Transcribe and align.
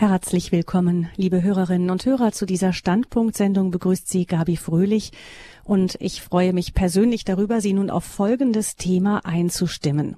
Herzlich 0.00 0.52
willkommen, 0.52 1.08
liebe 1.16 1.42
Hörerinnen 1.42 1.90
und 1.90 2.06
Hörer, 2.06 2.30
zu 2.30 2.46
dieser 2.46 2.72
Standpunktsendung 2.72 3.72
begrüßt 3.72 4.08
Sie 4.08 4.26
Gabi 4.26 4.56
Fröhlich 4.56 5.10
und 5.64 5.96
ich 5.98 6.22
freue 6.22 6.52
mich 6.52 6.72
persönlich 6.72 7.24
darüber, 7.24 7.60
Sie 7.60 7.72
nun 7.72 7.90
auf 7.90 8.04
folgendes 8.04 8.76
Thema 8.76 9.26
einzustimmen. 9.26 10.16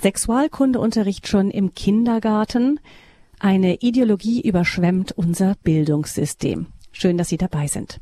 Sexualkundeunterricht 0.00 1.28
schon 1.28 1.50
im 1.50 1.74
Kindergarten. 1.74 2.80
Eine 3.38 3.82
Ideologie 3.82 4.40
überschwemmt 4.40 5.12
unser 5.12 5.56
Bildungssystem. 5.62 6.68
Schön, 6.90 7.18
dass 7.18 7.28
Sie 7.28 7.36
dabei 7.36 7.66
sind. 7.66 8.00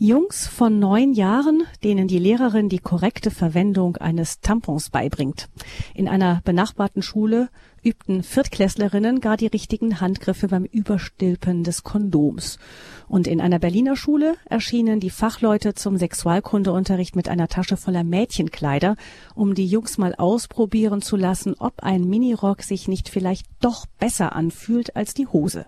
Jungs 0.00 0.46
von 0.46 0.78
neun 0.78 1.12
Jahren, 1.12 1.64
denen 1.82 2.06
die 2.06 2.20
Lehrerin 2.20 2.68
die 2.68 2.78
korrekte 2.78 3.32
Verwendung 3.32 3.96
eines 3.96 4.38
Tampons 4.38 4.90
beibringt. 4.90 5.48
In 5.92 6.06
einer 6.06 6.40
benachbarten 6.44 7.02
Schule 7.02 7.48
übten 7.82 8.22
Viertklässlerinnen 8.22 9.20
gar 9.20 9.36
die 9.36 9.48
richtigen 9.48 10.00
Handgriffe 10.00 10.46
beim 10.46 10.64
Überstülpen 10.64 11.64
des 11.64 11.82
Kondoms. 11.82 12.60
Und 13.08 13.26
in 13.26 13.40
einer 13.40 13.58
Berliner 13.58 13.96
Schule 13.96 14.36
erschienen 14.48 15.00
die 15.00 15.10
Fachleute 15.10 15.74
zum 15.74 15.96
Sexualkundeunterricht 15.96 17.16
mit 17.16 17.28
einer 17.28 17.48
Tasche 17.48 17.76
voller 17.76 18.04
Mädchenkleider, 18.04 18.94
um 19.34 19.56
die 19.56 19.66
Jungs 19.66 19.98
mal 19.98 20.14
ausprobieren 20.14 21.02
zu 21.02 21.16
lassen, 21.16 21.56
ob 21.58 21.82
ein 21.82 22.04
Minirock 22.04 22.62
sich 22.62 22.86
nicht 22.86 23.08
vielleicht 23.08 23.46
doch 23.60 23.86
besser 23.98 24.36
anfühlt 24.36 24.94
als 24.94 25.12
die 25.12 25.26
Hose. 25.26 25.66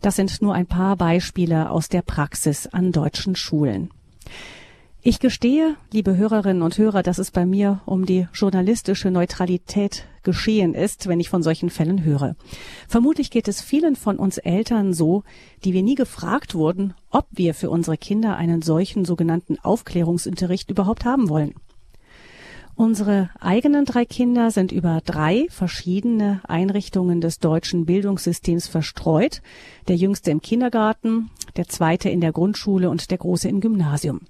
Das 0.00 0.16
sind 0.16 0.40
nur 0.42 0.54
ein 0.54 0.66
paar 0.66 0.96
Beispiele 0.96 1.70
aus 1.70 1.88
der 1.88 2.02
Praxis 2.02 2.66
an 2.66 2.92
deutschen 2.92 3.36
Schulen. 3.36 3.90
Ich 5.00 5.20
gestehe, 5.20 5.76
liebe 5.92 6.16
Hörerinnen 6.16 6.62
und 6.62 6.76
Hörer, 6.76 7.02
dass 7.02 7.18
es 7.18 7.30
bei 7.30 7.46
mir 7.46 7.80
um 7.86 8.04
die 8.04 8.26
journalistische 8.34 9.10
Neutralität 9.10 10.04
geschehen 10.24 10.74
ist, 10.74 11.08
wenn 11.08 11.20
ich 11.20 11.30
von 11.30 11.42
solchen 11.42 11.70
Fällen 11.70 12.04
höre. 12.04 12.36
Vermutlich 12.88 13.30
geht 13.30 13.48
es 13.48 13.62
vielen 13.62 13.96
von 13.96 14.16
uns 14.16 14.38
Eltern 14.38 14.92
so, 14.92 15.22
die 15.64 15.72
wir 15.72 15.82
nie 15.82 15.94
gefragt 15.94 16.54
wurden, 16.54 16.94
ob 17.10 17.26
wir 17.30 17.54
für 17.54 17.70
unsere 17.70 17.96
Kinder 17.96 18.36
einen 18.36 18.60
solchen 18.60 19.04
sogenannten 19.04 19.58
Aufklärungsunterricht 19.60 20.70
überhaupt 20.70 21.04
haben 21.04 21.28
wollen. 21.28 21.54
Unsere 22.78 23.30
eigenen 23.40 23.86
drei 23.86 24.04
Kinder 24.04 24.52
sind 24.52 24.70
über 24.70 25.00
drei 25.04 25.48
verschiedene 25.50 26.40
Einrichtungen 26.46 27.20
des 27.20 27.40
deutschen 27.40 27.86
Bildungssystems 27.86 28.68
verstreut. 28.68 29.42
Der 29.88 29.96
jüngste 29.96 30.30
im 30.30 30.40
Kindergarten, 30.40 31.28
der 31.56 31.66
zweite 31.66 32.08
in 32.08 32.20
der 32.20 32.30
Grundschule 32.30 32.88
und 32.88 33.10
der 33.10 33.18
große 33.18 33.48
im 33.48 33.60
Gymnasium. 33.60 34.20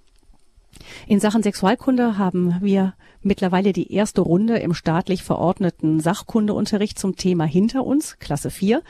In 1.07 1.21
Sachen 1.21 1.43
Sexualkunde 1.43 2.17
haben 2.17 2.57
wir 2.63 2.95
mittlerweile 3.21 3.75
die 3.75 3.93
erste 3.93 4.23
Runde 4.23 4.57
im 4.61 4.73
staatlich 4.73 5.23
verordneten 5.23 6.01
Sachkundeunterricht 6.01 6.99
zum 6.99 7.17
Thema 7.17 7.45
hinter 7.45 7.85
uns, 7.85 8.19
Klasse 8.19 8.49
4. 8.49 8.83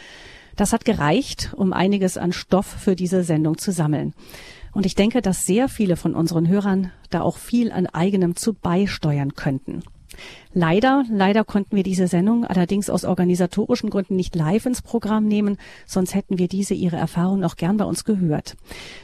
Das 0.54 0.72
hat 0.72 0.84
gereicht, 0.84 1.52
um 1.56 1.72
einiges 1.72 2.16
an 2.16 2.32
Stoff 2.32 2.66
für 2.66 2.94
diese 2.94 3.24
Sendung 3.24 3.58
zu 3.58 3.72
sammeln. 3.72 4.14
Und 4.78 4.86
ich 4.86 4.94
denke, 4.94 5.22
dass 5.22 5.44
sehr 5.44 5.68
viele 5.68 5.96
von 5.96 6.14
unseren 6.14 6.46
Hörern 6.46 6.92
da 7.10 7.22
auch 7.22 7.38
viel 7.38 7.72
an 7.72 7.88
eigenem 7.88 8.36
zu 8.36 8.54
beisteuern 8.54 9.34
könnten. 9.34 9.82
Leider, 10.52 11.02
leider 11.10 11.42
konnten 11.42 11.74
wir 11.74 11.82
diese 11.82 12.06
Sendung 12.06 12.44
allerdings 12.44 12.88
aus 12.88 13.04
organisatorischen 13.04 13.90
Gründen 13.90 14.14
nicht 14.14 14.36
live 14.36 14.66
ins 14.66 14.80
Programm 14.80 15.26
nehmen, 15.26 15.58
sonst 15.84 16.14
hätten 16.14 16.38
wir 16.38 16.46
diese 16.46 16.74
Ihre 16.74 16.94
Erfahrung 16.94 17.42
auch 17.42 17.56
gern 17.56 17.76
bei 17.76 17.86
uns 17.86 18.04
gehört. 18.04 18.54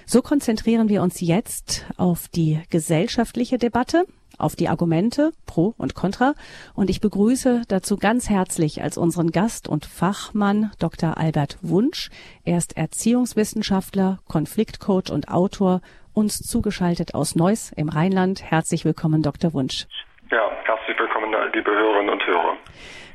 So 0.06 0.22
konzentrieren 0.22 0.89
wir 0.89 1.03
uns 1.03 1.20
jetzt 1.20 1.84
auf 1.97 2.28
die 2.28 2.61
gesellschaftliche 2.70 3.59
Debatte, 3.59 4.05
auf 4.39 4.57
die 4.57 4.69
Argumente 4.69 5.33
pro 5.47 5.75
und 5.79 5.95
contra 5.95 6.35
und 6.75 6.91
ich 6.91 7.01
begrüße 7.01 7.63
dazu 7.69 7.97
ganz 7.97 8.29
herzlich 8.29 8.83
als 8.83 8.99
unseren 8.99 9.31
Gast 9.31 9.69
und 9.69 9.87
Fachmann 9.87 10.71
Dr. 10.79 11.19
Albert 11.19 11.59
Wunsch. 11.63 12.11
Er 12.45 12.59
ist 12.59 12.77
Erziehungswissenschaftler, 12.77 14.19
Konfliktcoach 14.29 15.11
und 15.11 15.29
Autor, 15.29 15.81
uns 16.12 16.39
zugeschaltet 16.39 17.15
aus 17.15 17.35
Neuss 17.35 17.73
im 17.73 17.89
Rheinland. 17.89 18.43
Herzlich 18.43 18.85
willkommen, 18.85 19.23
Dr. 19.23 19.53
Wunsch. 19.53 19.87
Ja, 20.31 20.50
herzlich 20.65 20.99
willkommen, 20.99 21.34
liebe 21.53 21.71
Hörerinnen 21.71 22.11
und 22.11 22.27
Hörer. 22.27 22.56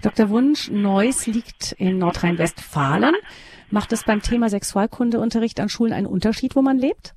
Dr. 0.02 0.30
Wunsch, 0.30 0.70
Neuss 0.72 1.28
liegt 1.28 1.74
in 1.74 1.98
Nordrhein-Westfalen. 1.98 3.16
Macht 3.72 3.92
es 3.92 4.04
beim 4.04 4.22
Thema 4.22 4.50
Sexualkundeunterricht 4.50 5.60
an 5.60 5.70
Schulen 5.70 5.94
einen 5.94 6.08
Unterschied, 6.08 6.56
wo 6.56 6.62
man 6.62 6.78
lebt? 6.78 7.14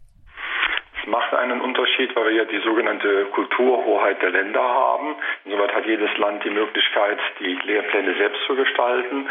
Es 1.01 1.09
macht 1.09 1.33
einen 1.35 1.61
Unterschied, 1.93 2.17
weil 2.17 2.25
wir 2.27 2.33
ja 2.33 2.45
die 2.45 2.61
sogenannte 2.61 3.27
Kulturhoheit 3.27 4.23
der 4.23 4.31
Länder 4.31 4.63
haben. 4.63 5.15
Insoweit 5.45 5.75
hat 5.75 5.87
jedes 5.87 6.17
Land 6.17 6.43
die 6.45 6.51
Möglichkeit, 6.51 7.19
die 7.39 7.59
Lehrpläne 7.65 8.15
selbst 8.15 8.41
zu 8.47 8.55
gestalten. 8.55 9.29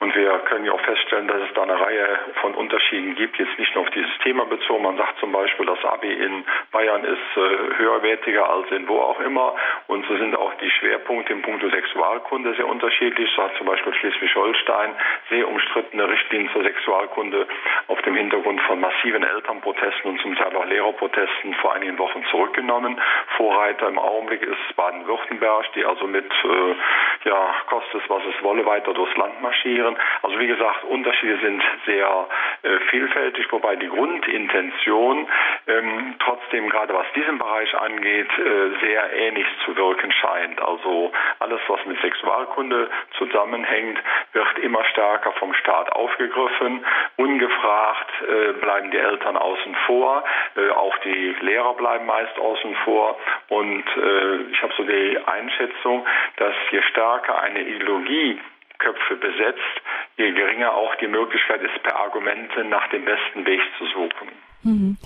Und 0.00 0.14
wir 0.14 0.38
können 0.46 0.64
ja 0.64 0.72
auch 0.72 0.80
feststellen, 0.80 1.28
dass 1.28 1.42
es 1.42 1.54
da 1.54 1.62
eine 1.62 1.80
Reihe 1.80 2.18
von 2.40 2.54
Unterschieden 2.54 3.14
gibt, 3.16 3.38
jetzt 3.38 3.58
nicht 3.58 3.74
nur 3.74 3.84
auf 3.84 3.90
dieses 3.90 4.16
Thema 4.22 4.44
bezogen. 4.44 4.82
Man 4.82 4.96
sagt 4.96 5.18
zum 5.18 5.32
Beispiel, 5.32 5.66
das 5.66 5.84
Abi 5.84 6.12
in 6.12 6.44
Bayern 6.70 7.04
ist 7.04 7.36
äh, 7.36 7.78
höherwertiger 7.78 8.48
als 8.48 8.70
in 8.70 8.86
wo 8.88 9.00
auch 9.00 9.20
immer. 9.20 9.54
Und 9.86 10.06
so 10.06 10.16
sind 10.16 10.36
auch 10.36 10.54
die 10.54 10.70
Schwerpunkte 10.70 11.32
im 11.32 11.42
Punkt 11.42 11.64
Sexualkunde 11.68 12.54
sehr 12.54 12.68
unterschiedlich. 12.68 13.28
So 13.34 13.42
hat 13.42 13.56
zum 13.56 13.66
Beispiel 13.66 13.92
Schleswig-Holstein 13.94 14.94
sehr 15.30 15.48
umstrittene 15.48 16.08
Richtlinien 16.08 16.50
zur 16.52 16.62
Sexualkunde 16.62 17.46
auf 17.88 18.00
dem 18.02 18.14
Hintergrund 18.14 18.60
von 18.62 18.80
massiven 18.80 19.24
Elternprotesten 19.24 20.10
und 20.10 20.20
zum 20.20 20.36
Teil 20.36 20.54
auch 20.54 20.64
Lehrerprotesten 20.64 21.08
Protesten 21.08 21.54
vor 21.54 21.74
einigen 21.74 21.98
Wochen 21.98 22.24
zurückgenommen. 22.30 23.00
Vorreiter 23.36 23.88
im 23.88 23.98
Augenblick 23.98 24.42
ist 24.42 24.76
Baden-Württemberg, 24.76 25.72
die 25.74 25.84
also 25.84 26.06
mit, 26.06 26.24
äh, 26.24 27.28
ja, 27.28 27.54
kostet 27.68 28.02
es, 28.02 28.10
was 28.10 28.22
es 28.24 28.42
wolle, 28.42 28.64
weiter 28.66 28.92
durchs 28.94 29.16
Land 29.16 29.40
marschieren. 29.40 29.87
Also 30.22 30.38
wie 30.38 30.46
gesagt, 30.46 30.84
Unterschiede 30.84 31.38
sind 31.38 31.62
sehr 31.86 32.26
äh, 32.62 32.78
vielfältig, 32.90 33.50
wobei 33.52 33.76
die 33.76 33.88
Grundintention 33.88 35.28
ähm, 35.66 36.14
trotzdem 36.18 36.68
gerade 36.68 36.94
was 36.94 37.06
diesen 37.14 37.38
Bereich 37.38 37.74
angeht, 37.76 38.28
äh, 38.38 38.80
sehr 38.80 39.12
ähnlich 39.12 39.46
zu 39.64 39.76
wirken 39.76 40.12
scheint. 40.12 40.60
Also 40.60 41.12
alles, 41.38 41.60
was 41.68 41.84
mit 41.86 42.00
Sexualkunde 42.00 42.90
zusammenhängt, 43.18 43.98
wird 44.32 44.58
immer 44.58 44.84
stärker 44.86 45.32
vom 45.32 45.54
Staat 45.54 45.92
aufgegriffen. 45.92 46.84
Ungefragt 47.16 48.10
äh, 48.22 48.52
bleiben 48.54 48.90
die 48.90 48.98
Eltern 48.98 49.36
außen 49.36 49.74
vor. 49.86 50.24
Äh, 50.56 50.70
auch 50.70 50.96
die 50.98 51.36
Lehrer 51.40 51.74
bleiben 51.74 52.06
meist 52.06 52.38
außen 52.38 52.74
vor. 52.84 53.18
Und 53.48 53.84
äh, 53.96 54.36
ich 54.50 54.62
habe 54.62 54.72
so 54.76 54.82
die 54.82 55.18
Einschätzung, 55.26 56.06
dass 56.36 56.54
je 56.70 56.82
stärker 56.82 57.40
eine 57.40 57.60
Ideologie 57.60 58.40
Köpfe 58.78 59.16
besetzt, 59.16 59.82
je 60.16 60.32
geringer 60.32 60.72
auch 60.72 60.94
die 60.96 61.08
Möglichkeit 61.08 61.60
ist, 61.62 61.82
per 61.82 61.96
Argumente 61.96 62.64
nach 62.64 62.88
dem 62.90 63.04
besten 63.04 63.44
Weg 63.44 63.60
zu 63.78 63.86
suchen. 63.86 64.28
Mhm. 64.62 64.96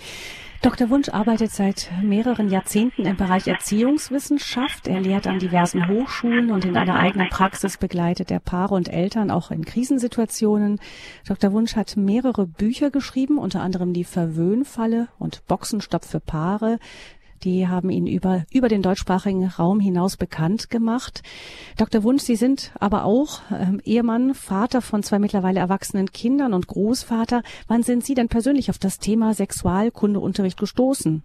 Dr. 0.63 0.91
Wunsch 0.91 1.09
arbeitet 1.09 1.51
seit 1.51 1.91
mehreren 2.05 2.49
Jahrzehnten 2.49 3.05
im 3.05 3.17
Bereich 3.17 3.49
Erziehungswissenschaft. 3.49 4.87
Er 4.87 5.01
lehrt 5.01 5.27
an 5.27 5.41
diversen 5.41 5.89
Hochschulen 5.89 6.53
und 6.53 6.65
in 6.65 6.77
einer 6.77 7.01
eigenen 7.01 7.31
Praxis 7.31 7.79
begleitet 7.79 8.31
er 8.31 8.39
Paare 8.39 8.77
und 8.77 8.89
Eltern 8.89 9.33
auch 9.33 9.51
in 9.51 9.65
Krisensituationen. 9.65 10.79
Dr. 11.27 11.53
Wunsch 11.53 11.75
hat 11.75 11.97
mehrere 11.97 12.47
Bücher 12.47 12.93
geschrieben, 12.93 13.39
unter 13.39 13.61
anderem 13.61 13.93
die 13.93 14.05
Verwöhnfalle 14.05 15.09
und 15.19 15.45
Boxenstopp 15.49 16.05
für 16.05 16.21
Paare. 16.21 16.79
Die 17.45 17.69
haben 17.69 17.91
ihn 17.91 18.07
über, 18.07 18.45
über 18.53 18.69
den 18.69 18.83
deutschsprachigen 18.83 19.47
Raum 19.47 19.81
hinaus 19.81 20.17
bekannt 20.17 20.71
gemacht. 20.71 21.23
Dr. 21.79 22.03
Wunsch, 22.05 22.23
Sie 22.23 22.37
sind 22.37 22.73
aber 22.79 23.05
auch 23.05 23.41
ähm, 23.51 23.81
Ehemann, 23.85 24.35
Vater 24.35 24.81
von 24.83 25.03
zwei 25.03 25.19
mittlerweile 25.19 25.61
erwachsenen 25.61 26.13
Kindern 26.13 26.55
und 26.55 26.67
Großvater. 26.67 27.43
Wann 27.69 27.83
sind 27.83 28.05
Sie 28.05 28.15
denn 28.15 28.29
persönlich 28.29 28.71
auf 28.71 28.79
das 28.79 28.99
Thema 28.99 29.35
Sexualkundeunterricht 29.35 30.59
gestoßen? 30.59 31.25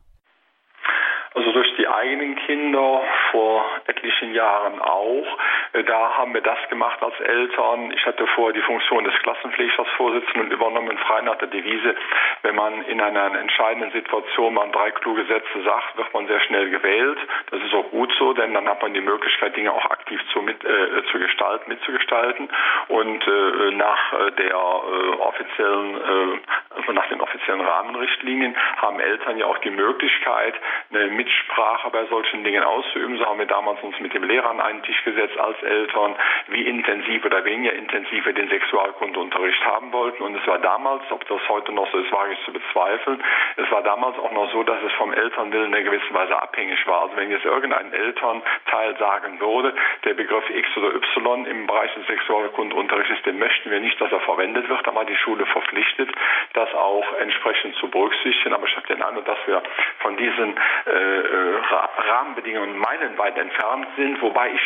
Also 1.34 1.52
durch 1.52 1.68
die 1.78 1.87
eigenen 1.98 2.36
Kinder 2.36 3.02
vor 3.32 3.66
etlichen 3.88 4.34
Jahren 4.34 4.80
auch. 4.80 5.38
Äh, 5.74 5.84
da 5.84 6.18
haben 6.18 6.34
wir 6.34 6.42
das 6.42 6.60
gemacht 6.70 7.02
als 7.02 7.20
Eltern. 7.20 7.92
Ich 7.92 8.06
hatte 8.06 8.26
vorher 8.28 8.54
die 8.54 8.62
Funktion 8.62 9.04
des 9.04 9.14
Klassenpflegersvorsitzenden 9.24 10.52
übernommen, 10.52 10.98
frei 11.00 11.22
nach 11.22 11.38
der 11.38 11.48
Devise, 11.48 11.96
wenn 12.44 12.56
man 12.56 12.84
in 12.86 13.02
einer 13.02 13.36
entscheidenden 13.36 13.92
Situation 13.92 14.54
mal 14.54 14.70
drei 14.72 14.92
kluge 14.92 15.26
Sätze 15.26 15.64
sagt, 15.64 15.98
wird 15.98 16.14
man 16.14 16.28
sehr 16.28 16.40
schnell 16.42 16.70
gewählt. 16.70 17.18
Das 17.52 17.62
ist 17.62 17.74
auch 17.74 17.90
gut 17.90 18.14
so, 18.20 18.34
denn 18.34 18.54
dann 18.54 18.68
hat 18.68 18.82
man 18.82 18.94
die 18.94 19.02
Möglichkeit, 19.02 19.56
Dinge 19.56 19.72
auch 19.72 19.86
aktiv 19.86 20.20
zu, 20.32 20.42
mit, 20.42 20.64
äh, 20.64 21.04
zu 21.12 21.20
gestalten, 21.20 21.70
mitzugestalten. 21.70 22.50
Und 22.90 23.28
äh, 23.28 23.72
nach 23.72 24.32
der 24.38 24.52
äh, 24.52 25.22
offiziellen 25.22 25.96
äh, 25.96 26.88
und 26.88 26.94
nach 26.94 27.08
den 27.08 27.22
offiziellen 27.22 27.62
Rahmenrichtlinien 27.62 28.56
haben 28.78 29.00
Eltern 29.00 29.38
ja 29.38 29.46
auch 29.46 29.58
die 29.60 29.72
Möglichkeit, 29.72 30.54
eine 30.92 31.08
Mitsprache 31.08 31.87
bei 31.90 32.06
solchen 32.06 32.44
Dingen 32.44 32.64
auszuüben. 32.64 33.18
So 33.18 33.26
haben 33.26 33.40
wir 33.40 33.46
damals 33.46 33.82
uns 33.84 34.00
mit 34.00 34.14
dem 34.14 34.24
Lehrer 34.24 34.50
an 34.50 34.60
einen 34.60 34.84
Tisch 34.84 35.04
gesetzt 35.04 35.38
als 35.40 35.62
Eltern, 35.64 36.16
wie 36.48 36.64
intensiv 36.64 37.26
oder 37.26 37.44
weniger 37.46 37.74
intensiv 37.74 38.26
wir 38.26 38.34
den 38.34 38.50
Sexualkundeunterricht 38.50 39.66
haben 39.66 39.92
wollten. 39.92 40.24
Und 40.24 40.36
es 40.36 40.48
war 40.48 40.60
damals, 40.60 41.04
ob 41.10 41.28
das 41.28 41.40
heute 41.50 41.72
noch 41.72 41.90
so 41.92 41.98
ist, 42.00 42.12
wage 42.12 42.34
ich 42.34 42.46
zu 42.46 42.54
bezweifeln, 42.54 43.24
es 43.58 43.72
war 43.72 43.82
damals 43.84 44.18
auch 44.20 44.32
noch 44.32 44.52
so, 44.52 44.64
dass 44.64 44.82
es 44.84 44.92
vom 44.94 45.14
Elternwillen 45.14 45.68
in 45.68 45.76
einer 45.76 45.84
gewissen 45.84 46.14
Weise 46.14 46.42
abhängig 46.42 46.86
war. 46.88 47.04
Also 47.04 47.16
wenn 47.16 47.32
jetzt 47.32 47.46
irgendein 47.46 47.92
Elternteil 47.94 48.98
sagen 48.98 49.40
würde, 49.40 49.74
der 50.04 50.14
Begriff 50.14 50.50
X 50.50 50.78
oder 50.78 50.96
Y 50.96 51.46
im 51.46 51.68
Bereich 51.68 51.94
des 51.96 52.08
Sexualkundeunterrichts, 52.08 53.24
den 53.24 53.40
möchten 53.40 53.72
wir 53.72 53.80
nicht, 53.80 54.00
dass 54.00 54.12
er 54.12 54.20
verwendet 54.22 54.68
wird, 54.70 54.86
dann 54.86 54.96
war 54.96 55.06
die 55.06 55.16
Schule 55.16 55.46
verpflichtet, 55.46 56.10
das 56.54 56.74
auch 56.74 57.06
entsprechend 57.20 57.76
zu 57.76 57.90
berücksichtigen. 57.90 58.54
Aber 58.54 58.68
ich 58.68 58.76
habe 58.76 58.88
den 58.88 59.02
Eindruck, 59.02 59.26
dass 59.26 59.40
wir 59.46 59.62
von 60.00 60.18
diesen 60.18 60.56
äh, 60.86 60.92
äh 60.92 61.62
Rahmenbedingungen 61.78 62.78
meilenweit 62.78 63.38
entfernt 63.38 63.88
sind, 63.96 64.22
wobei 64.22 64.52
ich 64.52 64.62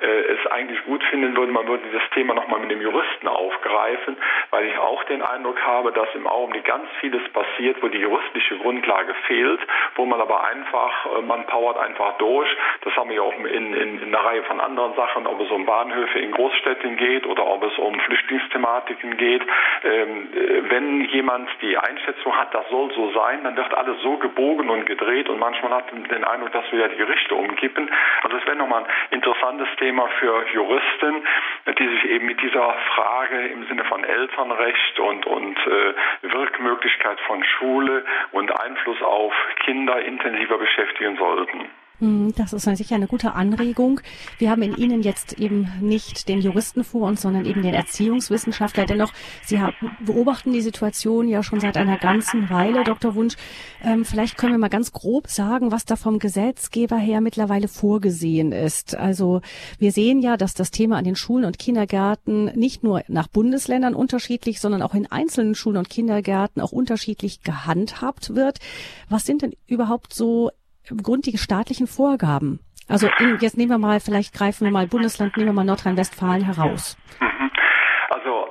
es 0.00 0.46
eigentlich 0.50 0.84
gut 0.84 1.02
finden 1.04 1.36
würde, 1.36 1.52
man 1.52 1.66
würde 1.66 1.84
dieses 1.84 2.08
Thema 2.10 2.34
nochmal 2.34 2.60
mit 2.60 2.70
dem 2.70 2.80
Juristen 2.80 3.28
aufgreifen, 3.28 4.16
weil 4.50 4.66
ich 4.66 4.78
auch 4.78 5.02
den 5.04 5.22
Eindruck 5.22 5.60
habe, 5.62 5.92
dass 5.92 6.08
im 6.14 6.26
Augenblick 6.26 6.64
ganz 6.64 6.86
vieles 7.00 7.22
passiert, 7.32 7.82
wo 7.82 7.88
die 7.88 7.98
juristische 7.98 8.58
Grundlage 8.58 9.14
fehlt, 9.26 9.60
wo 9.94 10.04
man 10.04 10.20
aber 10.20 10.44
einfach, 10.44 11.06
äh, 11.06 11.22
man 11.22 11.46
powert 11.46 11.78
einfach 11.78 12.18
durch. 12.18 12.48
Das 12.82 12.94
haben 12.96 13.10
wir 13.10 13.22
auch 13.22 13.34
in, 13.34 13.74
in, 13.74 14.02
in 14.02 14.14
einer 14.14 14.24
Reihe 14.24 14.42
von 14.44 14.60
anderen 14.60 14.94
Sachen, 14.94 15.26
ob 15.26 15.40
es 15.40 15.50
um 15.50 15.64
Bahnhöfe 15.64 16.18
in 16.18 16.32
Großstädten 16.32 16.96
geht 16.96 17.26
oder 17.26 17.46
ob 17.46 17.62
es 17.64 17.76
um 17.78 17.98
Flüchtlingsthematiken 18.00 19.16
geht. 19.16 19.42
Ähm, 19.84 20.28
äh, 20.34 20.70
wenn 20.70 21.04
jemand 21.06 21.48
die 21.62 21.76
Einschätzung 21.78 22.36
hat, 22.36 22.54
das 22.54 22.68
soll 22.68 22.92
so 22.94 23.12
sein, 23.12 23.44
dann 23.44 23.56
wird 23.56 23.72
alles 23.74 24.00
so 24.02 24.16
gebogen 24.16 24.70
und 24.70 24.86
gedreht 24.86 25.28
und 25.28 25.38
manchmal 25.38 25.72
hat 25.72 25.92
man 25.92 26.04
den 26.04 26.24
Eindruck, 26.24 26.52
dass 26.52 26.70
wir 26.72 26.80
ja 26.80 26.88
die 26.88 26.96
Gerichte 26.96 27.34
umkippen. 27.34 27.90
Also 28.22 28.36
es 28.36 28.46
wäre 28.46 28.56
nochmal 28.56 28.84
ein 28.84 28.90
interessantes 29.10 29.68
Thema 29.76 29.83
für 29.92 30.46
Juristen, 30.52 31.26
die 31.78 31.88
sich 31.88 32.04
eben 32.06 32.26
mit 32.26 32.40
dieser 32.40 32.72
Frage 32.94 33.46
im 33.48 33.66
Sinne 33.66 33.84
von 33.84 34.02
Elternrecht 34.02 34.98
und, 34.98 35.26
und 35.26 35.58
äh, 35.66 35.94
Wirkmöglichkeit 36.22 37.20
von 37.20 37.44
Schule 37.44 38.04
und 38.32 38.50
Einfluss 38.60 39.02
auf 39.02 39.34
Kinder 39.64 40.00
intensiver 40.00 40.56
beschäftigen 40.56 41.16
sollten. 41.16 41.70
Hm, 42.04 42.34
das 42.36 42.52
ist 42.52 42.64
sicher 42.76 42.96
eine 42.96 43.06
gute 43.06 43.32
Anregung. 43.32 44.00
Wir 44.38 44.50
haben 44.50 44.60
in 44.60 44.76
Ihnen 44.76 45.02
jetzt 45.02 45.38
eben 45.38 45.68
nicht 45.80 46.28
den 46.28 46.42
Juristen 46.42 46.84
vor 46.84 47.08
uns, 47.08 47.22
sondern 47.22 47.46
eben 47.46 47.62
den 47.62 47.72
Erziehungswissenschaftler. 47.72 48.84
Dennoch, 48.84 49.10
Sie 49.42 49.58
beobachten 50.04 50.52
die 50.52 50.60
Situation 50.60 51.28
ja 51.28 51.42
schon 51.42 51.60
seit 51.60 51.78
einer 51.78 51.96
ganzen 51.96 52.50
Weile, 52.50 52.84
Dr. 52.84 53.14
Wunsch. 53.14 53.36
Ähm, 53.82 54.04
vielleicht 54.04 54.36
können 54.36 54.52
wir 54.52 54.58
mal 54.58 54.68
ganz 54.68 54.92
grob 54.92 55.28
sagen, 55.28 55.72
was 55.72 55.86
da 55.86 55.96
vom 55.96 56.18
Gesetzgeber 56.18 56.98
her 56.98 57.22
mittlerweile 57.22 57.68
vorgesehen 57.68 58.52
ist. 58.52 58.94
Also 58.94 59.40
wir 59.78 59.90
sehen 59.90 60.20
ja, 60.20 60.36
dass 60.36 60.52
das 60.52 60.70
Thema 60.70 60.98
an 60.98 61.04
den 61.04 61.16
Schulen 61.16 61.46
und 61.46 61.58
Kindergärten 61.58 62.46
nicht 62.54 62.82
nur 62.82 63.02
nach 63.08 63.28
Bundesländern 63.28 63.94
unterschiedlich, 63.94 64.60
sondern 64.60 64.82
auch 64.82 64.92
in 64.92 65.10
einzelnen 65.10 65.54
Schulen 65.54 65.78
und 65.78 65.88
Kindergärten 65.88 66.60
auch 66.60 66.72
unterschiedlich 66.72 67.42
gehandhabt 67.42 68.34
wird. 68.34 68.58
Was 69.08 69.24
sind 69.24 69.40
denn 69.40 69.54
überhaupt 69.66 70.12
so 70.12 70.50
Grund 71.02 71.26
die 71.26 71.38
staatlichen 71.38 71.86
Vorgaben. 71.86 72.60
Also 72.88 73.08
in, 73.18 73.38
jetzt 73.40 73.56
nehmen 73.56 73.70
wir 73.70 73.78
mal, 73.78 74.00
vielleicht 74.00 74.34
greifen 74.34 74.64
wir 74.64 74.70
mal 74.70 74.86
Bundesland, 74.86 75.36
nehmen 75.36 75.48
wir 75.48 75.54
mal 75.54 75.64
Nordrhein-Westfalen 75.64 76.44
heraus. 76.44 76.96
Mhm. 77.20 77.50
Also 78.10 78.46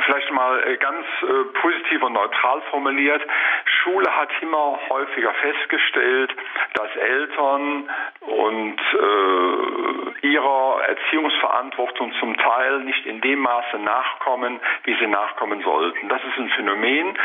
vielleicht 0.00 0.30
mal 0.32 0.62
äh, 0.66 0.76
ganz 0.76 1.06
äh, 1.22 1.44
positiv 1.60 2.02
und 2.02 2.12
neutral 2.14 2.60
formuliert. 2.70 3.22
Schule 3.64 4.14
hat 4.14 4.30
immer 4.40 4.78
häufiger 4.88 5.32
festgestellt, 5.34 6.34
dass 6.74 6.94
Eltern 6.96 7.88
und 8.20 8.80
äh, 8.80 10.26
ihrer 10.26 10.80
Erziehungsverantwortung 10.88 12.12
zum 12.18 12.36
Teil 12.36 12.80
nicht 12.80 13.06
in 13.06 13.20
dem 13.20 13.40
Maße 13.40 13.78
nachkommen, 13.78 14.60
wie 14.84 14.96
sie 14.98 15.06
nachkommen 15.06 15.62
sollten. 15.62 16.08
Das 16.08 16.22
ist 16.24 16.38
ein 16.38 16.48
Phänomen. 16.50 17.16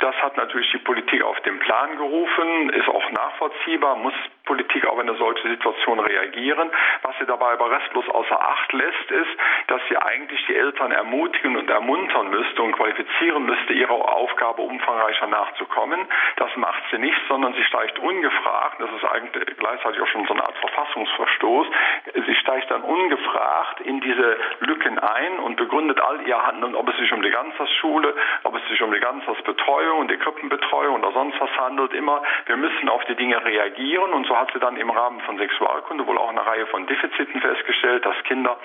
Das 0.00 0.14
hat 0.22 0.36
natürlich 0.36 0.70
die 0.72 0.78
Politik 0.78 1.22
auf 1.22 1.40
den 1.40 1.58
Plan 1.60 1.96
gerufen, 1.96 2.70
ist 2.70 2.88
auch 2.88 3.10
nachvollziehbar, 3.10 3.96
muss 3.96 4.14
Politik 4.48 4.86
auf 4.86 4.98
eine 4.98 5.14
solche 5.16 5.46
Situation 5.46 6.00
reagieren. 6.00 6.70
Was 7.02 7.14
sie 7.18 7.26
dabei 7.26 7.52
aber 7.52 7.70
restlos 7.70 8.08
außer 8.08 8.40
Acht 8.40 8.72
lässt, 8.72 9.10
ist, 9.10 9.36
dass 9.66 9.80
sie 9.90 9.96
eigentlich 9.98 10.44
die 10.46 10.56
Eltern 10.56 10.90
ermutigen 10.90 11.54
und 11.56 11.68
ermuntern 11.68 12.30
müsste 12.30 12.62
und 12.62 12.72
qualifizieren 12.72 13.44
müsste, 13.44 13.74
ihrer 13.74 13.92
Aufgabe 13.92 14.62
umfangreicher 14.62 15.26
nachzukommen. 15.26 16.00
Das 16.36 16.48
macht 16.56 16.82
sie 16.90 16.98
nicht, 16.98 17.20
sondern 17.28 17.52
sie 17.52 17.64
steigt 17.64 17.98
ungefragt, 17.98 18.80
das 18.80 18.90
ist 18.90 19.04
eigentlich 19.04 19.56
gleichzeitig 19.58 20.00
auch 20.00 20.06
schon 20.06 20.24
so 20.26 20.32
eine 20.32 20.42
Art 20.42 20.56
Verfassungsverstoß, 20.58 21.66
sie 22.26 22.34
steigt 22.36 22.70
dann 22.70 22.82
ungefragt 22.82 23.80
in 23.80 24.00
diese 24.00 24.36
Lücken 24.60 24.98
ein 24.98 25.38
und 25.40 25.56
begründet 25.56 26.00
all 26.00 26.26
ihr 26.26 26.42
Handeln, 26.46 26.74
ob 26.74 26.88
es 26.88 26.96
sich 26.96 27.12
um 27.12 27.20
die 27.20 27.30
Ganztagsschule, 27.30 28.14
ob 28.44 28.56
es 28.56 28.66
sich 28.68 28.80
um 28.82 28.92
die 28.92 29.00
Ganztagsbetreuung, 29.00 30.08
die 30.08 30.16
Krippenbetreuung 30.16 31.02
oder 31.02 31.12
sonst 31.12 31.38
was 31.38 31.50
handelt, 31.58 31.92
immer, 31.92 32.22
wir 32.46 32.56
müssen 32.56 32.88
auf 32.88 33.04
die 33.04 33.16
Dinge 33.16 33.44
reagieren 33.44 34.12
und 34.12 34.26
so 34.26 34.37
hat 34.38 34.52
sie 34.52 34.60
dann 34.60 34.76
im 34.76 34.90
Rahmen 34.90 35.20
von 35.22 35.38
Sexualkunde 35.38 36.06
wohl 36.06 36.18
auch 36.18 36.30
eine 36.30 36.44
Reihe 36.44 36.66
von 36.66 36.86
Defiziten 36.86 37.40
festgestellt, 37.40 38.04
dass 38.04 38.16
Kinder 38.24 38.56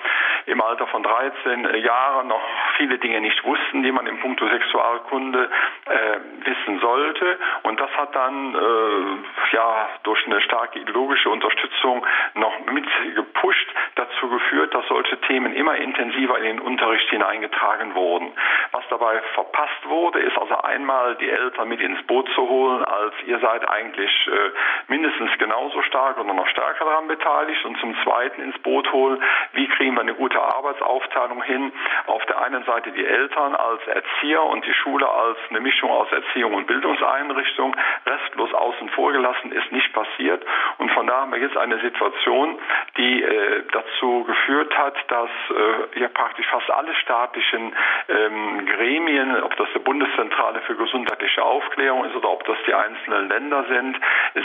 im 0.46 0.60
Alter 0.60 0.86
von 0.86 1.02
13 1.02 1.82
Jahren 1.82 2.28
noch 2.28 2.42
viele 2.76 2.98
Dinge 2.98 3.20
nicht 3.20 3.42
wussten, 3.44 3.82
die 3.82 3.92
man 3.92 4.06
im 4.06 4.20
Punkto 4.20 4.48
Sexualkunde 4.48 5.50
äh, 5.86 6.46
wissen 6.46 6.80
sollte. 6.80 7.38
Und 7.62 7.80
das 7.80 7.90
hat 7.96 8.14
dann 8.14 8.54
äh, 8.54 9.54
ja 9.54 9.88
durch 10.02 10.24
eine 10.26 10.40
starke 10.42 10.78
ideologische 10.78 11.30
Unterstützung 11.30 12.04
noch 12.34 12.58
mit 12.66 12.86
gepusht, 13.14 13.68
dazu 13.94 14.28
geführt, 14.28 14.74
dass 14.74 14.86
solche 14.88 15.20
Themen 15.22 15.54
immer 15.54 15.76
intensiver 15.76 16.38
in 16.38 16.44
den 16.44 16.60
Unterricht 16.60 17.08
hineingetragen 17.10 17.94
wurden. 17.94 18.32
Was 18.72 18.84
dabei 18.90 19.20
verpasst 19.34 19.88
wurde, 19.88 20.20
ist 20.20 20.36
also 20.38 20.56
einmal 20.62 21.16
die 21.16 21.30
Eltern 21.30 21.68
mit 21.68 21.80
ins 21.80 22.02
Boot 22.06 22.28
zu 22.34 22.48
holen, 22.48 22.84
als 22.84 23.14
ihr 23.26 23.38
seid 23.38 23.68
eigentlich 23.68 24.28
äh, 24.28 24.50
mindestens 24.88 25.36
genauso 25.64 25.82
stark 25.82 26.18
oder 26.18 26.34
noch 26.34 26.46
stärker 26.48 26.84
daran 26.84 27.08
beteiligt 27.08 27.64
und 27.64 27.78
zum 27.78 27.94
Zweiten 28.02 28.42
ins 28.42 28.58
Boot 28.58 28.92
holen, 28.92 29.22
wie 29.52 29.66
kriegen 29.68 29.94
wir 29.94 30.02
eine 30.02 30.14
gute 30.14 30.40
Arbeitsaufteilung 30.40 31.42
hin. 31.42 31.72
Auf 32.06 32.24
der 32.26 32.42
einen 32.42 32.64
Seite 32.64 32.92
die 32.92 33.04
Eltern 33.04 33.54
als 33.54 33.80
Erzieher 33.86 34.42
und 34.42 34.64
die 34.66 34.74
Schule 34.74 35.08
als 35.08 35.38
eine 35.48 35.60
Mischung 35.60 35.90
aus 35.90 36.10
Erziehung 36.12 36.54
und 36.54 36.66
Bildungseinrichtung, 36.66 37.74
restlos 38.06 38.52
außen 38.52 38.88
vor 38.90 39.12
gelassen, 39.12 39.52
ist 39.52 39.72
nicht 39.72 39.92
passiert. 39.92 40.44
Und 40.78 40.90
von 40.90 41.06
da 41.06 41.22
haben 41.22 41.32
wir 41.32 41.40
jetzt 41.40 41.56
eine 41.56 41.78
Situation, 41.78 42.58
die 42.96 43.22
äh, 43.22 43.62
dazu 43.72 44.24
geführt 44.24 44.76
hat, 44.76 44.94
dass 45.08 45.30
äh, 45.50 46.00
ja 46.00 46.08
praktisch 46.08 46.46
fast 46.48 46.70
alle 46.70 46.94
staatlichen 46.96 47.74
ähm, 48.08 48.66
Gremien, 48.66 49.42
ob 49.42 49.56
das 49.56 49.68
die 49.74 49.78
Bundeszentrale 49.78 50.60
für 50.62 50.76
gesundheitliche 50.76 51.42
Aufklärung 51.42 52.04
ist 52.04 52.16
oder 52.16 52.30
ob 52.30 52.44
das 52.44 52.56
die 52.66 52.74
einzelnen 52.74 53.28
Länder 53.28 53.64
sind, 53.68 53.98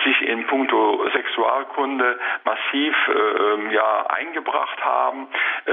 sich 0.04 0.22
in 0.22 0.48
puncto 0.48 0.99
Sexualkunde 1.14 2.20
massiv 2.44 2.96
äh, 3.08 3.74
ja, 3.74 4.06
eingebracht 4.08 4.84
haben. 4.84 5.28
Äh, 5.66 5.72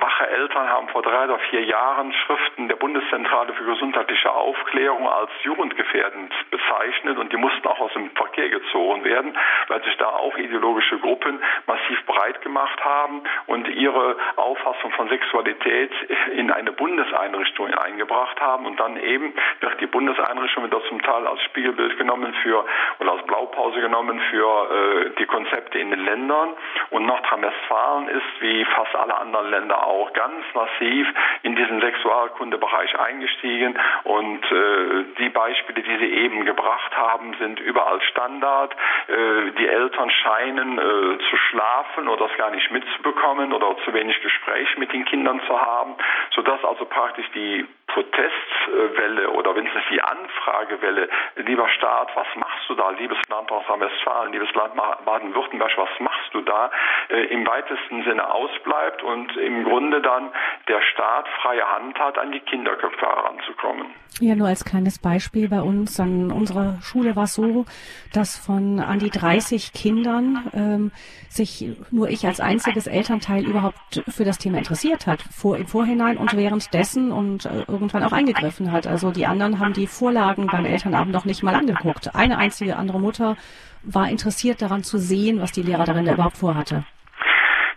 wache 0.00 0.28
Eltern 0.28 0.68
haben 0.68 0.88
vor 0.88 1.02
drei 1.02 1.24
oder 1.24 1.38
vier 1.50 1.64
Jahren 1.64 2.12
Schriften 2.12 2.68
der 2.68 2.76
Bundeszentrale 2.76 3.52
für 3.54 3.64
gesundheitliche 3.64 4.30
Aufklärung 4.30 5.08
als 5.08 5.30
jugendgefährdend 5.42 6.32
bezeichnet 6.50 7.18
und 7.18 7.32
die 7.32 7.36
mussten 7.36 7.66
auch 7.66 7.80
aus 7.80 7.92
dem 7.94 8.10
Verkehr 8.10 8.48
gezogen 8.48 9.04
werden, 9.04 9.36
weil 9.68 9.82
sich 9.84 9.96
da 9.96 10.06
auch 10.06 10.36
ideologische 10.36 10.98
Gruppen 10.98 11.42
massiv 11.66 12.04
breit 12.06 12.40
gemacht 12.42 12.84
haben 12.84 13.22
und 13.46 13.68
ihre 13.68 14.16
Auffassung 14.36 14.92
von 14.92 15.08
Sexualität 15.08 15.92
in 16.34 16.50
eine 16.50 16.72
Bundeseinrichtung 16.72 17.72
eingebracht 17.74 18.40
haben 18.40 18.66
und 18.66 18.78
dann 18.78 18.96
eben 18.96 19.32
wird 19.60 19.80
die 19.80 19.86
Bundeseinrichtung 19.86 20.64
wieder 20.64 20.82
zum 20.88 21.00
Teil 21.02 21.26
als 21.26 21.42
Spiegelbild 21.44 21.98
genommen 21.98 22.34
für 22.42 22.64
oder 23.00 23.12
als 23.12 23.26
Blaupause 23.26 23.80
genommen 23.80 24.20
für 24.30 24.51
äh, 24.70 25.10
die 25.18 25.26
Konzepte 25.26 25.78
in 25.78 25.90
den 25.90 26.04
Ländern 26.04 26.50
und 26.90 27.06
Nordrhein-Westfalen 27.06 28.08
ist 28.08 28.40
wie 28.40 28.64
fast 28.64 28.94
alle 28.96 29.16
anderen 29.16 29.50
Länder 29.50 29.86
auch 29.86 30.12
ganz 30.12 30.44
massiv 30.54 31.06
in 31.42 31.56
diesen 31.56 31.80
Sexualkundebereich 31.80 32.98
eingestiegen 32.98 33.78
und 34.04 34.44
äh, 34.50 35.04
die 35.18 35.28
Beispiele, 35.28 35.82
die 35.82 35.98
Sie 35.98 36.12
eben 36.12 36.44
gebracht 36.44 36.96
haben, 36.96 37.34
sind 37.38 37.60
überall 37.60 38.00
Standard. 38.02 38.74
Äh, 39.08 39.50
die 39.58 39.68
Eltern 39.68 40.10
scheinen 40.10 40.78
äh, 40.78 41.18
zu 41.30 41.36
schlafen 41.48 42.08
oder 42.08 42.28
das 42.28 42.36
gar 42.36 42.50
nicht 42.50 42.70
mitzubekommen 42.70 43.52
oder 43.52 43.76
zu 43.84 43.92
wenig 43.92 44.20
Gespräch 44.22 44.76
mit 44.76 44.92
den 44.92 45.04
Kindern 45.04 45.40
zu 45.46 45.60
haben, 45.60 45.94
sodass 46.34 46.64
also 46.64 46.84
praktisch 46.84 47.26
die 47.34 47.66
Protestwelle 47.86 49.30
oder 49.30 49.54
wenn 49.54 49.66
es 49.66 49.72
die 49.90 50.00
Anfragewelle, 50.00 51.08
lieber 51.36 51.68
Staat, 51.68 52.08
was 52.14 52.26
machst 52.36 52.52
machst 52.62 52.68
du 52.68 52.74
da, 52.74 52.90
liebes 52.90 53.18
Land 53.28 53.50
Nordrhein-Westfalen, 53.50 54.32
liebes 54.32 54.52
Land 54.54 54.74
Baden-Württemberg, 55.04 55.70
was 55.76 55.88
machst 56.00 56.32
du 56.32 56.40
da, 56.42 56.70
äh, 57.08 57.24
im 57.26 57.46
weitesten 57.46 58.04
Sinne 58.04 58.32
ausbleibt 58.32 59.02
und 59.02 59.36
im 59.36 59.64
Grunde 59.64 60.00
dann 60.00 60.30
der 60.68 60.80
Staat 60.82 61.26
freie 61.40 61.64
Hand 61.64 61.98
hat, 61.98 62.18
an 62.18 62.32
die 62.32 62.40
Kinderköpfe 62.40 63.06
heranzukommen. 63.06 63.86
Ja, 64.20 64.34
nur 64.34 64.48
als 64.48 64.64
kleines 64.64 64.98
Beispiel 65.00 65.48
bei 65.48 65.60
uns 65.60 65.98
an 65.98 66.30
unserer 66.30 66.78
Schule 66.82 67.16
war 67.16 67.24
es 67.24 67.34
so, 67.34 67.64
dass 68.12 68.36
von 68.36 68.78
an 68.78 68.98
die 68.98 69.10
30 69.10 69.72
Kindern 69.72 70.50
ähm, 70.54 70.92
sich 71.34 71.66
nur 71.90 72.10
ich 72.10 72.26
als 72.26 72.40
einziges 72.40 72.86
Elternteil 72.86 73.44
überhaupt 73.44 74.02
für 74.08 74.24
das 74.24 74.38
Thema 74.38 74.58
interessiert 74.58 75.06
hat, 75.06 75.22
vor, 75.22 75.56
im 75.56 75.66
Vorhinein 75.66 76.18
und 76.18 76.36
währenddessen 76.36 77.10
und 77.10 77.46
äh, 77.46 77.64
irgendwann 77.66 78.04
auch 78.04 78.12
eingegriffen 78.12 78.70
hat. 78.70 78.86
Also 78.86 79.10
die 79.10 79.26
anderen 79.26 79.58
haben 79.58 79.72
die 79.72 79.86
Vorlagen 79.86 80.46
beim 80.46 80.66
Elternabend 80.66 81.12
noch 81.12 81.24
nicht 81.24 81.42
mal 81.42 81.54
angeguckt. 81.54 82.14
Eine 82.14 82.38
einzige 82.38 82.76
andere 82.76 83.00
Mutter 83.00 83.36
war 83.82 84.10
interessiert 84.10 84.62
daran 84.62 84.84
zu 84.84 84.98
sehen, 84.98 85.40
was 85.40 85.52
die 85.52 85.62
Lehrerin 85.62 86.04
da 86.04 86.12
überhaupt 86.12 86.36
vorhatte. 86.36 86.84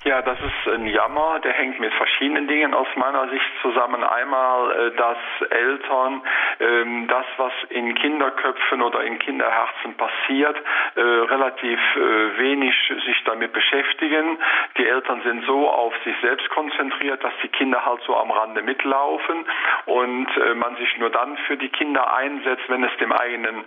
Ja, 0.07 0.21
das 0.21 0.37
ist 0.39 0.71
ein 0.71 0.85
Jammer, 0.85 1.39
der 1.39 1.53
hängt 1.53 1.79
mit 1.79 1.91
verschiedenen 1.95 2.47
Dingen 2.47 2.75
aus 2.75 2.87
meiner 2.95 3.27
Sicht 3.29 3.51
zusammen. 3.63 4.03
Einmal, 4.03 4.71
äh, 4.71 4.91
dass 4.91 5.17
Eltern 5.49 6.21
ähm, 6.59 7.07
das, 7.07 7.25
was 7.37 7.51
in 7.69 7.95
Kinderköpfen 7.95 8.83
oder 8.83 9.01
in 9.01 9.17
Kinderherzen 9.17 9.97
passiert, 9.97 10.57
äh, 10.93 11.01
relativ 11.01 11.79
äh, 11.95 12.37
wenig 12.37 12.75
sich 13.03 13.23
damit 13.23 13.51
beschäftigen. 13.51 14.37
Die 14.77 14.85
Eltern 14.85 15.23
sind 15.23 15.43
so 15.45 15.67
auf 15.71 15.95
sich 16.03 16.15
selbst 16.21 16.51
konzentriert, 16.51 17.23
dass 17.23 17.33
die 17.41 17.47
Kinder 17.47 17.83
halt 17.83 18.01
so 18.05 18.15
am 18.15 18.29
Rande 18.29 18.61
mitlaufen 18.61 19.43
und 19.85 20.27
man 20.55 20.75
sich 20.75 20.97
nur 20.97 21.09
dann 21.09 21.37
für 21.47 21.57
die 21.57 21.69
Kinder 21.69 22.13
einsetzt, 22.13 22.63
wenn 22.67 22.83
es 22.83 22.95
dem 22.97 23.11
eigenen 23.11 23.63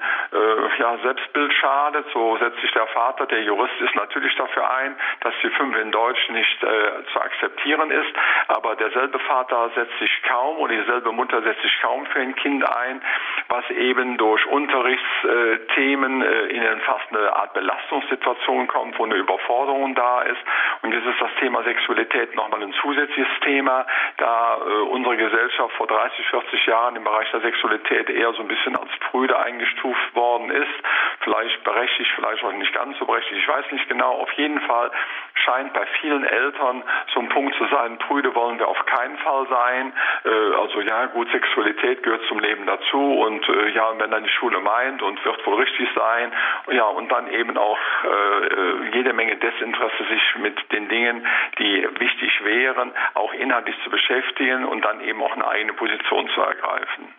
ja, 0.78 0.98
Selbstbild 1.02 1.52
schadet. 1.54 2.06
So 2.12 2.36
setzt 2.38 2.60
sich 2.60 2.70
der 2.72 2.86
Vater, 2.88 3.26
der 3.26 3.42
Jurist 3.42 3.80
ist 3.80 3.94
natürlich 3.94 4.34
dafür 4.36 4.70
ein, 4.70 4.96
dass 5.20 5.34
die 5.42 5.50
fünf 5.50 5.76
in 5.76 5.90
Deutsch 5.90 6.27
nicht 6.30 6.62
äh, 6.62 7.04
zu 7.12 7.20
akzeptieren 7.20 7.90
ist. 7.90 8.12
Aber 8.48 8.76
derselbe 8.76 9.18
Vater 9.20 9.70
setzt 9.74 9.98
sich 9.98 10.10
kaum 10.28 10.58
oder 10.58 10.74
dieselbe 10.74 11.12
Mutter 11.12 11.42
setzt 11.42 11.62
sich 11.62 11.80
kaum 11.80 12.06
für 12.06 12.20
ein 12.20 12.34
Kind 12.36 12.64
ein, 12.68 13.02
was 13.48 13.68
eben 13.70 14.16
durch 14.18 14.44
Unterrichtsthemen 14.46 16.22
äh, 16.22 16.46
in 16.46 16.80
fast 16.80 17.04
eine 17.10 17.34
Art 17.34 17.54
Belastungssituation 17.54 18.66
kommt, 18.66 18.98
wo 18.98 19.04
eine 19.04 19.16
Überforderung 19.16 19.94
da 19.94 20.22
ist. 20.22 20.40
Und 20.82 20.92
jetzt 20.92 21.06
ist 21.06 21.20
das 21.20 21.30
Thema 21.40 21.62
Sexualität 21.62 22.34
nochmal 22.34 22.62
ein 22.62 22.72
zusätzliches 22.74 23.40
Thema, 23.42 23.86
da 24.18 24.56
äh, 24.56 24.70
unsere 24.90 25.16
Gesellschaft 25.16 25.74
vor 25.76 25.86
30, 25.86 26.26
40 26.26 26.66
Jahren 26.66 26.96
im 26.96 27.04
Bereich 27.04 27.30
der 27.30 27.40
Sexualität 27.40 28.10
eher 28.10 28.32
so 28.32 28.42
ein 28.42 28.48
bisschen 28.48 28.76
als 28.76 28.90
prüde 29.10 29.38
eingestuft 29.38 30.14
worden 30.14 30.50
ist. 30.50 30.74
Vielleicht 31.20 31.62
berechtigt, 31.64 32.10
vielleicht 32.14 32.44
auch 32.44 32.52
nicht 32.52 32.72
ganz 32.72 32.98
so 32.98 33.06
berechtigt, 33.06 33.40
ich 33.40 33.48
weiß 33.48 33.70
nicht 33.72 33.88
genau. 33.88 34.12
Auf 34.20 34.32
jeden 34.32 34.60
Fall 34.62 34.90
scheint 35.34 35.72
bei 35.72 35.86
vielen 36.00 36.17
Eltern 36.24 36.82
so 37.12 37.20
ein 37.20 37.28
Punkt 37.28 37.54
zu 37.56 37.66
sein, 37.66 37.98
Brüde 37.98 38.34
wollen 38.34 38.58
wir 38.58 38.68
auf 38.68 38.84
keinen 38.86 39.18
Fall 39.18 39.46
sein. 39.48 39.92
Äh, 40.24 40.54
also 40.56 40.80
ja, 40.80 41.06
gut, 41.06 41.30
Sexualität 41.30 42.02
gehört 42.02 42.22
zum 42.28 42.38
Leben 42.40 42.66
dazu 42.66 43.20
und 43.20 43.48
äh, 43.48 43.70
ja, 43.70 43.92
wenn 43.98 44.10
dann 44.10 44.24
die 44.24 44.30
Schule 44.30 44.60
meint 44.60 45.02
und 45.02 45.24
wird 45.24 45.46
wohl 45.46 45.56
richtig 45.60 45.88
sein, 45.94 46.32
ja, 46.70 46.84
und 46.84 47.10
dann 47.10 47.30
eben 47.32 47.56
auch 47.56 47.78
äh, 48.04 48.96
jede 48.96 49.12
Menge 49.12 49.36
Desinteresse, 49.36 50.04
sich 50.10 50.36
mit 50.36 50.72
den 50.72 50.88
Dingen, 50.88 51.26
die 51.58 51.86
wichtig 51.98 52.44
wären, 52.44 52.92
auch 53.14 53.32
inhaltlich 53.32 53.76
zu 53.84 53.90
beschäftigen 53.90 54.64
und 54.64 54.84
dann 54.84 55.00
eben 55.00 55.22
auch 55.22 55.32
eine 55.32 55.46
eigene 55.48 55.72
Position 55.74 56.28
zu 56.30 56.40
ergreifen. 56.40 57.17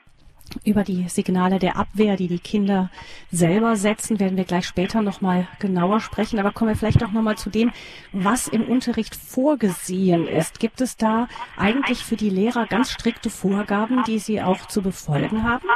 Über 0.63 0.83
die 0.83 1.07
Signale 1.09 1.59
der 1.59 1.77
Abwehr, 1.77 2.15
die 2.15 2.27
die 2.27 2.39
Kinder 2.39 2.89
selber 3.31 3.75
setzen, 3.75 4.19
werden 4.19 4.37
wir 4.37 4.45
gleich 4.45 4.65
später 4.65 5.01
nochmal 5.01 5.47
genauer 5.59 5.99
sprechen. 5.99 6.39
Aber 6.39 6.51
kommen 6.51 6.71
wir 6.71 6.75
vielleicht 6.75 7.03
auch 7.03 7.11
nochmal 7.11 7.37
zu 7.37 7.49
dem, 7.49 7.71
was 8.11 8.47
im 8.47 8.63
Unterricht 8.63 9.15
vorgesehen 9.15 10.27
ist. 10.27 10.59
Gibt 10.59 10.81
es 10.81 10.97
da 10.97 11.27
eigentlich 11.57 12.03
für 12.03 12.15
die 12.15 12.29
Lehrer 12.29 12.65
ganz 12.65 12.91
strikte 12.91 13.29
Vorgaben, 13.29 14.03
die 14.05 14.19
sie 14.19 14.41
auch 14.41 14.67
zu 14.67 14.81
befolgen 14.81 15.43
haben? 15.43 15.67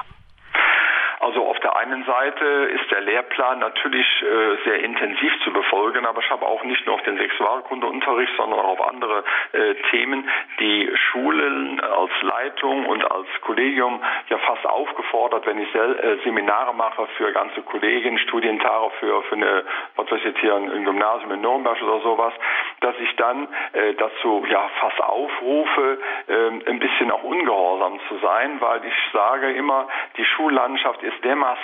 Einen 1.83 2.05
Seite 2.05 2.45
ist 2.45 2.89
der 2.91 3.01
Lehrplan 3.01 3.59
natürlich 3.59 4.07
äh, 4.21 4.55
sehr 4.63 4.79
intensiv 4.85 5.33
zu 5.43 5.51
befolgen, 5.51 6.05
aber 6.05 6.21
ich 6.21 6.29
habe 6.29 6.45
auch 6.45 6.63
nicht 6.63 6.85
nur 6.85 6.95
auf 6.95 7.01
den 7.01 7.17
Sexualkundeunterricht, 7.17 8.31
sondern 8.37 8.61
auch 8.61 8.79
auf 8.79 8.87
andere 8.87 9.25
äh, 9.51 9.75
Themen 9.91 10.29
die 10.61 10.89
Schulen 10.95 11.81
als 11.81 12.11
Leitung 12.21 12.85
und 12.85 13.03
als 13.11 13.27
Kollegium 13.41 14.01
ja 14.29 14.37
fast 14.37 14.65
aufgefordert, 14.65 15.45
wenn 15.45 15.59
ich 15.59 15.69
Sel 15.73 15.99
äh, 15.99 16.23
Seminare 16.23 16.73
mache 16.73 17.05
für 17.17 17.33
ganze 17.33 17.61
Kollegen, 17.63 18.17
Studientage 18.17 18.91
für, 19.01 19.21
für 19.23 19.35
eine, 19.35 19.65
was 19.97 20.09
weiß 20.09 20.19
ich 20.19 20.25
jetzt 20.25 20.39
hier, 20.39 20.55
ein 20.55 20.85
Gymnasium 20.85 21.31
in 21.31 21.41
Nürnberg 21.41 21.81
oder 21.81 21.99
sowas, 21.99 22.33
dass 22.79 22.95
ich 22.99 23.13
dann 23.17 23.49
äh, 23.73 23.93
dazu 23.95 24.45
ja 24.47 24.69
fast 24.79 25.01
aufrufe, 25.01 25.97
äh, 26.27 26.69
ein 26.69 26.79
bisschen 26.79 27.11
auch 27.11 27.23
ungehorsam 27.23 27.99
zu 28.07 28.19
sein, 28.19 28.61
weil 28.61 28.85
ich 28.85 29.11
sage 29.11 29.51
immer, 29.51 29.89
die 30.15 30.23
Schullandschaft 30.23 31.03
ist 31.03 31.13
ist 31.13 31.23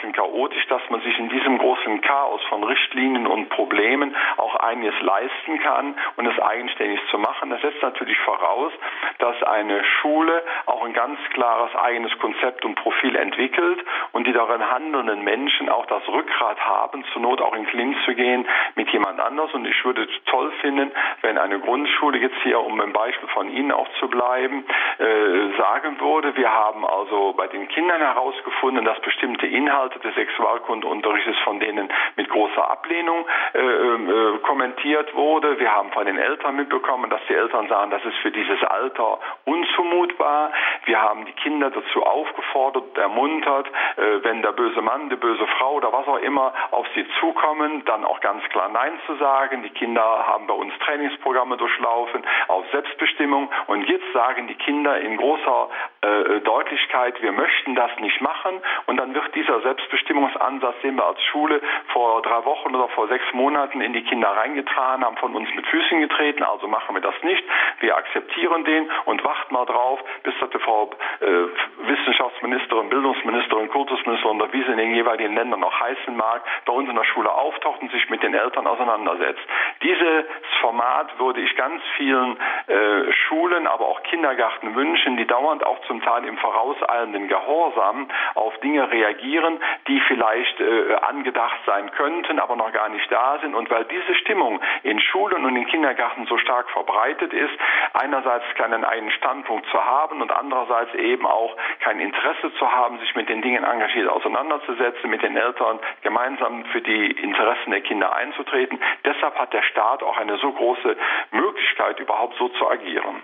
dermaßen 0.10 0.14
chaotisch, 0.14 0.66
dass 0.68 0.82
man 0.90 1.02
sich 1.02 1.18
in 1.18 1.30
diesem 1.30 1.58
großen 1.58 2.02
Chaos 2.02 2.42
von 2.50 2.64
Richtlinien 2.64 3.28
und 3.28 3.50
Problemen 3.50 4.16
auch 4.38 4.56
einiges 4.56 5.00
leisten 5.02 5.60
kann 5.60 5.96
und 6.18 6.26
es 6.26 6.40
eigenständig 6.40 7.00
zu 7.10 7.18
machen. 7.18 7.50
Das 7.50 7.62
setzt 7.62 7.82
natürlich 7.82 8.18
voraus, 8.20 8.72
dass 9.20 9.42
eine 9.44 9.84
Schule 9.84 10.44
auch 10.66 10.84
ein 10.86 10.94
ganz 10.94 11.20
klares 11.34 11.76
eigenes 11.76 12.18
Konzept 12.20 12.66
und 12.66 12.76
Profil 12.76 13.16
entwickelt 13.16 13.84
und 14.12 14.28
die 14.28 14.34
darin 14.34 14.70
handelnden 14.70 15.24
Menschen 15.24 15.70
auch 15.70 15.86
das 15.88 16.08
Rückgrat 16.08 16.60
haben, 16.60 17.04
zur 17.14 17.22
Not 17.22 17.42
auch 17.42 17.56
in 17.56 17.66
Clinch 17.66 17.98
zu 18.06 18.16
gehen 18.16 18.48
mit 18.76 18.90
jemand 18.90 19.20
anders. 19.20 19.54
Und 19.54 19.66
ich 19.66 19.86
würde 19.86 20.08
toll 20.26 20.52
finden, 20.62 20.92
wenn 21.22 21.38
eine 21.38 21.60
Grundschule 21.60 22.20
jetzt 22.20 22.38
hier, 22.44 22.60
um 22.60 22.80
im 22.82 22.94
Beispiel 22.94 23.30
von 23.30 23.50
Ihnen 23.50 23.72
auch 23.72 23.88
zu 24.00 24.08
bleiben, 24.08 24.66
äh, 24.98 25.58
sagen 25.58 26.00
würde, 26.00 26.36
wir 26.36 26.52
haben 26.52 26.86
also 26.86 27.34
bei 27.34 27.48
den 27.48 27.68
Kindern 27.68 28.02
herausgefunden, 28.02 28.86
dass 28.86 29.00
bestimmte 29.02 29.48
Inhalte 29.48 29.99
des 30.04 30.16
Sexualkundeunterrichtes 30.16 31.38
von 31.44 31.60
denen 31.60 31.90
mit 32.16 32.30
großer 32.30 32.70
Ablehnung 32.70 33.26
äh, 33.54 33.60
äh, 33.60 34.38
kommentiert 34.40 35.14
wurde. 35.16 35.60
Wir 35.60 35.74
haben 35.74 35.92
von 35.92 36.06
den 36.06 36.18
Eltern 36.18 36.56
mitbekommen, 36.56 37.10
dass 37.10 37.22
die 37.28 37.36
Eltern 37.36 37.68
sagen, 37.68 37.92
das 37.92 38.04
ist 38.06 38.18
für 38.18 38.32
dieses 38.32 38.64
Alter 38.64 39.20
unzumutbar. 39.46 40.52
Wir 40.86 41.02
haben 41.02 41.26
die 41.26 41.34
Kinder 41.34 41.70
dazu 41.70 42.04
aufgefordert, 42.04 42.98
ermuntert, 42.98 43.68
äh, 43.98 44.24
wenn 44.24 44.42
der 44.42 44.52
böse 44.52 44.82
Mann, 44.82 45.10
die 45.10 45.16
böse 45.16 45.46
Frau 45.58 45.74
oder 45.74 45.92
was 45.92 46.08
auch 46.08 46.20
immer 46.20 46.54
auf 46.72 46.88
sie 46.96 47.06
zukommen, 47.20 47.84
dann 47.86 48.06
auch 48.06 48.20
ganz 48.22 48.44
klar 48.50 48.70
Nein 48.70 48.94
zu 49.06 49.16
sagen. 49.16 49.64
Die 49.64 49.70
Kinder 49.70 50.02
haben 50.02 50.48
bei 50.48 50.54
uns 50.54 50.74
Trainingsprogramme 50.80 51.58
durchlaufen 51.58 52.24
auf 52.48 52.66
Selbstbestimmung 52.72 53.50
und 53.68 53.88
jetzt 53.88 54.12
sagen 54.14 54.48
die 54.48 54.56
Kinder 54.56 55.00
in 55.00 55.18
großer 55.18 55.70
äh, 56.02 56.40
Deutlichkeit, 56.42 57.22
wir 57.22 57.32
möchten 57.32 57.76
das 57.76 57.92
nicht 58.00 58.22
machen 58.22 58.62
und 58.88 58.98
dann 58.98 59.14
wird 59.14 59.34
dieser 59.36 59.62
Selbstbestimmungsansatz, 59.90 60.76
den 60.82 60.96
wir 60.96 61.06
als 61.06 61.22
Schule 61.24 61.62
vor 61.92 62.22
drei 62.22 62.46
Wochen 62.46 62.76
oder 62.76 62.88
vor 62.90 63.08
sechs 63.08 63.26
Monaten 63.34 63.82
in 63.82 63.94
die 63.94 64.04
Kinder 64.04 64.30
reingetragen 64.30 65.04
haben, 65.04 65.18
von 65.18 65.36
uns 65.36 65.50
mit 65.56 65.66
Füßen 65.68 66.00
getreten. 66.00 66.44
Also 66.44 66.68
machen 66.68 66.96
wir 66.96 67.02
das 67.02 67.16
nicht. 67.24 67.44
Wir 67.80 67.98
akzeptieren 67.98 68.64
den 68.66 68.90
und 69.06 69.24
warten 69.24 69.54
mal 69.54 69.66
drauf, 69.66 70.00
bis 70.24 70.34
das 70.40 70.50
die 70.52 70.60
Frau 70.60 70.92
äh, 71.20 71.88
Wissenschaftsministerin, 71.88 72.90
Bildungsministerin, 72.90 73.70
Kultusministerin 73.70 74.42
oder 74.42 74.54
wie 74.54 74.64
sie 74.64 74.72
in 74.72 74.78
den 74.78 74.96
jeweiligen 74.96 75.36
Ländern 75.36 75.60
noch 75.60 75.80
heißen 75.80 76.16
mag, 76.16 76.44
bei 76.66 76.74
uns 76.74 76.90
in 76.90 76.96
der 76.96 77.04
Schule 77.06 77.32
auftaucht 77.32 77.82
und 77.82 77.92
sich 77.92 78.10
mit 78.10 78.24
den 78.24 78.34
Eltern 78.34 78.68
auseinandersetzt. 78.68 79.42
Dieses 79.82 80.26
Format 80.62 81.18
würde 81.20 81.42
ich 81.42 81.56
ganz 81.56 81.82
vielen 81.98 82.38
äh, 82.68 83.12
Schulen, 83.12 83.68
aber 83.68 83.88
auch 83.88 84.04
Kindergärten 84.04 84.76
wünschen, 84.76 85.18
die 85.18 85.26
dauernd 85.26 85.66
auch 85.66 85.80
zum 85.88 86.02
Teil 86.02 86.26
im 86.26 86.38
vorauseilenden 86.38 87.28
Gehorsam 87.28 88.08
auf 88.36 88.58
Dinge 88.60 88.90
reagieren, 88.92 89.60
die 89.88 90.00
vielleicht 90.08 90.60
äh, 90.60 90.96
angedacht 91.02 91.60
sein 91.66 91.92
könnten, 91.92 92.40
aber 92.40 92.56
noch 92.56 92.72
gar 92.72 92.90
nicht 92.90 93.12
da 93.12 93.40
sind. 93.42 93.56
Und 93.56 93.70
weil 93.70 93.86
diese 93.86 94.16
Stimmung 94.16 94.60
in 94.84 95.00
Schulen 95.00 95.46
und 95.46 95.56
in 95.56 95.66
Kindergärten 95.68 96.26
so 96.28 96.38
stark 96.38 96.70
verbreitet 96.72 97.34
ist, 97.34 97.54
einerseits 97.94 98.46
keinen 98.56 98.84
eigenen 98.84 99.12
Standpunkt 99.12 99.68
zu 99.70 99.84
haben 99.84 100.22
und 100.22 100.32
andererseits 100.32 100.94
eben 100.96 101.26
auch 101.26 101.56
kein 101.82 102.00
Interesse 102.00 102.54
zu 102.58 102.72
haben, 102.72 103.00
sich 103.00 103.16
mit 103.16 103.30
den 103.30 103.42
Dingen 103.42 103.64
engagiert 103.64 104.10
auseinanderzusetzen, 104.10 105.10
mit 105.10 105.22
den 105.22 105.38
Eltern 105.38 105.80
gemeinsam 106.02 106.66
für 106.66 106.82
die 106.82 107.12
Interessen 107.12 107.72
der 107.72 107.82
Kinder 107.82 108.16
einzutreten. 108.16 108.80
Deshalb 109.06 109.38
hat 109.38 109.54
der 109.54 109.64
Staat 109.64 110.04
auch 110.04 110.18
eine 110.18 110.38
so 110.38 110.52
große 110.52 110.98
Möglichkeit, 111.32 112.00
überhaupt 112.00 112.36
so 112.38 112.50
zu 112.50 112.70
agieren. 112.70 113.22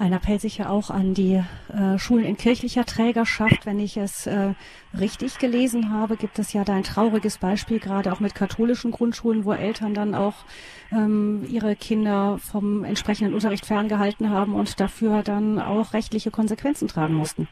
Ein 0.00 0.14
Appell 0.14 0.38
sicher 0.38 0.70
auch 0.70 0.88
an 0.88 1.12
die 1.12 1.44
äh, 1.68 1.98
Schulen 1.98 2.24
in 2.24 2.38
kirchlicher 2.38 2.86
Trägerschaft. 2.86 3.66
Wenn 3.66 3.78
ich 3.78 3.98
es 3.98 4.26
äh, 4.26 4.54
richtig 4.98 5.38
gelesen 5.38 5.92
habe, 5.92 6.16
gibt 6.16 6.38
es 6.38 6.52
ja 6.52 6.64
da 6.64 6.74
ein 6.74 6.82
trauriges 6.82 7.38
Beispiel, 7.38 7.78
gerade 7.78 8.12
auch 8.12 8.20
mit 8.20 8.34
katholischen 8.34 8.90
Grundschulen, 8.90 9.44
wo 9.44 9.52
Eltern 9.52 9.94
dann 9.94 10.14
auch 10.14 10.34
ähm, 10.92 11.46
ihre 11.48 11.76
Kinder 11.76 12.38
vom 12.38 12.84
entsprechenden 12.84 13.34
Unterricht 13.34 13.66
ferngehalten 13.66 14.30
haben 14.30 14.54
und 14.54 14.80
dafür 14.80 15.22
dann 15.22 15.60
auch 15.60 15.94
rechtliche 15.94 16.30
Konsequenzen 16.30 16.88
tragen 16.88 17.14
mussten. 17.14 17.48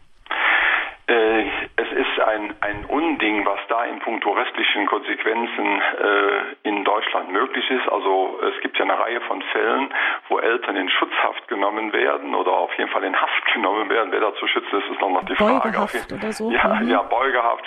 Äh, 1.07 1.43
es 1.77 1.91
ist 1.93 2.21
ein, 2.27 2.55
ein 2.61 2.85
Unding, 2.87 3.45
was 3.47 3.61
da 3.69 3.85
in 3.85 3.99
puncto 4.01 4.31
restlichen 4.33 4.87
Konsequenzen 4.87 5.81
äh, 5.81 6.69
in 6.69 6.85
Deutschland 6.85 7.31
möglich 7.31 7.69
ist. 7.71 7.89
Also 7.89 8.39
es 8.43 8.61
gibt 8.63 8.79
ja 8.79 8.85
eine 8.85 8.99
Reihe 8.99 9.21
von 9.23 9.43
Fällen, 9.43 9.89
wo 10.29 10.39
Eltern 10.39 10.77
in 10.77 10.89
Schutzhaft 10.89 11.47
genommen 11.49 11.93
werden 11.93 12.35
oder 12.35 12.53
auf 12.53 12.73
jeden 12.79 12.91
Fall 12.91 13.05
in 13.05 13.21
Haft 13.21 13.45
genommen 13.53 13.89
werden. 13.91 14.11
Wer 14.13 14.21
da 14.21 14.35
zu 14.35 14.47
schützen 14.47 14.81
ist, 14.81 14.91
ist 14.91 15.01
noch 15.01 15.25
die 15.25 15.37
Frage. 15.37 15.69
Beugehaft 15.69 16.13
oder 16.13 16.33
so? 16.33 16.51
Ja, 16.51 16.81
mhm. 16.81 16.91
ja, 16.91 17.03
Beugehaft, 17.03 17.65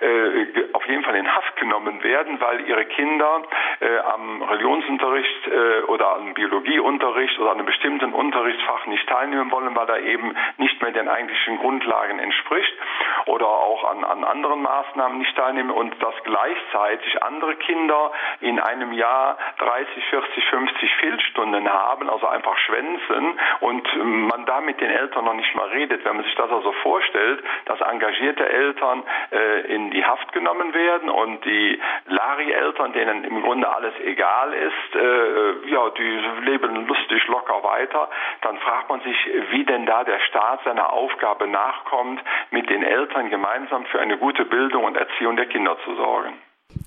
äh, 0.00 0.06
äh, 0.06 0.68
auf 0.72 0.86
jeden 0.86 1.04
Fall 1.04 1.16
in 1.16 1.34
Haft 1.34 1.56
genommen 1.56 2.02
werden, 2.02 2.40
weil 2.40 2.60
ihre 2.68 2.84
Kinder 2.86 3.42
äh, 3.80 3.98
am 3.98 4.42
Religionsunterricht 4.42 5.46
äh, 5.46 5.82
oder 5.88 6.16
am 6.16 6.34
Biologieunterricht 6.34 7.38
oder 7.38 7.52
an 7.52 7.58
einem 7.58 7.66
bestimmten 7.66 8.12
Unterrichtsfach 8.12 8.86
nicht 8.86 9.08
teilnehmen 9.08 9.50
wollen, 9.50 9.74
weil 9.74 9.88
er 9.88 10.00
eben 10.00 10.34
nicht 10.58 10.80
mehr 10.82 10.92
den 10.92 11.08
eigentlichen 11.08 11.58
Grundlagen 11.58 12.18
entspricht 12.18 12.74
oder 13.26 13.46
auch 13.46 13.90
an, 13.90 14.01
an 14.04 14.24
anderen 14.24 14.62
Maßnahmen 14.62 15.18
nicht 15.18 15.36
teilnehmen 15.36 15.70
und 15.70 16.00
dass 16.02 16.14
gleichzeitig 16.24 17.22
andere 17.22 17.56
Kinder 17.56 18.12
in 18.40 18.58
einem 18.60 18.92
Jahr 18.92 19.38
30, 19.58 20.04
40, 20.10 20.44
50 20.46 20.94
Fehlstunden 20.96 21.72
haben, 21.72 22.10
also 22.10 22.26
einfach 22.26 22.56
schwänzen 22.58 23.38
und 23.60 23.88
man 24.28 24.44
da 24.46 24.60
mit 24.60 24.80
den 24.80 24.90
Eltern 24.90 25.24
noch 25.24 25.34
nicht 25.34 25.54
mal 25.54 25.68
redet. 25.68 26.04
Wenn 26.04 26.16
man 26.16 26.24
sich 26.24 26.34
das 26.34 26.50
also 26.50 26.72
vorstellt, 26.82 27.42
dass 27.66 27.80
engagierte 27.80 28.48
Eltern 28.48 29.02
äh, 29.30 29.74
in 29.74 29.90
die 29.90 30.04
Haft 30.04 30.32
genommen 30.32 30.74
werden 30.74 31.08
und 31.10 31.44
die 31.44 31.80
Lari-Eltern, 32.06 32.92
denen 32.92 33.24
im 33.24 33.42
Grunde 33.42 33.74
alles 33.74 33.94
egal 34.04 34.52
ist, 34.52 34.94
äh, 34.94 35.68
ja, 35.68 35.90
die 35.90 36.20
leben 36.44 36.86
lustig 36.86 37.26
locker 37.28 37.62
weiter, 37.62 38.08
dann 38.42 38.58
fragt 38.58 38.88
man 38.88 39.00
sich, 39.00 39.16
wie 39.50 39.64
denn 39.64 39.86
da 39.86 40.04
der 40.04 40.20
Staat 40.20 40.62
seiner 40.64 40.92
Aufgabe 40.92 41.46
nachkommt, 41.46 42.20
mit 42.50 42.68
den 42.70 42.82
Eltern 42.82 43.30
gemeinsam 43.30 43.84
für 43.92 44.00
eine 44.00 44.18
gute 44.18 44.44
Bildung 44.44 44.84
und 44.84 44.96
Erziehung 44.96 45.36
der 45.36 45.46
Kinder 45.46 45.76
zu 45.84 45.94
sorgen. 45.94 46.32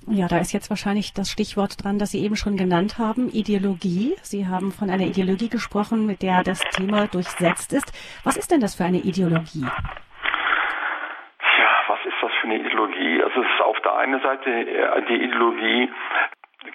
Ja, 0.08 0.28
da 0.28 0.40
ist 0.40 0.52
jetzt 0.52 0.70
wahrscheinlich 0.70 1.14
das 1.14 1.30
Stichwort 1.30 1.84
dran, 1.84 2.00
das 2.00 2.12
Sie 2.12 2.24
eben 2.24 2.36
schon 2.36 2.58
genannt 2.58 2.98
haben, 2.98 3.30
Ideologie. 3.30 4.16
Sie 4.24 4.48
haben 4.48 4.72
von 4.72 4.90
einer 4.90 5.06
Ideologie 5.06 5.50
gesprochen, 5.50 6.06
mit 6.08 6.24
der 6.24 6.44
das 6.44 6.60
Thema 6.76 7.08
durchsetzt 7.08 7.72
ist. 7.72 7.94
Was 8.24 8.36
ist 8.36 8.52
denn 8.52 8.60
das 8.60 8.76
für 8.76 8.84
eine 8.84 8.98
Ideologie? 8.98 9.66
Ja, 11.60 11.72
was 11.88 12.00
ist 12.06 12.18
das 12.22 12.32
für 12.42 12.48
eine 12.48 12.58
Ideologie? 12.60 13.24
Also 13.24 13.42
es 13.42 13.48
ist 13.48 13.62
auf 13.62 13.80
der 13.82 13.96
einen 13.96 14.22
Seite 14.22 14.50
äh, 14.50 15.02
die 15.08 15.24
Ideologie, 15.24 15.90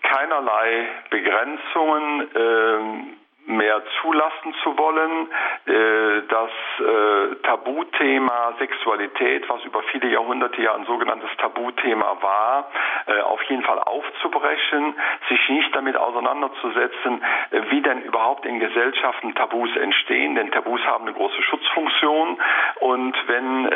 keinerlei 0.02 0.88
Begrenzungen, 1.10 2.28
ähm, 2.34 3.16
mehr 3.50 3.82
zulassen 4.00 4.54
zu 4.62 4.76
wollen, 4.78 5.28
äh, 5.66 6.22
das 6.28 6.50
äh, 6.80 7.34
Tabuthema 7.42 8.54
Sexualität, 8.58 9.48
was 9.48 9.64
über 9.64 9.82
viele 9.84 10.08
Jahrhunderte 10.08 10.62
ja 10.62 10.74
ein 10.74 10.86
sogenanntes 10.86 11.30
Tabuthema 11.38 12.16
war, 12.20 12.70
äh, 13.06 13.20
auf 13.20 13.42
jeden 13.44 13.62
Fall 13.62 13.78
aufzubrechen, 13.78 14.94
sich 15.28 15.48
nicht 15.48 15.74
damit 15.74 15.96
auseinanderzusetzen, 15.96 17.22
wie 17.70 17.80
denn 17.82 18.02
überhaupt 18.02 18.46
in 18.46 18.60
Gesellschaften 18.60 19.34
Tabus 19.34 19.74
entstehen, 19.76 20.34
denn 20.34 20.50
Tabus 20.50 20.80
haben 20.86 21.06
eine 21.06 21.14
große 21.14 21.42
Schutzfunktion. 21.42 22.38
Und 22.80 23.16
wenn 23.26 23.70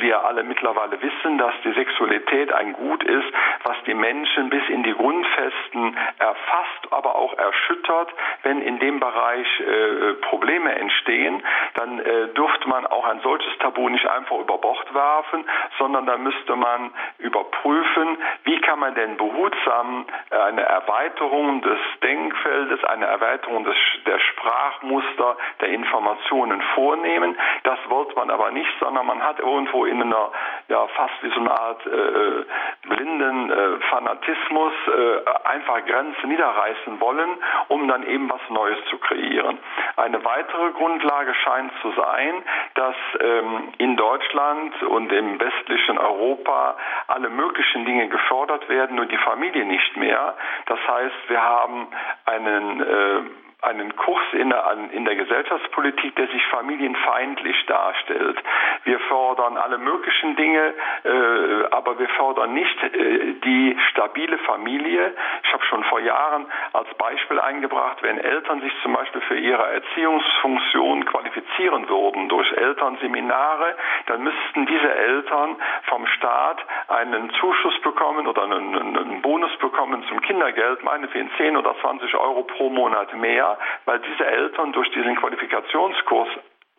wir 0.00 0.24
alle 0.24 0.42
mittlerweile 0.42 1.00
wissen, 1.00 1.38
dass 1.38 1.54
die 1.64 1.72
Sexualität 1.72 2.52
ein 2.52 2.72
Gut 2.72 3.02
ist, 3.04 3.26
was 3.64 3.76
die 3.86 3.94
Menschen 3.94 4.50
bis 4.50 4.62
in 4.68 4.82
die 4.82 4.92
Grundfesten 4.92 5.96
erfasst, 6.18 6.92
aber 6.92 7.16
auch 7.16 7.36
erschüttert, 7.36 8.12
wenn 8.42 8.62
in 8.62 8.78
dem 8.78 8.87
Bereich 8.98 9.46
äh, 9.60 10.14
Probleme 10.28 10.74
entstehen, 10.74 11.42
dann 11.74 11.98
äh, 12.00 12.28
dürfte 12.28 12.68
man 12.68 12.86
auch 12.86 13.06
ein 13.06 13.20
solches 13.20 13.56
Tabu 13.58 13.88
nicht 13.88 14.08
einfach 14.08 14.38
über 14.38 14.58
Bord 14.58 14.94
werfen, 14.94 15.44
sondern 15.78 16.06
da 16.06 16.16
müsste 16.16 16.56
man 16.56 16.90
überprüfen, 17.18 18.18
wie 18.44 18.60
kann 18.60 18.78
man 18.78 18.94
denn 18.94 19.16
behutsam 19.16 20.06
äh, 20.30 20.36
eine 20.36 20.62
Erweiterung 20.62 21.62
des 21.62 21.78
Denkfeldes, 22.02 22.82
eine 22.84 23.06
Erweiterung 23.06 23.64
des, 23.64 23.76
der 24.06 24.18
Sprachmuster, 24.18 25.36
der 25.60 25.68
Informationen 25.68 26.62
vornehmen. 26.74 27.36
Das 27.64 27.78
wollte 27.88 28.14
man 28.14 28.30
aber 28.30 28.50
nicht, 28.50 28.70
sondern 28.80 29.06
man 29.06 29.22
hat 29.22 29.38
irgendwo 29.38 29.84
in 29.84 30.02
einer, 30.02 30.32
ja, 30.68 30.86
fast 30.88 31.22
wie 31.22 31.30
so 31.30 31.40
eine 31.40 31.50
Art 31.50 31.86
äh, 31.86 31.90
äh 31.90 32.44
blinden 32.88 33.50
äh, 33.50 33.80
Fanatismus 33.90 34.72
äh, 34.86 35.48
einfach 35.48 35.84
Grenzen 35.84 36.28
niederreißen 36.28 37.00
wollen, 37.00 37.28
um 37.68 37.86
dann 37.88 38.02
eben 38.06 38.30
was 38.30 38.40
Neues 38.48 38.77
Neues 38.78 38.88
zu 38.90 38.98
kreieren. 38.98 39.58
Eine 39.96 40.24
weitere 40.24 40.70
Grundlage 40.72 41.34
scheint 41.34 41.72
zu 41.82 41.92
sein, 41.92 42.42
dass 42.74 42.94
ähm, 43.20 43.72
in 43.78 43.96
Deutschland 43.96 44.82
und 44.82 45.12
im 45.12 45.40
westlichen 45.40 45.98
Europa 45.98 46.76
alle 47.08 47.28
möglichen 47.30 47.84
Dinge 47.84 48.08
gefördert 48.08 48.68
werden, 48.68 48.96
nur 48.96 49.06
die 49.06 49.18
Familie 49.18 49.64
nicht 49.64 49.96
mehr. 49.96 50.34
Das 50.66 50.78
heißt, 50.86 51.28
wir 51.28 51.42
haben 51.42 51.88
einen 52.26 52.80
äh, 52.80 53.20
einen 53.60 53.96
Kurs 53.96 54.22
in 54.34 54.50
der, 54.50 54.76
in 54.92 55.04
der 55.04 55.16
Gesellschaftspolitik, 55.16 56.14
der 56.14 56.28
sich 56.28 56.44
familienfeindlich 56.46 57.66
darstellt. 57.66 58.38
Wir 58.84 59.00
fordern 59.00 59.56
alle 59.56 59.78
möglichen 59.78 60.36
Dinge, 60.36 60.74
äh, 61.04 61.64
aber 61.72 61.98
wir 61.98 62.08
fordern 62.10 62.54
nicht 62.54 62.82
äh, 62.84 63.34
die 63.44 63.76
stabile 63.90 64.38
Familie. 64.38 65.12
Ich 65.42 65.52
habe 65.52 65.64
schon 65.64 65.82
vor 65.84 65.98
Jahren 65.98 66.46
als 66.72 66.88
Beispiel 66.94 67.40
eingebracht, 67.40 68.00
wenn 68.02 68.18
Eltern 68.18 68.60
sich 68.60 68.72
zum 68.82 68.92
Beispiel 68.92 69.22
für 69.22 69.36
ihre 69.36 69.66
Erziehungsfunktion 69.72 71.04
qualifizieren 71.06 71.88
würden 71.88 72.28
durch 72.28 72.52
Elternseminare, 72.52 73.74
dann 74.06 74.22
müssten 74.22 74.66
diese 74.66 74.94
Eltern 74.94 75.56
vom 75.88 76.06
Staat 76.06 76.64
einen 76.86 77.30
Zuschuss 77.40 77.80
bekommen 77.80 78.28
oder 78.28 78.44
einen, 78.44 78.76
einen 78.76 79.20
Bonus 79.20 79.54
bekommen 79.56 80.04
zum 80.08 80.20
Kindergeld, 80.20 80.84
meinetwegen 80.84 81.28
10 81.36 81.56
oder 81.56 81.74
20 81.80 82.14
Euro 82.14 82.44
pro 82.44 82.70
Monat 82.70 83.12
mehr 83.14 83.47
weil 83.84 84.00
diese 84.00 84.26
Eltern 84.26 84.72
durch 84.72 84.90
diesen 84.90 85.16
Qualifikationskurs 85.16 86.28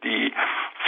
die 0.03 0.33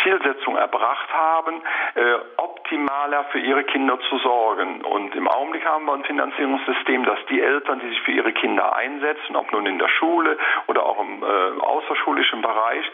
Zielsetzung 0.04 0.56
erbracht 0.56 1.13
haben, 1.13 1.62
äh, 1.96 2.02
optimaler 2.38 3.26
für 3.26 3.39
ihre 3.39 3.63
Kinder 3.63 4.00
zu 4.10 4.17
sorgen. 4.20 4.82
Und 4.84 5.13
im 5.15 5.28
Augenblick 5.28 5.65
haben 5.65 5.86
wir 5.86 5.94
ein 5.94 6.04
Finanzierungssystem, 6.04 7.06
dass 7.06 7.20
die 7.30 7.41
Eltern, 7.41 7.80
die 7.80 7.89
sich 7.89 8.02
für 8.02 8.12
ihre 8.12 8.32
Kinder 8.32 8.76
einsetzen, 8.76 9.36
ob 9.36 9.52
nun 9.52 9.65
in 9.65 9.80
der 9.80 9.89
Schule 9.89 10.38
oder 10.67 10.86
auch 10.86 11.00
im 11.00 11.24
äh, 11.24 11.62
außerschulischen 11.62 12.41
Bereich, 12.41 12.86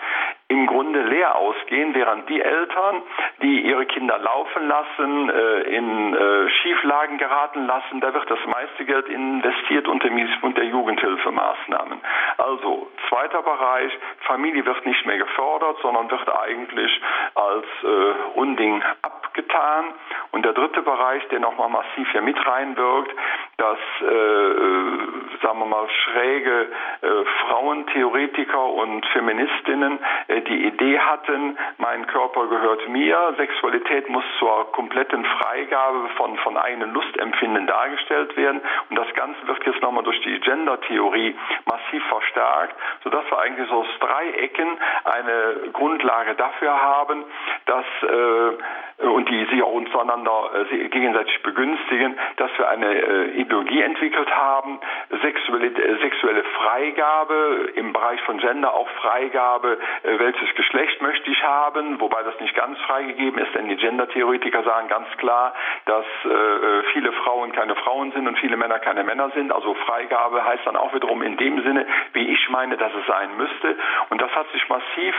im 0.50 0.66
Grunde 0.66 1.02
leer 1.02 1.36
ausgehen, 1.36 1.94
während 1.94 2.30
die 2.30 2.42
Eltern, 2.42 3.02
die 3.42 3.62
ihre 3.62 3.86
Kinder 3.86 4.18
laufen 4.18 4.68
lassen, 4.68 5.30
äh, 5.30 5.60
in 5.76 6.14
äh, 6.14 6.50
Schieflagen 6.50 7.18
geraten 7.18 7.68
lassen, 7.68 8.00
da 8.00 8.14
wird 8.14 8.32
das 8.32 8.40
meiste 8.48 8.86
Geld 8.86 9.10
investiert 9.10 9.88
unter, 9.90 10.10
unter 10.42 10.64
Jugendhilfemaßnahmen. 10.64 12.00
Also 12.38 12.88
zweiter 13.10 13.42
Bereich, 13.42 13.92
Familie 14.22 14.66
wird 14.66 14.86
nicht 14.86 15.06
mehr 15.06 15.18
gefördert, 15.18 15.78
sondern 15.82 16.10
wird 16.10 16.30
eigentlich 16.30 17.02
als 17.36 17.66
äh, 17.84 18.40
Unding 18.40 18.82
abgetan. 19.02 19.86
Und 20.32 20.46
der 20.46 20.54
dritte 20.54 20.82
Bereich, 20.82 21.28
der 21.28 21.40
nochmal 21.40 21.70
massiv 21.70 22.10
hier 22.12 22.22
mit 22.22 22.38
reinwirkt, 22.48 23.12
dass, 23.58 23.80
äh, 24.02 25.42
sagen 25.42 25.60
wir 25.60 25.66
mal, 25.66 25.90
schräge 25.90 26.68
äh, 27.02 27.08
Frauentheoretiker 27.48 28.66
und 28.66 29.06
Feministinnen 29.08 30.00
äh, 30.28 30.37
die 30.42 30.66
Idee 30.66 31.00
hatten, 31.00 31.58
mein 31.78 32.08
Körper 32.08 32.48
gehört 32.48 32.88
mir, 32.90 33.34
Sexualität 33.38 34.10
muss 34.10 34.24
zur 34.40 34.72
kompletten 34.72 35.26
Freigabe 35.26 36.10
von, 36.18 36.38
von 36.38 36.58
eigenen 36.58 36.94
Lustempfinden 36.94 37.68
dargestellt 37.68 38.36
werden. 38.38 38.62
Und 38.90 38.98
das 38.98 39.12
Ganze 39.14 39.48
wird 39.48 39.66
jetzt 39.66 39.82
nochmal 39.82 40.04
durch 40.04 40.20
die 40.22 40.40
Gender-Theorie 40.40 41.36
massiv 41.66 42.04
verstärkt, 42.06 42.76
sodass 43.04 43.30
wir 43.30 43.40
eigentlich 43.40 43.70
so 43.70 43.76
aus 43.82 43.88
drei 44.00 44.30
Ecken 44.32 44.78
eine 45.06 45.72
Grundlage 45.74 46.36
dafür 46.36 46.82
haben, 46.82 47.24
dass 47.66 47.86
äh, 48.04 49.04
und 49.06 49.30
die 49.30 49.46
sich 49.46 49.62
auch 49.62 49.74
untereinander 49.74 50.50
äh, 50.72 50.88
gegenseitig 50.90 51.44
begünstigen, 51.44 52.18
dass 52.38 52.50
wir 52.58 52.68
eine 52.68 52.88
äh, 52.88 53.42
Ideologie 53.42 53.82
entwickelt 53.82 54.30
haben, 54.36 54.80
sexuelle, 55.22 55.68
äh, 55.68 56.02
sexuelle 56.02 56.44
Freigabe 56.44 57.70
im 57.76 57.94
Bereich 57.94 58.20
von 58.22 58.40
Gender, 58.40 58.74
auch 58.74 58.90
Freigabe, 59.02 59.78
äh, 60.04 60.18
welches 60.28 60.54
Geschlecht 60.56 61.02
möchte 61.02 61.32
ich 61.32 61.42
haben, 61.42 62.02
wobei 62.02 62.22
das 62.24 62.38
nicht 62.42 62.54
ganz 62.54 62.78
freigegeben 62.82 63.40
ist, 63.40 63.56
denn 63.56 63.70
die 63.70 63.78
Gender-Theoretiker 63.78 64.62
sagen 64.64 64.90
ganz 64.90 65.08
klar, 65.18 65.54
dass 65.86 66.06
äh, 66.26 66.28
äh, 66.28 66.84
viele 66.92 67.14
Frauen 67.14 67.54
keine 67.54 67.76
Frauen 67.76 68.12
sind 68.12 68.28
und 68.28 68.38
viele 68.38 68.58
Männer 68.58 68.80
keine 68.80 69.06
Männer 69.06 69.30
sind. 69.36 69.54
Also 69.54 69.74
Freigabe 69.86 70.44
heißt 70.44 70.66
dann 70.66 70.76
auch 70.76 70.94
wiederum 70.94 71.22
in 71.22 71.38
dem 71.38 71.64
Sinne, 71.64 71.88
wie 72.12 72.28
ich 72.28 72.50
meine, 72.50 72.76
dass 72.76 72.92
es 72.94 73.08
sein 73.08 73.38
müsste. 73.38 73.78
Und 74.10 74.22
das 74.22 74.32
hat 74.36 74.52
sich 74.52 74.68
massiv 74.68 75.16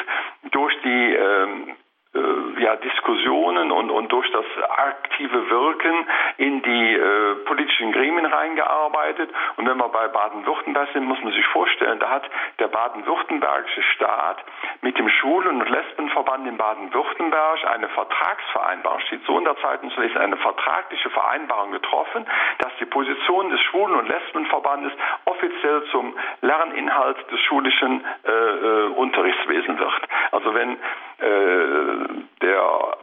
durch 0.51 0.79
die 0.83 1.14
ähm, 1.14 1.68
äh, 1.68 1.88
ja, 2.14 2.77
Diskussionen 2.77 3.71
und, 3.71 3.90
und 3.90 4.11
durch 4.11 4.31
das 4.33 4.44
aktive 4.77 5.51
Wirken 5.51 6.07
in 6.38 6.62
die 6.62 6.94
äh, 6.94 7.35
politischen 7.44 7.92
Gremien 7.92 8.27
reingearbeitet. 8.27 9.31
Und 9.57 9.68
wenn 9.68 9.77
wir 9.77 9.88
bei 9.88 10.09
Baden-Württemberg 10.09 10.88
sind, 10.92 11.05
muss 11.05 11.23
man 11.23 11.33
sich 11.33 11.47
vorstellen, 11.47 11.99
da 11.99 12.11
hat 12.11 12.31
der 12.59 12.68
baden-württembergische 12.68 13.83
Staat 13.94 14.44
mit 14.81 14.99
dem 14.99 15.09
Schwulen- 15.09 15.61
und 15.61 15.68
Lesbenverband 15.68 16.47
in 16.47 16.57
Baden-Württemberg 16.57 17.64
eine 17.73 17.88
Vertragsvereinbarung, 17.88 19.01
steht 19.01 19.25
so 19.25 19.38
in 19.38 19.44
der 19.44 19.57
Zeitung 19.59 19.90
zu 19.90 20.01
lesen, 20.01 20.18
eine 20.18 20.37
vertragliche 20.37 21.11
Vereinbarung 21.11 21.73
getroffen, 21.73 22.27
dass 22.59 22.73
die 22.81 22.87
Position 22.87 23.51
des 23.51 23.61
Schwulen- 23.62 23.94
und 23.94 24.09
Lesbenverbandes 24.09 24.92
offiziell 25.25 25.85
zum 25.90 26.16
Lerninhalt 26.40 27.18
des 27.31 27.40
schulischen 27.40 28.05
äh, 28.25 28.31
äh, 28.31 28.87
Unterrichtswesen 28.88 29.79
wird. 29.79 30.03
Also 30.33 30.55
wenn 30.55 30.77
äh, 31.21 31.78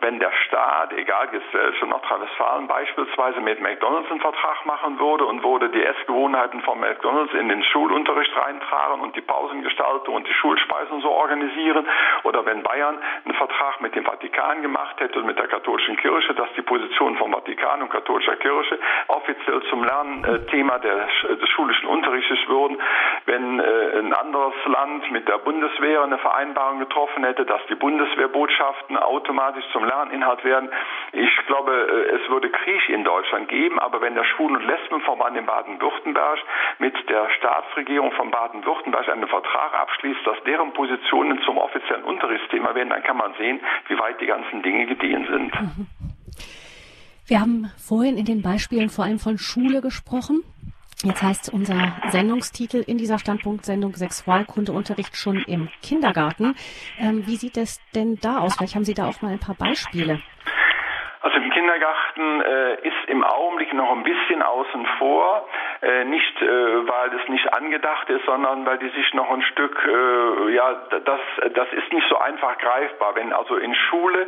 wenn 0.05 0.19
der 0.19 0.31
Staat, 0.65 0.93
egal 0.93 1.29
welche 1.31 1.85
Nordrhein-Westfalen 1.85 2.67
beispielsweise 2.67 3.39
mit 3.39 3.61
McDonalds 3.61 4.09
einen 4.09 4.19
Vertrag 4.19 4.65
machen 4.65 4.99
würde 4.99 5.25
und 5.25 5.43
würde 5.43 5.69
die 5.69 5.83
Essgewohnheiten 5.83 6.61
von 6.61 6.79
McDonalds 6.79 7.33
in 7.33 7.49
den 7.49 7.63
Schulunterricht 7.63 8.35
reintragen 8.35 9.01
und 9.01 9.15
die 9.15 9.21
Pausengestaltung 9.21 10.15
und 10.15 10.27
die 10.27 10.33
Schulspeisen 10.33 11.01
so 11.01 11.11
organisieren 11.11 11.85
oder 12.23 12.45
wenn 12.47 12.63
Bayern 12.63 12.97
einen 13.25 13.35
Vertrag 13.35 13.79
mit 13.81 13.95
dem 13.95 14.05
Vatikan 14.05 14.63
gemacht 14.63 14.99
hätte 14.99 15.19
und 15.19 15.27
mit 15.27 15.37
der 15.37 15.47
katholischen 15.47 15.97
Kirche, 15.97 16.33
dass 16.33 16.49
die 16.57 16.63
Position 16.63 17.15
vom 17.17 17.31
Vatikan 17.31 17.83
und 17.83 17.89
katholischer 17.89 18.37
Kirche 18.37 18.79
offiziell 19.07 19.61
zum 19.69 19.83
Lernthema 19.83 20.79
des 20.79 21.49
schulischen 21.49 21.87
Unterrichtes 21.89 22.39
würden, 22.47 22.81
wenn 23.25 23.59
äh, 23.59 23.99
ein 23.99 24.13
anderes 24.13 24.55
Land 24.65 25.11
mit 25.11 25.27
der 25.27 25.37
Bundeswehr 25.37 26.01
eine 26.01 26.17
Vereinbarung 26.17 26.79
getroffen 26.79 27.23
hätte, 27.23 27.45
dass 27.45 27.61
die 27.69 27.75
Bundeswehrbotschaften 27.75 28.97
automatisch 28.97 29.65
zum 29.71 29.85
Lerninhalt 29.85 30.43
werden. 30.43 30.54
Ich 31.13 31.29
glaube, 31.47 31.71
äh, 31.71 32.15
es 32.15 32.29
würde 32.29 32.49
Krieg 32.49 32.89
in 32.89 33.03
Deutschland 33.03 33.47
geben, 33.47 33.79
aber 33.79 34.01
wenn 34.01 34.15
der 34.15 34.23
Schwulen- 34.23 34.55
und 34.57 34.65
Lesbenverband 34.65 35.37
in 35.37 35.45
Baden-Württemberg 35.45 36.39
mit 36.79 36.93
der 37.09 37.29
Staatsregierung 37.37 38.11
von 38.13 38.31
Baden-Württemberg 38.31 39.07
einen 39.09 39.27
Vertrag 39.27 39.73
abschließt, 39.73 40.25
dass 40.25 40.37
deren 40.45 40.73
Positionen 40.73 41.41
zum 41.43 41.57
offiziellen 41.57 42.03
Unterrichtsthema 42.03 42.75
werden, 42.75 42.89
dann 42.89 43.03
kann 43.03 43.17
man 43.17 43.33
sehen, 43.37 43.59
wie 43.87 43.97
weit 43.99 44.19
die 44.21 44.27
ganzen 44.27 44.61
Dinge 44.61 44.85
gediehen 44.87 45.27
sind. 45.29 45.61
Mhm. 45.61 45.87
Wir 47.27 47.39
haben 47.41 47.71
vorhin 47.77 48.17
in 48.17 48.25
den 48.25 48.43
Beispielen 48.43 48.89
vor 48.89 49.05
allem 49.05 49.17
von 49.17 49.39
Schule 49.39 49.81
gesprochen. 49.81 50.43
Jetzt 51.03 51.21
heißt 51.21 51.53
unser 51.53 51.93
Sendungstitel 52.09 52.77
in 52.77 52.97
dieser 52.97 53.19
Standpunktsendung 53.19 53.95
Sexualkundeunterricht 53.95 55.15
schon 55.17 55.37
im 55.43 55.69
Kindergarten. 55.81 56.55
Ähm, 56.99 57.27
wie 57.27 57.35
sieht 57.35 57.57
es 57.57 57.79
denn 57.93 58.17
da 58.21 58.39
aus? 58.39 58.55
Vielleicht 58.55 58.75
haben 58.75 58.85
Sie 58.85 58.93
da 58.93 59.07
auch 59.07 59.21
mal 59.21 59.33
ein 59.33 59.39
paar 59.39 59.55
Beispiele. 59.55 60.21
Kindergarten 61.65 62.41
äh, 62.41 62.87
ist 62.87 63.09
im 63.09 63.23
Augenblick 63.23 63.73
noch 63.73 63.91
ein 63.91 64.03
bisschen 64.03 64.43
außen 64.43 64.85
vor, 64.99 65.47
nicht 66.05 66.41
äh, 66.41 66.87
weil 66.87 67.13
es 67.13 67.29
nicht 67.29 67.53
angedacht 67.53 68.09
ist, 68.09 68.25
sondern 68.25 68.65
weil 68.65 68.77
die 68.79 68.89
sich 68.89 69.13
noch 69.13 69.29
ein 69.31 69.41
Stück, 69.43 69.77
äh, 69.85 70.53
ja, 70.53 70.73
das, 70.89 71.19
das 71.53 71.67
ist 71.73 71.93
nicht 71.93 72.07
so 72.09 72.17
einfach 72.17 72.57
greifbar. 72.57 73.15
Wenn 73.15 73.33
also 73.33 73.55
in 73.57 73.73
Schule 73.75 74.27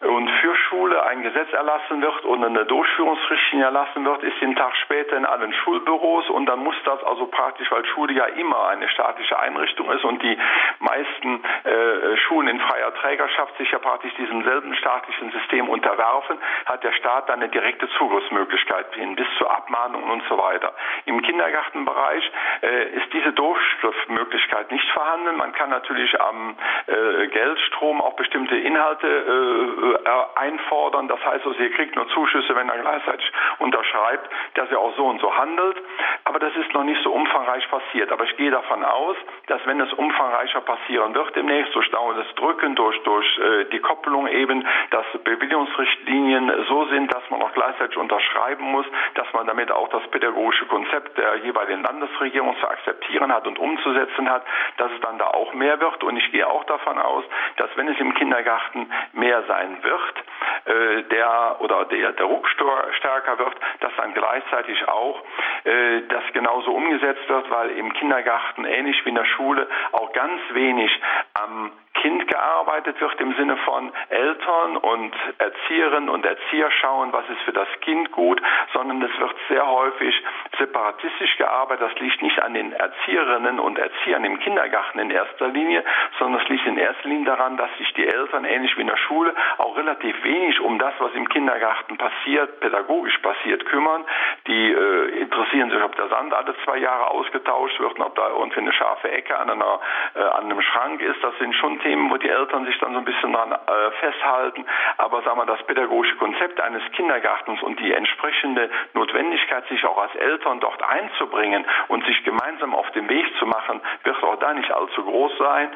und 0.00 0.28
für 0.40 0.54
Schule 0.56 1.04
ein 1.04 1.22
Gesetz 1.22 1.52
erlassen 1.52 2.00
wird 2.00 2.24
und 2.24 2.44
eine 2.44 2.64
Durchführungsrichtlinie 2.64 3.66
erlassen 3.66 4.04
wird, 4.04 4.22
ist 4.22 4.40
den 4.40 4.56
Tag 4.56 4.74
später 4.76 5.16
in 5.16 5.26
allen 5.26 5.52
Schulbüros 5.52 6.28
und 6.30 6.46
dann 6.46 6.60
muss 6.60 6.76
das 6.84 7.02
also 7.04 7.26
praktisch, 7.26 7.70
weil 7.70 7.84
Schule 7.86 8.14
ja 8.14 8.24
immer 8.24 8.68
eine 8.68 8.88
staatliche 8.88 9.38
Einrichtung 9.38 9.90
ist 9.92 10.04
und 10.04 10.22
die 10.22 10.38
meisten 10.78 11.44
äh, 11.64 12.16
Schulen 12.16 12.48
in 12.48 12.60
freier 12.60 12.94
Trägerschaft 12.94 13.56
sich 13.58 13.70
ja 13.70 13.78
praktisch 13.78 14.14
diesem 14.14 14.42
selben 14.44 14.74
staatlichen 14.74 15.30
System 15.32 15.68
unterwerfen, 15.68 16.38
hat 16.66 16.82
der 16.82 16.92
Staat 16.92 17.28
dann 17.28 17.40
eine 17.40 17.50
direkte 17.50 17.88
Zugriffsmöglichkeit 17.98 18.94
hin, 18.94 19.16
bis 19.16 19.26
zur 19.38 19.50
Abmahnung 19.54 20.04
und 20.04 20.22
so 20.28 20.38
weiter. 20.38 20.72
Im 21.06 21.22
Kindergartenbereich 21.22 22.30
äh, 22.62 22.84
ist 22.96 23.12
diese 23.12 23.32
Durchgriffsmöglichkeit 23.32 24.70
nicht 24.70 24.88
vorhanden. 24.90 25.36
Man 25.36 25.52
kann 25.52 25.70
natürlich 25.70 26.20
am 26.20 26.56
äh, 26.86 27.26
Geldstrom 27.28 28.00
auch 28.00 28.14
bestimmte 28.14 28.56
Inhalte 28.56 29.06
äh, 29.06 30.08
äh, 30.08 30.24
einfordern. 30.36 31.08
Das 31.08 31.24
heißt 31.24 31.46
also, 31.46 31.58
ihr 31.58 31.72
kriegt 31.72 31.96
nur 31.96 32.08
Zuschüsse, 32.08 32.54
wenn 32.54 32.68
er 32.68 32.78
gleichzeitig 32.78 33.30
unterschreibt, 33.58 34.28
dass 34.54 34.70
er 34.70 34.78
auch 34.78 34.94
so 34.96 35.06
und 35.06 35.20
so 35.20 35.36
handelt. 35.36 35.76
Aber 36.24 36.38
das 36.38 36.54
ist 36.56 36.72
noch 36.74 36.84
nicht 36.84 37.02
so 37.02 37.12
umfangreich 37.12 37.68
passiert. 37.70 38.12
Aber 38.12 38.24
ich 38.24 38.36
gehe 38.36 38.50
davon 38.50 38.84
aus, 38.84 39.16
dass 39.46 39.64
wenn 39.66 39.80
es 39.80 39.92
umfangreicher 39.92 40.60
passieren 40.60 41.14
wird 41.14 41.34
demnächst, 41.36 41.74
durch 41.74 41.90
dauerndes 41.90 42.26
Drücken, 42.36 42.74
durch, 42.74 43.00
durch 43.02 43.38
äh, 43.38 43.64
die 43.66 43.80
Kopplung 43.80 44.26
eben, 44.28 44.66
dass 44.90 45.06
Bewilligungsrichtlinien 45.24 46.52
so 46.68 46.84
sind, 46.86 47.12
dass 47.12 47.28
man 47.30 47.42
auch 47.42 47.52
gleichzeitig 47.52 47.96
unterschreiben 47.96 48.64
muss, 48.64 48.86
dass 49.14 49.26
man 49.32 49.46
damit 49.46 49.70
auch 49.70 49.88
das 49.88 50.06
pädagogische 50.08 50.59
Konzept 50.66 51.16
der 51.18 51.36
jeweiligen 51.36 51.82
Landesregierung 51.82 52.56
zu 52.60 52.68
akzeptieren 52.68 53.32
hat 53.32 53.46
und 53.46 53.58
umzusetzen 53.58 54.28
hat, 54.30 54.42
dass 54.76 54.90
es 54.92 55.00
dann 55.00 55.18
da 55.18 55.26
auch 55.26 55.52
mehr 55.54 55.80
wird. 55.80 56.02
Und 56.04 56.16
ich 56.16 56.30
gehe 56.32 56.46
auch 56.46 56.64
davon 56.64 56.98
aus, 56.98 57.24
dass 57.56 57.70
wenn 57.76 57.88
es 57.88 57.98
im 57.98 58.14
Kindergarten 58.14 58.90
mehr 59.12 59.42
sein 59.46 59.82
wird, 59.82 60.24
äh, 60.66 61.02
der 61.04 61.56
oder 61.60 61.84
der, 61.86 62.12
der 62.12 62.26
Ruck 62.26 62.48
stärker 62.48 63.38
wird, 63.38 63.54
dass 63.80 63.92
dann 63.96 64.14
gleichzeitig 64.14 64.88
auch 64.88 65.22
äh, 65.64 66.02
das 66.08 66.24
genauso 66.32 66.72
umgesetzt 66.72 67.28
wird, 67.28 67.50
weil 67.50 67.70
im 67.70 67.92
Kindergarten 67.94 68.64
ähnlich 68.64 69.04
wie 69.04 69.10
in 69.10 69.14
der 69.14 69.24
Schule 69.24 69.68
auch 69.92 70.12
ganz 70.12 70.40
wenig 70.52 70.90
am 71.34 71.72
Kind 71.94 72.28
gearbeitet 72.40 72.98
wird 73.00 73.20
im 73.20 73.34
Sinne 73.34 73.56
von 73.58 73.92
Eltern 74.08 74.76
und 74.78 75.12
Erzieherinnen 75.38 76.08
und 76.08 76.24
Erzieher 76.24 76.70
schauen, 76.70 77.12
was 77.12 77.28
ist 77.28 77.40
für 77.42 77.52
das 77.52 77.68
Kind 77.82 78.10
gut, 78.12 78.40
sondern 78.72 79.02
es 79.02 79.20
wird 79.20 79.34
sehr 79.48 79.66
häufig 79.66 80.14
separatistisch 80.58 81.36
gearbeitet. 81.36 81.90
Das 81.90 82.00
liegt 82.00 82.22
nicht 82.22 82.40
an 82.42 82.54
den 82.54 82.72
Erzieherinnen 82.72 83.60
und 83.60 83.78
Erziehern 83.78 84.24
im 84.24 84.38
Kindergarten 84.40 84.98
in 85.00 85.10
erster 85.10 85.48
Linie, 85.48 85.84
sondern 86.18 86.40
es 86.40 86.48
liegt 86.48 86.66
in 86.66 86.78
erster 86.78 87.08
Linie 87.08 87.26
daran, 87.26 87.58
dass 87.58 87.70
sich 87.76 87.92
die 87.92 88.06
Eltern 88.06 88.44
ähnlich 88.44 88.74
wie 88.76 88.82
in 88.82 88.86
der 88.86 88.96
Schule 88.96 89.34
auch 89.58 89.76
relativ 89.76 90.16
wenig 90.24 90.60
um 90.60 90.78
das, 90.78 90.94
was 90.98 91.12
im 91.14 91.28
Kindergarten 91.28 91.98
passiert, 91.98 92.60
pädagogisch 92.60 93.18
passiert, 93.18 93.66
kümmern. 93.66 94.04
Die 94.46 94.72
äh, 94.72 95.20
interessieren 95.20 95.70
sich, 95.70 95.82
ob 95.82 95.94
der 95.96 96.08
Sand 96.08 96.32
alle 96.32 96.54
zwei 96.64 96.78
Jahre 96.78 97.08
ausgetauscht 97.10 97.78
wird 97.80 97.98
und 97.98 98.02
ob 98.02 98.14
da 98.14 98.28
irgendwie 98.30 98.60
eine 98.60 98.72
scharfe 98.72 99.10
Ecke 99.10 99.38
an, 99.38 99.50
einer, 99.50 99.80
äh, 100.14 100.20
an 100.20 100.44
einem 100.44 100.62
Schrank 100.62 101.02
ist. 101.02 101.22
Das 101.22 101.36
sind 101.38 101.54
schon 101.56 101.78
Themen, 101.80 102.10
wo 102.10 102.16
die 102.16 102.29
Eltern 102.30 102.64
sich 102.64 102.78
dann 102.78 102.92
so 102.92 102.98
ein 102.98 103.04
bisschen 103.04 103.32
dran 103.32 103.52
äh, 103.52 103.90
festhalten. 104.00 104.64
Aber 104.98 105.22
sagen 105.22 105.38
wir, 105.38 105.46
das 105.46 105.62
pädagogische 105.64 106.16
Konzept 106.16 106.60
eines 106.60 106.82
Kindergartens 106.92 107.62
und 107.62 107.78
die 107.80 107.92
entsprechende 107.92 108.70
Notwendigkeit, 108.94 109.66
sich 109.68 109.84
auch 109.84 109.98
als 109.98 110.14
Eltern 110.14 110.60
dort 110.60 110.82
einzubringen 110.82 111.64
und 111.88 112.04
sich 112.06 112.24
gemeinsam 112.24 112.74
auf 112.74 112.90
den 112.92 113.08
Weg 113.08 113.26
zu 113.38 113.46
machen, 113.46 113.80
wird 114.04 114.22
auch 114.22 114.36
da 114.36 114.52
nicht 114.54 114.70
allzu 114.70 115.02
groß 115.02 115.36
sein. 115.38 115.70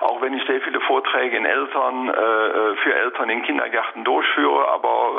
Auch 0.00 0.20
wenn 0.20 0.34
ich 0.34 0.44
sehr 0.46 0.60
viele 0.62 0.80
Vorträge 0.80 1.36
in 1.36 1.46
Eltern, 1.46 2.08
äh, 2.08 2.12
äh 2.12 2.76
für 2.82 2.94
Eltern 2.94 3.30
in 3.30 3.42
Kindergärten 3.42 4.04
durchführe, 4.04 4.68
aber 4.68 5.12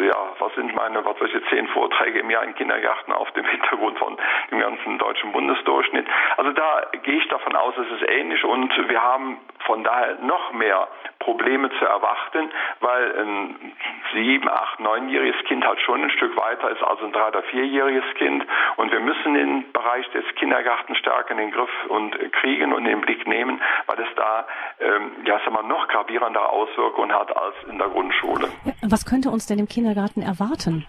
äh, 0.00 0.06
ja, 0.06 0.28
was 0.38 0.54
sind 0.54 0.74
meine, 0.74 1.04
was 1.04 1.20
weiß 1.20 1.30
ich, 1.34 1.48
zehn 1.48 1.66
Vorträge 1.68 2.20
im 2.20 2.30
Jahr 2.30 2.44
in 2.44 2.54
Kindergärten 2.54 3.12
auf 3.12 3.30
dem 3.32 3.44
Hintergrund 3.48 3.98
von 3.98 4.16
dem 4.50 4.60
ganzen 4.60 4.98
deutschen 4.98 5.32
Bundesdurchschnitt. 5.32 6.06
Also 6.36 6.52
da 6.52 6.82
gehe 7.02 7.18
ich 7.18 7.28
davon 7.28 7.56
aus, 7.56 7.74
es 7.78 8.00
ist 8.00 8.08
ähnlich 8.08 8.44
und 8.44 8.72
wir 8.88 9.02
haben 9.02 9.38
von 9.60 9.84
daher 9.84 10.07
noch 10.22 10.52
mehr 10.52 10.88
Probleme 11.18 11.70
zu 11.78 11.84
erwarten, 11.84 12.50
weil 12.80 13.18
ein 13.18 13.72
sieben, 14.14 14.48
acht, 14.48 14.80
neunjähriges 14.80 15.44
Kind 15.44 15.64
halt 15.66 15.80
schon 15.80 16.02
ein 16.02 16.10
Stück 16.10 16.36
weiter 16.36 16.70
ist 16.70 16.82
als 16.82 17.00
ein 17.02 17.12
drei- 17.12 17.28
oder 17.28 17.42
vierjähriges 17.42 18.04
Kind. 18.14 18.44
Und 18.76 18.92
wir 18.92 19.00
müssen 19.00 19.34
den 19.34 19.70
Bereich 19.72 20.08
des 20.10 20.24
Kindergartens 20.36 20.98
stärker 20.98 21.32
in 21.32 21.38
den 21.38 21.50
Griff 21.50 21.70
und 21.88 22.16
kriegen 22.32 22.72
und 22.72 22.86
in 22.86 22.92
den 22.92 23.00
Blick 23.00 23.26
nehmen, 23.26 23.60
weil 23.86 23.98
es 24.00 24.14
da 24.16 24.46
ähm, 24.80 25.10
ja, 25.24 25.38
sagen 25.40 25.54
wir, 25.54 25.62
noch 25.62 25.88
gravierendere 25.88 26.48
Auswirkungen 26.48 27.12
hat 27.12 27.36
als 27.36 27.54
in 27.70 27.78
der 27.78 27.88
Grundschule. 27.88 28.48
Was 28.82 29.04
könnte 29.04 29.30
uns 29.30 29.46
denn 29.46 29.58
im 29.58 29.68
Kindergarten 29.68 30.22
erwarten? 30.22 30.86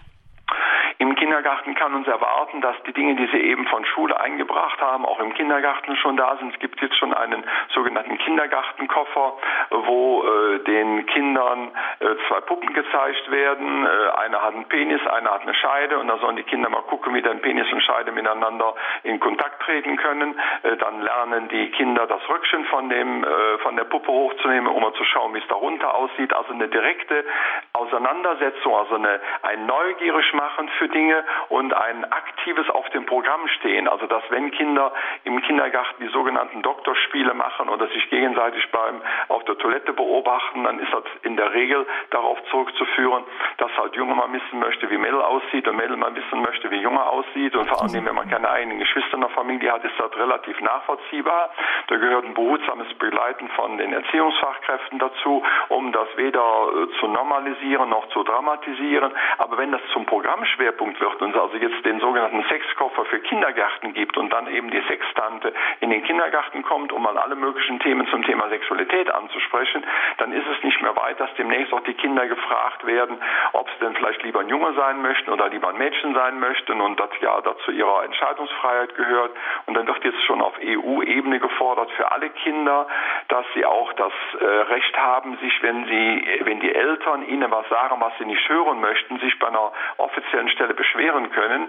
Im 0.98 1.14
Kindergarten 1.14 1.74
kann 1.74 1.94
uns 1.94 2.06
erwarten, 2.06 2.60
dass 2.60 2.76
die 2.86 2.92
Dinge, 2.92 3.14
die 3.14 3.26
Sie 3.28 3.40
eben 3.40 3.66
von 3.68 3.84
Schule 3.86 4.20
eingebracht 4.20 4.80
haben, 4.82 5.06
auch 5.06 5.18
im 5.18 5.32
Kindergarten 5.32 5.96
schon 5.96 6.16
da 6.16 6.36
sind. 6.36 6.52
Es 6.52 6.60
gibt 6.60 6.80
jetzt 6.82 6.96
schon 6.98 7.14
einen 7.14 7.42
sogenannten 7.72 8.18
Kindergartenkoffer, 8.18 9.38
wo 9.70 10.22
äh, 10.22 10.58
den 10.64 11.06
Kindern 11.06 11.70
äh, 12.00 12.06
zwei 12.28 12.40
Puppen 12.42 12.74
gezeigt 12.74 13.30
werden. 13.30 13.86
Äh, 13.86 14.18
einer 14.18 14.42
hat 14.42 14.54
einen 14.54 14.66
Penis, 14.66 15.00
einer 15.06 15.30
hat 15.30 15.42
eine 15.42 15.54
Scheide 15.54 15.98
und 15.98 16.08
da 16.08 16.18
sollen 16.18 16.36
die 16.36 16.42
Kinder 16.42 16.68
mal 16.68 16.82
gucken, 16.82 17.14
wie 17.14 17.22
dann 17.22 17.40
Penis 17.40 17.72
und 17.72 17.80
Scheide 17.82 18.12
miteinander 18.12 18.74
in 19.02 19.20
Kontakt 19.20 19.62
treten 19.62 19.96
können. 19.96 20.38
Äh, 20.62 20.76
dann 20.76 21.00
lernen 21.00 21.48
die 21.48 21.70
Kinder 21.70 22.06
das 22.06 22.20
Röckchen 22.28 22.66
von 22.66 22.90
dem 22.90 23.24
äh, 23.24 23.58
von 23.62 23.76
der 23.76 23.84
Puppe 23.84 24.08
hochzunehmen, 24.08 24.66
um 24.66 24.82
mal 24.82 24.92
zu 24.92 25.04
schauen, 25.04 25.32
wie 25.34 25.38
es 25.38 25.48
darunter 25.48 25.94
aussieht. 25.94 26.34
Also 26.34 26.52
eine 26.52 26.68
direkte 26.68 27.24
Auseinandersetzung, 27.72 28.74
also 28.74 28.96
eine, 28.96 29.20
ein 29.42 29.66
neugierig 29.66 30.32
machen 30.40 30.70
für 30.78 30.88
Dinge 30.88 31.22
und 31.50 31.74
ein 31.74 32.10
aktives 32.10 32.68
auf 32.70 32.88
dem 32.90 33.04
Programm 33.04 33.46
stehen. 33.58 33.88
Also 33.88 34.06
dass 34.06 34.22
wenn 34.30 34.50
Kinder 34.50 34.92
im 35.24 35.40
Kindergarten 35.42 36.02
die 36.02 36.12
sogenannten 36.12 36.62
Doktorspiele 36.62 37.34
machen 37.34 37.68
oder 37.68 37.88
sich 37.88 38.08
gegenseitig 38.08 38.70
beim 38.70 39.02
auf 39.28 39.44
der 39.44 39.58
Toilette 39.58 39.92
beobachten, 39.92 40.64
dann 40.64 40.78
ist 40.78 40.92
das 40.92 41.04
in 41.22 41.36
der 41.36 41.52
Regel 41.52 41.86
darauf 42.10 42.38
zurückzuführen, 42.50 43.24
dass 43.58 43.70
halt 43.76 43.94
Junge 43.96 44.14
mal 44.14 44.32
wissen 44.32 44.58
möchte, 44.58 44.90
wie 44.90 44.96
Mädel 44.96 45.20
aussieht 45.20 45.68
und 45.68 45.76
Mädel 45.76 45.96
mal 45.96 46.14
wissen 46.14 46.40
möchte, 46.40 46.70
wie 46.70 46.80
Junge 46.80 47.04
aussieht 47.04 47.54
und 47.54 47.68
vor 47.68 47.82
allem, 47.82 48.04
wenn 48.06 48.14
man 48.14 48.28
keine 48.30 48.48
eigenen 48.48 48.78
Geschwister 48.78 49.14
in 49.14 49.20
der 49.20 49.30
Familie 49.30 49.72
hat, 49.72 49.84
ist 49.84 49.98
das 49.98 50.16
relativ 50.16 50.58
nachvollziehbar. 50.60 51.50
Da 51.88 51.96
gehört 51.96 52.24
ein 52.24 52.34
behutsames 52.34 52.88
Begleiten 52.94 53.48
von 53.56 53.76
den 53.76 53.92
Erziehungsfachkräften 53.92 54.98
dazu, 54.98 55.42
um 55.68 55.92
das 55.92 56.08
weder 56.16 56.40
äh, 56.40 56.98
zu 56.98 57.06
normalisieren 57.08 57.90
noch 57.90 58.08
zu 58.08 58.22
dramatisieren. 58.22 59.12
Aber 59.38 59.58
wenn 59.58 59.72
das 59.72 59.82
zum 59.92 60.06
Programmschwerpunkt 60.30 61.00
wird 61.00 61.20
und 61.22 61.34
es 61.34 61.40
also 61.40 61.56
jetzt 61.56 61.84
den 61.84 61.98
sogenannten 61.98 62.44
Sexkoffer 62.44 63.04
für 63.06 63.18
Kindergärten 63.18 63.94
gibt 63.94 64.16
und 64.16 64.32
dann 64.32 64.46
eben 64.46 64.70
die 64.70 64.80
Sextante 64.86 65.52
in 65.80 65.90
den 65.90 66.04
Kindergarten 66.04 66.62
kommt, 66.62 66.92
um 66.92 67.02
mal 67.02 67.18
alle 67.18 67.34
möglichen 67.34 67.80
Themen 67.80 68.06
zum 68.08 68.22
Thema 68.22 68.48
Sexualität 68.48 69.12
anzusprechen, 69.12 69.84
dann 70.18 70.32
ist 70.32 70.46
es 70.46 70.62
nicht 70.62 70.80
mehr 70.82 70.94
weit, 70.94 71.18
dass 71.18 71.34
demnächst 71.34 71.72
auch 71.72 71.80
die 71.80 71.94
Kinder 71.94 72.28
gefragt 72.28 72.86
werden, 72.86 73.18
ob 73.54 73.68
sie 73.70 73.84
denn 73.84 73.94
vielleicht 73.96 74.22
lieber 74.22 74.40
ein 74.40 74.48
Junge 74.48 74.72
sein 74.74 75.02
möchten 75.02 75.30
oder 75.30 75.48
lieber 75.48 75.70
ein 75.70 75.78
Mädchen 75.78 76.14
sein 76.14 76.38
möchten 76.38 76.80
und 76.80 77.00
das 77.00 77.10
ja 77.20 77.40
dazu 77.40 77.72
ihrer 77.72 78.04
Entscheidungsfreiheit 78.04 78.94
gehört. 78.94 79.32
Und 79.66 79.76
dann 79.76 79.86
wird 79.88 80.04
jetzt 80.04 80.22
schon 80.26 80.40
auf 80.40 80.54
EU-Ebene 80.62 81.40
gefordert 81.40 81.90
für 81.96 82.12
alle 82.12 82.30
Kinder, 82.30 82.86
dass 83.28 83.44
sie 83.54 83.64
auch 83.64 83.92
das 83.94 84.12
äh, 84.38 84.44
Recht 84.44 84.96
haben, 84.96 85.36
sich, 85.38 85.60
wenn 85.62 85.86
sie, 85.86 86.40
wenn 86.44 86.60
die 86.60 86.72
Eltern 86.72 87.26
ihnen 87.26 87.50
was 87.50 87.68
sagen, 87.68 87.96
was 87.98 88.12
sie 88.18 88.26
nicht 88.26 88.48
hören 88.48 88.80
möchten, 88.80 89.18
sich 89.18 89.36
bei 89.40 89.48
einer 89.48 89.72
offiziellen 90.20 90.48
Stelle 90.50 90.74
beschweren 90.74 91.30
können. 91.30 91.68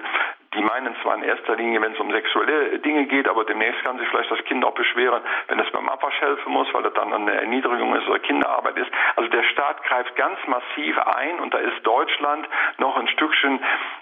Die 0.54 0.62
meinen 0.62 0.94
zwar 1.02 1.16
in 1.16 1.24
erster 1.24 1.56
Linie, 1.56 1.82
wenn 1.82 1.94
es 1.94 2.00
um 2.00 2.12
sexuelle 2.12 2.80
Dinge 2.80 3.06
geht, 3.06 3.30
aber 3.30 3.46
demnächst 3.46 3.82
kann 3.84 3.98
sich 3.98 4.08
vielleicht 4.10 4.32
das 4.32 4.44
Kind 4.44 4.66
auch 4.66 4.74
beschweren, 4.74 5.22
wenn 5.48 5.60
es 5.60 5.72
beim 5.72 5.88
Abwasch 5.88 6.20
helfen 6.20 6.52
muss, 6.52 6.68
weil 6.74 6.84
das 6.84 6.94
dann 6.94 7.14
eine 7.14 7.34
Erniedrigung 7.34 7.96
ist 7.96 8.06
oder 8.10 8.20
Kinderarbeit 8.20 8.76
ist. 8.76 8.92
Also 9.16 9.30
der 9.30 9.44
Staat 9.44 9.82
greift 9.86 10.14
ganz 10.18 10.38
massiv 10.48 10.98
ein 10.98 11.40
und 11.40 11.54
da 11.54 11.58
ist 11.58 11.82
Deutschland 11.84 12.50
noch 12.80 12.98
ein 12.98 13.08
Stückchen 13.08 13.62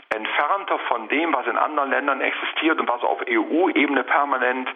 entfernter 0.09 0.79
von 0.87 1.07
dem, 1.09 1.33
was 1.33 1.45
in 1.45 1.57
anderen 1.57 1.91
Ländern 1.91 2.21
existiert 2.21 2.79
und 2.79 2.89
was 2.89 3.03
auf 3.03 3.19
EU-Ebene 3.29 4.03
permanent 4.03 4.67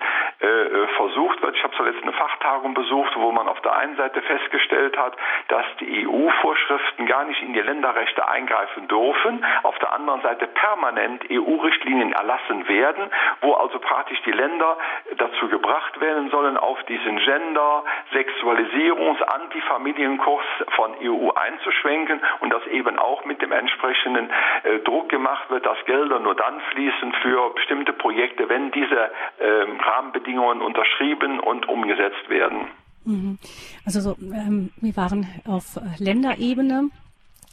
äh, 0.42 0.46
äh, 0.46 0.88
versucht 0.96 1.42
wird. 1.42 1.56
Ich 1.56 1.64
habe 1.64 1.76
zuletzt 1.76 2.04
eine 2.04 2.14
Fachtagung 2.14 2.76
besucht, 2.76 3.14
wo 3.16 3.32
man 3.32 3.48
auf 3.48 3.60
der 3.62 3.76
einen 3.76 3.96
Seite 3.96 4.22
festgestellt 4.22 4.96
hat, 4.96 5.18
dass 5.48 5.66
die 5.80 6.08
EU-Vorschriften 6.08 7.08
gar 7.08 7.26
nicht 7.26 7.42
in 7.42 7.54
die 7.54 7.62
Länderrechte 7.62 8.28
eingreifen 8.28 8.88
dürfen, 8.88 9.44
auf 9.64 9.78
der 9.80 9.94
anderen 9.94 10.22
Seite 10.22 10.46
permanent 10.46 11.28
EU-Richtlinien 11.64 12.12
erlassen 12.12 12.68
werden, 12.68 13.10
wo 13.42 13.54
also 13.54 13.80
praktisch 13.80 14.22
die 14.26 14.32
Länder 14.32 14.78
dazu 15.18 15.48
gebracht 15.48 16.00
werden 16.00 16.30
sollen, 16.30 16.58
auf 16.58 16.82
diesen 16.84 17.18
Gender, 17.18 17.84
Sexualisierungs-, 18.14 19.22
Antifamilienkurs 19.22 20.46
von 20.76 20.92
EU 21.02 21.32
einzuschwenken 21.32 22.20
und 22.42 22.52
das 22.52 22.66
eben 22.68 23.00
auch 23.00 23.26
mit 23.26 23.42
dem 23.42 23.52
entsprechenden 23.52 24.30
äh, 24.64 24.80
Druck 24.80 25.10
gemacht 25.10 25.50
wird, 25.50 25.66
dass 25.66 25.78
Gelder 25.86 26.20
nur 26.20 26.36
dann 26.36 26.60
fließen 26.72 27.14
für 27.22 27.52
bestimmte 27.52 27.94
Projekte, 27.94 28.50
wenn 28.50 28.72
diese 28.72 29.12
äh, 29.40 29.66
Rahmenbedingungen 29.80 30.62
unterschrieben 30.62 31.40
und 31.40 31.68
umgesetzt 31.68 32.30
werden. 32.30 32.68
Mhm. 33.06 33.38
Also 33.86 34.00
so, 34.00 34.16
ähm, 34.22 34.72
wir 34.78 34.96
waren 34.96 35.28
auf 35.46 35.78
Länderebene 36.00 36.90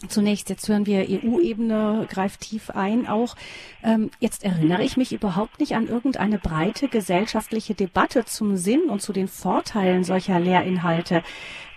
Zunächst, 0.08 0.48
jetzt 0.48 0.66
hören 0.66 0.86
wir 0.86 1.06
EU-Ebene 1.08 2.06
greift 2.08 2.40
tief 2.40 2.70
ein 2.70 3.06
auch. 3.06 3.36
Ähm, 3.82 4.10
jetzt 4.18 4.44
erinnere 4.44 4.82
ich 4.82 4.96
mich 4.96 5.12
überhaupt 5.12 5.60
nicht 5.60 5.74
an 5.74 5.88
irgendeine 5.88 6.38
breite 6.38 6.88
gesellschaftliche 6.88 7.74
Debatte 7.74 8.24
zum 8.24 8.56
Sinn 8.56 8.88
und 8.88 9.02
zu 9.02 9.12
den 9.12 9.28
Vorteilen 9.28 10.02
solcher 10.02 10.40
Lehrinhalte. 10.40 11.22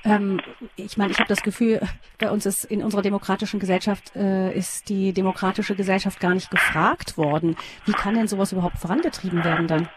Ähm, 0.05 0.39
ich 0.77 0.95
meine, 0.97 1.11
ich 1.11 1.19
habe 1.19 1.27
das 1.27 1.43
Gefühl, 1.43 1.81
bei 2.17 2.31
uns 2.31 2.45
ist 2.45 2.63
in 2.63 2.81
unserer 2.81 3.01
demokratischen 3.01 3.59
Gesellschaft 3.59 4.15
äh, 4.15 4.57
ist 4.57 4.87
die 4.87 5.11
demokratische 5.11 5.75
Gesellschaft 5.75 6.21
gar 6.21 6.33
nicht 6.33 6.49
gefragt 6.49 7.17
worden. 7.17 7.57
Wie 7.85 7.91
kann 7.91 8.15
denn 8.15 8.27
sowas 8.27 8.53
überhaupt 8.53 8.77
vorangetrieben 8.77 9.43
werden 9.43 9.67
dann? 9.67 9.89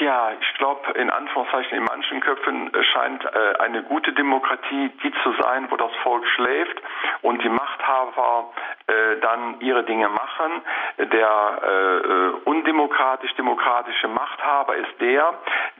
Ja, 0.00 0.32
ich 0.40 0.54
glaube, 0.58 0.90
in 0.98 1.08
Anführungszeichen 1.08 1.78
in 1.78 1.84
manchen 1.84 2.20
Köpfen 2.20 2.70
scheint 2.92 3.24
äh, 3.24 3.58
eine 3.60 3.82
gute 3.84 4.12
Demokratie 4.12 4.90
die 5.02 5.12
zu 5.22 5.32
sein, 5.40 5.70
wo 5.70 5.76
das 5.76 5.94
Volk 6.02 6.26
schläft 6.34 6.82
und 7.22 7.42
die 7.42 7.48
Machthaber 7.48 8.52
äh, 8.86 9.20
dann 9.20 9.60
ihre 9.60 9.84
Dinge 9.84 10.08
machen. 10.08 10.62
Der 10.98 11.58
äh, 11.62 12.48
undemokratisch-demokratische 12.48 14.08
Machthaber 14.08 14.76
ist 14.76 15.00
der, 15.00 15.34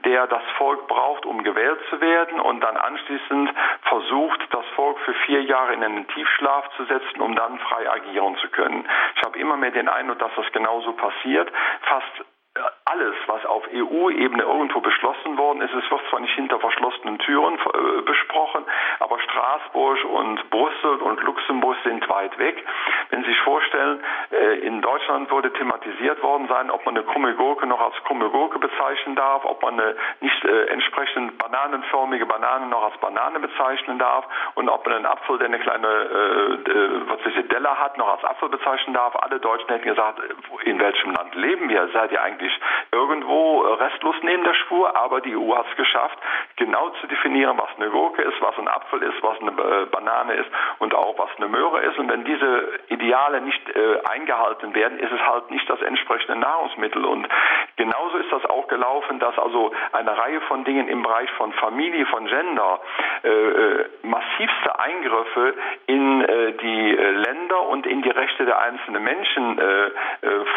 der 0.05 0.27
das 0.27 0.43
Volk 0.57 0.87
braucht, 0.87 1.25
um 1.25 1.43
gewählt 1.43 1.79
zu 1.89 1.99
werden 1.99 2.39
und 2.39 2.61
dann 2.61 2.77
anschließend 2.77 3.51
versucht, 3.83 4.39
das 4.51 4.65
Volk 4.75 4.97
für 4.99 5.13
vier 5.25 5.41
Jahre 5.43 5.73
in 5.73 5.83
einen 5.83 6.07
Tiefschlaf 6.07 6.69
zu 6.77 6.85
setzen, 6.85 7.19
um 7.19 7.35
dann 7.35 7.59
frei 7.59 7.91
agieren 7.91 8.37
zu 8.37 8.47
können. 8.49 8.87
Ich 9.15 9.23
habe 9.23 9.37
immer 9.39 9.57
mehr 9.57 9.71
den 9.71 9.89
Eindruck, 9.89 10.19
dass 10.19 10.31
das 10.35 10.51
genauso 10.53 10.93
passiert. 10.93 11.51
Fast 11.81 12.25
alles, 12.85 13.15
was 13.27 13.45
auf 13.45 13.63
EU-Ebene 13.73 14.43
irgendwo 14.43 14.79
beschlossen 14.79 15.37
worden 15.37 15.61
ist, 15.61 15.73
es 15.73 15.89
wird 15.89 16.01
zwar 16.09 16.19
nicht 16.19 16.33
hinter 16.35 16.59
verschlossenen 16.59 17.19
Türen 17.19 17.55
äh, 17.55 18.01
besprochen, 18.01 18.63
aber 18.99 19.19
Straßburg 19.19 20.05
und 20.05 20.49
Brüssel 20.49 20.95
und 21.01 21.21
Luxemburg 21.23 21.75
sind 21.83 22.07
weit 22.09 22.37
weg. 22.37 22.63
Wenn 23.09 23.23
Sie 23.23 23.29
sich 23.29 23.39
vorstellen, 23.41 23.99
äh, 24.31 24.59
in 24.59 24.81
Deutschland 24.81 25.29
würde 25.31 25.51
thematisiert 25.53 26.21
worden 26.23 26.47
sein, 26.47 26.69
ob 26.69 26.85
man 26.85 26.95
eine 26.95 27.05
krumme 27.05 27.33
Gurke 27.35 27.65
noch 27.65 27.81
als 27.81 27.95
krumme 28.05 28.29
Gurke 28.29 28.59
bezeichnen 28.59 29.15
darf, 29.15 29.43
ob 29.45 29.61
man 29.61 29.79
eine 29.79 29.95
nicht 30.21 30.45
äh, 30.45 30.65
entsprechend 30.67 31.37
bananenförmige 31.37 32.25
Banane 32.25 32.67
noch 32.67 32.83
als 32.83 32.97
Banane 32.97 33.39
bezeichnen 33.39 33.99
darf 33.99 34.25
und 34.55 34.69
ob 34.69 34.85
man 34.85 34.95
einen 34.95 35.05
Apfel, 35.05 35.37
der 35.39 35.47
eine 35.47 35.59
kleine 35.59 35.87
äh, 35.87 37.09
was 37.09 37.19
Delle 37.49 37.79
hat, 37.79 37.97
noch 37.97 38.09
als 38.09 38.23
Apfel 38.23 38.49
bezeichnen 38.49 38.93
darf. 38.93 39.15
Alle 39.21 39.39
Deutschen 39.39 39.67
hätten 39.69 39.85
gesagt, 39.85 40.19
in 40.63 40.79
welchem 40.79 41.11
Land 41.11 41.35
leben 41.35 41.69
wir? 41.69 41.89
Seid 41.93 42.11
ihr 42.11 42.21
eigentlich 42.21 42.44
wirklich 42.45 42.59
irgendwo 42.91 43.63
äh, 43.63 43.73
restlos 43.83 44.15
neben 44.21 44.43
der 44.43 44.53
Spur, 44.53 44.95
aber 44.95 45.21
die 45.21 45.35
EU 45.35 45.55
hat 45.55 45.65
es 45.69 45.77
geschafft, 45.77 46.17
genau 46.55 46.89
zu 47.01 47.07
definieren, 47.07 47.57
was 47.57 47.69
eine 47.77 47.89
Gurke 47.89 48.21
ist, 48.21 48.39
was 48.41 48.57
ein 48.57 48.67
Apfel 48.67 49.01
ist, 49.03 49.21
was 49.21 49.39
eine 49.41 49.51
äh, 49.51 49.85
Banane 49.85 50.33
ist 50.35 50.49
und 50.79 50.93
auch 50.93 51.17
was 51.17 51.29
eine 51.37 51.47
Möhre 51.47 51.81
ist. 51.81 51.97
Und 51.97 52.09
wenn 52.09 52.23
diese 52.23 52.69
Ideale 52.89 53.41
nicht 53.41 53.61
äh, 53.75 53.99
eingehalten 54.09 54.73
werden, 54.73 54.99
ist 54.99 55.11
es 55.11 55.21
halt 55.27 55.51
nicht 55.51 55.69
das 55.69 55.81
entsprechende 55.81 56.39
Nahrungsmittel. 56.39 57.03
Und 57.05 57.27
genauso 57.75 58.17
ist 58.17 58.31
das 58.31 58.45
auch 58.45 58.67
gelaufen, 58.67 59.19
dass 59.19 59.37
also 59.37 59.71
eine 59.91 60.17
Reihe 60.17 60.41
von 60.41 60.63
Dingen 60.63 60.87
im 60.87 61.03
Bereich 61.03 61.29
von 61.31 61.51
Familie, 61.53 62.05
von 62.05 62.25
Gender, 62.27 62.79
äh, 63.23 63.29
äh 63.29 63.85
massivste 64.03 64.79
Eingriffe 64.79 65.55
in 65.87 66.21
äh, 66.21 66.53
die 66.53 66.91
Länder 66.91 67.67
und 67.67 67.85
in 67.87 68.01
die 68.01 68.09
Rechte 68.09 68.45
der 68.45 68.59
einzelnen 68.59 69.03
Menschen 69.03 69.59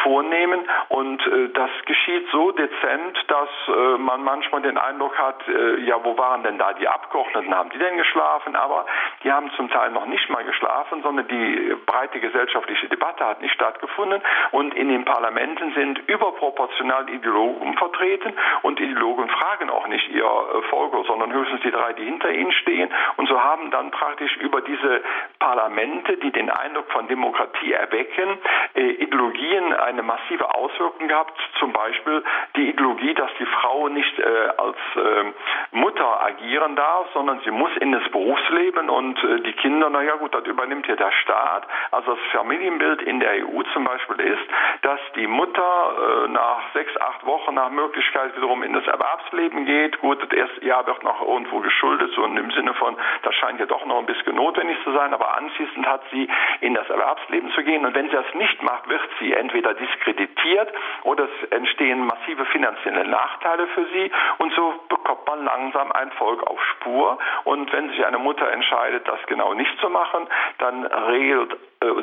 vornehmen. 0.02 0.68
Und 0.88 1.20
das 1.54 1.70
geschieht 1.86 2.28
so 2.30 2.52
dezent, 2.52 3.18
dass 3.28 3.48
äh, 3.68 3.98
man 3.98 4.22
manchmal 4.22 4.62
den 4.62 4.78
Eindruck 4.78 5.16
hat, 5.18 5.46
äh, 5.48 5.80
ja, 5.80 6.02
wo 6.02 6.16
waren 6.16 6.42
denn 6.42 6.58
da 6.58 6.72
die 6.72 6.88
Abgeordneten? 6.88 7.54
Haben 7.54 7.70
die 7.70 7.78
denn 7.78 7.96
geschlafen? 7.96 8.56
Aber 8.56 8.86
die 9.22 9.32
haben 9.32 9.50
zum 9.56 9.70
Teil 9.70 9.90
noch 9.90 10.06
nicht 10.06 10.28
mal 10.30 10.44
geschlafen, 10.44 11.02
sondern 11.02 11.28
die 11.28 11.76
breite 11.86 12.20
gesellschaftliche 12.20 12.88
Debatte 12.88 13.26
hat 13.26 13.40
nicht 13.42 13.54
stattgefunden. 13.54 14.22
Und 14.52 14.74
in 14.74 14.88
den 14.88 15.04
Parlamenten 15.04 15.72
sind 15.74 15.98
überproportional 16.08 17.08
Ideologen 17.10 17.76
vertreten 17.76 18.32
und 18.62 18.80
Ideologen 18.80 19.28
fragen 19.28 19.70
auch 19.70 19.86
nicht 19.88 20.08
ihr 20.10 20.24
äh, 20.24 20.62
Volk, 20.70 20.94
sondern 21.06 21.32
höchstens 21.32 21.60
die 21.62 21.70
drei, 21.70 21.92
die 21.92 22.04
hinter 22.04 22.30
ihnen 22.30 22.52
stehen. 22.52 22.90
Und 23.16 23.28
so 23.28 23.42
haben 23.42 23.70
dann 23.70 23.90
praktisch 23.90 24.36
über 24.36 24.60
diese 24.60 25.02
Parlamente, 25.38 26.16
die 26.18 26.30
den 26.30 26.50
Eindruck 26.50 26.90
von 26.90 27.08
Demokratie 27.08 27.72
erwecken, 27.72 28.38
äh, 28.74 28.90
Ideologien 29.02 29.72
eine 29.74 30.02
massive 30.02 30.54
Auswirkung 30.54 31.08
gehabt, 31.08 31.38
zum 31.58 31.67
Beispiel 31.72 32.22
die 32.56 32.70
Ideologie, 32.70 33.14
dass 33.14 33.30
die 33.38 33.46
Frau 33.46 33.88
nicht 33.88 34.18
äh, 34.18 34.48
als 34.56 34.76
äh, 34.96 35.32
Mutter 35.72 36.24
agieren 36.24 36.76
darf, 36.76 37.08
sondern 37.12 37.40
sie 37.44 37.50
muss 37.50 37.70
in 37.80 37.92
das 37.92 38.08
Berufsleben 38.10 38.90
und 38.90 39.22
äh, 39.22 39.40
die 39.40 39.52
Kinder, 39.52 39.90
naja 39.90 40.16
gut, 40.16 40.34
das 40.34 40.44
übernimmt 40.46 40.86
hier 40.86 40.96
der 40.96 41.12
Staat. 41.22 41.66
Also 41.90 42.14
das 42.14 42.24
Familienbild 42.32 43.02
in 43.02 43.20
der 43.20 43.46
EU 43.46 43.62
zum 43.72 43.84
Beispiel 43.84 44.20
ist, 44.20 44.48
dass 44.82 45.00
die 45.16 45.26
Mutter 45.26 46.24
äh, 46.24 46.28
nach 46.28 46.60
sechs, 46.72 46.96
acht 47.00 47.24
Wochen 47.26 47.54
nach 47.54 47.70
Möglichkeit 47.70 48.36
wiederum 48.36 48.62
in 48.62 48.72
das 48.72 48.86
Erwerbsleben 48.86 49.66
geht. 49.66 50.00
Gut, 50.00 50.22
das 50.22 50.30
erste 50.30 50.64
Jahr 50.64 50.86
wird 50.86 51.02
noch 51.02 51.20
irgendwo 51.20 51.60
geschuldet, 51.60 52.12
so 52.14 52.24
im 52.24 52.50
Sinne 52.52 52.74
von, 52.74 52.96
das 53.22 53.34
scheint 53.36 53.60
ja 53.60 53.66
doch 53.66 53.84
noch 53.86 53.98
ein 53.98 54.06
bisschen 54.06 54.36
notwendig 54.36 54.76
zu 54.84 54.92
sein, 54.92 55.12
aber 55.12 55.36
anschließend 55.36 55.86
hat 55.86 56.02
sie 56.10 56.28
in 56.60 56.74
das 56.74 56.88
Erwerbsleben 56.88 57.50
zu 57.52 57.62
gehen 57.62 57.84
und 57.84 57.94
wenn 57.94 58.06
sie 58.08 58.16
das 58.16 58.34
nicht 58.34 58.62
macht, 58.62 58.88
wird 58.88 59.00
sie 59.20 59.32
entweder 59.32 59.74
diskreditiert 59.74 60.72
oder 61.04 61.24
es 61.24 61.50
entstehen 61.58 62.06
massive 62.06 62.44
finanzielle 62.46 63.06
Nachteile 63.06 63.66
für 63.68 63.84
sie 63.86 64.10
und 64.38 64.52
so 64.54 64.74
bekommt 64.88 65.26
man 65.26 65.44
langsam 65.44 65.92
ein 65.92 66.10
Volk 66.12 66.42
auf 66.46 66.58
Spur. 66.72 67.18
Und 67.44 67.72
wenn 67.72 67.90
sich 67.90 68.04
eine 68.04 68.18
Mutter 68.18 68.50
entscheidet, 68.50 69.06
das 69.06 69.18
genau 69.26 69.54
nicht 69.54 69.78
zu 69.80 69.90
machen, 69.90 70.26
dann 70.58 70.86
regelt 70.86 71.56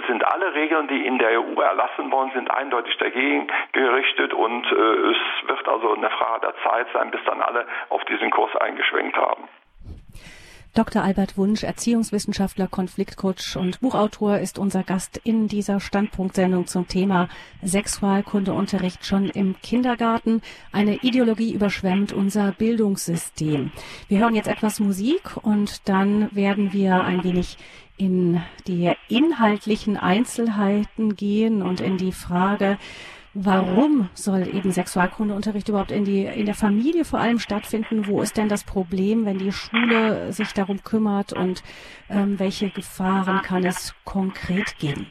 sind 0.08 0.24
alle 0.26 0.54
Regeln, 0.54 0.88
die 0.88 1.06
in 1.06 1.18
der 1.20 1.42
EU 1.42 1.60
erlassen 1.62 2.10
worden 2.12 2.32
sind, 2.34 2.50
eindeutig 2.50 2.96
dagegen 2.98 3.48
gerichtet 3.74 4.34
und 4.34 4.66
es 4.72 5.18
wird 5.48 5.68
also 5.68 5.94
eine 5.94 6.10
Frage 6.12 6.48
der 6.48 6.56
Zeit 6.64 6.88
sein, 6.94 7.12
bis 7.12 7.22
dann 7.26 7.42
alle 7.42 7.66
auf 7.90 8.04
diesen 8.06 8.32
Kurs 8.32 8.56
eingeschwenkt 8.56 9.18
haben. 9.18 9.50
Dr. 10.76 11.04
Albert 11.04 11.38
Wunsch, 11.38 11.64
Erziehungswissenschaftler, 11.64 12.68
Konfliktcoach 12.68 13.56
und 13.56 13.80
Buchautor, 13.80 14.40
ist 14.40 14.60
unser 14.60 14.84
Gast 14.84 15.22
in 15.24 15.48
dieser 15.48 15.80
Standpunktsendung 15.80 16.68
zum 16.68 16.90
Thema 16.90 17.30
Sexualkundeunterricht 17.64 19.06
schon 19.06 19.30
im 19.30 19.56
Kindergarten. 19.62 20.42
Eine 20.74 20.98
Ideologie 20.98 21.54
überschwemmt 21.54 22.12
unser 22.12 22.52
Bildungssystem. 22.52 23.72
Wir 24.10 24.20
hören 24.20 24.36
jetzt 24.36 24.50
etwas 24.50 24.82
Musik 24.82 25.38
und 25.42 25.88
dann 25.88 26.36
werden 26.36 26.74
wir 26.74 27.06
ein 27.06 27.24
wenig 27.24 27.58
in 27.96 28.42
die 28.68 28.92
inhaltlichen 29.08 29.96
Einzelheiten 29.96 31.16
gehen 31.16 31.62
und 31.62 31.80
in 31.80 31.96
die 31.96 32.12
Frage, 32.12 32.78
Warum 33.38 34.08
soll 34.14 34.48
eben 34.48 34.72
Sexualkundeunterricht 34.72 35.68
überhaupt 35.68 35.92
in, 35.92 36.06
die, 36.06 36.24
in 36.24 36.46
der 36.46 36.56
Familie 36.56 37.04
vor 37.04 37.20
allem 37.20 37.38
stattfinden? 37.38 38.08
Wo 38.08 38.22
ist 38.22 38.38
denn 38.38 38.48
das 38.48 38.64
Problem, 38.64 39.26
wenn 39.26 39.40
die 39.40 39.52
Schule 39.52 40.32
sich 40.32 40.54
darum 40.54 40.82
kümmert 40.86 41.34
und 41.34 41.62
ähm, 42.10 42.40
welche 42.40 42.70
Gefahren 42.70 43.42
kann 43.42 43.66
es 43.66 43.94
konkret 44.06 44.78
geben? 44.78 45.08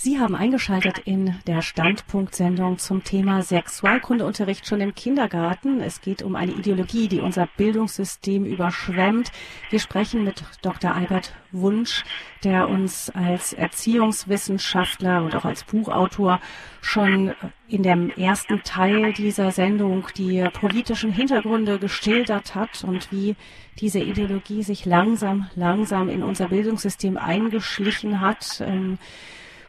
Sie 0.00 0.20
haben 0.20 0.36
eingeschaltet 0.36 0.98
in 1.06 1.34
der 1.48 1.60
Standpunktsendung 1.60 2.78
zum 2.78 3.02
Thema 3.02 3.42
Sexualkundeunterricht 3.42 4.64
schon 4.64 4.80
im 4.80 4.94
Kindergarten. 4.94 5.80
Es 5.80 6.00
geht 6.00 6.22
um 6.22 6.36
eine 6.36 6.52
Ideologie, 6.52 7.08
die 7.08 7.18
unser 7.18 7.48
Bildungssystem 7.56 8.44
überschwemmt. 8.44 9.32
Wir 9.70 9.80
sprechen 9.80 10.22
mit 10.22 10.44
Dr. 10.62 10.94
Albert 10.94 11.34
Wunsch, 11.50 12.04
der 12.44 12.68
uns 12.68 13.10
als 13.10 13.52
Erziehungswissenschaftler 13.52 15.24
und 15.24 15.34
auch 15.34 15.44
als 15.44 15.64
Buchautor 15.64 16.40
schon 16.80 17.34
in 17.66 17.82
dem 17.82 18.10
ersten 18.10 18.62
Teil 18.62 19.12
dieser 19.14 19.50
Sendung 19.50 20.06
die 20.16 20.48
politischen 20.52 21.10
Hintergründe 21.10 21.80
geschildert 21.80 22.54
hat 22.54 22.84
und 22.84 23.10
wie 23.10 23.34
diese 23.80 23.98
Ideologie 23.98 24.62
sich 24.62 24.84
langsam, 24.84 25.50
langsam 25.56 26.08
in 26.08 26.22
unser 26.22 26.50
Bildungssystem 26.50 27.16
eingeschlichen 27.16 28.20
hat. 28.20 28.62
Ähm, 28.64 28.98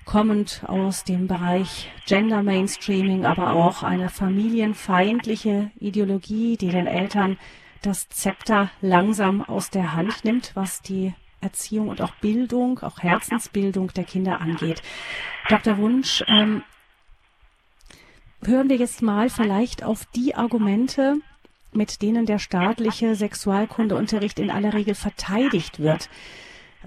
kommend 0.10 0.64
aus 0.66 1.04
dem 1.04 1.28
Bereich 1.28 1.88
Gender 2.08 2.42
Mainstreaming, 2.42 3.28
aber 3.28 3.54
auch 3.54 3.84
eine 3.84 4.10
familienfeindliche 4.10 5.70
Ideologie, 5.80 6.58
die 6.58 6.70
den 6.70 6.88
Eltern 6.88 7.38
das 7.84 8.10
Zepter 8.10 8.72
langsam 8.82 9.44
aus 9.44 9.70
der 9.70 9.94
Hand 9.94 10.26
nimmt, 10.26 10.56
was 10.56 10.82
die 10.82 11.14
Erziehung 11.42 11.90
und 11.90 12.02
auch 12.02 12.16
Bildung, 12.22 12.80
auch 12.80 13.04
Herzensbildung 13.04 13.94
der 13.94 14.04
Kinder 14.04 14.42
angeht. 14.42 14.82
Dr. 15.48 15.78
Wunsch, 15.78 16.24
ähm, 16.28 16.64
hören 18.44 18.68
wir 18.68 18.78
jetzt 18.78 19.04
mal 19.04 19.30
vielleicht 19.30 19.84
auf 19.84 20.08
die 20.16 20.34
Argumente, 20.34 21.18
mit 21.72 22.02
denen 22.02 22.26
der 22.26 22.40
staatliche 22.40 23.14
Sexualkundeunterricht 23.14 24.40
in 24.40 24.50
aller 24.50 24.74
Regel 24.74 24.96
verteidigt 24.96 25.78
wird. 25.78 26.10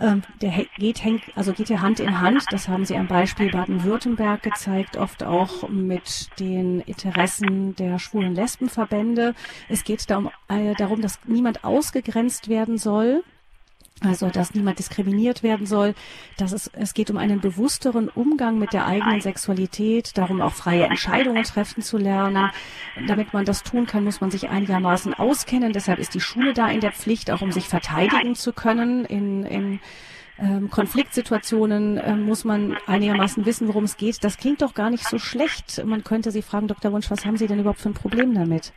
Ähm, 0.01 0.23
der 0.41 0.51
geht, 0.79 1.05
hängt, 1.05 1.23
also 1.37 1.53
geht 1.53 1.69
ja 1.69 1.81
Hand 1.81 2.01
in 2.01 2.21
Hand. 2.21 2.45
Das 2.51 2.69
haben 2.69 2.85
Sie 2.85 2.97
am 2.97 3.09
Beispiel 3.09 3.51
Baden-Württemberg 3.51 4.43
gezeigt, 4.43 4.97
oft 4.97 5.23
auch 5.23 5.69
mit 5.69 6.29
den 6.39 6.81
Interessen 6.81 7.77
der 7.77 7.99
schwulen 7.99 8.35
Lesbenverbände. 8.35 9.35
Es 9.69 9.85
geht 9.85 10.09
darum, 10.11 10.31
äh, 10.49 10.75
darum, 10.75 11.03
dass 11.03 11.19
niemand 11.27 11.65
ausgegrenzt 11.65 12.49
werden 12.49 12.79
soll. 12.79 13.23
Also, 14.05 14.29
dass 14.31 14.55
niemand 14.55 14.79
diskriminiert 14.79 15.43
werden 15.43 15.67
soll, 15.67 15.95
dass 16.37 16.53
es, 16.53 16.71
es 16.75 16.95
geht 16.95 17.11
um 17.11 17.17
einen 17.17 17.41
bewussteren 17.41 18.09
Umgang 18.09 18.59
mit 18.59 18.73
der 18.73 18.87
eigenen 18.87 19.21
Sexualität, 19.21 20.19
darum 20.19 20.41
auch 20.41 20.53
freie 20.53 20.85
Entscheidungen 20.85 21.45
treffen 21.45 21.83
zu 21.83 21.99
lernen. 21.99 22.51
Damit 23.07 23.33
man 23.33 23.45
das 23.45 23.63
tun 23.63 23.87
kann, 23.87 24.05
muss 24.05 24.21
man 24.21 24.31
sich 24.31 24.49
einigermaßen 24.49 25.15
auskennen. 25.15 25.73
Deshalb 25.73 25.99
ist 25.99 26.15
die 26.15 26.21
Schule 26.21 26.53
da 26.53 26.69
in 26.69 26.81
der 26.81 26.93
Pflicht, 26.93 27.31
auch 27.31 27.43
um 27.43 27.53
sich 27.53 27.69
verteidigen 27.69 28.35
zu 28.35 28.53
können. 28.53 29.05
In, 29.05 29.45
in 29.45 29.81
ähm, 30.39 30.71
Konfliktsituationen 30.71 31.99
äh, 31.99 32.17
muss 32.17 32.45
man 32.45 32.77
einigermaßen 32.87 33.47
wissen, 33.47 33.69
worum 33.69 33.85
es 33.85 33.97
geht. 33.97 34.25
Das 34.25 34.39
klingt 34.39 34.63
doch 34.63 34.75
gar 34.75 34.91
nicht 34.91 35.09
so 35.09 35.19
schlecht. 35.19 35.85
Man 35.85 36.03
könnte 36.03 36.33
Sie 36.33 36.43
fragen, 36.43 36.69
Dr. 36.69 36.93
Wunsch, 36.93 37.11
was 37.11 37.25
haben 37.25 37.37
Sie 37.37 37.47
denn 37.47 37.61
überhaupt 37.61 37.81
für 37.81 37.91
ein 37.91 37.95
Problem 37.95 38.35
damit? 38.35 38.73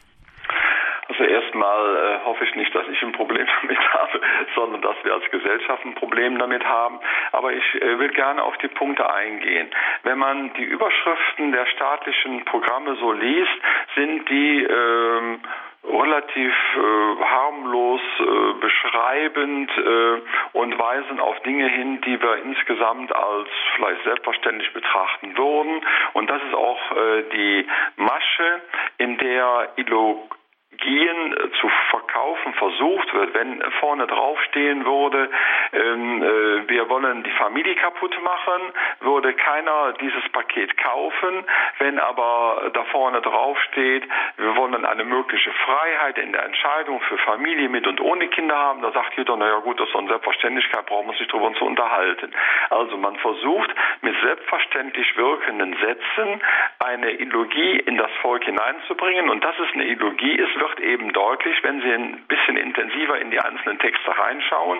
Also 1.18 1.32
erstmal 1.32 1.96
äh, 1.96 2.26
hoffe 2.26 2.44
ich 2.44 2.56
nicht, 2.56 2.76
dass 2.76 2.88
ich 2.90 3.02
ein 3.02 3.14
Problem 3.14 3.48
damit 3.62 3.94
habe, 3.94 4.22
sondern 4.54 4.82
dass 4.82 4.96
wir 5.04 5.14
als 5.14 5.30
Gesellschaft 5.32 5.86
ein 5.86 5.96
Problem 5.96 6.38
damit 6.38 6.66
haben. 6.66 7.00
Aber 7.32 7.54
ich 7.54 7.82
äh, 7.82 8.00
will 8.00 8.10
gerne 8.10 8.44
auf 8.44 8.58
die 8.58 8.68
Punkte 8.68 9.10
eingehen. 9.10 9.70
Wenn 10.04 10.18
man 10.18 10.54
die 10.54 10.64
Überschriften 10.64 11.54
der 11.54 11.66
staatlichen 11.68 12.44
Programme 12.46 12.96
so 12.96 13.14
liest, 13.14 13.52
sind 13.96 14.30
die 14.30 14.64
ähm, 14.64 15.40
relativ 15.88 16.52
äh, 16.52 17.24
harmlos 17.24 18.02
äh, 18.20 18.60
beschreibend 18.60 19.72
äh, 19.78 20.22
und 20.58 20.78
weisen 20.78 21.20
auf 21.20 21.40
Dinge 21.44 21.68
hin, 21.70 22.02
die 22.02 22.22
wir 22.22 22.44
insgesamt 22.44 23.16
als 23.16 23.48
vielleicht 23.76 24.04
selbstverständlich 24.04 24.74
betrachten 24.74 25.38
würden. 25.38 25.82
Und 26.14 26.30
das 26.30 26.42
ist 26.44 26.56
auch 26.56 26.92
äh, 26.92 27.24
die 27.34 27.68
Masche, 27.96 28.62
in 28.98 29.18
der 29.18 29.70
Ilo 29.78 30.28
Gehen 30.78 31.34
äh, 31.34 31.52
zu 31.60 31.70
verkaufen 31.90 32.54
versucht 32.54 33.14
wird, 33.14 33.34
wenn 33.34 33.62
vorne 33.80 34.08
draufstehen 34.08 34.86
würde, 34.86 35.30
ähm, 35.74 36.24
äh, 36.24 36.70
wir 36.70 36.90
wollen 36.90 37.24
die 37.24 37.32
Familie 37.32 37.76
kaputt 37.76 38.16
machen, 38.24 38.62
würde 39.02 39.34
keiner 39.34 39.94
dieses 40.00 40.28
Paket 40.30 40.78
kaufen. 40.78 41.46
Wenn 41.80 42.00
aber 42.00 42.72
da 42.74 42.84
vorne 42.86 43.22
draufsteht, 43.22 44.04
wir 44.38 44.56
wollen 44.56 44.86
eine 44.86 45.04
mögliche 45.04 45.52
Freiheit 45.52 46.18
in 46.18 46.32
der 46.32 46.46
Entscheidung 46.46 47.02
für 47.02 47.18
Familie 47.20 47.70
mit 47.70 47.88
und 47.88 48.02
ohne 48.02 48.28
Kinder 48.28 48.56
haben, 48.56 48.82
da 48.82 48.92
sagt 48.92 49.18
jeder, 49.18 49.36
naja 49.38 49.60
gut, 49.60 49.80
das 49.80 49.90
ist 49.90 49.96
eine 49.96 50.08
Selbstverständlichkeit, 50.08 50.86
brauchen 50.86 51.08
wir 51.08 51.18
sich 51.18 51.28
darüber 51.28 51.54
zu 51.54 51.66
unterhalten. 51.66 52.32
Also 52.70 52.98
man 52.98 53.16
versucht 53.18 53.70
mit 54.02 54.16
selbstverständlich 54.22 55.16
wirkenden 55.18 55.76
Sätzen 55.78 56.42
eine 56.80 57.12
Ideologie 57.12 57.80
in 57.80 57.98
das 57.98 58.12
Volk 58.22 58.44
hineinzubringen 58.44 59.30
und 59.30 59.44
dass 59.44 59.56
es 59.60 59.74
eine 59.74 59.86
Ideologie 59.86 60.36
ist, 60.36 60.56
wird 60.66 60.80
eben 60.80 61.14
deutlich, 61.14 61.64
wenn 61.64 61.82
Sie 61.82 61.92
ein 61.92 62.24
bisschen 62.28 62.58
intensiver 62.58 63.20
in 63.20 63.32
die 63.32 63.40
einzelnen 63.40 63.80
Texte 63.80 64.18
reinschauen. 64.18 64.80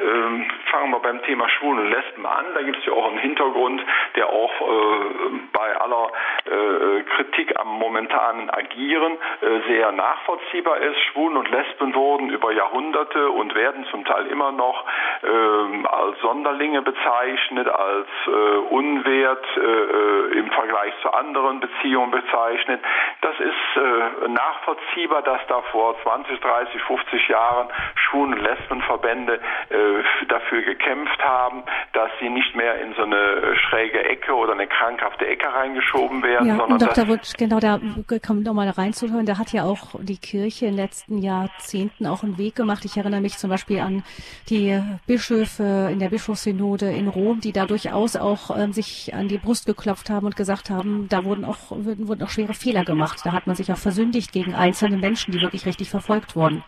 Ähm, 0.00 0.46
fangen 0.70 0.90
wir 0.90 1.00
beim 1.00 1.22
Thema 1.22 1.48
Schwulen 1.48 1.80
und 1.80 1.90
Lesben 1.90 2.26
an. 2.26 2.46
Da 2.54 2.62
gibt 2.62 2.78
es 2.78 2.86
ja 2.86 2.92
auch 2.92 3.08
einen 3.08 3.18
Hintergrund, 3.18 3.82
der 4.16 4.28
auch 4.28 4.52
äh, 4.60 5.04
bei 5.52 5.76
aller 5.80 6.10
äh, 6.44 7.02
Kritik 7.02 7.58
am 7.58 7.78
momentanen 7.78 8.50
Agieren 8.50 9.12
äh, 9.40 9.68
sehr 9.68 9.92
nachvollziehbar 9.92 10.78
ist. 10.78 10.98
Schwulen 11.12 11.36
und 11.36 11.50
Lesben 11.50 11.94
wurden 11.94 12.30
über 12.30 12.52
Jahrhunderte 12.52 13.30
und 13.30 13.54
werden 13.54 13.84
zum 13.90 14.04
Teil 14.04 14.26
immer 14.28 14.52
noch 14.52 14.84
ähm, 15.24 15.86
als 15.86 16.18
Sonderlinge 16.20 16.82
bezeichnet, 16.82 17.68
als 17.68 18.08
äh, 18.26 18.30
unwert 18.70 19.44
äh, 19.56 19.60
äh, 19.60 20.38
im 20.38 20.50
Vergleich 20.52 20.94
zu 21.02 21.12
anderen 21.12 21.60
Beziehungen 21.60 22.10
bezeichnet. 22.10 22.80
Das 23.20 23.34
ist 23.40 24.28
nachvollziehbar 24.28 25.17
dass 25.22 25.40
da 25.48 25.62
vor 25.72 25.94
20, 26.02 26.40
30, 26.40 26.82
50 26.82 27.28
Jahren 27.28 27.68
Schwulen- 27.94 28.34
und 28.34 28.40
Lesbenverbände 28.40 29.34
äh, 29.34 30.26
dafür 30.28 30.62
gekämpft 30.62 31.22
haben, 31.22 31.62
dass 31.92 32.10
sie 32.20 32.28
nicht 32.28 32.54
mehr 32.54 32.80
in 32.80 32.94
so 32.94 33.02
eine 33.02 33.56
schräge 33.56 34.04
Ecke 34.04 34.34
oder 34.34 34.52
eine 34.52 34.66
krankhafte 34.66 35.26
Ecke 35.26 35.52
reingeschoben 35.52 36.22
werden. 36.22 36.48
Ja, 36.48 36.56
sondern 36.56 36.72
und 36.72 36.82
Dr. 36.82 37.08
Wutsch, 37.08 37.34
genau 37.36 37.60
da 37.60 37.78
kommt 38.26 38.44
nochmal 38.44 38.68
reinzuhören, 38.70 39.26
da 39.26 39.38
hat 39.38 39.52
ja 39.52 39.64
auch 39.64 39.94
die 40.00 40.18
Kirche 40.18 40.66
in 40.66 40.72
den 40.72 40.84
letzten 40.84 41.18
Jahrzehnten 41.18 42.06
auch 42.06 42.22
einen 42.22 42.38
Weg 42.38 42.54
gemacht. 42.54 42.84
Ich 42.84 42.96
erinnere 42.96 43.20
mich 43.20 43.36
zum 43.38 43.50
Beispiel 43.50 43.80
an 43.80 44.04
die 44.48 44.80
Bischöfe 45.06 45.88
in 45.90 45.98
der 45.98 46.08
Bischofssynode 46.08 46.90
in 46.90 47.08
Rom, 47.08 47.40
die 47.40 47.52
da 47.52 47.66
durchaus 47.66 48.16
auch 48.16 48.56
äh, 48.56 48.72
sich 48.72 49.14
an 49.14 49.28
die 49.28 49.38
Brust 49.38 49.66
geklopft 49.66 50.10
haben 50.10 50.26
und 50.26 50.36
gesagt 50.36 50.70
haben, 50.70 51.06
da 51.08 51.24
wurden 51.24 51.44
auch, 51.44 51.70
wurden, 51.70 52.08
wurden 52.08 52.22
auch 52.22 52.30
schwere 52.30 52.54
Fehler 52.54 52.84
gemacht. 52.84 53.20
Da 53.24 53.32
hat 53.32 53.46
man 53.46 53.56
sich 53.56 53.72
auch 53.72 53.76
versündigt 53.76 54.32
gegen 54.32 54.54
einzelne 54.54 54.96
Menschen 54.96 55.07
Menschen, 55.08 55.32
die 55.32 55.40
wirklich 55.40 55.64
richtig 55.64 55.88
verfolgt 55.88 56.36
wurden. 56.36 56.62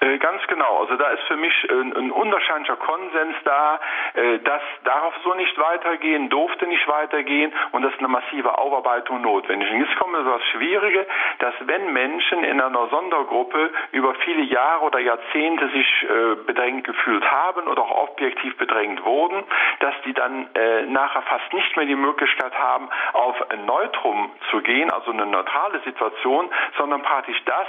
Äh, 0.00 0.18
ganz 0.18 0.46
genau. 0.46 0.80
Also 0.80 0.96
da 0.96 1.08
ist 1.08 1.22
für 1.24 1.36
mich 1.36 1.54
ein, 1.70 1.96
ein 1.96 2.10
unwahrscheinlicher 2.10 2.76
Konsens 2.76 3.36
da, 3.44 3.80
äh, 4.14 4.38
dass 4.40 4.62
darauf 4.84 5.14
so 5.24 5.34
nicht 5.34 5.56
weitergehen, 5.58 6.28
durfte 6.28 6.66
nicht 6.66 6.86
weitergehen 6.86 7.52
und 7.72 7.82
das 7.82 7.92
ist 7.92 8.00
eine 8.00 8.08
massive 8.08 8.58
Aufarbeitung 8.58 9.22
notwendig. 9.22 9.70
Und 9.70 9.80
jetzt 9.80 9.96
kommt 9.96 10.14
das 10.14 10.44
Schwierige, 10.52 11.06
dass 11.38 11.54
wenn 11.60 11.92
Menschen 11.92 12.44
in 12.44 12.60
einer 12.60 12.88
Sondergruppe 12.88 13.70
über 13.92 14.14
viele 14.16 14.42
Jahre 14.42 14.84
oder 14.84 14.98
Jahrzehnte 14.98 15.68
sich 15.70 16.02
äh, 16.02 16.34
bedrängt 16.46 16.84
gefühlt 16.84 17.24
haben 17.30 17.66
oder 17.66 17.82
auch 17.82 18.08
objektiv 18.10 18.56
bedrängt 18.58 19.02
wurden, 19.04 19.44
dass 19.80 19.94
die 20.04 20.12
dann 20.12 20.48
äh, 20.54 20.82
nachher 20.82 21.22
fast 21.22 21.52
nicht 21.54 21.74
mehr 21.76 21.86
die 21.86 21.96
Möglichkeit 21.96 22.52
haben, 22.54 22.88
auf 23.14 23.50
ein 23.50 23.64
Neutrum 23.64 24.30
zu 24.50 24.60
gehen, 24.60 24.90
also 24.90 25.10
eine 25.10 25.26
neutrale 25.26 25.80
Situation, 25.80 26.50
sondern 26.76 27.02
praktisch 27.02 27.42
das, 27.46 27.66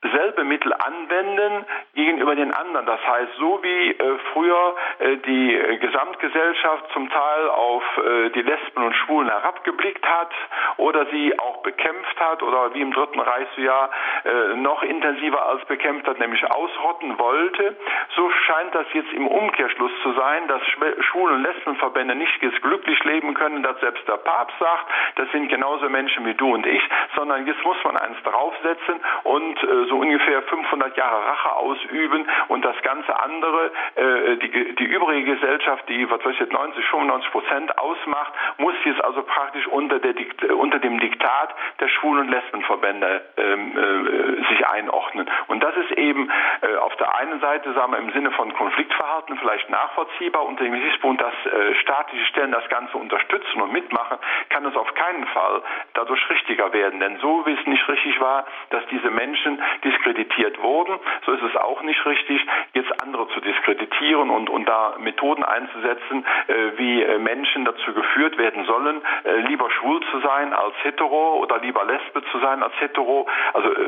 selbe 0.00 0.44
Mittel 0.44 0.72
anwenden 0.72 1.64
gegenüber 1.94 2.36
den 2.36 2.54
anderen. 2.54 2.86
Das 2.86 3.04
heißt, 3.04 3.32
so 3.38 3.58
wie 3.62 3.90
äh, 3.90 4.18
früher 4.32 4.76
äh, 5.00 5.16
die 5.16 5.56
äh, 5.56 5.76
Gesamtgesellschaft 5.78 6.92
zum 6.92 7.10
Teil 7.10 7.48
auf 7.48 7.82
äh, 7.98 8.30
die 8.30 8.42
Lesben 8.42 8.84
und 8.84 8.94
Schwulen 8.94 9.28
herabgeblickt 9.28 10.06
hat 10.06 10.30
oder 10.76 11.06
sie 11.06 11.36
auch 11.40 11.62
bekämpft 11.62 12.20
hat 12.20 12.42
oder 12.44 12.72
wie 12.74 12.80
im 12.80 12.92
Dritten 12.92 13.18
Reich 13.18 13.48
so 13.56 13.62
ja 13.62 13.90
äh, 14.24 14.54
noch 14.54 14.84
intensiver 14.84 15.44
als 15.46 15.64
bekämpft 15.64 16.06
hat, 16.06 16.20
nämlich 16.20 16.48
ausrotten 16.48 17.18
wollte, 17.18 17.76
so 18.14 18.30
scheint 18.46 18.74
das 18.76 18.86
jetzt 18.92 19.12
im 19.12 19.26
Umkehrschluss 19.26 19.92
zu 20.02 20.12
sein, 20.12 20.46
dass 20.46 20.62
Schwulen- 21.10 21.36
und 21.36 21.42
Lesbenverbände 21.42 22.14
nicht 22.14 22.38
glücklich 22.62 23.02
leben 23.02 23.34
können, 23.34 23.64
dass 23.64 23.78
selbst 23.80 24.06
der 24.06 24.18
Papst 24.18 24.56
sagt, 24.60 24.86
das 25.16 25.30
sind 25.32 25.48
genauso 25.48 25.88
Menschen 25.88 26.24
wie 26.24 26.34
du 26.34 26.54
und 26.54 26.66
ich, 26.66 26.82
sondern 27.16 27.46
jetzt 27.46 27.64
muss 27.64 27.76
man 27.82 27.96
eins 27.96 28.16
draufsetzen 28.22 29.00
und 29.24 29.62
äh, 29.64 29.87
so 29.88 29.96
ungefähr 29.96 30.42
500 30.42 30.96
Jahre 30.96 31.26
Rache 31.26 31.56
ausüben 31.56 32.28
und 32.48 32.64
das 32.64 32.80
ganze 32.82 33.18
andere, 33.20 33.70
äh, 33.94 34.36
die, 34.36 34.74
die 34.76 34.84
übrige 34.84 35.34
Gesellschaft, 35.34 35.88
die 35.88 36.08
was 36.10 36.24
weiß 36.24 36.36
ich, 36.40 36.52
90, 36.52 36.84
95 36.86 37.30
Prozent 37.30 37.78
ausmacht, 37.78 38.32
muss 38.58 38.74
jetzt 38.84 39.02
also 39.04 39.22
praktisch 39.22 39.66
unter, 39.66 39.98
der, 39.98 40.14
unter 40.56 40.78
dem 40.78 40.98
Diktat 40.98 41.54
der 41.80 41.88
Schwulen- 41.88 42.20
und 42.20 42.30
Lesbenverbände 42.30 43.22
ähm, 43.36 43.76
äh, 43.76 44.48
sich 44.48 44.66
einordnen. 44.66 45.28
Und 45.48 45.62
das 45.62 45.76
ist 45.76 45.92
eben 45.92 46.30
äh, 46.62 46.76
auf 46.76 46.94
der 46.96 47.14
einen 47.16 47.40
Seite, 47.40 47.72
sagen 47.74 47.92
wir, 47.92 47.98
im 47.98 48.12
Sinne 48.12 48.30
von 48.32 48.52
Konfliktverhalten 48.54 49.38
vielleicht 49.38 49.70
nachvollziehbar 49.70 50.44
unter 50.46 50.64
dem 50.64 50.72
Gesichtspunkt, 50.72 51.20
dass 51.20 51.34
äh, 51.46 51.74
staatliche 51.76 52.24
Stellen 52.26 52.52
das 52.52 52.68
Ganze 52.68 52.96
unterstützen 52.96 53.60
und 53.60 53.72
mitmachen, 53.72 54.18
kann 54.50 54.64
es 54.64 54.76
auf 54.76 54.92
keinen 54.94 55.26
Fall 55.26 55.62
dadurch 55.94 56.28
richtiger 56.30 56.72
werden. 56.72 57.00
Denn 57.00 57.18
so 57.18 57.44
wie 57.46 57.52
es 57.52 57.66
nicht 57.66 57.88
richtig 57.88 58.20
war, 58.20 58.46
dass 58.70 58.84
diese 58.90 59.10
Menschen 59.10 59.60
diskreditiert 59.84 60.60
wurden, 60.62 60.98
so 61.26 61.32
ist 61.32 61.42
es 61.42 61.56
auch 61.56 61.82
nicht 61.82 62.04
richtig, 62.06 62.40
jetzt 62.74 63.02
andere 63.02 63.28
zu 63.28 63.40
diskreditieren 63.40 64.30
und, 64.30 64.50
und 64.50 64.68
da 64.68 64.96
Methoden 64.98 65.44
einzusetzen, 65.44 66.24
äh, 66.46 66.78
wie 66.78 67.02
äh, 67.02 67.18
Menschen 67.18 67.64
dazu 67.64 67.92
geführt 67.92 68.38
werden 68.38 68.64
sollen, 68.64 69.02
äh, 69.24 69.40
lieber 69.48 69.70
schwul 69.70 70.00
zu 70.10 70.20
sein 70.20 70.52
als 70.52 70.74
hetero 70.82 71.36
oder 71.42 71.58
lieber 71.58 71.84
lesbe 71.84 72.22
zu 72.30 72.38
sein 72.38 72.62
als 72.62 72.74
hetero. 72.80 73.26
Also 73.52 73.70
äh, 73.70 73.86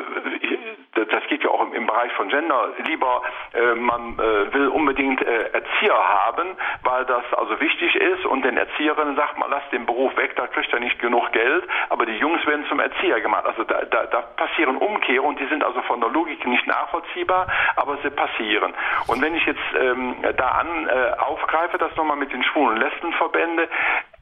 das 0.94 1.26
geht 1.28 1.42
ja 1.42 1.50
auch 1.50 1.72
im, 1.72 1.86
Bereich 1.86 2.12
von 2.12 2.28
Gender. 2.28 2.68
Lieber 2.86 3.22
äh, 3.52 3.74
man 3.74 4.14
äh, 4.18 4.52
will 4.54 4.68
unbedingt 4.68 5.22
Erzieher 5.22 5.96
haben, 5.96 6.56
weil 6.84 7.04
das 7.06 7.24
also 7.36 7.58
wichtig 7.60 7.94
ist 7.96 8.24
und 8.26 8.44
den 8.44 8.56
Erzieherinnen 8.56 9.16
sagt 9.16 9.38
man, 9.38 9.50
lass 9.50 9.62
den 9.70 9.86
Beruf 9.86 10.16
weg, 10.16 10.36
da 10.36 10.46
kriegt 10.46 10.72
er 10.72 10.80
nicht 10.80 10.98
genug 11.00 11.32
Geld, 11.32 11.64
aber 11.88 12.06
die 12.06 12.16
Jungs 12.16 12.44
werden 12.46 12.66
zum 12.68 12.80
Erzieher 12.80 13.20
gemacht. 13.20 13.46
Also 13.46 13.64
da, 13.64 13.84
da, 13.84 14.06
da 14.06 14.20
passieren 14.36 14.76
Umkehrungen 14.76 15.40
die 15.40 15.46
sind 15.46 15.64
also 15.64 15.82
von 15.82 16.00
der 16.00 16.10
Logik 16.10 16.44
nicht 16.46 16.66
nachvollziehbar, 16.66 17.46
aber 17.76 17.98
sie 18.02 18.10
passieren. 18.10 18.74
Und 19.06 19.22
wenn 19.22 19.34
ich 19.34 19.44
jetzt 19.46 19.60
ähm, 19.78 20.16
da 20.36 20.48
an 20.48 20.88
äh, 20.88 21.18
aufgreife, 21.18 21.78
das 21.78 21.94
nochmal 21.96 22.16
mit 22.16 22.32
den 22.32 22.44
Schwulen- 22.44 22.74
und 22.74 22.76
Lesbenverbände, 22.76 23.68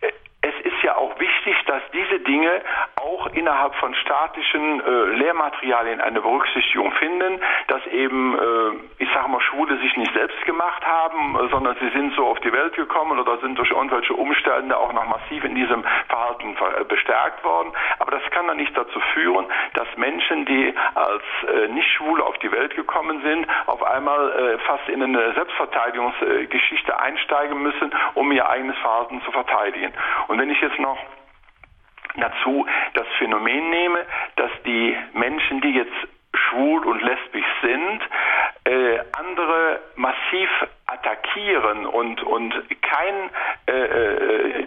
äh, 0.01 0.13
es 0.41 0.55
ist 0.61 0.83
ja 0.83 0.97
auch 0.97 1.19
wichtig, 1.19 1.57
dass 1.67 1.83
diese 1.93 2.21
Dinge 2.21 2.63
auch 2.97 3.27
innerhalb 3.29 3.75
von 3.77 3.95
statischen 3.95 4.81
äh, 4.81 5.05
Lehrmaterialien 5.17 6.01
eine 6.01 6.21
Berücksichtigung 6.21 6.93
finden, 6.93 7.41
dass 7.69 7.87
eben, 7.87 8.39
äh, 8.39 9.03
ich 9.03 9.09
sage 9.13 9.29
mal, 9.29 9.41
Schwule 9.41 9.79
sich 9.79 9.97
nicht 9.97 10.13
selbst 10.15 10.45
gemacht 10.45 10.85
haben, 10.87 11.37
äh, 11.37 11.49
sondern 11.51 11.77
sie 11.81 11.89
sind 11.91 12.15
so 12.15 12.27
auf 12.27 12.41
die 12.41 12.53
Welt 12.53 12.75
gekommen 12.75 13.19
oder 13.19 13.39
sind 13.39 13.59
durch 13.59 13.71
irgendwelche 13.71 14.15
Umstände 14.15 14.77
auch 14.77 14.93
noch 14.93 15.07
massiv 15.07 15.45
in 15.45 15.55
diesem 15.55 15.85
Verhalten 16.09 16.57
äh, 16.57 16.85
bestärkt 16.85 17.43
worden. 17.45 17.73
Aber 17.99 18.11
das 18.11 18.23
kann 18.31 18.47
dann 18.47 18.57
nicht 18.57 18.77
dazu 18.77 19.01
führen, 19.15 19.47
dass 19.75 19.89
Menschen, 19.97 20.45
die 20.47 20.75
als 20.95 21.23
äh, 21.47 21.69
Nicht-Schwule 21.69 22.25
auf 22.25 22.39
die 22.39 22.51
Welt 22.53 22.75
gekommen 22.75 23.21
sind, 23.23 23.47
auf 23.67 23.83
einmal 23.83 24.31
äh, 24.33 24.59
fast 24.59 24.89
in 24.89 25.03
eine 25.03 25.33
Selbstverteidigungsgeschichte 25.35 26.99
einsteigen 26.99 27.63
müssen, 27.63 27.93
um 28.15 28.31
ihr 28.33 28.49
eigenes 28.49 28.77
Verhalten 28.79 29.21
zu 29.23 29.33
verteidigen. 29.33 29.93
Und 30.29 30.39
wenn 30.39 30.48
ich 30.51 30.61
jetzt 30.61 30.79
noch 30.79 30.99
dazu 32.17 32.67
das 32.95 33.07
Phänomen 33.19 33.71
nehme, 33.71 34.05
dass 34.37 34.51
die 34.65 34.97
Menschen, 35.13 35.61
die 35.61 35.71
jetzt 35.71 35.93
schwul 36.35 36.85
und 36.87 37.03
lesbisch 37.03 37.47
sind, 37.63 38.03
äh, 38.65 38.99
andere 39.13 39.81
massiv 39.97 40.49
attackieren 40.87 41.87
und, 41.87 42.23
und 42.23 42.55
kein 42.83 43.31
äh, 43.67 43.73
äh 43.73 44.67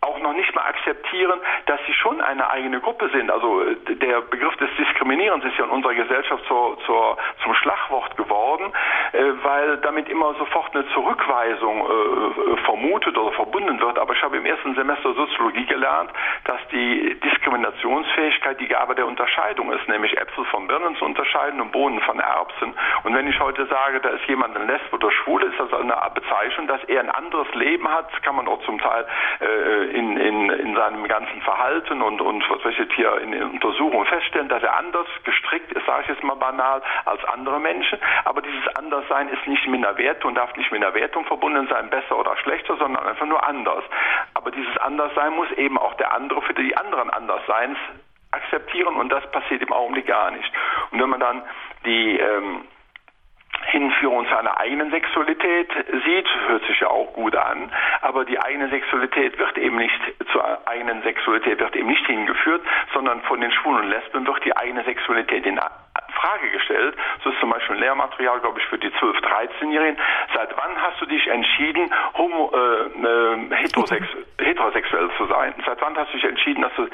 auch 0.00 0.18
noch 0.20 0.32
nicht 0.32 0.54
mal 0.54 0.62
akzeptieren, 0.62 1.40
dass 1.66 1.80
sie 1.86 1.92
schon 1.94 2.20
eine 2.20 2.50
eigene 2.50 2.80
Gruppe 2.80 3.08
sind. 3.10 3.30
Also 3.30 3.62
äh, 3.62 3.76
der 3.96 4.20
Begriff 4.22 4.56
des 4.56 4.68
Diskriminierens 4.78 5.44
ist 5.44 5.56
ja 5.58 5.64
in 5.64 5.70
unserer 5.70 5.94
Gesellschaft 5.94 6.44
zur, 6.46 6.78
zur, 6.86 7.16
zum 7.42 7.54
Schlagwort 7.54 8.16
geworden, 8.16 8.72
äh, 9.12 9.22
weil 9.42 9.76
damit 9.78 10.08
immer 10.08 10.34
sofort 10.34 10.74
eine 10.74 10.86
Zurückweisung 10.88 11.80
äh, 11.80 12.56
vermutet 12.64 13.16
oder 13.18 13.32
verbunden 13.32 13.80
wird. 13.80 13.98
Aber 13.98 14.14
ich 14.14 14.22
habe 14.22 14.36
im 14.36 14.46
ersten 14.46 14.74
Semester 14.74 15.14
Soziologie 15.14 15.66
gelernt, 15.66 16.10
dass 16.44 16.60
die 16.72 17.18
Diskriminationsfähigkeit 17.20 18.60
die 18.60 18.68
Gabe 18.68 18.94
der 18.94 19.06
Unterscheidung 19.06 19.72
ist, 19.72 19.88
nämlich 19.88 20.16
Äpfel 20.16 20.44
von 20.46 20.66
Birnen 20.66 20.96
zu 20.96 21.04
unterscheiden 21.04 21.60
und 21.60 21.72
Bohnen 21.72 22.00
von 22.00 22.18
Erbsen. 22.20 22.74
Und 23.04 23.14
wenn 23.14 23.26
ich 23.26 23.38
heute 23.40 23.66
sage, 23.66 24.00
da 24.00 24.10
ist 24.10 24.24
jemand 24.26 24.56
ein 24.56 24.66
Lesb 24.66 24.92
oder 24.92 25.10
schwul, 25.10 25.42
ist 25.42 25.58
das 25.58 25.72
eine 25.72 25.94
Bezeichnung, 26.14 26.66
dass 26.66 26.82
er 26.84 27.00
ein 27.00 27.10
anderes 27.10 27.52
Leben 27.54 27.88
hat, 27.88 28.10
kann 28.22 28.36
man 28.36 28.48
auch 28.48 28.62
zum 28.64 28.78
Teil 28.78 29.06
äh, 29.40 29.57
in, 29.58 30.16
in, 30.16 30.50
in 30.50 30.74
seinem 30.74 31.06
ganzen 31.08 31.40
Verhalten 31.42 32.02
und, 32.02 32.20
und 32.20 32.48
was 32.50 32.64
weiß 32.64 32.74
ich 32.78 32.94
hier 32.94 33.20
in 33.20 33.34
Untersuchungen 33.42 34.06
feststellen, 34.06 34.48
dass 34.48 34.62
er 34.62 34.76
anders 34.76 35.06
gestrickt 35.24 35.72
ist, 35.72 35.84
sage 35.86 36.02
ich 36.02 36.08
jetzt 36.08 36.24
mal 36.24 36.36
banal, 36.36 36.82
als 37.04 37.24
andere 37.24 37.60
Menschen. 37.60 37.98
Aber 38.24 38.42
dieses 38.42 38.66
Anderssein 38.76 39.28
ist 39.28 39.46
nicht 39.46 39.66
mit 39.68 39.84
einer 39.84 39.96
Wertung 39.98 40.34
darf 40.38 40.54
nicht 40.56 40.70
mit 40.70 40.82
einer 40.82 40.94
Wertung 40.94 41.24
verbunden 41.24 41.66
sein, 41.68 41.90
besser 41.90 42.18
oder 42.18 42.36
schlechter, 42.38 42.76
sondern 42.76 43.04
einfach 43.06 43.26
nur 43.26 43.46
anders. 43.46 43.84
Aber 44.34 44.50
dieses 44.50 44.76
Anderssein 44.78 45.34
muss 45.34 45.50
eben 45.52 45.76
auch 45.78 45.94
der 45.94 46.14
andere 46.14 46.40
für 46.42 46.54
die 46.54 46.76
anderen 46.76 47.10
Andersseins 47.10 47.76
akzeptieren 48.30 48.96
und 48.96 49.08
das 49.10 49.28
passiert 49.32 49.62
im 49.62 49.72
Augenblick 49.72 50.06
gar 50.06 50.30
nicht. 50.30 50.50
Und 50.90 51.00
wenn 51.00 51.10
man 51.10 51.20
dann 51.20 51.42
die 51.84 52.18
ähm, 52.18 52.64
Hinführung 53.66 54.26
zu 54.26 54.36
einer 54.36 54.58
eigenen 54.58 54.90
Sexualität 54.90 55.70
sieht, 56.04 56.28
hört 56.46 56.64
sich 56.64 56.80
ja 56.80 56.88
auch 56.88 57.12
gut 57.12 57.36
an, 57.36 57.70
aber 58.00 58.24
die 58.24 58.38
eigene 58.38 58.68
Sexualität 58.68 59.38
wird 59.38 59.58
eben 59.58 59.76
nicht 59.76 60.00
zur 60.32 60.68
eigenen 60.68 61.02
Sexualität 61.02 61.58
wird 61.60 61.76
eben 61.76 61.88
nicht 61.88 62.06
hingeführt, 62.06 62.62
sondern 62.92 63.22
von 63.22 63.40
den 63.40 63.50
Schwulen 63.52 63.84
und 63.84 63.90
Lesben 63.90 64.26
wird 64.26 64.44
die 64.44 64.56
eigene 64.56 64.84
Sexualität 64.84 65.46
in 65.46 65.58
Frage 65.58 66.50
gestellt. 66.50 66.96
So 67.22 67.30
ist 67.30 67.40
zum 67.40 67.50
Beispiel 67.50 67.76
ein 67.76 67.80
Lehrmaterial, 67.80 68.40
glaube 68.40 68.58
ich, 68.58 68.66
für 68.66 68.78
die 68.78 68.90
12-, 68.90 69.20
13-Jährigen. 69.20 69.98
Seit 70.34 70.56
wann 70.56 70.80
hast 70.80 71.00
du 71.00 71.06
dich 71.06 71.26
entschieden, 71.26 71.90
homo, 72.16 72.52
äh, 72.54 72.86
äh, 72.86 73.56
heterosex 73.56 74.06
heterosexuell 74.40 75.10
zu 75.16 75.26
sein? 75.26 75.54
Seit 75.64 75.80
wann 75.80 75.96
hast 75.96 76.12
du 76.12 76.16
dich 76.16 76.26
entschieden, 76.26 76.62
dass 76.62 76.74
du 76.74 76.88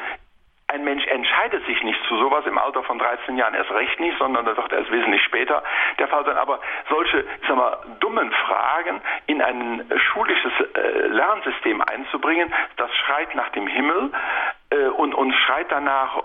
ein 0.74 0.82
Mensch 0.82 1.06
entscheidet 1.06 1.64
sich 1.66 1.80
nicht 1.84 2.00
zu 2.08 2.18
sowas 2.18 2.44
im 2.46 2.58
Alter 2.58 2.82
von 2.82 2.98
13 2.98 3.36
Jahren 3.36 3.54
erst 3.54 3.70
recht 3.70 4.00
nicht, 4.00 4.18
sondern 4.18 4.44
das 4.44 4.56
wird 4.56 4.72
erst 4.72 4.90
wesentlich 4.90 5.22
später 5.22 5.62
der 6.00 6.08
Fall 6.08 6.24
sein. 6.24 6.36
Aber 6.36 6.58
solche, 6.90 7.20
ich 7.20 7.48
sag 7.48 8.00
dummen 8.00 8.32
Fragen 8.32 9.00
in 9.26 9.40
ein 9.40 9.88
schulisches 9.96 10.52
äh, 10.74 11.06
Lernsystem 11.06 11.80
einzubringen, 11.80 12.52
das 12.76 12.90
schreit 12.96 13.34
nach 13.36 13.50
dem 13.50 13.68
Himmel 13.68 14.10
äh, 14.74 14.88
und, 14.88 15.14
und 15.14 15.32
schreit 15.32 15.70
danach, 15.70 16.18
äh, 16.18 16.20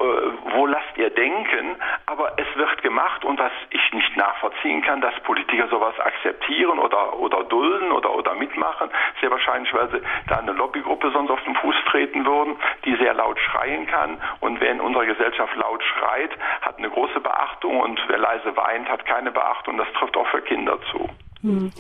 wo 0.54 0.66
lasst 0.66 0.97
ihr 0.97 1.10
denken, 1.10 1.76
aber 2.06 2.34
es 2.38 2.47
wird 2.56 2.82
gemacht 2.82 3.24
und 3.26 3.39
was 3.39 3.52
ich 3.70 3.93
nicht 3.93 4.18
nachvollziehen 4.18 4.82
kann, 4.82 5.02
dass 5.02 5.14
Politiker 5.22 5.68
sowas 5.68 6.00
akzeptieren 6.00 6.80
oder, 6.80 7.18
oder 7.20 7.43
dulden 7.43 7.91
oder, 7.91 8.14
oder 8.16 8.34
mitmachen, 8.36 8.89
sehr 9.22 9.32
wahrscheinlich, 9.32 9.74
weil 9.74 9.89
sie 9.91 10.02
da 10.28 10.38
eine 10.38 10.54
Lobbygruppe 10.54 11.12
sonst 11.12 11.30
auf 11.30 11.43
den 11.43 11.56
Fuß 11.56 11.76
treten 11.89 12.26
würden, 12.26 12.56
die 12.86 12.95
sehr 12.95 13.14
laut 13.14 13.39
schreien 13.39 13.86
kann. 13.88 14.20
Und 14.39 14.60
wer 14.60 14.72
in 14.72 14.82
unserer 14.82 15.06
Gesellschaft 15.06 15.56
laut 15.56 15.84
schreit, 15.84 16.32
hat 16.62 16.78
eine 16.78 16.89
große 16.89 17.20
Beachtung. 17.20 17.80
Und 17.80 18.02
wer 18.08 18.18
leise 18.18 18.56
weint, 18.56 18.89
hat 18.89 19.06
keine 19.06 19.32
Beachtung, 19.32 19.78
das 19.78 19.88
trifft 19.93 20.18
auch 20.18 20.28
für 20.28 20.41
Kinder 20.41 20.80
zu. 20.91 21.10
Hm. 21.41 21.72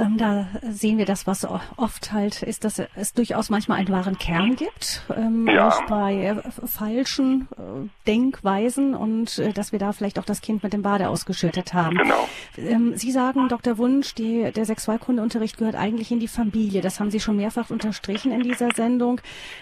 Ähm, 0.00 0.16
da 0.18 0.48
sehen 0.68 0.98
wir 0.98 1.06
das, 1.06 1.26
was 1.26 1.46
oft 1.76 2.12
halt 2.12 2.42
ist, 2.42 2.64
dass 2.64 2.80
es 2.94 3.12
durchaus 3.12 3.50
manchmal 3.50 3.78
einen 3.78 3.88
wahren 3.88 4.18
Kern 4.18 4.56
gibt, 4.56 5.02
ähm, 5.14 5.46
ja. 5.46 5.68
auch 5.68 5.82
bei 5.86 6.14
äh, 6.14 6.66
falschen 6.66 7.48
äh, 7.52 7.88
Denkweisen 8.06 8.94
und 8.94 9.38
äh, 9.38 9.52
dass 9.52 9.72
wir 9.72 9.78
da 9.78 9.92
vielleicht 9.92 10.18
auch 10.18 10.24
das 10.24 10.40
Kind 10.40 10.62
mit 10.62 10.72
dem 10.72 10.82
Bade 10.82 11.08
ausgeschüttet 11.08 11.74
haben. 11.74 11.96
Genau. 11.96 12.28
Ähm, 12.56 12.96
Sie 12.96 13.12
sagen, 13.12 13.48
Dr. 13.48 13.78
Wunsch, 13.78 14.14
die, 14.14 14.50
der 14.52 14.64
Sexualkundeunterricht 14.64 15.58
gehört 15.58 15.74
eigentlich 15.74 16.10
in 16.10 16.20
die 16.20 16.28
Familie. 16.28 16.80
Das 16.80 17.00
haben 17.00 17.10
Sie 17.10 17.20
schon 17.20 17.36
mehrfach 17.36 17.70
unterstrichen 17.70 18.32
in 18.32 18.42
dieser 18.42 18.70
Sendung. 18.74 19.20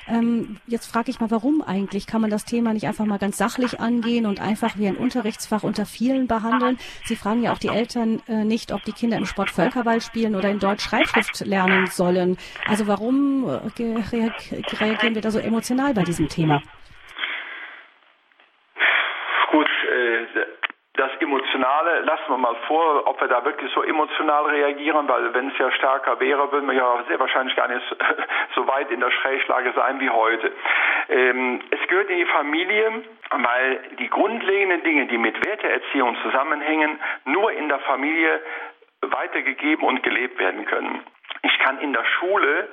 Ähm, 0.08 0.58
jetzt 0.66 0.86
frage 0.86 1.10
ich 1.10 1.20
mal, 1.20 1.30
warum 1.30 1.62
eigentlich? 1.62 2.06
Kann 2.06 2.20
man 2.20 2.30
das 2.30 2.44
Thema 2.44 2.72
nicht 2.72 2.86
einfach 2.86 3.06
mal 3.06 3.18
ganz 3.18 3.38
sachlich 3.38 3.80
angehen 3.80 4.26
und 4.26 4.40
einfach 4.40 4.78
wie 4.78 4.86
ein 4.86 4.96
Unterrichtsfach 4.96 5.62
unter 5.62 5.86
vielen 5.86 6.26
behandeln? 6.26 6.78
Sie 7.04 7.16
fragen 7.16 7.42
ja 7.42 7.52
auch 7.52 7.58
die 7.58 7.68
Eltern 7.68 8.20
äh, 8.28 8.44
nicht, 8.44 8.72
ob 8.72 8.84
die 8.84 8.92
Kinder 8.92 9.16
im 9.16 9.26
Sport 9.26 9.50
Völkerball 9.50 10.00
spielen 10.00 10.27
oder 10.34 10.48
in 10.48 10.58
Deutsch 10.58 10.84
Schreibschrift 10.84 11.44
lernen 11.46 11.86
sollen. 11.86 12.36
Also 12.66 12.86
warum 12.86 13.44
äh, 13.48 13.60
reagieren 14.80 15.14
wir 15.14 15.22
da 15.22 15.30
so 15.30 15.38
emotional 15.38 15.94
bei 15.94 16.02
diesem 16.02 16.28
Thema? 16.28 16.62
Gut, 19.50 19.66
äh, 19.66 20.26
das 20.98 21.12
Emotionale 21.20 22.00
lassen 22.00 22.28
wir 22.28 22.38
mal 22.38 22.56
vor, 22.66 23.06
ob 23.06 23.20
wir 23.20 23.28
da 23.28 23.44
wirklich 23.44 23.72
so 23.72 23.84
emotional 23.84 24.46
reagieren, 24.46 25.08
weil 25.08 25.32
wenn 25.32 25.48
es 25.48 25.58
ja 25.58 25.70
stärker 25.70 26.18
wäre, 26.18 26.50
würden 26.50 26.66
wir 26.68 26.74
ja 26.74 27.04
sehr 27.06 27.20
wahrscheinlich 27.20 27.54
gar 27.54 27.68
nicht 27.68 27.86
so 28.56 28.66
weit 28.66 28.90
in 28.90 28.98
der 28.98 29.10
Schräglage 29.12 29.72
sein 29.76 30.00
wie 30.00 30.10
heute. 30.10 30.50
Ähm, 31.08 31.60
es 31.70 31.88
gehört 31.88 32.10
in 32.10 32.18
die 32.18 32.26
Familie, 32.26 33.04
weil 33.30 33.80
die 34.00 34.10
grundlegenden 34.10 34.82
Dinge, 34.82 35.06
die 35.06 35.18
mit 35.18 35.44
Werteerziehung 35.46 36.16
zusammenhängen, 36.22 36.98
nur 37.26 37.52
in 37.52 37.68
der 37.68 37.78
Familie 37.80 38.40
weitergegeben 39.12 39.84
und 39.84 40.02
gelebt 40.02 40.38
werden 40.38 40.64
können. 40.64 41.02
Ich 41.42 41.58
kann 41.60 41.78
in 41.80 41.92
der 41.92 42.04
Schule 42.04 42.68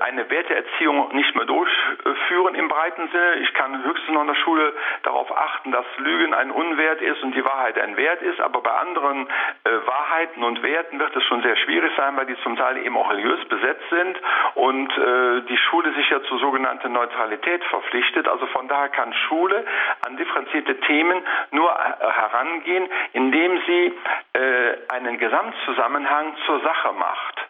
eine 0.00 0.30
Werteerziehung 0.30 1.14
nicht 1.14 1.34
mehr 1.34 1.44
durchführen 1.44 2.54
im 2.54 2.68
breiten 2.68 3.08
Sinne. 3.08 3.34
Ich 3.42 3.52
kann 3.54 3.84
höchstens 3.84 4.14
noch 4.14 4.22
in 4.22 4.28
der 4.28 4.34
Schule 4.36 4.72
darauf 5.02 5.30
achten, 5.36 5.72
dass 5.72 5.84
Lügen 5.98 6.34
ein 6.34 6.50
Unwert 6.50 7.00
ist 7.00 7.22
und 7.22 7.34
die 7.34 7.44
Wahrheit 7.44 7.78
ein 7.78 7.96
Wert 7.96 8.22
ist, 8.22 8.40
aber 8.40 8.60
bei 8.62 8.70
anderen 8.70 9.28
äh, 9.64 9.70
Wahrheiten 9.86 10.42
und 10.42 10.62
Werten 10.62 10.98
wird 10.98 11.14
es 11.14 11.24
schon 11.24 11.42
sehr 11.42 11.56
schwierig 11.56 11.92
sein, 11.96 12.16
weil 12.16 12.26
die 12.26 12.36
zum 12.42 12.56
Teil 12.56 12.78
eben 12.78 12.96
auch 12.96 13.10
religiös 13.10 13.44
besetzt 13.48 13.84
sind 13.90 14.18
und 14.54 14.90
äh, 14.96 15.42
die 15.42 15.56
Schule 15.56 15.92
sich 15.94 16.08
ja 16.10 16.22
zur 16.22 16.38
sogenannten 16.38 16.92
Neutralität 16.92 17.64
verpflichtet. 17.64 18.28
Also 18.28 18.46
von 18.46 18.68
daher 18.68 18.88
kann 18.88 19.12
Schule 19.28 19.64
an 20.06 20.16
differenzierte 20.16 20.78
Themen 20.80 21.22
nur 21.50 21.70
äh, 21.70 22.06
herangehen, 22.10 22.88
indem 23.12 23.60
sie 23.66 23.92
äh, 24.32 24.92
einen 24.92 25.18
Gesamtzusammenhang 25.18 26.34
zur 26.46 26.60
Sache 26.60 26.92
macht. 26.92 27.49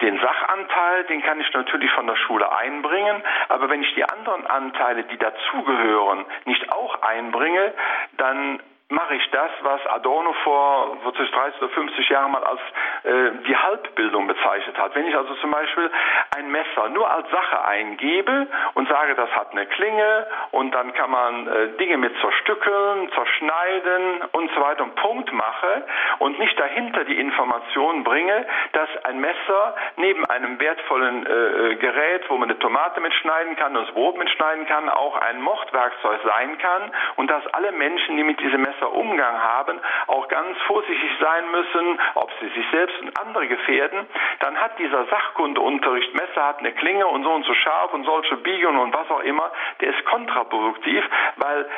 Den 0.00 0.18
Sachanteil, 0.18 1.04
den 1.04 1.22
kann 1.22 1.40
ich 1.40 1.52
natürlich 1.52 1.90
von 1.92 2.06
der 2.06 2.16
Schule 2.16 2.50
einbringen, 2.56 3.22
aber 3.48 3.70
wenn 3.70 3.82
ich 3.82 3.94
die 3.94 4.04
anderen 4.04 4.46
Anteile, 4.46 5.04
die 5.04 5.16
dazugehören, 5.16 6.24
nicht 6.46 6.70
auch 6.72 7.00
einbringe, 7.02 7.72
dann 8.16 8.60
mache 8.90 9.14
ich 9.14 9.30
das, 9.30 9.50
was 9.62 9.80
Adorno 9.86 10.34
vor 10.44 10.98
30 11.04 11.62
oder 11.62 11.70
50 11.70 12.08
Jahren 12.10 12.32
mal 12.32 12.44
als 12.44 12.60
äh, 13.04 13.30
die 13.46 13.56
Halbbildung 13.56 14.26
bezeichnet 14.26 14.76
hat. 14.76 14.94
Wenn 14.94 15.06
ich 15.06 15.16
also 15.16 15.34
zum 15.36 15.50
Beispiel 15.50 15.90
ein 16.36 16.50
Messer 16.50 16.90
nur 16.90 17.10
als 17.10 17.30
Sache 17.30 17.64
eingebe 17.64 18.46
und 18.74 18.86
sage, 18.88 19.14
das 19.14 19.30
hat 19.30 19.52
eine 19.52 19.64
Klinge 19.66 20.26
und 20.50 20.74
dann 20.74 20.92
kann 20.92 21.10
man 21.10 21.46
äh, 21.46 21.68
Dinge 21.78 21.96
mit 21.96 22.14
zerstückeln, 22.20 23.10
zerschneiden 23.12 24.22
und 24.32 24.50
so 24.54 24.60
weiter 24.60 24.84
und 24.84 24.94
Punkt 24.96 25.32
mache 25.32 25.86
und 26.18 26.38
nicht 26.38 26.58
dahinter 26.60 27.04
die 27.04 27.18
Information 27.18 28.04
bringe, 28.04 28.46
dass 28.72 28.88
ein 29.04 29.18
Messer 29.18 29.76
neben 29.96 30.26
einem 30.26 30.60
wertvollen 30.60 31.26
äh, 31.26 31.32
äh 31.32 31.74
Gerät, 31.76 32.28
wo 32.28 32.36
man 32.36 32.50
eine 32.50 32.58
Tomate 32.58 33.00
mitschneiden 33.00 33.56
kann, 33.56 33.74
das 33.74 33.90
Brot 33.92 34.18
mitschneiden 34.18 34.66
kann, 34.66 34.90
auch 34.90 35.16
ein 35.16 35.40
Mordwerkzeug 35.40 36.20
sein 36.24 36.58
kann 36.58 36.92
und 37.16 37.30
dass 37.30 37.46
alle 37.48 37.72
Menschen, 37.72 38.16
die 38.18 38.22
mit 38.22 38.40
diesem 38.40 38.60
Messer 38.60 38.73
Messer 38.74 38.92
Umgang 38.92 39.42
haben, 39.42 39.80
auch 40.06 40.28
ganz 40.28 40.56
vorsichtig 40.66 41.10
sein 41.20 41.50
müssen, 41.50 42.00
ob 42.14 42.30
sie 42.40 42.48
sich 42.48 42.66
selbst 42.70 43.00
und 43.00 43.18
andere 43.20 43.46
gefährden, 43.46 44.06
dann 44.40 44.56
hat 44.60 44.78
dieser 44.78 45.04
Sachkundeunterricht, 45.06 46.14
Messer 46.14 46.46
hat 46.46 46.58
eine 46.58 46.72
Klinge 46.72 47.06
und 47.06 47.22
so 47.22 47.32
und 47.32 47.44
so 47.44 47.54
scharf 47.54 47.92
und 47.92 48.04
solche 48.04 48.36
Biegungen 48.36 48.78
und 48.78 48.94
was 48.94 49.08
auch 49.10 49.20
immer, 49.20 49.50
der 49.80 49.90
ist 49.90 50.04
kontraproduktiv, 50.06 51.04
weil 51.36 51.68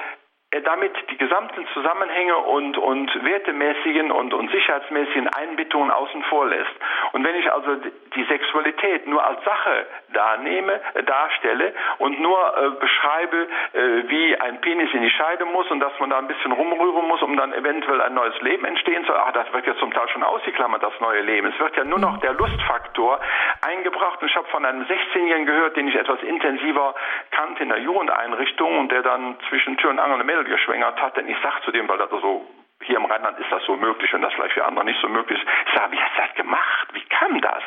er 0.57 0.62
damit 0.62 0.92
die 1.11 1.18
gesamten 1.18 1.66
Zusammenhänge 1.74 2.34
und, 2.36 2.78
und 2.78 3.24
wertemäßigen 3.24 4.11
und, 4.11 4.32
und 4.32 4.50
sicherheitsmäßigen 4.50 5.28
Einbettungen 5.28 5.90
außen 5.90 6.22
vor 6.24 6.46
lässt. 6.46 6.72
Und 7.12 7.24
wenn 7.24 7.36
ich 7.36 7.52
also 7.52 7.76
die 8.14 8.24
Sexualität 8.24 9.07
nur 9.07 9.22
als 9.22 9.44
Sache 9.44 9.86
darnehme, 10.14 10.80
äh, 10.94 11.02
darstelle 11.02 11.74
und 11.98 12.20
nur 12.20 12.38
äh, 12.38 12.70
beschreibe, 12.80 13.48
äh, 13.74 14.09
wie 14.09 14.40
ein 14.40 14.61
Penis 14.62 14.88
in 14.94 15.02
die 15.02 15.11
Scheide 15.11 15.44
muss 15.44 15.70
und 15.70 15.80
dass 15.80 15.92
man 16.00 16.09
da 16.09 16.18
ein 16.18 16.26
bisschen 16.26 16.52
rumrühren 16.52 17.07
muss, 17.07 17.20
um 17.20 17.36
dann 17.36 17.52
eventuell 17.52 18.00
ein 18.00 18.14
neues 18.14 18.40
Leben 18.40 18.64
entstehen 18.64 19.04
soll, 19.04 19.16
ach, 19.18 19.32
das 19.32 19.52
wird 19.52 19.66
ja 19.66 19.76
zum 19.76 19.92
Teil 19.92 20.09
schon 20.09 20.22
ausgeklammert, 20.22 20.82
das 20.82 20.98
neue 21.00 21.20
Leben. 21.20 21.52
Es 21.52 21.61
wird 21.61 21.76
ja 21.76 21.84
nur 21.84 21.98
noch 21.98 22.16
der 22.20 22.32
Lustfaktor 22.32 23.20
eingebracht. 23.66 24.22
Und 24.22 24.28
ich 24.28 24.36
habe 24.36 24.48
von 24.48 24.64
einem 24.64 24.84
16-Jährigen 24.84 25.44
gehört, 25.44 25.76
den 25.76 25.88
ich 25.88 25.96
etwas 25.96 26.22
intensiver 26.22 26.94
kannte 27.30 27.62
in 27.62 27.68
der 27.68 27.80
Jugendeinrichtung 27.80 28.78
und 28.78 28.90
der 28.90 29.02
dann 29.02 29.36
zwischen 29.50 29.76
Tür 29.76 29.90
und 29.90 29.98
Angel 29.98 30.14
eine 30.14 30.24
Mädel 30.24 30.45
geschwängert 30.47 31.01
hat. 31.01 31.16
Denn 31.16 31.28
ich 31.28 31.36
sage 31.42 31.62
zu 31.64 31.72
dem, 31.72 31.88
weil 31.88 31.99
das 31.99 32.11
so 32.11 32.47
hier 32.82 32.97
im 32.97 33.05
Rheinland 33.05 33.38
ist 33.38 33.51
das 33.51 33.64
so 33.64 33.76
möglich 33.76 34.12
und 34.14 34.22
das 34.22 34.32
vielleicht 34.34 34.55
für 34.55 34.64
andere 34.64 34.84
nicht 34.84 35.01
so 35.01 35.09
möglich. 35.09 35.40
Ich 35.66 35.74
sage, 35.74 35.92
wie 35.92 36.01
hast 36.01 36.16
du 36.16 36.22
das 36.22 36.34
gemacht? 36.34 36.88
Wie 36.92 37.05
kam 37.05 37.40
das? 37.40 37.62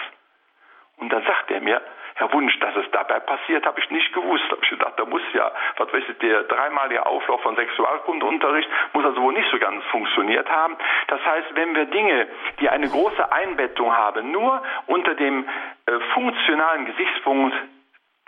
Und 0.97 1.11
dann 1.11 1.23
sagt 1.23 1.49
er 1.51 1.61
mir, 1.61 1.81
Herr 2.15 2.33
Wunsch, 2.33 2.59
dass 2.59 2.75
es 2.75 2.91
dabei 2.91 3.21
passiert, 3.21 3.65
habe 3.65 3.79
ich 3.79 3.89
nicht 3.89 4.11
gewusst. 4.13 4.43
Habe 4.51 4.59
ich 4.61 4.69
gedacht, 4.69 4.93
da 4.97 5.05
muss 5.05 5.21
ja, 5.33 5.51
was 5.77 5.91
weiß 5.93 6.03
ich, 6.09 6.17
der 6.17 6.43
dreimalige 6.43 7.05
Auflauf 7.05 7.41
von 7.41 7.55
Sexualkundeunterricht 7.55 8.69
muss 8.91 9.05
also 9.05 9.21
wohl 9.21 9.33
nicht 9.33 9.49
so 9.49 9.57
ganz 9.57 9.83
funktioniert 9.85 10.49
haben. 10.49 10.75
Das 11.07 11.25
heißt, 11.25 11.55
wenn 11.55 11.73
wir 11.75 11.85
Dinge, 11.85 12.27
die 12.59 12.67
eine 12.67 12.89
große 12.89 13.31
Einbettung 13.31 13.95
haben, 13.95 14.31
nur 14.31 14.61
unter 14.87 15.15
dem 15.15 15.47
äh, 15.85 15.99
funktionalen 16.13 16.85
Gesichtspunkt 16.87 17.55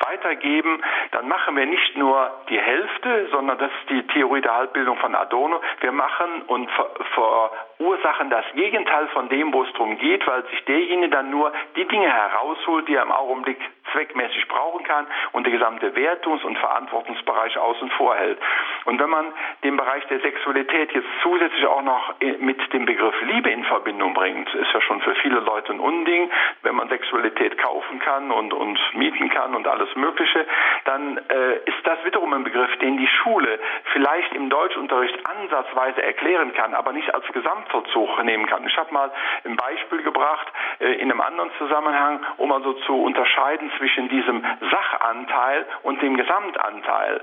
weitergeben, 0.08 0.82
dann 1.12 1.28
machen 1.28 1.56
wir 1.56 1.66
nicht 1.66 1.98
nur 1.98 2.32
die 2.50 2.60
Hälfte, 2.60 3.28
sondern 3.32 3.58
das 3.58 3.72
ist 3.82 3.90
die 3.90 4.08
Theorie 4.08 4.42
der 4.42 4.56
Halbbildung 4.56 4.98
von 4.98 5.16
Adorno. 5.16 5.62
Wir 5.80 5.92
machen 5.92 6.44
und 6.48 6.70
verursachen 7.14 8.30
das 8.30 8.46
Gegenteil 8.56 9.08
von 9.10 9.30
dem, 9.30 9.54
wo 9.54 9.64
es 9.64 9.72
darum 9.74 9.98
geht, 9.98 10.26
weil 10.28 10.44
sich 10.48 10.64
derjenige 10.66 11.10
dann 11.10 11.30
nur 11.30 11.52
die 11.76 11.88
Dinge 11.88 12.12
herausholt, 12.12 12.88
die 12.88 12.96
er 12.96 13.04
im 13.04 13.12
Augenblick 13.12 13.58
zweckmäßig 13.92 14.48
brauchen 14.48 14.84
kann 14.84 15.08
und 15.32 15.46
der 15.46 15.54
gesamte 15.54 15.96
Wertungs- 15.96 16.44
und 16.44 16.58
Verantwortungsbereich 16.58 17.58
außen 17.58 17.90
vor 17.92 18.16
hält. 18.16 18.40
Und 18.86 19.00
wenn 19.00 19.10
man 19.10 19.34
den 19.64 19.78
Bereich 19.78 20.06
der 20.08 20.20
Sexualität 20.20 20.92
jetzt 20.94 21.08
zusätzlich 21.22 21.66
auch 21.66 21.82
noch 21.82 22.14
mit 22.40 22.74
dem 22.74 22.86
Begriff 22.86 23.16
Liebe 23.22 23.50
in 23.50 23.64
Verbindung 23.66 24.14
bringt, 24.14 24.54
ist 24.54 24.74
ja 24.74 24.82
schon 24.82 25.02
für 25.02 25.16
viele 25.16 25.40
Leute 25.40 25.74
ein 25.74 25.80
Unding, 25.80 26.30
wenn 26.64 26.76
man 26.76 26.90
Sexualität 26.90 27.58
kaufen 27.58 28.00
kann 28.00 28.32
und, 28.32 28.54
und 28.54 28.80
mieten 28.94 29.30
kann 29.30 29.56
und 29.56 29.68
alles 29.68 29.94
Mögliche, 29.96 30.46
dann 30.86 31.18
äh, 31.18 31.56
ist 31.66 31.86
das 31.86 32.04
wiederum 32.06 32.34
ein 32.34 32.44
Begriff, 32.44 32.76
den 32.78 32.98
die 32.98 33.08
Schule 33.08 33.60
vielleicht 33.94 34.34
im 34.34 34.50
Deutschunterricht 34.50 35.18
ansatzweise 35.28 36.02
erklären 36.02 36.54
kann, 36.54 36.74
aber 36.74 36.92
nicht 36.94 37.14
als 37.14 37.26
Gesamtverzug 37.32 38.24
nehmen 38.24 38.46
kann. 38.48 38.66
Ich 38.68 38.78
habe 38.78 38.94
mal 38.94 39.12
ein 39.46 39.56
Beispiel 39.56 40.04
gebracht 40.04 40.48
äh, 40.80 40.94
in 40.94 41.12
einem 41.12 41.22
anderen 41.22 41.52
Zusammenhang, 41.58 42.20
um 42.38 42.52
also 42.52 42.74
zu 42.86 43.02
unterscheiden 43.02 43.72
zwischen 43.82 44.10
diesem 44.10 44.46
Sachanteil 44.70 45.66
und 45.82 46.02
dem 46.04 46.16
Gesamtanteil. 46.16 47.22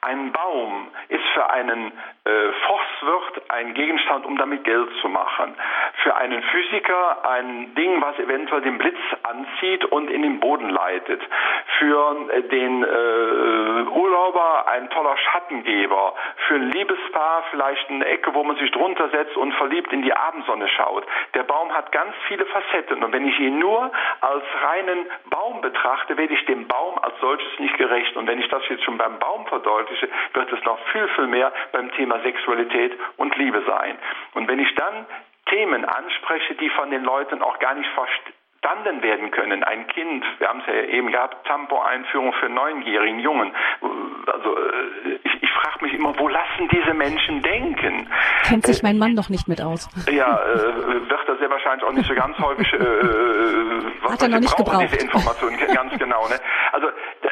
Ein 0.00 0.32
Baum 0.32 0.88
ist 1.08 1.24
für 1.34 1.50
einen 1.50 1.92
äh, 2.24 2.52
Forstwirt 2.66 3.50
ein 3.50 3.74
Gegenstand, 3.74 4.26
um 4.26 4.36
damit 4.36 4.64
Geld 4.64 4.88
zu 5.00 5.08
machen. 5.08 5.54
Für 6.02 6.14
einen 6.16 6.42
Physiker 6.42 7.28
ein 7.28 7.74
Ding, 7.74 8.00
was 8.00 8.18
eventuell 8.18 8.60
den 8.62 8.78
Blitz 8.78 8.98
anzieht 9.22 9.84
und 9.86 10.10
in 10.10 10.22
den 10.22 10.40
Boden 10.40 10.68
leitet. 10.68 11.22
Für 11.78 12.28
äh, 12.30 12.42
den 12.42 12.84
äh, 12.84 13.90
Urlauber 13.90 14.68
ein 14.68 14.90
toller 14.90 15.16
Schattengeber. 15.16 16.14
Für 16.46 16.54
ein 16.54 16.70
Liebespaar 16.70 17.44
vielleicht 17.50 17.88
eine 17.90 18.06
Ecke, 18.06 18.34
wo 18.34 18.44
man 18.44 18.56
sich 18.56 18.70
drunter 18.72 19.08
setzt 19.10 19.36
und 19.36 19.52
verliebt 19.54 19.92
in 19.92 20.02
die 20.02 20.12
Abendsonne 20.12 20.68
schaut. 20.68 21.04
Der 21.34 21.44
Baum 21.44 21.72
hat 21.72 21.92
ganz 21.92 22.14
viele 22.26 22.46
Facetten 22.46 23.02
und 23.02 23.12
wenn 23.12 23.26
ich 23.26 23.38
ihn 23.40 23.58
nur 23.58 23.90
als 24.20 24.44
reinen 24.62 25.06
Baum 25.30 25.60
betrachte, 25.60 26.16
werde 26.16 26.34
ich 26.34 26.44
dem 26.46 26.68
Baum 26.68 26.98
als 26.98 27.14
solches 27.20 27.58
nicht 27.58 27.76
gerecht. 27.78 28.16
Und 28.16 28.26
wenn 28.26 28.40
ich 28.40 28.48
das 28.48 28.62
jetzt 28.68 28.84
schon 28.84 28.98
beim 28.98 29.18
Baum 29.18 29.46
verdeutliche, 29.46 29.67
wird 30.34 30.52
es 30.52 30.64
noch 30.64 30.78
viel, 30.92 31.08
viel 31.08 31.26
mehr 31.26 31.52
beim 31.72 31.90
Thema 31.92 32.20
Sexualität 32.20 32.92
und 33.16 33.36
Liebe 33.36 33.62
sein. 33.66 33.98
Und 34.34 34.48
wenn 34.48 34.58
ich 34.58 34.74
dann 34.74 35.06
Themen 35.48 35.84
anspreche, 35.84 36.54
die 36.54 36.68
von 36.70 36.90
den 36.90 37.04
Leuten 37.04 37.42
auch 37.42 37.58
gar 37.58 37.74
nicht 37.74 37.88
verstanden 37.90 39.02
werden 39.02 39.30
können. 39.30 39.64
Ein 39.64 39.86
Kind, 39.88 40.24
wir 40.38 40.48
haben 40.48 40.60
es 40.60 40.66
ja 40.66 40.74
eben 40.74 41.10
gehabt, 41.10 41.46
Tampo-Einführung 41.46 42.32
für 42.34 42.48
neunjährigen 42.48 43.20
Jungen. 43.20 43.52
Also 44.26 44.58
äh, 44.58 45.18
ich, 45.24 45.42
ich 45.42 45.50
frage 45.50 45.84
mich 45.84 45.94
immer, 45.94 46.18
wo 46.18 46.28
lassen 46.28 46.68
diese 46.70 46.92
Menschen 46.92 47.40
denken? 47.42 48.08
Kennt 48.44 48.66
sich 48.66 48.82
mein 48.82 48.98
Mann 48.98 49.14
noch 49.14 49.28
nicht 49.28 49.48
mit 49.48 49.62
aus. 49.62 49.88
Ja, 50.10 50.38
äh, 50.38 51.08
wird 51.08 51.28
er 51.28 51.36
sehr 51.38 51.50
wahrscheinlich 51.50 51.86
auch 51.86 51.92
nicht 51.92 52.06
so 52.06 52.14
ganz 52.14 52.38
häufig. 52.38 52.72
Äh, 52.74 52.76
äh 52.76 53.82
was 54.02 54.12
Hat 54.12 54.22
er 54.22 54.28
noch 54.28 54.40
nicht 54.40 54.56
gebraucht. 54.56 54.82
Diese 54.82 55.04
Informationen 55.04 55.56
ganz 55.74 55.98
genau. 55.98 56.28
Ne? 56.28 56.38
Also 56.72 56.88
da, 57.22 57.28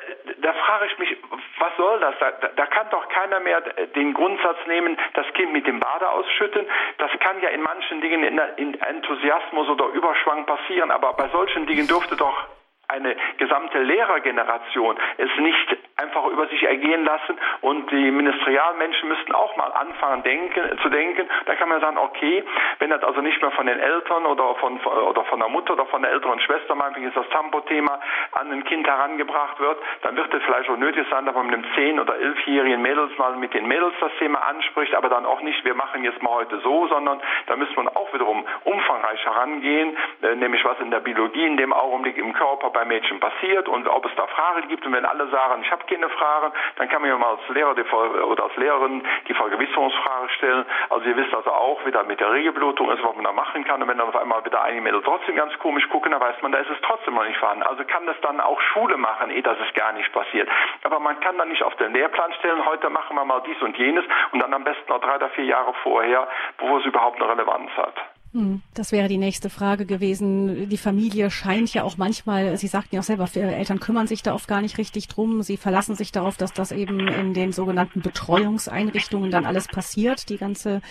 da 0.46 0.52
frage 0.52 0.86
ich 0.86 0.96
mich, 0.98 1.16
was 1.58 1.76
soll 1.76 1.98
das? 1.98 2.14
Da, 2.20 2.30
da, 2.30 2.66
kann 2.66 2.88
doch 2.90 3.08
keiner 3.08 3.40
mehr 3.40 3.60
den 3.96 4.14
Grundsatz 4.14 4.58
nehmen, 4.68 4.96
das 5.14 5.26
Kind 5.34 5.52
mit 5.52 5.66
dem 5.66 5.80
Bade 5.80 6.08
ausschütten. 6.08 6.64
Das 6.98 7.10
kann 7.18 7.40
ja 7.40 7.48
in 7.48 7.62
manchen 7.62 8.00
Dingen 8.00 8.22
in, 8.22 8.40
in 8.56 8.80
Enthusiasmus 8.80 9.68
oder 9.68 9.86
Überschwang 9.86 10.46
passieren, 10.46 10.92
aber 10.92 11.14
bei 11.14 11.28
solchen 11.30 11.66
Dingen 11.66 11.88
dürfte 11.88 12.14
doch 12.14 12.46
eine 12.88 13.16
gesamte 13.38 13.78
Lehrergeneration 13.78 14.96
es 15.18 15.30
nicht 15.38 15.76
einfach 15.96 16.26
über 16.26 16.46
sich 16.48 16.62
ergehen 16.62 17.04
lassen 17.04 17.38
und 17.62 17.90
die 17.90 18.10
Ministerialmenschen 18.10 19.08
müssten 19.08 19.32
auch 19.32 19.56
mal 19.56 19.72
anfangen 19.72 20.22
denken, 20.22 20.78
zu 20.82 20.88
denken. 20.90 21.26
Da 21.46 21.54
kann 21.54 21.68
man 21.68 21.80
sagen, 21.80 21.96
okay, 21.98 22.44
wenn 22.78 22.90
das 22.90 23.02
also 23.02 23.22
nicht 23.22 23.40
mehr 23.40 23.50
von 23.52 23.66
den 23.66 23.78
Eltern 23.78 24.26
oder 24.26 24.54
von, 24.56 24.78
oder 24.84 25.24
von 25.24 25.40
der 25.40 25.48
Mutter 25.48 25.72
oder 25.72 25.86
von 25.86 26.02
der 26.02 26.12
älteren 26.12 26.38
Schwester, 26.40 26.74
meinetwegen 26.74 27.08
ist 27.08 27.16
das 27.16 27.28
Tampo-Thema, 27.30 27.98
an 28.32 28.52
ein 28.52 28.64
Kind 28.64 28.86
herangebracht 28.86 29.58
wird, 29.58 29.78
dann 30.02 30.16
wird 30.16 30.32
es 30.34 30.42
vielleicht 30.44 30.68
auch 30.68 30.76
nötig 30.76 31.06
sein, 31.10 31.24
dass 31.24 31.34
man 31.34 31.46
mit 31.46 31.54
einem 31.54 31.64
10- 31.74 32.00
oder 32.00 32.14
11-jährigen 32.14 32.82
Mädels 32.82 33.16
mal 33.16 33.34
mit 33.36 33.54
den 33.54 33.66
Mädels 33.66 33.94
das 34.00 34.12
Thema 34.18 34.46
anspricht, 34.46 34.94
aber 34.94 35.08
dann 35.08 35.24
auch 35.24 35.40
nicht, 35.40 35.64
wir 35.64 35.74
machen 35.74 36.04
jetzt 36.04 36.22
mal 36.22 36.32
heute 36.32 36.60
so, 36.60 36.86
sondern 36.88 37.20
da 37.46 37.56
müsste 37.56 37.74
man 37.76 37.88
auch 37.88 38.12
wiederum 38.12 38.44
umfangreich 38.64 39.24
herangehen, 39.24 39.96
äh, 40.22 40.34
nämlich 40.34 40.62
was 40.64 40.78
in 40.80 40.90
der 40.90 41.00
Biologie 41.00 41.46
in 41.46 41.56
dem 41.56 41.72
Augenblick 41.72 42.18
im 42.18 42.34
Körper 42.34 42.70
bei 42.76 42.84
Mädchen 42.84 43.18
passiert 43.20 43.70
und 43.70 43.88
ob 43.88 44.04
es 44.04 44.14
da 44.16 44.26
Fragen 44.26 44.68
gibt 44.68 44.84
und 44.84 44.92
wenn 44.92 45.06
alle 45.06 45.28
sagen, 45.28 45.62
ich 45.62 45.70
habe 45.72 45.82
keine 45.86 46.10
Fragen, 46.10 46.52
dann 46.76 46.90
kann 46.90 47.00
man 47.00 47.10
ja 47.10 47.16
mal 47.16 47.38
als 47.38 47.48
Lehrer 47.48 47.74
die, 47.74 47.88
oder 47.88 48.44
als 48.44 48.56
Lehrerin 48.56 49.02
die 49.26 49.32
Vergewisserungsfrage 49.32 50.28
stellen. 50.36 50.66
Also 50.90 51.08
ihr 51.08 51.16
wisst 51.16 51.34
also 51.34 51.50
auch, 51.50 51.80
wie 51.86 51.90
da 51.90 52.02
mit 52.02 52.20
der 52.20 52.30
Regelblutung 52.30 52.90
ist, 52.90 53.02
was 53.02 53.14
man 53.14 53.24
da 53.24 53.32
machen 53.32 53.64
kann 53.64 53.80
und 53.80 53.88
wenn 53.88 53.96
dann 53.96 54.08
auf 54.08 54.16
einmal 54.16 54.44
wieder 54.44 54.62
einige 54.62 54.82
Mädel 54.82 55.00
trotzdem 55.02 55.36
ganz 55.36 55.58
komisch 55.58 55.88
gucken, 55.88 56.12
dann 56.12 56.20
weiß 56.20 56.42
man, 56.42 56.52
da 56.52 56.58
ist 56.58 56.68
es 56.68 56.76
trotzdem 56.82 57.14
noch 57.14 57.24
nicht 57.24 57.38
vorhanden. 57.38 57.62
Also 57.62 57.82
kann 57.84 58.04
das 58.04 58.20
dann 58.20 58.40
auch 58.42 58.60
Schule 58.60 58.98
machen, 58.98 59.30
eh 59.30 59.40
dass 59.40 59.56
es 59.66 59.72
gar 59.72 59.92
nicht 59.92 60.12
passiert. 60.12 60.46
Aber 60.82 61.00
man 61.00 61.18
kann 61.20 61.38
dann 61.38 61.48
nicht 61.48 61.62
auf 61.62 61.74
den 61.76 61.94
Lehrplan 61.94 62.34
stellen, 62.34 62.62
heute 62.66 62.90
machen 62.90 63.16
wir 63.16 63.24
mal 63.24 63.40
dies 63.46 63.60
und 63.62 63.78
jenes 63.78 64.04
und 64.32 64.40
dann 64.40 64.52
am 64.52 64.64
besten 64.64 64.92
noch 64.92 65.00
drei 65.00 65.16
oder 65.16 65.30
vier 65.30 65.44
Jahre 65.44 65.72
vorher, 65.82 66.28
wo 66.58 66.76
es 66.76 66.84
überhaupt 66.84 67.22
eine 67.22 67.30
Relevanz 67.30 67.70
hat. 67.78 67.94
Hm, 68.36 68.60
das 68.74 68.92
wäre 68.92 69.08
die 69.08 69.16
nächste 69.16 69.48
Frage 69.48 69.86
gewesen. 69.86 70.68
Die 70.68 70.76
Familie 70.76 71.30
scheint 71.30 71.72
ja 71.72 71.84
auch 71.84 71.96
manchmal, 71.96 72.58
Sie 72.58 72.66
sagten 72.66 72.94
ja 72.94 73.00
auch 73.00 73.04
selber, 73.04 73.26
Eltern 73.34 73.80
kümmern 73.80 74.06
sich 74.06 74.22
da 74.22 74.34
oft 74.34 74.46
gar 74.46 74.60
nicht 74.60 74.76
richtig 74.76 75.08
drum. 75.08 75.42
Sie 75.42 75.56
verlassen 75.56 75.94
sich 75.94 76.12
darauf, 76.12 76.36
dass 76.36 76.52
das 76.52 76.70
eben 76.70 77.08
in 77.08 77.32
den 77.32 77.52
sogenannten 77.52 78.02
Betreuungseinrichtungen 78.02 79.30
dann 79.30 79.46
alles 79.46 79.68
passiert, 79.68 80.28
die 80.28 80.36
ganze 80.36 80.82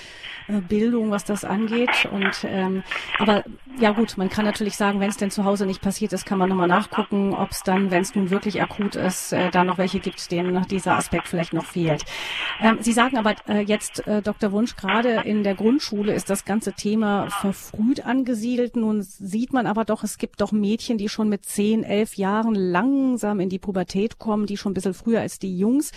äh, 0.48 0.60
Bildung, 0.60 1.12
was 1.12 1.24
das 1.24 1.46
angeht. 1.46 2.10
Und 2.12 2.46
ähm, 2.46 2.82
aber 3.20 3.44
ja 3.80 3.92
gut, 3.92 4.18
man 4.18 4.30
kann 4.30 4.46
natürlich 4.46 4.76
sagen, 4.76 5.00
wenn 5.00 5.10
es 5.10 5.18
denn 5.18 5.30
zu 5.30 5.44
Hause 5.44 5.68
nicht 5.68 5.84
passiert 5.84 6.14
ist, 6.14 6.26
kann 6.26 6.40
man 6.40 6.50
nochmal 6.50 6.68
nachgucken, 6.68 7.36
ob 7.36 7.52
es 7.52 7.62
dann, 7.62 7.92
wenn 7.92 8.02
es 8.02 8.16
nun 8.16 8.32
wirklich 8.32 8.64
akut 8.64 8.96
ist, 8.96 9.34
äh, 9.34 9.52
da 9.52 9.64
noch 9.64 9.78
welche 9.78 10.00
gibt, 10.00 10.32
denen 10.32 10.66
dieser 10.68 10.96
Aspekt 10.96 11.28
vielleicht 11.28 11.54
noch 11.54 11.66
fehlt. 11.66 12.06
Ähm, 12.60 12.78
Sie 12.80 12.94
sagen 12.94 13.20
aber 13.20 13.36
äh, 13.48 13.60
jetzt, 13.60 14.08
äh, 14.08 14.24
Dr. 14.24 14.52
Wunsch, 14.52 14.76
gerade 14.76 15.22
in 15.26 15.44
der 15.44 15.54
Grundschule 15.54 16.12
ist 16.12 16.32
das 16.32 16.44
ganze 16.44 16.74
Thema 16.74 17.30
verfrüht 17.42 18.06
angesiedelt. 18.06 18.76
Nun 18.76 19.02
sieht 19.02 19.54
man 19.54 19.68
aber 19.68 19.86
doch, 19.86 20.04
es 20.04 20.18
gibt 20.18 20.42
doch 20.42 20.52
Mädchen, 20.52 20.98
die 20.98 21.10
schon 21.10 21.30
mit 21.30 21.46
zehn, 21.46 21.84
elf 21.84 22.16
Jahren 22.16 22.56
langsam 22.56 23.40
in 23.40 23.50
die 23.50 23.60
Pubertät 23.60 24.20
kommen, 24.20 24.46
die 24.46 24.58
schon 24.58 24.72
ein 24.72 24.74
bisschen 24.76 24.94
früher 24.94 25.22
als 25.22 25.40
die 25.40 25.58
Jungs. 25.58 25.92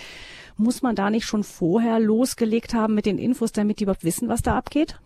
Muss 0.57 0.81
man 0.81 0.95
da 0.95 1.09
nicht 1.09 1.25
schon 1.25 1.43
vorher 1.43 1.99
losgelegt 1.99 2.73
haben 2.73 2.95
mit 2.95 3.05
den 3.05 3.17
Infos, 3.17 3.51
damit 3.51 3.79
die 3.79 3.83
überhaupt 3.83 4.03
wissen, 4.03 4.29
was 4.29 4.41
da 4.41 4.57
abgeht? 4.57 4.99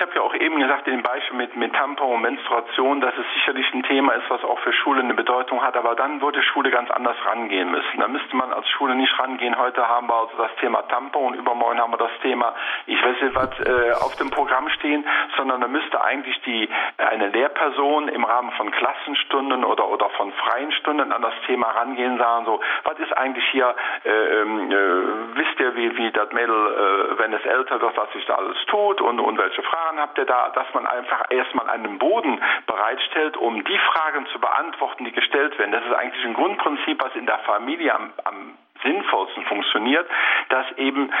Ich 0.00 0.06
habe 0.06 0.14
ja 0.14 0.22
auch 0.22 0.34
eben 0.34 0.58
gesagt, 0.58 0.88
in 0.88 1.02
Beispiel 1.02 1.36
mit, 1.36 1.54
mit 1.56 1.74
Tampon 1.74 2.14
und 2.14 2.22
Menstruation, 2.22 3.02
dass 3.02 3.12
es 3.18 3.26
sicherlich 3.34 3.70
ein 3.74 3.82
Thema 3.82 4.12
ist, 4.12 4.30
was 4.30 4.42
auch 4.44 4.58
für 4.60 4.72
Schule 4.72 5.02
eine 5.02 5.12
Bedeutung 5.12 5.62
hat, 5.62 5.76
aber 5.76 5.94
dann 5.94 6.22
würde 6.22 6.42
Schule 6.42 6.70
ganz 6.70 6.90
anders 6.90 7.18
rangehen 7.26 7.70
müssen. 7.70 8.00
Da 8.00 8.08
müsste 8.08 8.34
man 8.34 8.50
als 8.50 8.66
Schule 8.70 8.94
nicht 8.94 9.12
rangehen. 9.18 9.58
Heute 9.58 9.86
haben 9.86 10.08
wir 10.08 10.14
also 10.14 10.38
das 10.38 10.56
Thema 10.58 10.80
Tampon 10.88 11.32
und 11.32 11.34
übermorgen 11.34 11.78
haben 11.78 11.92
wir 11.92 11.98
das 11.98 12.18
Thema, 12.22 12.54
ich 12.86 12.96
weiß 13.04 13.20
nicht 13.20 13.34
was, 13.34 13.50
äh, 13.60 13.92
auf 14.02 14.16
dem 14.16 14.30
Programm 14.30 14.70
stehen, 14.70 15.04
sondern 15.36 15.60
da 15.60 15.68
müsste 15.68 16.02
eigentlich 16.02 16.40
die, 16.46 16.70
eine 16.96 17.28
Lehrperson 17.28 18.08
im 18.08 18.24
Rahmen 18.24 18.52
von 18.52 18.70
Klassenstunden 18.70 19.66
oder, 19.66 19.86
oder 19.86 20.08
von 20.16 20.32
freien 20.32 20.72
Stunden 20.72 21.12
an 21.12 21.20
das 21.20 21.34
Thema 21.46 21.72
rangehen, 21.72 22.16
sagen 22.16 22.46
so, 22.46 22.58
was 22.84 22.98
ist 23.00 23.14
eigentlich 23.18 23.44
hier, 23.50 23.74
äh, 24.04 24.08
ähm, 24.08 24.72
äh, 24.72 25.36
wisst 25.36 25.60
ihr, 25.60 25.76
wie, 25.76 25.94
wie 25.98 26.10
das 26.10 26.32
Mädel, 26.32 26.56
äh, 26.56 27.18
wenn 27.18 27.34
es 27.34 27.44
älter 27.44 27.78
wird, 27.82 27.94
was 27.98 28.10
sich 28.14 28.24
da 28.24 28.36
alles 28.36 28.56
tut 28.64 29.02
und, 29.02 29.20
und 29.20 29.36
welche 29.36 29.62
Fragen 29.62 29.89
Verfahren 29.90 30.00
habt 30.00 30.18
ihr 30.18 30.24
da, 30.24 30.50
dass 30.50 30.72
man 30.72 30.86
einfach 30.86 31.24
erstmal 31.30 31.68
einen 31.68 31.98
Boden 31.98 32.40
bereitstellt, 32.66 33.36
um 33.36 33.64
die 33.64 33.78
Fragen 33.78 34.26
zu 34.26 34.38
beantworten, 34.38 35.04
die 35.04 35.12
gestellt 35.12 35.58
werden. 35.58 35.72
Das 35.72 35.84
ist 35.84 35.92
eigentlich 35.92 36.24
ein 36.24 36.34
Grundprinzip, 36.34 37.02
was 37.02 37.14
in 37.16 37.26
der 37.26 37.38
Familie 37.40 37.94
am, 37.94 38.12
am 38.24 38.56
sinnvollsten 38.84 39.44
funktioniert, 39.46 40.08
dass 40.48 40.66
eben 40.76 41.12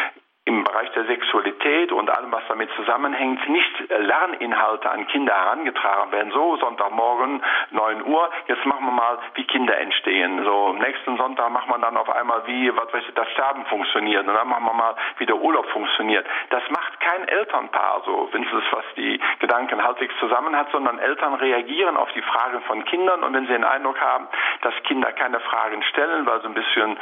im 0.50 0.64
Bereich 0.64 0.90
der 0.92 1.04
Sexualität 1.04 1.92
und 1.92 2.10
allem, 2.10 2.32
was 2.32 2.42
damit 2.48 2.70
zusammenhängt, 2.74 3.48
nicht 3.48 3.88
Lerninhalte 3.88 4.90
an 4.90 5.06
Kinder 5.06 5.32
herangetragen 5.32 6.10
werden. 6.10 6.32
So, 6.32 6.56
Sonntagmorgen, 6.56 7.40
9 7.70 8.04
Uhr, 8.04 8.28
jetzt 8.48 8.66
machen 8.66 8.84
wir 8.84 8.92
mal, 8.92 9.18
wie 9.34 9.44
Kinder 9.44 9.78
entstehen. 9.78 10.42
So, 10.44 10.72
nächsten 10.72 11.16
Sonntag 11.16 11.50
macht 11.50 11.68
man 11.68 11.80
dann 11.80 11.96
auf 11.96 12.10
einmal, 12.10 12.42
wie, 12.46 12.74
was 12.76 12.92
weiß 12.92 13.04
ich, 13.08 13.14
das 13.14 13.30
Sterben 13.30 13.64
funktioniert. 13.66 14.26
Und 14.26 14.34
dann 14.34 14.48
machen 14.48 14.64
wir 14.64 14.74
mal, 14.74 14.96
wie 15.18 15.26
der 15.26 15.36
Urlaub 15.36 15.66
funktioniert. 15.70 16.26
Das 16.50 16.62
macht 16.70 16.98
kein 16.98 17.28
Elternpaar 17.28 18.02
so, 18.04 18.28
wenn 18.32 18.42
es 18.42 18.50
was 18.72 18.84
die 18.96 19.20
Gedanken 19.38 19.82
halbwegs 19.82 20.14
zusammen 20.18 20.56
hat, 20.56 20.70
sondern 20.72 20.98
Eltern 20.98 21.34
reagieren 21.34 21.96
auf 21.96 22.10
die 22.12 22.22
Fragen 22.22 22.60
von 22.62 22.84
Kindern 22.84 23.22
und 23.22 23.34
wenn 23.34 23.46
sie 23.46 23.52
den 23.52 23.64
Eindruck 23.64 24.00
haben, 24.00 24.26
dass 24.62 24.74
Kinder 24.84 25.12
keine 25.12 25.38
Fragen 25.40 25.82
stellen, 25.84 26.26
weil 26.26 26.40
sie 26.40 26.48
ein 26.48 26.54
bisschen 26.54 26.98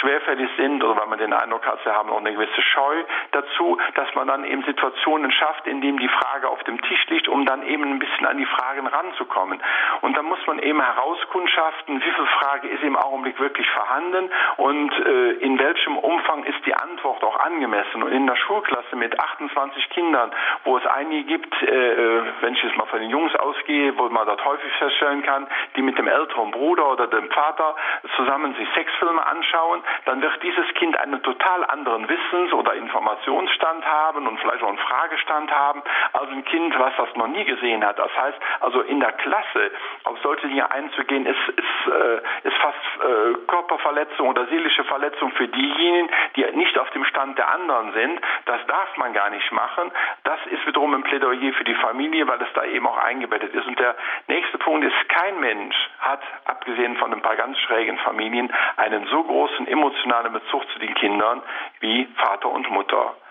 schwerfällig 0.00 0.48
sind 0.56 0.82
oder 0.84 1.00
weil 1.00 1.08
man 1.08 1.18
den 1.18 1.32
Eindruck 1.32 1.66
hat, 1.66 1.80
sie 1.84 1.90
haben 1.90 2.10
auch 2.10 2.18
eine 2.18 2.32
gewisse 2.32 2.62
Scheu, 2.62 2.91
Scheu 2.92 3.04
dazu, 3.32 3.78
dass 3.94 4.14
man 4.14 4.28
dann 4.28 4.44
eben 4.44 4.62
Situationen 4.64 5.30
schafft, 5.32 5.66
in 5.66 5.80
denen 5.80 5.98
die 5.98 6.08
Frage 6.08 6.48
auf 6.48 6.62
dem 6.64 6.80
Tisch 6.82 7.06
liegt, 7.08 7.28
um 7.28 7.46
dann 7.46 7.62
eben 7.66 7.84
ein 7.84 7.98
bisschen 7.98 8.26
an 8.26 8.36
die 8.36 8.46
Fragen 8.46 8.86
ranzukommen. 8.86 9.60
Und 10.02 10.16
dann 10.16 10.26
muss 10.26 10.44
man 10.46 10.58
eben 10.58 10.80
herauskundschaften, 10.80 12.00
wie 12.00 12.10
viel 12.10 12.26
Frage 12.38 12.68
ist 12.68 12.82
im 12.82 12.96
Augenblick 12.96 13.38
wirklich 13.40 13.68
vorhanden 13.70 14.30
und 14.56 14.92
äh, 14.92 15.32
in 15.40 15.58
welchem 15.58 15.96
Umfang 15.98 16.44
ist 16.44 16.64
die 16.66 16.74
Antwort 16.74 17.22
auch 17.24 17.38
angemessen. 17.40 18.02
Und 18.02 18.12
in 18.12 18.26
der 18.26 18.36
Schulklasse 18.36 18.96
mit 18.96 19.18
28 19.18 19.88
Kindern, 19.90 20.30
wo 20.64 20.76
es 20.76 20.86
einige 20.86 21.24
gibt, 21.24 21.54
äh, 21.62 21.92
äh, 21.92 22.22
wenn 22.40 22.54
ich 22.54 22.62
jetzt 22.62 22.76
mal 22.76 22.86
von 22.86 23.00
den 23.00 23.10
Jungs 23.10 23.34
ausgehe, 23.36 23.96
wo 23.96 24.08
man 24.08 24.26
das 24.26 24.44
häufig 24.44 24.72
feststellen 24.74 25.22
kann, 25.22 25.46
die 25.76 25.82
mit 25.82 25.98
dem 25.98 26.08
älteren 26.08 26.50
Bruder 26.50 26.92
oder 26.92 27.06
dem 27.06 27.30
Vater 27.30 27.74
zusammen 28.16 28.54
sich 28.54 28.68
Sexfilme 28.74 29.24
anschauen, 29.26 29.82
dann 30.04 30.20
wird 30.20 30.42
dieses 30.42 30.66
Kind 30.74 30.98
einen 30.98 31.22
total 31.22 31.64
anderen 31.64 32.08
Wissens- 32.08 32.52
oder 32.52 32.74
Informationsstand 32.82 33.84
haben 33.84 34.26
und 34.26 34.38
vielleicht 34.40 34.62
auch 34.62 34.68
einen 34.68 34.78
Fragestand 34.78 35.50
haben 35.50 35.82
als 36.12 36.30
ein 36.30 36.44
Kind, 36.44 36.78
was 36.78 36.92
das 36.96 37.14
noch 37.16 37.28
nie 37.28 37.44
gesehen 37.44 37.84
hat. 37.84 37.98
Das 37.98 38.10
heißt, 38.16 38.38
also 38.60 38.80
in 38.82 39.00
der 39.00 39.12
Klasse 39.12 39.70
auf 40.04 40.18
solche 40.22 40.48
Dinge 40.48 40.70
einzugehen, 40.70 41.26
ist, 41.26 41.48
ist, 41.48 41.92
äh, 41.92 42.48
ist 42.48 42.56
fast 42.58 42.78
äh, 43.00 43.38
Körperverletzung 43.46 44.28
oder 44.28 44.46
seelische 44.46 44.84
Verletzung 44.84 45.30
für 45.32 45.48
diejenigen, 45.48 46.10
die 46.36 46.44
nicht 46.52 46.78
auf 46.78 46.90
dem 46.90 47.04
Stand 47.04 47.38
der 47.38 47.48
anderen 47.50 47.92
sind. 47.92 48.20
Das 48.46 48.64
darf 48.66 48.96
man 48.96 49.12
gar 49.12 49.30
nicht 49.30 49.50
machen. 49.52 49.90
Das 50.24 50.38
ist 50.46 50.66
wiederum 50.66 50.94
ein 50.94 51.02
Plädoyer 51.02 51.52
für 51.54 51.64
die 51.64 51.74
Familie, 51.74 52.26
weil 52.26 52.40
es 52.42 52.52
da 52.54 52.64
eben 52.64 52.86
auch 52.86 52.98
eingebettet 52.98 53.54
ist. 53.54 53.66
Und 53.66 53.78
der 53.78 53.94
nächste 54.28 54.58
Punkt 54.58 54.84
ist, 54.84 55.08
kein 55.08 55.40
Mensch 55.40 55.76
hat, 56.00 56.20
abgesehen 56.44 56.96
von 56.96 57.12
ein 57.12 57.22
paar 57.22 57.36
ganz 57.36 57.58
schrägen 57.60 57.98
Familien, 57.98 58.52
einen 58.76 59.06
so 59.06 59.22
großen 59.22 59.66
emotionalen 59.66 60.32
Bezug 60.32 60.68
zu 60.72 60.78
den 60.78 60.94
Kindern 60.94 61.42
wie 61.80 62.08
Vater 62.16 62.48
und 62.50 62.61
Mutter. 62.70 63.21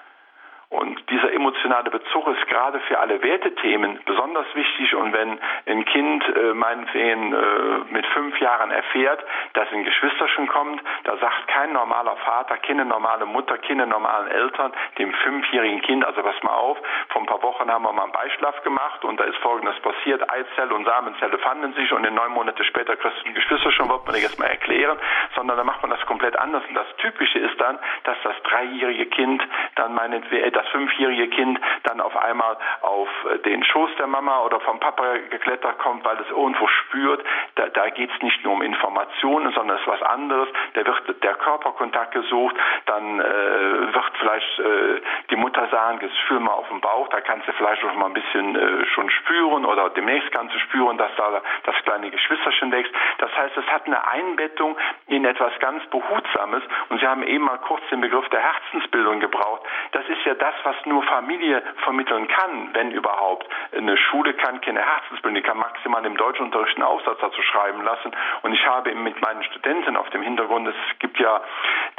Und 0.71 0.97
dieser 1.09 1.31
emotionale 1.33 1.91
Bezug 1.91 2.27
ist 2.27 2.47
gerade 2.47 2.79
für 2.81 2.97
alle 2.99 3.21
Wertethemen 3.21 3.99
besonders 4.05 4.47
wichtig. 4.55 4.95
Und 4.95 5.13
wenn 5.13 5.37
ein 5.67 5.85
Kind 5.85 6.23
äh, 6.35 6.53
meinetwegen 6.53 7.33
äh, 7.33 7.37
mit 7.91 8.05
fünf 8.07 8.39
Jahren 8.39 8.71
erfährt, 8.71 9.23
dass 9.53 9.71
ein 9.71 9.83
Geschwisterchen 9.83 10.47
kommt, 10.47 10.81
da 11.03 11.17
sagt 11.17 11.47
kein 11.49 11.73
normaler 11.73 12.15
Vater, 12.25 12.57
keine 12.57 12.85
normale 12.85 13.25
Mutter, 13.25 13.57
keine 13.59 13.85
normalen 13.85 14.31
Eltern 14.31 14.71
dem 14.97 15.13
fünfjährigen 15.13 15.81
Kind, 15.81 16.05
also 16.05 16.23
pass 16.23 16.41
mal 16.41 16.55
auf, 16.55 16.77
vor 17.09 17.21
ein 17.21 17.27
paar 17.27 17.43
Wochen 17.43 17.69
haben 17.69 17.83
wir 17.83 17.91
mal 17.91 18.03
einen 18.03 18.11
Beischlaf 18.11 18.63
gemacht 18.63 19.03
und 19.03 19.19
da 19.19 19.25
ist 19.25 19.37
folgendes 19.37 19.79
passiert, 19.81 20.27
Eizelle 20.31 20.73
und 20.73 20.85
Samenzelle 20.85 21.37
fanden 21.39 21.73
sich 21.73 21.91
und 21.91 22.05
in 22.05 22.15
neun 22.15 22.31
Monate 22.31 22.63
später 22.63 22.95
kriegst 22.95 23.21
du 23.23 23.29
ein 23.29 23.35
Geschwisterchen, 23.35 23.89
wird 23.89 24.05
man 24.05 24.15
dir 24.15 24.21
jetzt 24.21 24.39
mal 24.39 24.47
erklären, 24.47 24.97
sondern 25.35 25.51
sondern 25.51 25.57
da 25.57 25.63
macht 25.63 25.81
man 25.81 25.91
das 25.91 26.05
komplett 26.05 26.37
anders. 26.37 26.63
Und 26.67 26.75
das 26.75 26.87
Typische 26.97 27.39
ist 27.39 27.59
dann, 27.59 27.77
dass 28.03 28.15
das 28.23 28.35
dreijährige 28.43 29.07
Kind 29.07 29.43
dann 29.75 29.93
meinetwegen, 29.93 30.45
äh, 30.45 30.51
das 30.61 30.69
fünfjährige 30.71 31.27
Kind 31.29 31.59
dann 31.83 32.01
auf 32.01 32.15
einmal 32.15 32.57
auf 32.81 33.09
äh, 33.25 33.39
den 33.39 33.63
Schoß 33.63 33.89
der 33.97 34.07
Mama 34.07 34.41
oder 34.41 34.59
vom 34.61 34.79
Papa 34.79 35.17
geklettert 35.29 35.79
kommt, 35.79 36.05
weil 36.05 36.17
es 36.19 36.29
irgendwo 36.29 36.67
spürt. 36.67 37.23
Da, 37.55 37.67
da 37.69 37.89
geht 37.89 38.11
es 38.13 38.21
nicht 38.21 38.43
nur 38.43 38.53
um 38.53 38.61
Informationen, 38.61 39.51
sondern 39.53 39.77
es 39.77 39.81
ist 39.81 39.87
was 39.87 40.01
anderes. 40.03 40.49
Da 40.73 40.85
wird 40.85 41.23
der 41.23 41.33
Körperkontakt 41.35 42.13
gesucht, 42.13 42.55
dann 42.85 43.19
äh, 43.19 43.93
wird 43.93 44.11
vielleicht 44.19 44.59
äh, 44.59 45.01
die 45.29 45.35
Mutter 45.35 45.67
sagen, 45.69 45.99
jetzt 46.01 46.17
fühl 46.27 46.39
mal 46.39 46.53
auf 46.53 46.67
den 46.69 46.81
Bauch, 46.81 47.07
da 47.09 47.21
kannst 47.21 47.47
du 47.47 47.53
vielleicht 47.53 47.83
noch 47.83 47.95
mal 47.95 48.07
ein 48.07 48.13
bisschen 48.13 48.55
äh, 48.55 48.85
schon 48.87 49.09
spüren 49.09 49.65
oder 49.65 49.89
demnächst 49.89 50.31
kannst 50.31 50.53
du 50.53 50.59
spüren, 50.59 50.97
dass 50.97 51.11
da 51.17 51.41
das 51.63 51.75
kleine 51.83 52.11
Geschwisterchen 52.11 52.71
wächst. 52.71 52.93
Das 53.17 53.35
heißt, 53.35 53.57
es 53.57 53.65
hat 53.67 53.85
eine 53.85 54.07
Einbettung 54.07 54.77
in 55.07 55.25
etwas 55.25 55.57
ganz 55.59 55.85
Behutsames 55.87 56.63
und 56.89 56.99
Sie 56.99 57.07
haben 57.07 57.23
eben 57.23 57.45
mal 57.45 57.57
kurz 57.59 57.81
den 57.89 58.01
Begriff 58.01 58.27
der 58.29 58.41
Herzensbildung 58.41 59.19
gebraucht. 59.19 59.61
Das 59.91 60.07
ist 60.07 60.23
ja 60.25 60.35
das, 60.35 60.50
was 60.63 60.75
nur 60.85 61.03
Familie 61.03 61.61
vermitteln 61.83 62.27
kann, 62.27 62.69
wenn 62.73 62.91
überhaupt. 62.91 63.47
Eine 63.75 63.97
Schule 63.97 64.33
kann 64.33 64.61
keine 64.61 64.81
Herzensbildung, 64.81 65.35
die 65.35 65.41
kann 65.41 65.57
maximal 65.57 66.05
im 66.05 66.17
Deutschunterricht 66.17 66.75
einen 66.77 66.83
Aufsatz 66.83 67.19
dazu 67.19 67.41
schreiben 67.41 67.83
lassen. 67.83 68.11
Und 68.43 68.53
ich 68.53 68.65
habe 68.65 68.93
mit 68.95 69.21
meinen 69.21 69.43
Studenten 69.43 69.97
auf 69.97 70.09
dem 70.09 70.21
Hintergrund, 70.21 70.67
es 70.67 70.99
gibt 70.99 71.19
ja 71.19 71.41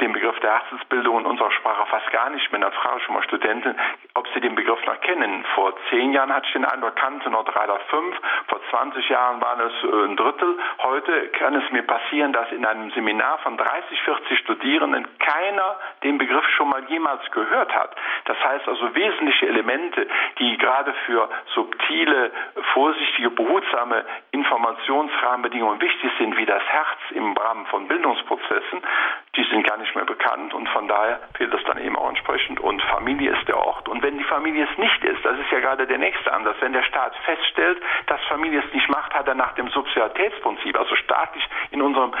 den 0.01 0.13
Begriff 0.13 0.39
der 0.39 0.59
Herzensbildung 0.59 1.19
in 1.19 1.25
unserer 1.25 1.51
Sprache 1.51 1.85
fast 1.87 2.11
gar 2.11 2.29
nicht 2.29 2.51
mehr. 2.51 2.61
Dann 2.61 2.71
frage 2.71 2.97
ich 2.97 3.03
schon 3.03 3.15
mal 3.15 3.23
Studenten, 3.23 3.75
ob 4.15 4.27
sie 4.33 4.41
den 4.41 4.55
Begriff 4.55 4.83
noch 4.85 4.99
kennen. 5.01 5.45
Vor 5.55 5.73
zehn 5.89 6.13
Jahren 6.13 6.33
hatte 6.33 6.47
ich 6.47 6.53
den 6.53 6.65
Eindruck, 6.65 6.95
kannte 6.95 7.29
nur 7.29 7.43
drei 7.43 7.65
oder 7.65 7.79
fünf. 7.89 8.15
Vor 8.47 8.59
20 8.69 9.09
Jahren 9.09 9.41
waren 9.41 9.59
es 9.61 9.73
äh, 9.83 10.05
ein 10.05 10.15
Drittel. 10.15 10.57
Heute 10.81 11.27
kann 11.29 11.55
es 11.55 11.71
mir 11.71 11.83
passieren, 11.83 12.33
dass 12.33 12.51
in 12.51 12.65
einem 12.65 12.91
Seminar 12.91 13.39
von 13.39 13.57
30, 13.57 14.01
40 14.01 14.39
Studierenden 14.39 15.07
keiner 15.19 15.77
den 16.03 16.17
Begriff 16.17 16.47
schon 16.55 16.69
mal 16.69 16.83
jemals 16.85 17.29
gehört 17.31 17.73
hat. 17.73 17.95
Das 18.25 18.37
heißt 18.43 18.67
also 18.67 18.93
wesentliche 18.95 19.47
Elemente, 19.47 20.07
die 20.39 20.57
gerade 20.57 20.93
für 21.05 21.29
subtile, 21.53 22.31
vorsichtige, 22.73 23.29
behutsame 23.31 24.05
Informationsrahmenbedingungen 24.31 25.79
wichtig 25.81 26.11
sind, 26.17 26.37
wie 26.37 26.45
das 26.45 26.63
Herz 26.63 26.99
im 27.11 27.35
Rahmen 27.37 27.65
von 27.67 27.87
Bildungsprozessen, 27.87 28.81
die 29.35 29.43
sind 29.45 29.65
gar 29.67 29.77
nicht 29.77 29.95
mehr 29.95 30.05
bekannt 30.05 30.53
und 30.53 30.69
von 30.69 30.87
daher 30.87 31.19
fehlt 31.35 31.53
es 31.53 31.63
dann 31.63 31.79
eben 31.79 31.95
auch 31.95 32.09
entsprechend. 32.09 32.59
Und 32.59 32.81
Familie 32.83 33.31
ist 33.31 33.47
der 33.47 33.57
Ort. 33.57 33.89
Und 33.89 34.03
wenn 34.03 34.17
die 34.17 34.23
Familie 34.25 34.67
es 34.71 34.77
nicht 34.77 35.03
ist, 35.03 35.25
das 35.25 35.39
ist 35.39 35.51
ja 35.51 35.59
gerade 35.59 35.87
der 35.87 35.97
nächste 35.97 36.31
Ansatz, 36.31 36.57
wenn 36.59 36.73
der 36.73 36.83
Staat 36.83 37.15
feststellt, 37.25 37.81
dass 38.05 38.21
Familie 38.25 38.61
es 38.63 38.73
nicht 38.73 38.87
macht, 38.89 39.13
hat 39.13 39.27
er 39.27 39.33
nach 39.33 39.53
dem 39.55 39.69
Subsidiaritätsprinzip, 39.69 40.77
also 40.77 40.95
staatlich 40.95 41.43
in 41.71 41.81
unserem 41.81 42.13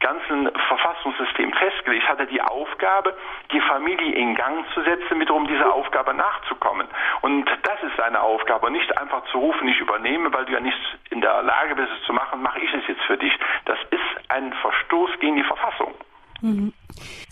ganzen 0.00 0.50
Verfassungssystem 0.68 1.54
festgelegt, 1.54 2.06
hat 2.06 2.20
er 2.20 2.26
die 2.26 2.42
Aufgabe, 2.42 3.16
die 3.50 3.60
Familie 3.62 4.14
in 4.14 4.34
Gang 4.34 4.66
zu 4.74 4.82
setzen, 4.82 5.18
wiederum 5.20 5.46
dieser 5.46 5.72
Aufgabe 5.72 6.12
nachzukommen. 6.12 6.86
Und 7.22 7.46
das 7.62 7.82
ist 7.82 7.96
seine 7.96 8.20
Aufgabe, 8.20 8.70
nicht 8.70 8.96
einfach 8.98 9.24
zu 9.32 9.38
rufen, 9.38 9.68
ich 9.68 9.80
übernehme, 9.80 10.32
weil 10.34 10.44
du 10.44 10.52
ja 10.52 10.60
nicht 10.60 10.78
in 11.08 11.22
der 11.22 11.42
Lage 11.42 11.76
bist, 11.76 11.90
es 11.98 12.04
zu 12.04 12.12
machen, 12.12 12.42
mache 12.42 12.60
ich 12.60 12.72
es 12.74 12.86
jetzt 12.86 13.02
für 13.04 13.16
dich. 13.16 13.32
Das 13.64 13.78
ist 13.90 14.30
ein 14.30 14.52
Verstoß 14.52 15.18
gegen 15.20 15.36
die 15.36 15.44
Verfassung. 15.44 15.94
Mhm. 16.42 16.72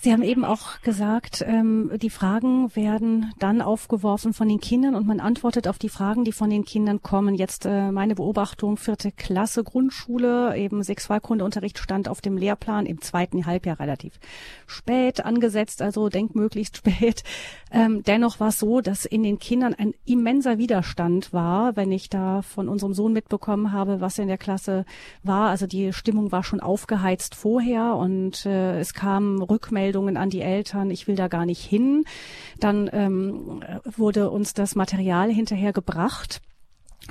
Sie 0.01 0.13
haben 0.13 0.23
eben 0.23 0.45
auch 0.45 0.81
gesagt, 0.83 1.45
ähm, 1.47 1.91
die 2.01 2.11
Fragen 2.11 2.75
werden 2.77 3.33
dann 3.39 3.61
aufgeworfen 3.61 4.33
von 4.33 4.49
den 4.49 4.61
Kindern 4.61 4.95
und 4.95 5.07
man 5.07 5.21
antwortet 5.21 5.67
auf 5.67 5.79
die 5.79 5.89
Fragen, 5.89 6.25
die 6.25 6.33
von 6.33 6.51
den 6.51 6.65
Kindern 6.65 7.03
kommen. 7.03 7.35
Jetzt 7.35 7.67
äh, 7.67 7.91
meine 7.91 8.15
Beobachtung, 8.15 8.77
vierte 8.77 9.11
Klasse 9.11 9.65
Grundschule, 9.65 10.57
eben 10.57 10.83
Sexualkundeunterricht 10.83 11.79
stand 11.79 12.09
auf 12.09 12.21
dem 12.21 12.37
Lehrplan 12.37 12.87
im 12.87 13.01
zweiten 13.01 13.47
Halbjahr 13.47 13.81
relativ 13.81 14.21
spät 14.67 15.25
angesetzt, 15.25 15.83
also 15.83 16.09
denk 16.09 16.35
möglichst 16.35 16.77
spät. 16.77 17.25
Ähm, 17.73 18.03
dennoch 18.05 18.39
war 18.39 18.49
es 18.49 18.59
so, 18.59 18.81
dass 18.81 19.05
in 19.05 19.23
den 19.23 19.39
Kindern 19.39 19.75
ein 19.75 19.93
immenser 20.05 20.59
Widerstand 20.59 21.33
war, 21.33 21.77
wenn 21.77 21.91
ich 21.91 22.09
da 22.09 22.43
von 22.43 22.69
unserem 22.69 22.95
Sohn 22.95 23.13
mitbekommen 23.13 23.73
habe, 23.73 24.01
was 24.01 24.19
in 24.19 24.29
der 24.29 24.39
Klasse 24.39 24.85
war. 25.25 25.49
Also 25.51 25.67
die 25.67 25.93
Stimmung 25.93 26.31
war 26.31 26.45
schon 26.45 26.61
aufgeheizt 26.61 27.35
vorher 27.35 27.97
und 27.97 28.47
äh, 28.47 28.79
es 28.79 28.95
kamen 28.95 29.43
Rückmeldungen 29.49 30.17
an 30.17 30.31
die 30.31 30.41
Eltern, 30.41 30.91
ich 30.91 31.07
will 31.07 31.17
da 31.17 31.29
gar 31.29 31.47
nicht 31.47 31.65
hin. 31.65 32.05
Dann 32.59 32.91
ähm, 32.93 33.63
wurde 33.85 34.31
uns 34.31 34.55
das 34.55 34.75
Material 34.75 35.31
hinterher 35.31 35.73
gebracht 35.73 36.41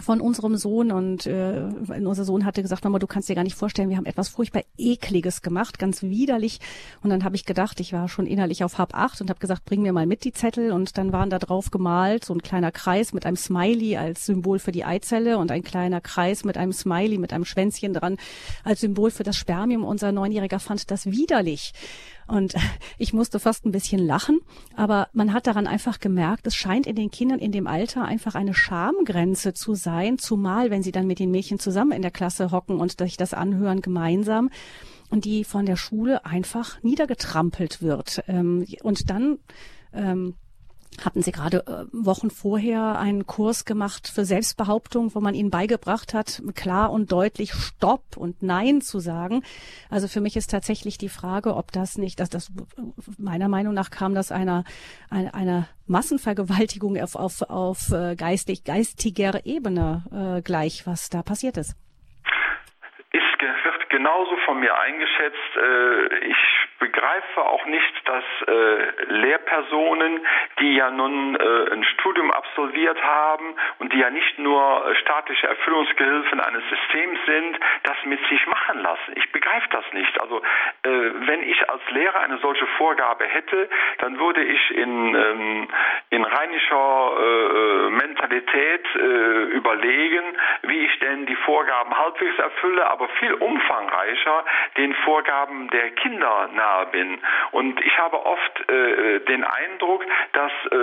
von 0.01 0.19
unserem 0.19 0.57
Sohn 0.57 0.91
und 0.91 1.25
äh, 1.25 1.63
unser 1.87 2.25
Sohn 2.25 2.45
hatte 2.45 2.61
gesagt, 2.61 2.83
Mama, 2.83 2.99
du 2.99 3.07
kannst 3.07 3.29
dir 3.29 3.35
gar 3.35 3.43
nicht 3.43 3.55
vorstellen, 3.55 3.89
wir 3.89 3.97
haben 3.97 4.05
etwas 4.05 4.29
furchtbar 4.29 4.63
ekliges 4.77 5.41
gemacht, 5.41 5.79
ganz 5.79 6.03
widerlich. 6.03 6.59
Und 7.01 7.09
dann 7.09 7.23
habe 7.23 7.35
ich 7.35 7.45
gedacht, 7.45 7.79
ich 7.79 7.93
war 7.93 8.09
schon 8.09 8.27
innerlich 8.27 8.63
auf 8.63 8.77
Hab 8.77 8.93
acht 8.93 9.21
und 9.21 9.29
habe 9.29 9.39
gesagt, 9.39 9.65
bring 9.65 9.81
mir 9.81 9.93
mal 9.93 10.05
mit 10.05 10.23
die 10.23 10.33
Zettel. 10.33 10.71
Und 10.71 10.97
dann 10.97 11.13
waren 11.13 11.29
da 11.29 11.39
drauf 11.39 11.71
gemalt 11.71 12.25
so 12.25 12.33
ein 12.33 12.41
kleiner 12.41 12.71
Kreis 12.71 13.13
mit 13.13 13.25
einem 13.25 13.37
Smiley 13.37 13.97
als 13.97 14.25
Symbol 14.25 14.59
für 14.59 14.71
die 14.71 14.85
Eizelle 14.85 15.37
und 15.37 15.51
ein 15.51 15.63
kleiner 15.63 16.01
Kreis 16.01 16.43
mit 16.43 16.57
einem 16.57 16.73
Smiley 16.73 17.17
mit 17.17 17.31
einem 17.31 17.45
Schwänzchen 17.45 17.93
dran 17.93 18.17
als 18.63 18.81
Symbol 18.81 19.11
für 19.11 19.23
das 19.23 19.37
Spermium. 19.37 19.83
Unser 19.83 20.11
Neunjähriger 20.11 20.59
fand 20.59 20.91
das 20.91 21.05
widerlich. 21.05 21.73
Und 22.27 22.55
ich 22.97 23.13
musste 23.13 23.39
fast 23.39 23.65
ein 23.65 23.71
bisschen 23.71 24.05
lachen, 24.05 24.39
aber 24.75 25.07
man 25.13 25.33
hat 25.33 25.47
daran 25.47 25.67
einfach 25.67 25.99
gemerkt, 25.99 26.47
es 26.47 26.55
scheint 26.55 26.87
in 26.87 26.95
den 26.95 27.11
Kindern 27.11 27.39
in 27.39 27.51
dem 27.51 27.67
Alter 27.67 28.05
einfach 28.05 28.35
eine 28.35 28.53
Schamgrenze 28.53 29.53
zu 29.53 29.75
sein, 29.75 30.17
zumal 30.17 30.71
wenn 30.71 30.83
sie 30.83 30.91
dann 30.91 31.07
mit 31.07 31.19
den 31.19 31.31
Mädchen 31.31 31.59
zusammen 31.59 31.91
in 31.91 32.01
der 32.01 32.11
Klasse 32.11 32.51
hocken 32.51 32.79
und 32.79 32.97
sich 32.99 33.17
das 33.17 33.33
anhören 33.33 33.81
gemeinsam 33.81 34.49
und 35.09 35.25
die 35.25 35.43
von 35.43 35.65
der 35.65 35.75
Schule 35.75 36.25
einfach 36.25 36.81
niedergetrampelt 36.83 37.81
wird. 37.81 38.23
Ähm, 38.27 38.65
und 38.81 39.09
dann 39.09 39.39
ähm, 39.93 40.35
hatten 41.03 41.21
Sie 41.21 41.31
gerade 41.31 41.65
äh, 41.67 41.85
Wochen 41.91 42.29
vorher 42.29 42.97
einen 42.97 43.25
Kurs 43.25 43.65
gemacht 43.65 44.11
für 44.13 44.25
Selbstbehauptung, 44.25 45.15
wo 45.15 45.19
man 45.19 45.33
Ihnen 45.33 45.49
beigebracht 45.49 46.13
hat, 46.13 46.41
klar 46.55 46.91
und 46.91 47.11
deutlich 47.11 47.53
Stopp 47.53 48.17
und 48.17 48.41
Nein 48.41 48.81
zu 48.81 48.99
sagen. 48.99 49.43
Also 49.89 50.07
für 50.07 50.21
mich 50.21 50.37
ist 50.37 50.51
tatsächlich 50.51 50.97
die 50.97 51.09
Frage, 51.09 51.55
ob 51.55 51.71
das 51.71 51.97
nicht, 51.97 52.19
dass 52.19 52.29
das 52.29 52.51
meiner 53.17 53.49
Meinung 53.49 53.73
nach 53.73 53.89
kam 53.89 54.13
das 54.13 54.31
einer 54.31 54.63
einer, 55.09 55.33
einer 55.33 55.67
Massenvergewaltigung 55.87 57.01
auf 57.01 57.15
auf, 57.15 57.41
auf 57.41 57.91
äh, 57.91 58.15
geistig 58.15 58.63
geistiger 58.63 59.45
Ebene 59.45 60.37
äh, 60.37 60.41
gleich, 60.41 60.85
was 60.85 61.09
da 61.09 61.23
passiert 61.23 61.57
ist. 61.57 61.75
Ist 63.11 63.35
wird 63.65 63.89
genauso 63.89 64.37
von 64.45 64.59
mir 64.59 64.77
eingeschätzt. 64.77 65.57
Äh, 65.57 66.29
ich 66.29 66.64
begreife 66.79 67.41
auch 67.41 67.65
nicht, 67.65 67.93
dass 68.05 68.23
äh, 68.47 69.03
Lehrpersonen, 69.07 70.25
die 70.59 70.75
ja 70.75 70.89
nun 70.89 71.35
äh, 71.35 71.71
ein 71.71 71.83
Studium 71.83 72.31
absolviert 72.31 73.01
haben 73.01 73.55
und 73.79 73.93
die 73.93 73.99
ja 73.99 74.09
nicht 74.09 74.37
nur 74.39 74.95
staatliche 75.01 75.47
Erfüllungsgehilfen 75.47 76.39
eines 76.39 76.63
Systems 76.69 77.19
sind, 77.25 77.59
das 77.83 77.97
mit 78.05 78.19
sich 78.27 78.45
machen 78.47 78.81
lassen. 78.81 79.13
Ich 79.15 79.31
begreife 79.31 79.67
das 79.71 79.85
nicht. 79.93 80.19
Also 80.21 80.41
äh, 80.83 80.89
wenn 81.27 81.43
ich 81.43 81.69
als 81.69 81.81
Lehrer 81.91 82.19
eine 82.21 82.37
solche 82.39 82.67
Vorgabe 82.77 83.25
hätte, 83.25 83.69
dann 83.99 84.19
würde 84.19 84.43
ich 84.43 84.71
in, 84.71 85.15
ähm, 85.15 85.67
in 86.09 86.23
rheinischer 86.23 87.11
äh, 87.17 87.89
Mentalität 87.89 88.85
äh, 88.95 89.43
überlegen, 89.55 90.23
wie 90.63 90.79
ich 90.79 90.99
denn 90.99 91.25
die 91.25 91.35
Vorgaben 91.37 91.97
halbwegs 91.97 92.37
erfülle, 92.37 92.89
aber 92.89 93.07
viel 93.19 93.33
umfangreicher 93.33 94.45
den 94.77 94.93
Vorgaben 95.05 95.69
der 95.69 95.91
Kinder 95.91 96.49
nahe 96.65 96.85
bin. 96.87 97.19
Und 97.51 97.79
ich 97.85 97.97
habe 97.97 98.25
oft 98.25 98.69
äh, 98.69 99.19
den 99.21 99.43
Eindruck, 99.43 100.03
dass 100.33 100.51
äh, 100.71 100.77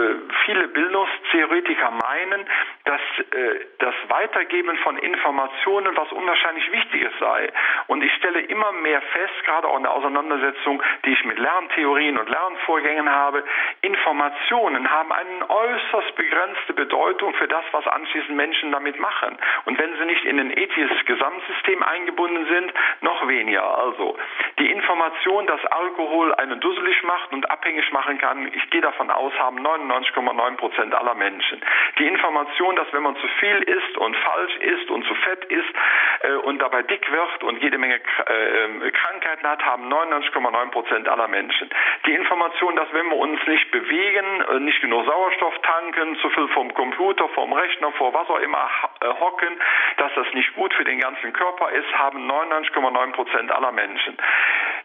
viele 0.44 0.68
Bildungstheoretiker 0.68 1.90
meinen, 1.90 2.46
dass 2.84 3.00
äh, 3.18 3.66
das 3.78 3.94
Weitergeben 4.08 4.76
von 4.78 4.96
Informationen 4.98 5.96
was 5.96 6.10
unwahrscheinlich 6.12 6.70
Wichtiges 6.72 7.12
sei. 7.18 7.52
Und 7.88 8.02
ich 8.02 8.12
stelle 8.14 8.40
immer 8.40 8.72
mehr 8.72 9.00
fest, 9.00 9.34
gerade 9.44 9.68
auch 9.68 9.76
in 9.76 9.82
der 9.82 9.92
Auseinandersetzung, 9.92 10.82
die 11.04 11.12
ich 11.12 11.24
mit 11.24 11.38
Lerntheorien 11.38 12.18
und 12.18 12.28
Lernvorgängen 12.28 13.10
habe, 13.10 13.44
Informationen 13.82 14.90
haben 14.90 15.12
eine 15.12 15.50
äußerst 15.50 16.14
begrenzte 16.16 16.72
Bedeutung 16.74 17.34
für 17.34 17.48
das, 17.48 17.64
was 17.72 17.86
anschließend 17.86 18.36
Menschen 18.36 18.72
damit 18.72 18.98
machen. 19.00 19.36
Und 19.64 19.78
wenn 19.78 19.96
sie 19.96 20.04
nicht 20.04 20.24
in 20.24 20.38
ein 20.38 20.50
ethisches 20.56 21.04
Gesamtsystem 21.06 21.82
eingebunden 21.82 22.46
sind, 22.46 22.72
noch 23.00 23.26
weniger. 23.26 23.78
Also 23.78 24.16
die 24.58 24.70
Information, 24.70 25.46
dass 25.46 25.64
Alkohol 25.72 26.34
einen 26.34 26.60
dusselig 26.60 27.02
macht 27.02 27.32
und 27.32 27.50
abhängig 27.50 27.90
machen 27.92 28.18
kann, 28.18 28.46
ich 28.52 28.70
gehe 28.70 28.80
davon 28.80 29.10
aus, 29.10 29.32
haben 29.38 29.58
99,9 29.58 30.56
Prozent 30.56 30.94
aller 30.94 31.14
Menschen. 31.14 31.60
Die 31.98 32.06
Information, 32.06 32.76
dass 32.76 32.92
wenn 32.92 33.02
man 33.02 33.16
zu 33.16 33.26
viel 33.40 33.62
isst 33.62 33.96
und 33.96 34.16
falsch 34.16 34.56
isst 34.56 34.90
und 34.90 35.04
zu 35.06 35.14
fett 35.14 35.44
isst 35.46 35.74
äh, 36.22 36.32
und 36.32 36.60
dabei 36.60 36.82
dick 36.82 37.10
wird 37.10 37.42
und 37.44 37.62
jede 37.62 37.78
Menge 37.78 37.94
äh, 37.96 38.90
Krankheiten 38.90 39.46
hat, 39.46 39.64
haben 39.64 39.92
99,9 39.92 40.70
Prozent 40.70 41.08
aller 41.08 41.28
Menschen. 41.28 41.70
Die 42.06 42.14
Information, 42.14 42.76
dass 42.76 42.92
wenn 42.92 43.08
wir 43.08 43.16
uns 43.16 43.40
nicht 43.46 43.70
bewegen, 43.70 44.40
äh, 44.42 44.60
nicht 44.60 44.80
genug 44.80 45.06
Sauerstoff 45.06 45.58
tanken, 45.62 46.16
zu 46.16 46.28
viel 46.30 46.48
vom 46.48 46.72
Computer, 46.74 47.28
vom 47.30 47.52
Rechner, 47.52 47.92
vor 47.92 48.12
was 48.12 48.28
auch 48.28 48.40
immer 48.40 48.68
äh, 49.00 49.08
hocken, 49.08 49.58
dass 49.96 50.12
das 50.14 50.26
nicht 50.34 50.54
gut 50.54 50.74
für 50.74 50.84
den 50.84 51.00
ganzen 51.00 51.32
Körper 51.32 51.70
ist, 51.70 51.90
haben 51.96 52.30
99,9 52.30 53.12
Prozent 53.12 53.52
aller 53.52 53.72
Menschen. 53.72 54.16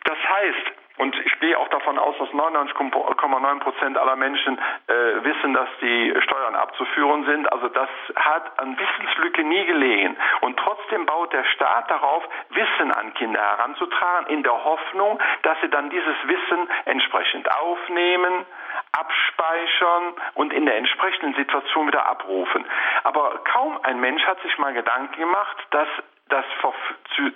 Das 0.04 0.18
heißt, 0.18 0.77
und 0.98 1.16
ich 1.26 1.40
gehe 1.40 1.58
auch 1.58 1.68
davon 1.70 2.00
aus, 2.00 2.16
dass 2.18 2.30
99,9 2.30 3.60
Prozent 3.60 3.98
aller 3.98 4.16
Menschen 4.16 4.58
äh, 4.88 4.94
wissen, 5.24 5.54
dass 5.54 5.70
die 5.82 6.14
Steuern 6.22 6.56
abzuführen 6.56 7.26
sind. 7.26 7.52
Also 7.52 7.70
das 7.70 7.90
hat 8.16 8.60
an 8.60 8.78
Wissenslücke 8.78 9.44
nie 9.44 9.66
gelegen. 9.66 10.18
Und 10.42 10.58
trotzdem 10.58 11.06
baut 11.06 11.34
der 11.34 11.44
Staat 11.46 11.90
darauf, 11.92 12.24
Wissen 12.50 12.92
an 12.92 13.14
Kinder 13.14 13.40
heranzutragen, 13.40 14.28
in 14.28 14.44
der 14.44 14.64
Hoffnung, 14.64 15.20
dass 15.44 15.60
sie 15.62 15.70
dann 15.70 15.90
dieses 15.90 16.16
Wissen 16.26 16.68
entsprechend 16.86 17.50
aufnehmen, 17.52 18.46
abspeichern 18.92 20.14
und 20.34 20.54
in 20.54 20.66
der 20.66 20.78
entsprechenden 20.78 21.36
Situation 21.36 21.88
wieder 21.88 22.08
abrufen. 22.08 22.66
Aber 23.04 23.40
kaum 23.44 23.80
ein 23.84 24.00
Mensch 24.00 24.24
hat 24.26 24.42
sich 24.42 24.58
mal 24.58 24.74
Gedanken 24.74 25.20
gemacht, 25.20 25.58
dass 25.72 25.88
das 26.30 26.46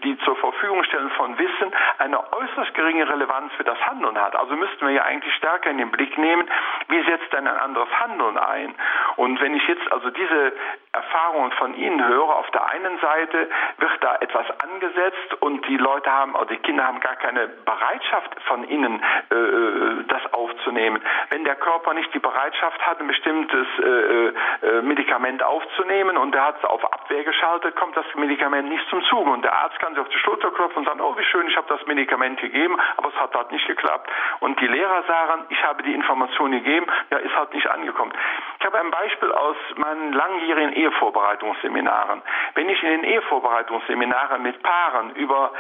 die 0.04 0.18
zur 0.20 0.36
Verfügung 0.36 0.84
stellen 0.84 1.10
von 1.12 1.38
Wissen 1.38 1.72
eine 1.98 2.20
äußerst 2.34 2.74
geringe 2.74 3.08
Relevanz 3.08 3.52
für 3.54 3.64
das 3.64 3.80
Handeln 3.88 4.20
hat. 4.20 4.36
Also 4.36 4.56
müssten 4.56 4.86
wir 4.86 4.94
ja 4.94 5.04
eigentlich 5.04 5.34
stärker 5.36 5.70
in 5.70 5.78
den 5.78 5.92
Blick 5.92 6.18
nehmen, 6.18 6.48
wie 6.88 7.02
setzt 7.04 7.32
denn 7.34 7.48
ein 7.48 7.58
anderes 7.58 7.90
Handeln 8.00 8.38
ein? 8.38 8.76
Und 9.16 9.42
wenn 9.42 9.56
ich 9.56 9.68
jetzt 9.68 9.92
also 9.92 10.10
diese 10.10 10.54
Erfahrungen 10.94 11.52
von 11.54 11.74
Ihnen 11.74 12.06
höre, 12.06 12.36
auf 12.36 12.50
der 12.52 12.68
einen 12.68 13.00
Seite 13.00 13.50
wird 13.78 13.92
da 14.02 14.18
etwas 14.18 14.46
angesetzt 14.62 15.36
und 15.40 15.68
die 15.68 15.78
Leute 15.78 16.12
haben, 16.12 16.36
oder 16.36 16.46
die 16.46 16.58
Kinder 16.58 16.86
haben 16.86 17.00
gar 17.00 17.16
keine 17.16 17.48
Bereitschaft 17.48 18.36
von 18.48 18.68
Ihnen, 18.68 19.02
äh, 19.30 20.04
das 20.08 20.34
aufzunehmen. 20.34 21.02
Wenn 21.30 21.46
der 21.46 21.56
Körper 21.56 21.94
nicht 21.94 22.14
die 22.14 22.20
Bereitschaft 22.20 22.86
hat, 22.86 23.00
ein 23.00 23.08
bestimmtes 23.08 23.68
äh, 23.80 23.88
äh, 23.88 24.82
Medikament 24.82 25.44
aufzunehmen 25.44 26.18
und 26.18 26.36
er 26.36 26.48
hat 26.48 26.58
es 26.58 26.66
auf 26.66 26.84
Abwehr 26.94 27.24
geschaltet, 27.24 27.76
kommt 27.76 27.96
das 27.96 28.06
Medikament 28.16 28.70
nicht 28.70 28.81
zum 28.90 29.02
Zuge. 29.04 29.30
Und 29.30 29.44
der 29.44 29.54
Arzt 29.54 29.80
kann 29.80 29.94
sich 29.94 30.02
auf 30.02 30.10
die 30.10 30.18
Schulter 30.20 30.52
klopfen 30.52 30.80
und 30.80 30.86
sagen, 30.86 31.02
oh 31.02 31.18
wie 31.18 31.24
schön, 31.24 31.48
ich 31.48 31.58
habe 31.58 31.68
das 31.68 31.86
Medikament 31.88 32.40
gegeben, 32.40 32.78
aber 32.98 33.10
es 33.10 33.16
hat 33.16 33.34
halt 33.34 33.52
nicht 33.52 33.68
geklappt. 33.68 34.10
Und 34.40 34.60
die 34.60 34.68
Lehrer 34.68 35.04
sagen, 35.04 35.46
ich 35.50 35.64
habe 35.64 35.84
die 35.84 35.94
Information 35.94 36.52
gegeben, 36.52 36.88
ja, 37.10 37.18
ist 37.18 37.36
halt 37.36 37.54
nicht 37.54 37.68
angekommen. 37.70 38.14
Ich 38.60 38.66
habe 38.66 38.80
ein 38.80 38.92
Beispiel 38.92 39.32
aus 39.32 39.58
meinen 39.76 40.14
langjährigen 40.14 40.74
Ehevorbereitungsseminaren. 40.74 42.22
Wenn 42.56 42.70
ich 42.70 42.82
in 42.84 42.90
den 42.90 43.04
Ehevorbereitungsseminaren 43.04 44.42
mit 44.42 44.62
Paaren 44.64 45.16
über 45.16 45.52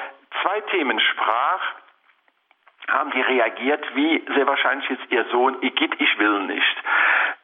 zwei 0.42 0.62
Themen 0.62 1.00
sprach, 1.00 1.62
haben 2.90 3.12
die 3.12 3.22
reagiert 3.22 3.86
wie 3.96 4.24
sehr 4.36 4.48
wahrscheinlich 4.48 4.90
jetzt 4.90 5.12
ihr 5.12 5.26
Sohn, 5.32 5.58
ich 5.62 6.20
will 6.20 6.42
nicht. 6.42 6.78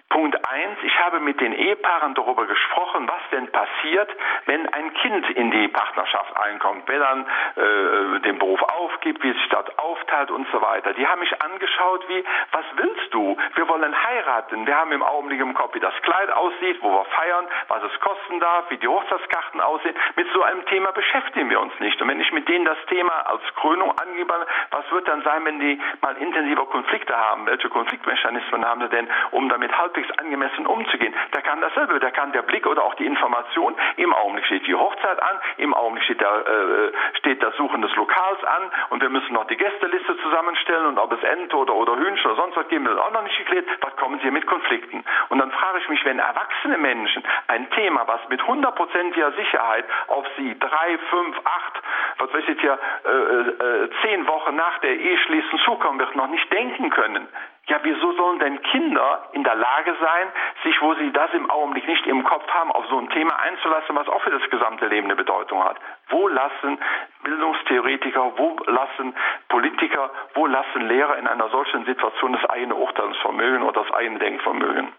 Punkt 0.10 0.38
eins, 0.50 0.78
ich 0.84 1.00
habe 1.00 1.20
mit 1.20 1.40
den 1.42 1.54
Ehepaaren 1.54 2.16
darüber 2.16 2.46
gesprochen, 2.46 3.08
was 3.08 3.22
denn 3.32 3.52
passiert, 3.52 4.10
wenn 4.46 4.68
ein 4.74 4.94
Kind 4.94 5.30
in 5.32 5.52
die 5.52 5.68
Partnerschaft 5.68 6.36
einkommt, 6.38 6.84
wer 6.88 7.00
dann 7.00 7.26
äh, 7.56 8.20
den 8.22 8.40
Beruf 8.40 8.62
aufgibt, 8.64 9.22
wie 9.22 9.34
sich 9.34 9.50
das 9.50 9.66
aufteilt 9.78 10.32
und 10.32 10.48
so 10.52 10.62
weiter. 10.62 10.94
Die 10.94 11.06
haben 11.06 11.20
mich 11.20 11.42
angeschaut 11.42 12.08
wie, 12.08 12.24
was 12.52 12.66
willst 12.78 13.14
du? 13.14 13.38
Wir 13.56 13.68
wollen 13.68 13.94
heiraten. 14.04 14.66
Wir 14.66 14.78
haben 14.78 14.92
im 14.94 15.04
Augenblick 15.04 15.42
im 15.42 15.54
Kopf, 15.54 15.76
wie 15.76 15.82
das 15.82 15.94
Kleid 16.02 16.32
aussieht, 16.32 16.78
wo 16.82 16.90
wir 16.90 17.06
feiern, 17.06 17.46
was 17.68 17.84
es 17.84 18.00
kosten 18.00 18.40
darf, 18.40 18.70
wie 18.70 18.78
die 18.78 18.88
Hochzeitskarten 18.88 19.60
aussehen. 19.60 19.96
Mit 20.16 20.28
so 20.34 20.42
einem 20.42 20.66
Thema 20.68 20.92
beschäftigen 20.94 21.50
wir 21.50 21.60
uns 21.60 21.78
nicht. 21.80 22.02
Und 22.02 22.08
wenn 22.08 22.22
ich 22.22 22.32
mit 22.32 22.48
denen 22.48 22.66
das 22.66 22.78
Thema 22.88 23.14
als 23.28 23.44
Krönung 23.56 23.92
angebe, 24.00 24.34
was 24.72 24.90
wird 24.92 25.08
dann 25.08 25.22
sein, 25.24 25.44
wenn 25.46 25.60
die 25.60 25.80
mal 26.02 26.16
intensiver 26.18 26.66
Konflikte 26.66 27.16
haben? 27.16 27.46
Welche 27.46 27.70
Konfliktmechanismen 27.70 28.66
haben 28.66 28.82
sie 28.82 28.90
denn, 28.90 29.08
um 29.32 29.50
damit 29.50 29.78
halbwegs 29.78 29.97
halbwegs 29.98 30.18
angemessen 30.20 30.68
umzugehen. 30.68 31.14
Da 31.32 31.42
kann 31.42 31.62
dasselbe, 31.62 32.00
da 32.00 32.12
kann 32.12 32.32
der 32.32 32.44
Blick 32.44 32.68
oder 32.68 32.84
auch 32.84 32.96
die 32.96 33.06
Information, 33.06 33.76
im 33.98 34.14
Augenblick 34.14 34.46
steht 34.46 34.68
die 34.68 34.76
Hochzeit 34.76 35.22
an, 35.22 35.40
im 35.58 35.74
Augenblick 35.74 36.04
steht, 36.06 36.22
der, 36.22 36.48
äh, 36.48 37.18
steht 37.18 37.42
das 37.42 37.56
Suchen 37.58 37.82
des 37.82 37.94
Lokals 37.96 38.44
an 38.44 38.72
und 38.90 39.02
wir 39.02 39.10
müssen 39.10 39.34
noch 39.34 39.46
die 39.48 39.58
Gästeliste 39.58 40.18
zusammenstellen 40.18 40.88
und 40.88 41.00
ob 41.00 41.12
es 41.14 41.24
Ente 41.24 41.56
oder, 41.56 41.74
oder 41.74 41.96
Hühnchen 41.98 42.32
oder 42.32 42.42
sonst 42.42 42.56
was 42.56 42.68
geben 42.68 42.86
will, 42.86 42.98
auch 43.00 43.12
noch 43.12 43.24
nicht 43.24 43.38
geklärt. 43.38 43.66
Was 43.82 43.96
kommen 43.98 44.20
Sie 44.24 44.32
mit 44.32 44.46
Konflikten? 44.46 45.04
Und 45.30 45.40
dann 45.40 45.52
frage 45.52 45.80
ich 45.80 45.90
mich, 45.90 46.04
wenn 46.06 46.20
erwachsene 46.20 46.78
Menschen 46.78 47.24
ein 47.48 47.70
Thema, 47.72 48.08
was 48.08 48.22
mit 48.30 48.46
hundertprozentiger 48.46 49.32
Sicherheit 49.34 49.86
auf 50.08 50.26
sie 50.38 50.58
drei, 50.60 50.98
fünf, 51.10 51.38
acht, 51.44 51.82
was 52.20 52.34
weiß 52.34 52.44
ich 52.48 52.62
hier, 52.62 52.78
äh, 53.06 53.10
äh, 53.10 53.90
zehn 54.02 54.28
Wochen 54.28 54.56
nach 54.56 54.80
der 54.80 54.96
Eheschließung 54.96 55.60
zukommen 55.60 56.00
wird, 56.00 56.16
noch 56.16 56.28
nicht 56.28 56.52
denken 56.52 56.90
können, 56.90 57.28
ja, 57.68 57.80
wieso 57.84 58.14
sollen 58.14 58.40
denn 58.40 58.62
Kinder 58.62 59.28
in 59.34 59.44
der 59.44 59.56
Lage 59.56 59.94
sein, 60.00 60.28
sich, 60.64 60.82
wo 60.82 60.94
sie 60.96 61.12
das 61.12 61.34
im 61.34 61.50
Augenblick 61.50 61.86
nicht 61.88 62.08
im 62.08 62.24
Kopf 62.24 62.48
haben, 62.48 62.72
auf 62.72 62.86
so 62.88 62.98
ein 62.98 63.10
Thema 63.10 63.38
einzulassen, 63.40 63.96
was 63.96 64.08
auch 64.08 64.22
für 64.22 64.32
das 64.32 64.50
gesamte 64.50 64.88
Leben 64.88 65.08
eine 65.08 65.18
Bedeutung 65.18 65.64
hat? 65.64 65.78
Wo 66.10 66.30
lassen 66.30 66.80
Bildungstheoretiker, 67.24 68.38
wo 68.38 68.58
lassen 68.68 69.14
Politiker, 69.50 70.10
wo 70.34 70.48
lassen 70.48 70.88
Lehrer 70.88 71.18
in 71.18 71.28
einer 71.28 71.50
solchen 71.50 71.86
Situation 71.86 72.34
das 72.34 72.46
eigene 72.50 72.76
Urteilsvermögen 72.76 73.64
oder 73.64 73.84
das 73.84 73.94
eigene 73.94 74.20
Denkvermögen? 74.20 74.94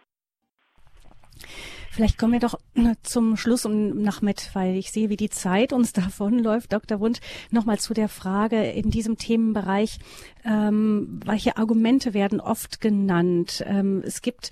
Vielleicht 1.91 2.19
kommen 2.19 2.35
wir 2.35 2.41
doch 2.41 2.59
zum 3.03 3.37
Schluss 3.37 3.65
um 3.65 4.01
nach 4.03 4.23
mit, 4.23 4.51
weil 4.55 4.77
ich 4.77 4.91
sehe, 4.93 5.09
wie 5.09 5.17
die 5.17 5.31
Zeit 5.31 5.73
uns 5.73 5.93
davonläuft, 5.95 6.73
Dr. 6.73 7.01
Wundt, 7.01 7.21
nochmal 7.51 7.79
zu 7.79 7.95
der 7.95 8.09
Frage 8.09 8.71
in 8.71 8.91
diesem 8.91 9.17
Themenbereich, 9.17 9.99
ähm, 10.45 11.21
welche 11.25 11.57
Argumente 11.57 12.15
werden 12.15 12.41
oft 12.41 12.81
genannt? 12.81 13.65
Ähm, 13.67 14.03
es 14.05 14.23
gibt 14.23 14.51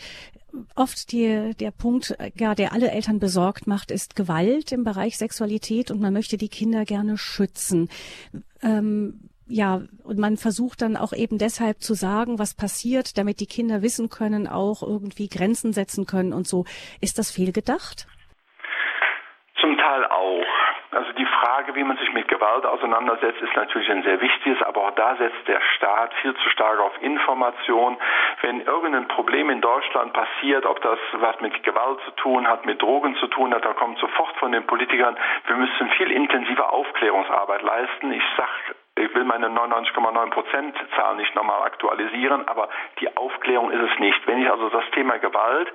oft 0.74 1.12
die, 1.12 1.54
der 1.58 1.70
Punkt, 1.70 2.16
ja, 2.38 2.54
der 2.54 2.72
alle 2.72 2.90
Eltern 2.90 3.18
besorgt 3.18 3.66
macht, 3.66 3.90
ist 3.90 4.16
Gewalt 4.16 4.72
im 4.72 4.84
Bereich 4.84 5.18
Sexualität 5.18 5.90
und 5.90 6.00
man 6.00 6.12
möchte 6.12 6.36
die 6.36 6.48
Kinder 6.48 6.84
gerne 6.84 7.18
schützen. 7.18 7.88
Ähm, 8.62 9.28
ja, 9.48 9.80
und 10.04 10.18
man 10.18 10.36
versucht 10.36 10.82
dann 10.82 10.96
auch 10.96 11.12
eben 11.12 11.38
deshalb 11.38 11.80
zu 11.80 11.94
sagen, 11.94 12.38
was 12.38 12.56
passiert, 12.56 13.16
damit 13.16 13.40
die 13.40 13.46
Kinder 13.46 13.82
wissen 13.82 14.08
können, 14.10 14.48
auch 14.48 14.82
irgendwie 14.82 15.28
Grenzen 15.28 15.72
setzen 15.72 16.06
können 16.06 16.32
und 16.32 16.46
so. 16.46 16.64
Ist 17.00 17.18
das 17.18 17.30
fehlgedacht? 17.30 18.06
Zum 19.60 19.78
Teil 19.78 20.04
auch. 20.06 20.46
Also 20.90 21.12
die 21.12 21.26
Frage, 21.26 21.74
wie 21.74 21.84
man 21.84 21.96
sich 21.98 22.12
mit 22.12 22.26
Gewalt 22.28 22.64
auseinandersetzt, 22.64 23.40
ist 23.42 23.54
natürlich 23.54 23.90
ein 23.90 24.02
sehr 24.02 24.20
wichtiges, 24.20 24.62
aber 24.62 24.86
auch 24.86 24.92
da 24.92 25.16
setzt 25.16 25.46
der 25.46 25.60
Staat 25.76 26.14
viel 26.22 26.34
zu 26.34 26.48
stark 26.50 26.80
auf 26.80 26.92
Information. 27.02 27.98
Wenn 28.40 28.62
irgendein 28.62 29.06
Problem 29.08 29.50
in 29.50 29.60
Deutschland 29.60 30.12
passiert, 30.12 30.64
ob 30.64 30.80
das 30.82 30.98
was 31.12 31.40
mit 31.40 31.62
Gewalt 31.64 32.00
zu 32.04 32.10
tun 32.12 32.48
hat, 32.48 32.64
mit 32.66 32.80
Drogen 32.80 33.14
zu 33.16 33.26
tun 33.26 33.52
hat, 33.52 33.64
dann 33.64 33.76
kommt 33.76 33.98
sofort 33.98 34.36
von 34.36 34.52
den 34.52 34.66
Politikern, 34.66 35.16
wir 35.46 35.56
müssen 35.56 35.90
viel 35.98 36.10
intensiver 36.10 36.72
Aufklärungsarbeit 36.72 37.62
leisten. 37.62 38.12
Ich 38.12 38.24
sage 38.36 38.75
ich 38.96 39.14
will 39.14 39.24
meine 39.24 39.48
99,9 39.48 40.30
Prozent 40.30 40.74
Zahl 40.96 41.16
nicht 41.16 41.34
nochmal 41.34 41.62
aktualisieren, 41.62 42.48
aber 42.48 42.68
die 42.98 43.14
Aufklärung 43.16 43.70
ist 43.70 43.92
es 43.92 43.98
nicht. 43.98 44.26
Wenn 44.26 44.42
ich 44.42 44.50
also 44.50 44.70
das 44.70 44.84
Thema 44.92 45.18
Gewalt 45.18 45.70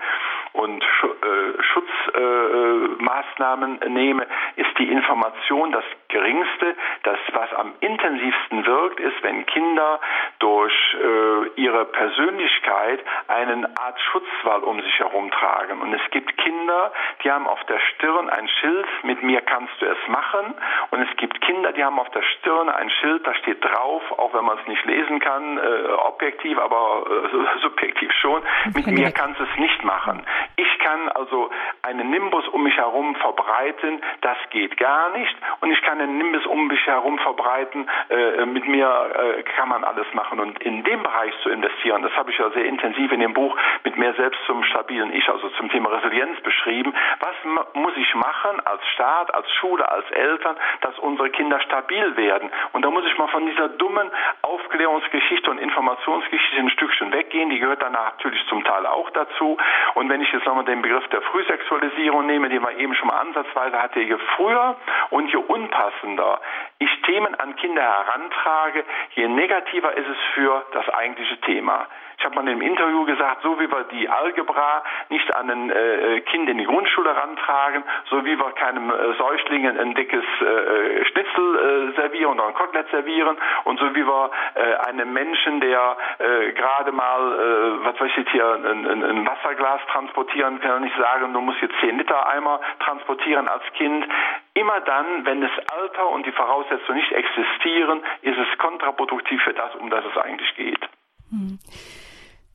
und 0.53 0.83
äh, 0.83 1.61
Schutzmaßnahmen 1.61 3.81
äh, 3.81 3.89
nehme, 3.89 4.25
ist 4.55 4.77
die 4.79 4.91
Information 4.91 5.71
das 5.71 5.83
geringste. 6.07 6.75
Das, 7.03 7.19
was 7.33 7.53
am 7.53 7.73
intensivsten 7.79 8.65
wirkt, 8.65 8.99
ist, 8.99 9.23
wenn 9.23 9.45
Kinder 9.45 9.99
durch 10.39 10.73
äh, 10.95 11.61
ihre 11.61 11.85
Persönlichkeit 11.85 13.01
einen 13.27 13.65
Art 13.77 13.99
Schutzwall 14.11 14.63
um 14.63 14.81
sich 14.81 14.99
herum 14.99 15.29
tragen. 15.31 15.81
Und 15.81 15.93
es 15.93 16.01
gibt 16.11 16.37
Kinder, 16.37 16.91
die 17.23 17.31
haben 17.31 17.47
auf 17.47 17.63
der 17.65 17.79
Stirn 17.79 18.29
ein 18.29 18.47
Schild, 18.47 18.87
mit 19.03 19.21
mir 19.21 19.41
kannst 19.41 19.79
du 19.79 19.85
es 19.85 20.07
machen. 20.07 20.55
Und 20.89 21.01
es 21.01 21.17
gibt 21.17 21.39
Kinder, 21.41 21.71
die 21.71 21.83
haben 21.83 21.99
auf 21.99 22.09
der 22.09 22.23
Stirn 22.23 22.69
ein 22.69 22.89
Schild, 22.89 23.10
Schild, 23.11 23.27
da 23.27 23.33
steht 23.35 23.63
drauf, 23.63 24.03
auch 24.17 24.33
wenn 24.33 24.45
man 24.45 24.57
es 24.57 24.67
nicht 24.67 24.85
lesen 24.85 25.19
kann, 25.19 25.57
äh, 25.57 25.91
objektiv, 26.07 26.57
aber 26.57 27.03
äh, 27.09 27.59
subjektiv 27.61 28.11
schon, 28.13 28.41
mit 28.73 28.87
mir 28.87 29.11
kannst 29.11 29.39
du 29.39 29.43
es 29.43 29.59
nicht 29.59 29.83
machen. 29.83 30.25
Ich 30.55 30.79
kann 30.79 31.09
also 31.09 31.49
einen 31.81 32.09
Nimbus 32.09 32.47
um 32.49 32.63
mich 32.63 32.75
herum 32.77 33.15
verbreiten, 33.15 34.01
das 34.21 34.37
geht 34.51 34.77
gar 34.77 35.11
nicht. 35.17 35.35
Und 35.59 35.71
ich 35.71 35.81
kann 35.81 35.99
einen 35.99 36.17
Nimbus 36.17 36.45
um 36.45 36.67
mich 36.67 36.85
herum 36.85 37.17
verbreiten, 37.19 37.89
äh, 38.09 38.45
mit 38.45 38.67
mir 38.67 38.87
äh, 38.87 39.43
kann 39.43 39.69
man 39.69 39.83
alles 39.83 40.07
machen. 40.13 40.39
Und 40.39 40.61
in 40.63 40.83
dem 40.83 41.03
Bereich 41.03 41.33
zu 41.43 41.49
investieren, 41.49 42.01
das 42.03 42.13
habe 42.15 42.31
ich 42.31 42.37
ja 42.37 42.49
sehr 42.51 42.65
intensiv 42.65 43.11
in 43.11 43.19
dem 43.19 43.33
Buch 43.33 43.55
mit 43.83 43.97
mehr 43.97 44.13
selbst 44.13 44.39
zum 44.45 44.63
stabilen 44.63 45.13
Ich, 45.13 45.27
also 45.29 45.49
zum 45.49 45.69
Thema 45.69 45.89
Resilienz 45.89 46.39
beschrieben. 46.41 46.93
Was 47.19 47.35
muss 47.73 47.93
ich 47.97 48.15
machen 48.15 48.59
als 48.65 48.85
Staat, 48.93 49.33
als 49.33 49.51
Schule, 49.53 49.89
als 49.89 50.09
Eltern, 50.11 50.55
dass 50.81 50.97
unsere 50.99 51.29
Kinder 51.29 51.59
stabil 51.61 52.15
werden? 52.17 52.49
Und 52.73 52.83
da 52.83 52.89
muss 52.89 53.00
ich 53.05 53.17
mal 53.17 53.27
von 53.27 53.45
dieser 53.45 53.69
dummen 53.69 54.09
Aufklärungsgeschichte 54.41 55.49
und 55.49 55.57
Informationsgeschichte 55.57 56.59
ein 56.59 56.69
Stückchen 56.69 57.11
weggehen. 57.11 57.49
Die 57.49 57.59
gehört 57.59 57.81
dann 57.81 57.93
natürlich 57.93 58.45
zum 58.47 58.63
Teil 58.63 58.85
auch 58.85 59.09
dazu. 59.11 59.57
Und 59.95 60.09
wenn 60.09 60.21
ich 60.21 60.31
jetzt 60.31 60.45
nochmal 60.45 60.65
den 60.65 60.81
Begriff 60.81 61.07
der 61.09 61.21
Frühsexualisierung 61.21 62.25
nehme, 62.25 62.49
den 62.49 62.61
wir 62.61 62.77
eben 62.77 62.95
schon 62.95 63.07
mal 63.07 63.19
ansatzweise 63.19 63.81
hatte, 63.81 63.99
je 63.99 64.17
früher 64.35 64.75
und 65.09 65.31
je 65.31 65.37
unpassender 65.37 66.41
ich 66.79 67.01
Themen 67.03 67.35
an 67.35 67.55
Kinder 67.55 67.81
herantrage, 67.81 68.83
je 69.15 69.27
negativer 69.27 69.95
ist 69.95 70.07
es 70.07 70.17
für 70.33 70.65
das 70.73 70.87
eigentliche 70.89 71.39
Thema. 71.41 71.87
Ich 72.21 72.25
habe 72.25 72.35
mal 72.35 72.47
einem 72.47 72.61
Interview 72.61 73.03
gesagt, 73.05 73.41
so 73.41 73.59
wie 73.59 73.67
wir 73.67 73.83
die 73.85 74.07
Algebra 74.07 74.83
nicht 75.09 75.35
an 75.35 75.49
ein 75.49 75.71
äh, 75.71 76.21
Kind 76.21 76.47
in 76.51 76.59
die 76.59 76.65
Grundschule 76.65 77.17
rantragen, 77.17 77.83
so 78.11 78.23
wie 78.23 78.37
wir 78.37 78.51
keinem 78.51 78.91
äh, 78.91 79.13
Säugling 79.17 79.67
ein 79.67 79.95
dickes 79.95 80.23
äh, 80.23 81.03
Schnitzel 81.05 81.95
äh, 81.95 81.99
servieren 81.99 82.33
oder 82.33 82.49
ein 82.49 82.53
Kotelett 82.53 82.87
servieren 82.91 83.37
und 83.63 83.79
so 83.79 83.95
wie 83.95 84.05
wir 84.05 84.29
äh, 84.53 84.87
einem 84.87 85.11
Menschen, 85.13 85.61
der 85.61 85.97
äh, 86.19 86.51
gerade 86.51 86.91
mal, 86.91 87.39
äh, 87.39 87.85
was 87.85 87.99
weiß 87.99 88.11
ich 88.15 88.29
hier, 88.29 88.53
ein, 88.53 88.85
ein, 88.85 89.03
ein 89.03 89.25
Wasserglas 89.25 89.81
transportieren 89.91 90.61
kann, 90.61 90.83
nicht 90.83 90.97
sagen, 90.97 91.33
du 91.33 91.41
musst 91.41 91.59
jetzt 91.59 91.73
10 91.81 91.97
Liter 91.97 92.27
Eimer 92.27 92.61
transportieren 92.81 93.47
als 93.47 93.63
Kind. 93.73 94.05
Immer 94.53 94.79
dann, 94.81 95.25
wenn 95.25 95.41
das 95.41 95.51
Alter 95.73 96.07
und 96.09 96.27
die 96.27 96.31
Voraussetzungen 96.33 96.99
nicht 96.99 97.13
existieren, 97.13 98.03
ist 98.21 98.37
es 98.37 98.59
kontraproduktiv 98.59 99.41
für 99.41 99.55
das, 99.55 99.73
um 99.73 99.89
das 99.89 100.05
es 100.05 100.21
eigentlich 100.21 100.55
geht. 100.55 100.87
Hm. 101.31 101.57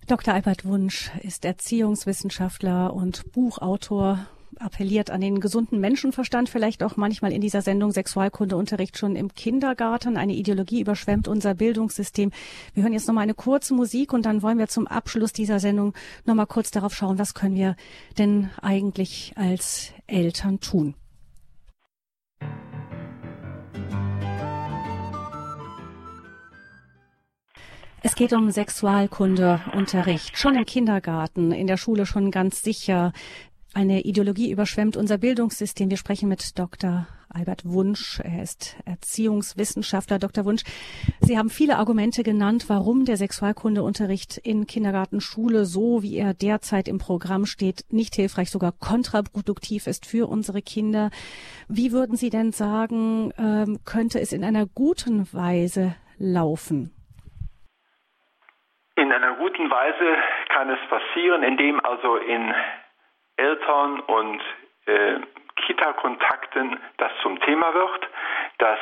Dr. 0.06 0.34
Albert 0.34 0.64
Wunsch 0.64 1.10
ist 1.22 1.44
Erziehungswissenschaftler 1.44 2.94
und 2.94 3.32
Buchautor, 3.32 4.28
appelliert 4.60 5.10
an 5.10 5.20
den 5.20 5.40
gesunden 5.40 5.80
Menschenverstand, 5.80 6.48
vielleicht 6.48 6.84
auch 6.84 6.96
manchmal 6.96 7.32
in 7.32 7.40
dieser 7.40 7.60
Sendung 7.60 7.90
Sexualkundeunterricht 7.90 8.96
schon 8.96 9.16
im 9.16 9.34
Kindergarten. 9.34 10.16
Eine 10.16 10.34
Ideologie 10.34 10.80
überschwemmt 10.80 11.26
unser 11.26 11.54
Bildungssystem. 11.54 12.30
Wir 12.72 12.84
hören 12.84 12.92
jetzt 12.92 13.08
nochmal 13.08 13.24
eine 13.24 13.34
kurze 13.34 13.74
Musik 13.74 14.12
und 14.12 14.26
dann 14.26 14.42
wollen 14.42 14.58
wir 14.58 14.68
zum 14.68 14.86
Abschluss 14.86 15.32
dieser 15.32 15.58
Sendung 15.58 15.92
nochmal 16.24 16.46
kurz 16.46 16.70
darauf 16.70 16.94
schauen, 16.94 17.18
was 17.18 17.34
können 17.34 17.56
wir 17.56 17.74
denn 18.16 18.50
eigentlich 18.62 19.32
als 19.34 19.90
Eltern 20.06 20.60
tun. 20.60 20.94
Es 28.06 28.14
geht 28.14 28.32
um 28.32 28.52
Sexualkundeunterricht, 28.52 30.38
schon 30.38 30.54
im 30.54 30.64
Kindergarten, 30.64 31.50
in 31.50 31.66
der 31.66 31.76
Schule 31.76 32.06
schon 32.06 32.30
ganz 32.30 32.62
sicher. 32.62 33.12
Eine 33.74 34.02
Ideologie 34.02 34.52
überschwemmt 34.52 34.96
unser 34.96 35.18
Bildungssystem. 35.18 35.90
Wir 35.90 35.96
sprechen 35.96 36.28
mit 36.28 36.56
Dr. 36.56 37.08
Albert 37.28 37.64
Wunsch. 37.64 38.20
Er 38.20 38.44
ist 38.44 38.76
Erziehungswissenschaftler. 38.84 40.20
Dr. 40.20 40.44
Wunsch, 40.44 40.62
Sie 41.20 41.36
haben 41.36 41.50
viele 41.50 41.78
Argumente 41.78 42.22
genannt, 42.22 42.66
warum 42.68 43.06
der 43.06 43.16
Sexualkundeunterricht 43.16 44.38
in 44.38 44.68
Kindergarten, 44.68 45.20
Schule, 45.20 45.66
so 45.66 46.04
wie 46.04 46.14
er 46.14 46.32
derzeit 46.32 46.86
im 46.86 46.98
Programm 46.98 47.44
steht, 47.44 47.86
nicht 47.90 48.14
hilfreich, 48.14 48.52
sogar 48.52 48.70
kontraproduktiv 48.70 49.88
ist 49.88 50.06
für 50.06 50.28
unsere 50.28 50.62
Kinder. 50.62 51.10
Wie 51.66 51.90
würden 51.90 52.16
Sie 52.16 52.30
denn 52.30 52.52
sagen, 52.52 53.32
ähm, 53.36 53.80
könnte 53.84 54.20
es 54.20 54.32
in 54.32 54.44
einer 54.44 54.64
guten 54.64 55.26
Weise 55.32 55.96
laufen? 56.18 56.92
In 58.96 59.12
einer 59.12 59.34
guten 59.34 59.70
Weise 59.70 60.16
kann 60.48 60.70
es 60.70 60.80
passieren, 60.88 61.42
indem 61.42 61.84
also 61.84 62.16
in 62.16 62.54
Eltern 63.36 64.00
und 64.00 64.40
äh, 64.86 65.20
Kita-Kontakten 65.66 66.78
das 66.96 67.12
zum 67.22 67.38
Thema 67.40 67.74
wird, 67.74 68.08
dass 68.58 68.78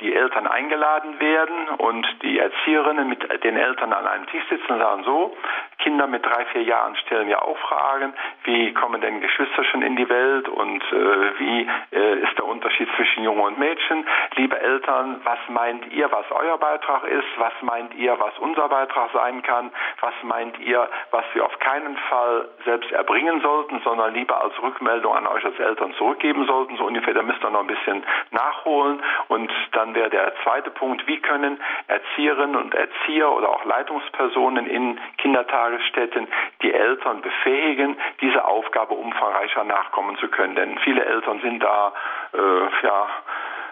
die 0.00 0.14
Eltern 0.14 0.46
eingeladen 0.46 1.20
werden 1.20 1.68
und 1.78 2.06
die 2.22 2.38
Erzieherinnen 2.38 3.08
mit 3.08 3.44
den 3.44 3.56
Eltern 3.56 3.92
an 3.92 4.06
einem 4.06 4.26
Tisch 4.26 4.44
sitzen 4.48 4.72
und 4.72 4.78
sagen 4.80 5.04
so, 5.04 5.36
Kinder 5.78 6.06
mit 6.06 6.24
drei, 6.24 6.46
vier 6.46 6.62
Jahren 6.62 6.96
stellen 6.96 7.28
ja 7.28 7.42
auch 7.42 7.58
Fragen, 7.58 8.14
wie 8.44 8.72
kommen 8.72 9.00
denn 9.00 9.20
Geschwister 9.20 9.64
schon 9.64 9.82
in 9.82 9.96
die 9.96 10.08
Welt 10.08 10.48
und 10.48 10.82
äh, 10.82 11.38
wie 11.38 11.68
äh, 11.92 12.20
ist 12.20 12.38
der 12.38 12.46
Unterschied 12.46 12.88
zwischen 12.96 13.22
Jungen 13.22 13.42
und 13.42 13.58
Mädchen? 13.58 14.06
Liebe 14.36 14.58
Eltern, 14.58 15.20
was 15.24 15.38
meint 15.48 15.92
ihr, 15.92 16.10
was 16.10 16.24
euer 16.30 16.56
Beitrag 16.56 17.04
ist? 17.04 17.28
Was 17.36 17.52
meint 17.60 17.94
ihr, 17.94 18.18
was 18.18 18.32
unser 18.38 18.68
Beitrag 18.68 19.10
sein 19.12 19.42
kann? 19.42 19.70
Was 20.00 20.14
meint 20.22 20.58
ihr, 20.60 20.88
was 21.10 21.24
wir 21.34 21.44
auf 21.44 21.58
keinen 21.58 21.96
Fall 22.08 22.48
selbst 22.64 22.90
erbringen 22.90 23.42
sollten, 23.42 23.80
sondern 23.84 24.14
lieber 24.14 24.40
als 24.42 24.54
Rückmeldung 24.62 25.14
an 25.14 25.26
euch 25.26 25.44
als 25.44 25.58
Eltern 25.58 25.92
zurückgeben 25.94 26.46
sollten? 26.46 26.78
So 26.78 26.84
ungefähr, 26.84 27.12
da 27.12 27.22
müsst 27.22 27.44
ihr 27.44 27.50
noch 27.50 27.60
ein 27.60 27.66
bisschen 27.66 28.02
nachholen 28.30 29.02
und 29.28 29.52
dann 29.72 29.83
dann 29.84 29.94
wäre 29.94 30.08
der 30.08 30.32
zweite 30.42 30.70
Punkt, 30.70 31.06
wie 31.06 31.20
können 31.20 31.60
Erzieherinnen 31.88 32.56
und 32.56 32.74
Erzieher 32.74 33.30
oder 33.30 33.50
auch 33.50 33.66
Leitungspersonen 33.66 34.66
in 34.66 34.98
Kindertagesstätten 35.18 36.26
die 36.62 36.72
Eltern 36.72 37.20
befähigen, 37.20 37.94
diese 38.22 38.46
Aufgabe 38.46 38.94
umfangreicher 38.94 39.64
nachkommen 39.64 40.16
zu 40.16 40.28
können. 40.28 40.54
Denn 40.54 40.78
viele 40.78 41.04
Eltern 41.04 41.38
sind 41.40 41.62
da 41.62 41.92
äh, 42.32 42.86
ja 42.86 43.08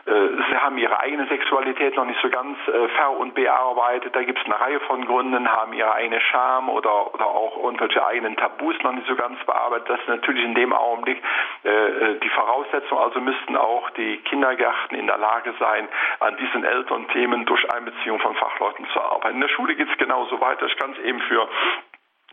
sie 0.04 0.56
haben 0.56 0.78
ihre 0.78 0.98
eigene 0.98 1.26
Sexualität 1.28 1.96
noch 1.96 2.04
nicht 2.04 2.20
so 2.20 2.28
ganz 2.28 2.58
äh, 2.66 2.88
ver- 2.88 3.16
und 3.18 3.34
bearbeitet. 3.34 4.14
Da 4.16 4.22
gibt 4.24 4.38
es 4.38 4.44
eine 4.46 4.60
Reihe 4.60 4.80
von 4.80 5.04
Gründen, 5.06 5.48
haben 5.48 5.72
ihre 5.72 5.94
eigene 5.94 6.20
Scham 6.20 6.68
oder, 6.68 7.14
oder 7.14 7.26
auch 7.26 7.56
irgendwelche 7.62 8.04
eigenen 8.04 8.36
Tabus 8.36 8.74
noch 8.82 8.92
nicht 8.92 9.06
so 9.06 9.14
ganz 9.14 9.38
bearbeitet. 9.44 9.88
Das 9.88 10.00
ist 10.00 10.08
natürlich 10.08 10.44
in 10.44 10.54
dem 10.54 10.72
Augenblick 10.72 11.22
äh, 11.64 11.68
äh, 11.68 12.18
die 12.18 12.28
Voraussetzung. 12.30 12.98
Also 12.98 13.20
müssten 13.20 13.56
auch 13.56 13.90
die 13.90 14.16
Kindergärten 14.18 14.98
in 14.98 15.06
der 15.06 15.18
Lage 15.18 15.54
sein, 15.60 15.88
an 16.18 16.36
diesen 16.36 16.64
Elternthemen 16.64 17.46
durch 17.46 17.72
Einbeziehung 17.72 18.18
von 18.18 18.34
Fachleuten 18.34 18.86
zu 18.92 19.00
arbeiten. 19.00 19.36
In 19.36 19.40
der 19.40 19.48
Schule 19.48 19.76
geht 19.76 19.88
es 19.88 19.98
genauso 19.98 20.40
weiter. 20.40 20.66
Ich 20.66 20.76
kann 20.78 20.92
es 20.92 20.98
eben 20.98 21.20
für 21.20 21.48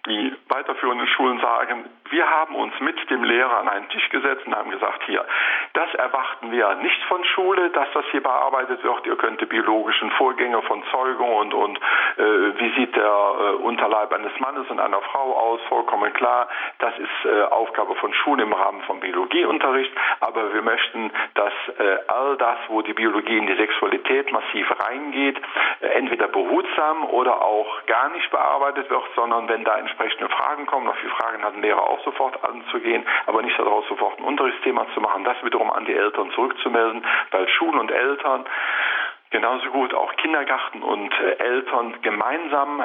die 0.07 0.33
weiterführenden 0.47 1.07
Schulen 1.07 1.39
sagen, 1.39 1.85
wir 2.11 2.29
haben 2.29 2.55
uns 2.55 2.73
mit 2.79 3.09
dem 3.09 3.23
Lehrer 3.23 3.59
an 3.59 3.69
einen 3.69 3.89
Tisch 3.89 4.09
gesetzt 4.09 4.45
und 4.45 4.55
haben 4.55 4.71
gesagt, 4.71 5.03
hier, 5.05 5.25
das 5.73 5.93
erwarten 5.95 6.51
wir 6.51 6.75
nicht 6.75 7.01
von 7.03 7.23
Schule, 7.23 7.69
dass 7.71 7.87
das 7.93 8.05
hier 8.11 8.21
bearbeitet 8.21 8.83
wird. 8.83 9.05
Ihr 9.05 9.15
könnt 9.15 9.41
die 9.41 9.45
biologischen 9.45 10.11
Vorgänge 10.11 10.61
von 10.63 10.83
Zeugung 10.91 11.35
und, 11.35 11.53
und 11.53 11.77
äh, 12.17 12.59
wie 12.59 12.69
sieht 12.79 12.95
der 12.95 13.03
äh, 13.03 13.55
Unterleib 13.63 14.11
eines 14.13 14.37
Mannes 14.39 14.69
und 14.69 14.79
einer 14.79 15.01
Frau 15.01 15.35
aus, 15.35 15.59
vollkommen 15.69 16.11
klar. 16.13 16.47
Das 16.79 16.97
ist 16.97 17.25
äh, 17.25 17.43
Aufgabe 17.43 17.95
von 17.95 18.13
Schulen 18.13 18.41
im 18.41 18.53
Rahmen 18.53 18.81
von 18.83 18.99
Biologieunterricht. 18.99 19.91
Aber 20.19 20.53
wir 20.53 20.61
möchten, 20.61 21.11
dass 21.35 21.53
äh, 21.77 21.97
all 22.07 22.37
das, 22.37 22.57
wo 22.67 22.81
die 22.81 22.93
Biologie 22.93 23.37
in 23.37 23.47
die 23.47 23.55
Sexualität 23.55 24.31
massiv 24.31 24.67
reingeht, 24.79 25.39
äh, 25.81 25.87
entweder 25.87 26.27
behutsam 26.27 27.05
oder 27.05 27.41
auch 27.41 27.85
gar 27.85 28.09
nicht 28.09 28.29
bearbeitet 28.31 28.89
wird, 28.89 29.03
sondern 29.15 29.47
wenn 29.47 29.63
da 29.63 29.77
entsprechende 29.77 30.29
Fragen 30.29 30.65
kommen, 30.65 30.87
auf 30.87 30.97
die 31.03 31.09
Fragen 31.09 31.43
hatten 31.43 31.61
Lehrer 31.61 31.83
auch 31.83 31.98
sofort 32.03 32.43
anzugehen, 32.43 33.05
aber 33.25 33.41
nicht 33.41 33.57
daraus 33.57 33.87
sofort 33.87 34.19
ein 34.19 34.25
Unterrichtsthema 34.25 34.85
zu 34.93 35.01
machen, 35.01 35.23
das 35.23 35.41
wiederum 35.43 35.71
an 35.71 35.85
die 35.85 35.93
Eltern 35.93 36.31
zurückzumelden, 36.31 37.05
weil 37.31 37.47
Schulen 37.49 37.79
und 37.79 37.91
Eltern 37.91 38.45
genauso 39.31 39.69
gut 39.69 39.93
auch 39.93 40.13
Kindergarten 40.15 40.81
und 40.81 41.13
äh, 41.19 41.37
Eltern 41.37 42.01
gemeinsam 42.01 42.83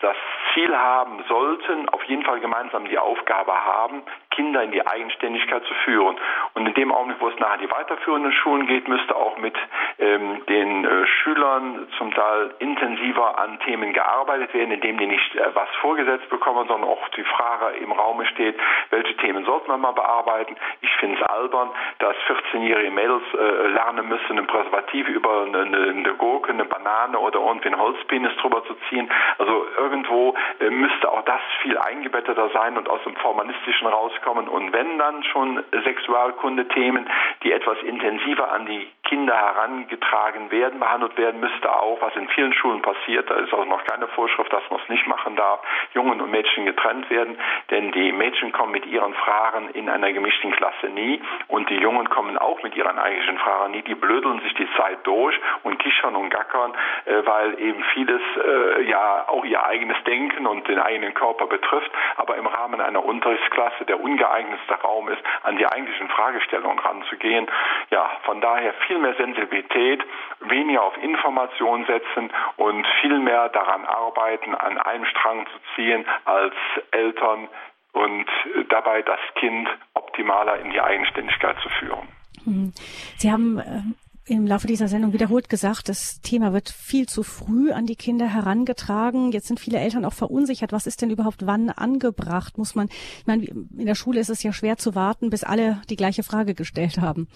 das 0.00 0.16
Ziel 0.52 0.76
haben 0.76 1.24
sollten, 1.28 1.88
auf 1.88 2.02
jeden 2.04 2.24
Fall 2.24 2.40
gemeinsam 2.40 2.86
die 2.86 2.98
Aufgabe 2.98 3.52
haben, 3.52 4.02
Kinder 4.34 4.62
in 4.62 4.72
die 4.72 4.86
Eigenständigkeit 4.86 5.64
zu 5.64 5.74
führen. 5.84 6.16
Und 6.54 6.66
in 6.66 6.74
dem 6.74 6.92
Augenblick, 6.92 7.20
wo 7.20 7.28
es 7.28 7.38
nachher 7.38 7.58
die 7.58 7.70
weiterführenden 7.70 8.32
Schulen 8.32 8.66
geht, 8.66 8.88
müsste 8.88 9.14
auch 9.16 9.38
mit 9.38 9.54
ähm, 9.98 10.44
den 10.46 10.84
äh, 10.84 11.06
Schülern 11.06 11.86
zum 11.98 12.12
Teil 12.12 12.54
intensiver 12.58 13.38
an 13.38 13.58
Themen 13.60 13.92
gearbeitet 13.92 14.52
werden, 14.54 14.72
indem 14.72 14.98
die 14.98 15.06
nicht 15.06 15.34
äh, 15.36 15.54
was 15.54 15.68
vorgesetzt 15.80 16.28
bekommen, 16.30 16.66
sondern 16.68 16.88
auch 16.88 17.08
die 17.10 17.24
Frage 17.24 17.76
im 17.76 17.92
Raume 17.92 18.26
steht, 18.26 18.56
welche 18.90 19.16
Themen 19.18 19.44
sollten 19.44 19.68
wir 19.68 19.78
mal 19.78 19.92
bearbeiten. 19.92 20.56
Ich 20.80 20.90
finde 20.96 21.20
es 21.20 21.26
albern, 21.28 21.70
dass 21.98 22.16
14-jährige 22.28 22.90
Mädels 22.90 23.22
äh, 23.34 23.68
lernen 23.68 24.08
müssen, 24.08 24.38
ein 24.38 24.46
Präservativ 24.46 25.08
über 25.08 25.42
eine, 25.42 25.60
eine, 25.60 26.14
Gurke, 26.14 26.52
eine 26.52 26.64
Banane 26.64 27.18
oder 27.18 27.40
irgendwie 27.40 27.68
einen 27.68 27.80
Holzpenis 27.80 28.36
drüber 28.40 28.64
zu 28.64 28.74
ziehen. 28.88 29.10
Also 29.38 29.66
irgendwo 29.78 30.34
äh, 30.60 30.70
müsste 30.70 31.10
auch 31.10 31.22
das 31.22 31.40
viel 31.62 31.78
eingebetteter 31.78 32.50
sein 32.50 32.76
und 32.76 32.88
aus 32.88 33.02
dem 33.04 33.14
Formalistischen 33.16 33.86
rauskommen. 33.86 34.23
Und 34.26 34.72
wenn 34.72 34.98
dann 34.98 35.22
schon 35.24 35.62
Sexualkunde-Themen, 35.84 37.08
die 37.42 37.52
etwas 37.52 37.78
intensiver 37.82 38.50
an 38.50 38.66
die 38.66 38.88
Kinder 39.04 39.36
herangetragen 39.36 40.50
werden, 40.50 40.80
behandelt 40.80 41.16
werden, 41.18 41.40
müsste 41.40 41.70
auch, 41.72 42.00
was 42.00 42.16
in 42.16 42.28
vielen 42.28 42.52
Schulen 42.54 42.80
passiert, 42.82 43.28
da 43.28 43.34
ist 43.34 43.52
auch 43.52 43.66
noch 43.66 43.84
keine 43.84 44.08
Vorschrift, 44.08 44.52
dass 44.52 44.62
man 44.70 44.80
es 44.82 44.88
nicht 44.88 45.06
machen 45.06 45.36
darf, 45.36 45.60
Jungen 45.92 46.20
und 46.20 46.30
Mädchen 46.30 46.64
getrennt 46.64 47.08
werden, 47.10 47.38
denn 47.70 47.92
die 47.92 48.12
Mädchen 48.12 48.52
kommen 48.52 48.72
mit 48.72 48.86
ihren 48.86 49.14
Fragen 49.14 49.68
in 49.70 49.88
einer 49.88 50.12
gemischten 50.12 50.52
Klasse 50.52 50.88
nie. 50.88 51.22
Und 51.48 51.68
die 51.70 51.76
Jungen 51.76 52.08
kommen 52.08 52.38
auch 52.38 52.62
mit 52.62 52.74
ihren 52.76 52.98
eigenen 52.98 53.38
Fragen 53.38 53.72
nie, 53.72 53.82
die 53.82 53.94
blödeln 53.94 54.40
sich 54.40 54.54
die 54.54 54.68
Zeit 54.76 54.98
durch 55.04 55.38
und 55.62 55.78
kichern 55.78 56.16
und 56.16 56.30
gackern, 56.30 56.72
äh, 57.04 57.24
weil 57.24 57.60
eben 57.60 57.82
vieles 57.92 58.22
äh, 58.36 58.82
ja 58.84 59.24
auch 59.28 59.44
ihr 59.44 59.64
eigenes 59.64 60.02
Denken 60.04 60.46
und 60.46 60.66
den 60.66 60.78
eigenen 60.78 61.14
Körper 61.14 61.46
betrifft, 61.46 61.90
aber 62.16 62.36
im 62.36 62.46
Rahmen 62.46 62.80
einer 62.80 63.04
Unterrichtsklasse 63.04 63.84
der 63.84 64.00
ungeeignetste 64.14 64.74
Raum 64.82 65.08
ist, 65.08 65.22
an 65.42 65.58
die 65.58 65.66
eigentlichen 65.66 66.08
Fragestellungen 66.08 66.78
ranzugehen. 66.78 67.46
Ja, 67.90 68.10
von 68.24 68.40
daher 68.40 68.72
viel 68.86 68.94
viel 68.94 69.02
mehr 69.02 69.14
Sensibilität, 69.14 70.02
weniger 70.40 70.82
auf 70.82 70.96
Information 71.02 71.84
setzen 71.86 72.30
und 72.56 72.86
viel 73.00 73.18
mehr 73.18 73.48
daran 73.48 73.84
arbeiten, 73.84 74.54
an 74.54 74.78
einem 74.78 75.04
Strang 75.06 75.46
zu 75.46 75.58
ziehen 75.74 76.04
als 76.24 76.54
Eltern 76.92 77.48
und 77.92 78.26
dabei 78.68 79.02
das 79.02 79.18
Kind 79.34 79.68
optimaler 79.94 80.58
in 80.58 80.70
die 80.70 80.80
Eigenständigkeit 80.80 81.56
zu 81.60 81.68
führen. 81.80 82.08
Hm. 82.44 82.72
Sie 83.16 83.32
haben 83.32 83.58
äh, 83.58 83.82
im 84.26 84.46
Laufe 84.46 84.66
dieser 84.66 84.88
Sendung 84.88 85.12
wiederholt 85.12 85.48
gesagt, 85.48 85.88
das 85.88 86.20
Thema 86.22 86.52
wird 86.52 86.70
viel 86.70 87.06
zu 87.06 87.22
früh 87.22 87.72
an 87.72 87.84
die 87.84 87.96
Kinder 87.96 88.26
herangetragen. 88.26 89.32
Jetzt 89.32 89.48
sind 89.48 89.60
viele 89.60 89.78
Eltern 89.78 90.04
auch 90.04 90.14
verunsichert. 90.14 90.72
Was 90.72 90.86
ist 90.86 91.02
denn 91.02 91.10
überhaupt 91.10 91.46
wann 91.46 91.68
angebracht? 91.68 92.56
Muss 92.56 92.74
man, 92.74 92.86
ich 92.88 93.26
meine, 93.26 93.44
in 93.44 93.86
der 93.86 93.94
Schule 93.94 94.20
ist 94.20 94.30
es 94.30 94.42
ja 94.42 94.52
schwer 94.52 94.76
zu 94.76 94.94
warten, 94.94 95.28
bis 95.28 95.44
alle 95.44 95.82
die 95.90 95.96
gleiche 95.96 96.22
Frage 96.22 96.54
gestellt 96.54 96.98
haben. 97.02 97.28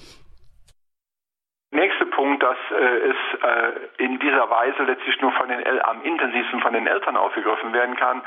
Nächster 1.71 2.07
Punkt, 2.07 2.43
dass 2.43 2.57
äh, 2.71 3.13
es 3.13 3.21
äh, 3.43 4.05
in 4.05 4.19
dieser 4.21 4.49
Weise 4.49 4.83
letztlich 4.85 5.21
nur 5.21 5.33
von 5.33 5.49
den 5.49 5.61
El 5.61 5.83
am 5.83 6.03
intensivsten 6.03 6.61
von 6.61 6.73
den 6.73 6.87
Eltern 6.87 7.19
aufgegriffen 7.19 7.75
werden 7.75 7.97
kann. 7.97 8.23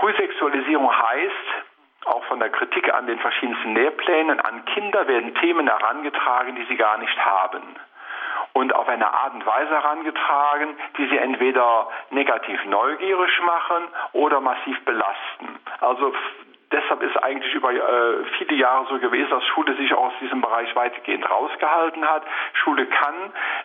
Frühsexualisierung 0.00 0.90
heißt, 0.90 1.67
auch 2.04 2.24
von 2.24 2.40
der 2.40 2.50
Kritik 2.50 2.92
an 2.92 3.06
den 3.06 3.18
verschiedensten 3.18 3.74
Lehrplänen, 3.74 4.40
an 4.40 4.64
Kinder 4.66 5.06
werden 5.06 5.34
Themen 5.36 5.68
herangetragen, 5.68 6.56
die 6.56 6.64
sie 6.64 6.76
gar 6.76 6.98
nicht 6.98 7.18
haben. 7.24 7.62
Und 8.54 8.74
auf 8.74 8.88
eine 8.88 9.12
Art 9.12 9.34
und 9.34 9.46
Weise 9.46 9.70
herangetragen, 9.70 10.76
die 10.96 11.06
sie 11.08 11.18
entweder 11.18 11.88
negativ 12.10 12.64
neugierig 12.64 13.40
machen 13.42 13.84
oder 14.12 14.40
massiv 14.40 14.84
belasten. 14.84 15.58
Also 15.80 16.12
deshalb 16.72 17.02
ist 17.02 17.16
eigentlich 17.22 17.54
über 17.54 17.72
äh, 17.72 18.24
viele 18.38 18.56
Jahre 18.56 18.86
so 18.88 18.98
gewesen, 18.98 19.30
dass 19.30 19.44
Schule 19.46 19.74
sich 19.76 19.92
aus 19.94 20.12
diesem 20.20 20.40
Bereich 20.40 20.74
weitgehend 20.74 21.28
rausgehalten 21.28 22.08
hat. 22.08 22.22
Schule 22.54 22.86
kann 22.86 23.14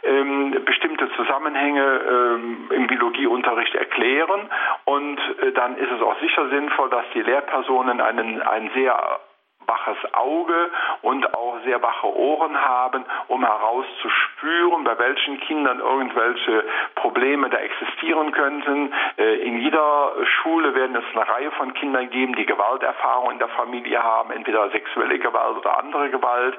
ähm, 0.04 0.58
bestimmte 0.66 1.10
Zusammenhänge 1.14 1.84
ähm, 1.84 2.70
im 2.72 2.88
Biologieunterricht 2.88 3.76
erklären 3.76 4.50
und 4.86 5.20
äh, 5.42 5.52
dann 5.54 5.78
ist 5.78 5.92
es 5.92 6.02
auch 6.02 6.20
sicher 6.20 6.50
sinnvoll, 6.50 6.90
dass 6.90 7.06
die 7.14 7.22
Lehrpersonen 7.22 8.02
einen, 8.02 8.42
einen 8.42 8.70
sehr 8.74 9.20
waches 9.68 9.98
Auge 10.14 10.72
und 11.02 11.34
auch 11.34 11.60
sehr 11.64 11.82
wache 11.82 12.08
Ohren 12.08 12.60
haben, 12.60 13.06
um 13.28 13.46
herauszuspüren, 13.46 14.84
bei 14.84 14.98
welchen 14.98 15.40
Kindern 15.42 15.80
irgendwelche 15.80 16.64
Probleme 16.96 17.50
da 17.50 17.58
existieren 17.58 18.32
könnten. 18.32 18.94
Äh, 19.18 19.36
in 19.44 19.60
jeder 19.60 20.12
Schule 20.26 20.76
werden 20.76 20.96
es 20.96 21.06
eine 21.16 21.28
Reihe 21.28 21.52
von 21.52 21.74
Kindern 21.74 22.10
geben, 22.10 22.36
die 22.36 22.46
Gewalterfahrung 22.46 23.32
in 23.32 23.40
der 23.40 23.50
Familie 23.50 24.02
haben, 24.02 24.32
entweder 24.32 24.70
sexuelle 24.70 25.20
Gewalt 25.20 25.58
oder 25.58 25.78
andere 25.80 26.10
Gewalt. 26.10 26.58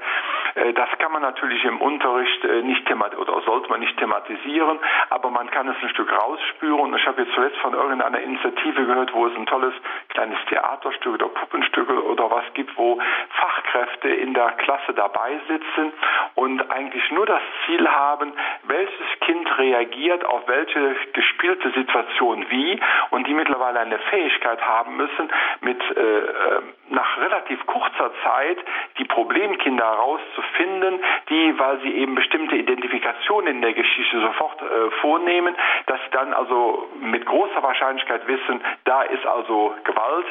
Äh, 0.55 0.73
das 0.73 0.89
kann 0.99 1.13
man 1.13 1.23
natürlich 1.23 1.65
im 1.65 1.81
Unterricht 1.81 2.45
äh, 2.45 2.63
nicht 2.63 2.85
oder 2.95 3.41
sollte 3.43 3.69
man 3.71 3.81
nicht 3.81 3.97
thematisieren, 3.99 4.79
aber 5.11 5.31
man 5.31 5.51
kann 5.51 5.69
es 5.69 5.77
ein 5.83 5.89
Stück 5.91 6.11
rausspüren. 6.13 6.95
Ich 6.95 7.07
habe 7.07 7.23
jetzt 7.23 7.35
zuletzt 7.35 7.57
von 7.59 7.75
irgendeiner 7.75 8.21
Initiative 8.21 8.87
gehört, 8.87 9.13
wo 9.13 9.27
es 9.27 9.37
ein 9.37 9.47
tolles 9.47 9.75
kleines 10.09 10.39
Theaterstück 10.49 11.15
oder 11.15 11.29
Puppenstück 11.29 11.91
oder 11.91 12.31
was 12.31 12.45
gibt, 12.55 12.77
wo 12.79 12.94
Fachkräfte 13.31 14.09
in 14.09 14.35
der 14.35 14.53
Klasse 14.53 14.93
dabei 14.95 15.41
sitzen 15.49 15.93
und 16.35 16.71
eigentlich 16.71 17.11
nur 17.11 17.27
das 17.27 17.43
Ziel 17.65 17.89
haben, 17.89 18.33
welches 18.65 19.21
Kind 19.21 19.59
reagiert 19.59 20.25
auf 20.25 20.47
welche 20.47 20.97
gespielte 21.13 21.71
Situation 21.71 22.47
wie 22.51 22.81
und 23.11 23.27
die 23.27 23.35
mittlerweile 23.35 23.81
eine 23.81 23.99
Fähigkeit 23.99 24.61
haben 24.63 24.97
müssen, 24.97 25.31
mit 25.61 25.81
äh, 25.97 26.19
äh 26.19 26.63
nach 26.91 27.19
relativ 27.19 27.65
kurzer 27.67 28.13
Zeit 28.23 28.59
die 28.99 29.05
Problemkinder 29.05 29.85
herauszufinden, 29.85 31.01
die, 31.29 31.59
weil 31.59 31.81
sie 31.81 31.95
eben 31.95 32.15
bestimmte 32.15 32.57
Identifikationen 32.57 33.57
in 33.57 33.63
der 33.63 33.73
Geschichte 33.73 34.21
sofort 34.21 34.61
äh, 34.61 34.91
vornehmen, 35.01 35.55
dass 35.87 35.99
sie 36.05 36.11
dann 36.11 36.33
also 36.35 36.89
mit 37.01 37.25
großer 37.27 37.63
Wahrscheinlichkeit 37.63 38.27
wissen, 38.27 38.63
da 38.85 39.03
ist 39.03 39.27
also 39.27 39.75
Gewalt 39.85 40.27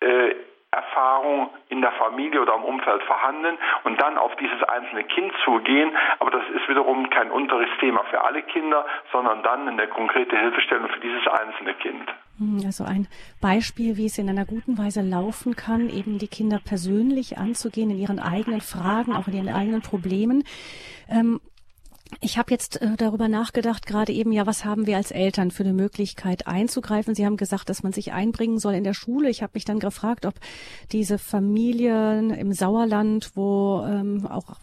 äh, 0.00 0.34
Erfahrung 0.70 1.50
in 1.68 1.80
der 1.80 1.92
Familie 1.92 2.42
oder 2.42 2.54
im 2.54 2.64
Umfeld 2.64 3.02
vorhanden 3.04 3.56
und 3.84 4.00
dann 4.00 4.18
auf 4.18 4.34
dieses 4.36 4.62
einzelne 4.64 5.04
Kind 5.04 5.32
zugehen. 5.44 5.96
Aber 6.18 6.30
das 6.30 6.42
ist 6.54 6.68
wiederum 6.68 7.08
kein 7.10 7.30
Unterrichtsthema 7.30 8.02
für 8.10 8.22
alle 8.22 8.42
Kinder, 8.42 8.84
sondern 9.12 9.42
dann 9.42 9.68
eine 9.68 9.86
konkrete 9.88 10.38
Hilfestellung 10.38 10.88
für 10.88 11.00
dieses 11.00 11.26
einzelne 11.26 11.74
Kind. 11.74 12.08
Hm, 12.38 12.60
also 12.64 12.84
ein 12.84 13.08
Beispiel, 13.40 13.96
wie 13.96 14.06
es 14.06 14.18
in 14.18 14.28
einer 14.28 14.44
guten 14.44 14.76
Weise 14.76 15.00
laufen 15.00 15.56
kann, 15.56 15.88
eben 15.88 16.18
die 16.18 16.28
Kinder 16.28 16.60
persönlich 16.62 17.38
anzugehen 17.38 17.90
in 17.90 17.98
ihren 17.98 18.18
eigenen 18.18 18.60
Fragen, 18.60 19.14
auch 19.14 19.28
in 19.28 19.34
ihren 19.34 19.54
eigenen 19.54 19.82
Problemen. 19.82 20.44
Ähm, 21.08 21.40
ich 22.20 22.38
habe 22.38 22.50
jetzt 22.50 22.80
äh, 22.80 22.96
darüber 22.96 23.28
nachgedacht, 23.28 23.86
gerade 23.86 24.12
eben, 24.12 24.32
ja, 24.32 24.46
was 24.46 24.64
haben 24.64 24.86
wir 24.86 24.96
als 24.96 25.10
Eltern 25.10 25.50
für 25.50 25.64
eine 25.64 25.72
Möglichkeit 25.72 26.46
einzugreifen? 26.46 27.14
Sie 27.14 27.26
haben 27.26 27.36
gesagt, 27.36 27.68
dass 27.68 27.82
man 27.82 27.92
sich 27.92 28.12
einbringen 28.12 28.58
soll 28.58 28.74
in 28.74 28.84
der 28.84 28.94
Schule. 28.94 29.28
Ich 29.28 29.42
habe 29.42 29.52
mich 29.54 29.64
dann 29.64 29.78
gefragt, 29.78 30.24
ob 30.24 30.34
diese 30.92 31.18
Familien 31.18 32.30
im 32.30 32.52
Sauerland, 32.52 33.32
wo 33.34 33.84
ähm, 33.86 34.26
auch 34.26 34.56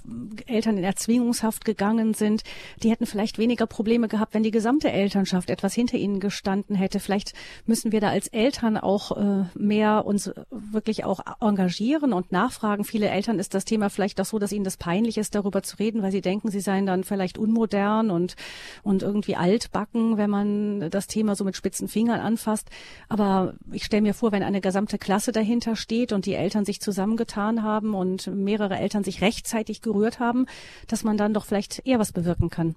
Eltern 0.45 0.77
in 0.77 0.83
Erzwingungshaft 0.83 1.65
gegangen 1.65 2.13
sind, 2.13 2.43
die 2.81 2.91
hätten 2.91 3.05
vielleicht 3.05 3.37
weniger 3.37 3.67
Probleme 3.67 4.07
gehabt, 4.07 4.33
wenn 4.33 4.43
die 4.43 4.51
gesamte 4.51 4.91
Elternschaft 4.91 5.49
etwas 5.49 5.73
hinter 5.73 5.97
ihnen 5.97 6.19
gestanden 6.19 6.75
hätte. 6.75 6.99
Vielleicht 6.99 7.33
müssen 7.65 7.91
wir 7.91 8.01
da 8.01 8.09
als 8.09 8.27
Eltern 8.27 8.77
auch 8.77 9.17
äh, 9.17 9.45
mehr 9.55 10.05
uns 10.05 10.31
wirklich 10.49 11.05
auch 11.05 11.19
engagieren 11.39 12.13
und 12.13 12.31
nachfragen. 12.31 12.83
Viele 12.83 13.09
Eltern 13.09 13.37
ist 13.37 13.53
das 13.53 13.65
Thema 13.65 13.89
vielleicht 13.89 14.19
auch 14.21 14.25
so, 14.25 14.39
dass 14.39 14.51
ihnen 14.51 14.63
das 14.65 14.77
peinlich 14.77 15.17
ist, 15.17 15.35
darüber 15.35 15.61
zu 15.61 15.77
reden, 15.77 16.01
weil 16.01 16.11
sie 16.11 16.21
denken, 16.21 16.49
sie 16.49 16.61
seien 16.61 16.85
dann 16.85 17.03
vielleicht 17.03 17.32
vielleicht 17.33 17.37
unmodern 17.37 18.11
und, 18.11 18.35
und 18.83 19.03
irgendwie 19.03 19.35
altbacken, 19.35 20.17
wenn 20.17 20.29
man 20.29 20.89
das 20.89 21.07
Thema 21.07 21.35
so 21.35 21.43
mit 21.43 21.55
spitzen 21.55 21.87
Fingern 21.87 22.19
anfasst. 22.19 22.69
Aber 23.09 23.53
ich 23.71 23.83
stelle 23.83 24.03
mir 24.03 24.13
vor, 24.13 24.31
wenn 24.31 24.43
eine 24.43 24.61
gesamte 24.61 24.97
Klasse 24.97 25.31
dahinter 25.31 25.75
steht 25.75 26.11
und 26.11 26.25
die 26.25 26.35
Eltern 26.35 26.65
sich 26.65 26.79
zusammengetan 26.79 27.63
haben 27.63 27.93
und 27.93 28.27
mehrere 28.27 28.75
Eltern 28.75 29.03
sich 29.03 29.21
rechtzeitig 29.21 29.81
gerührt 29.81 30.19
haben, 30.19 30.45
dass 30.89 31.03
man 31.03 31.17
dann 31.17 31.33
doch 31.33 31.45
vielleicht 31.45 31.85
eher 31.85 31.99
was 31.99 32.13
bewirken 32.13 32.49
kann. 32.49 32.75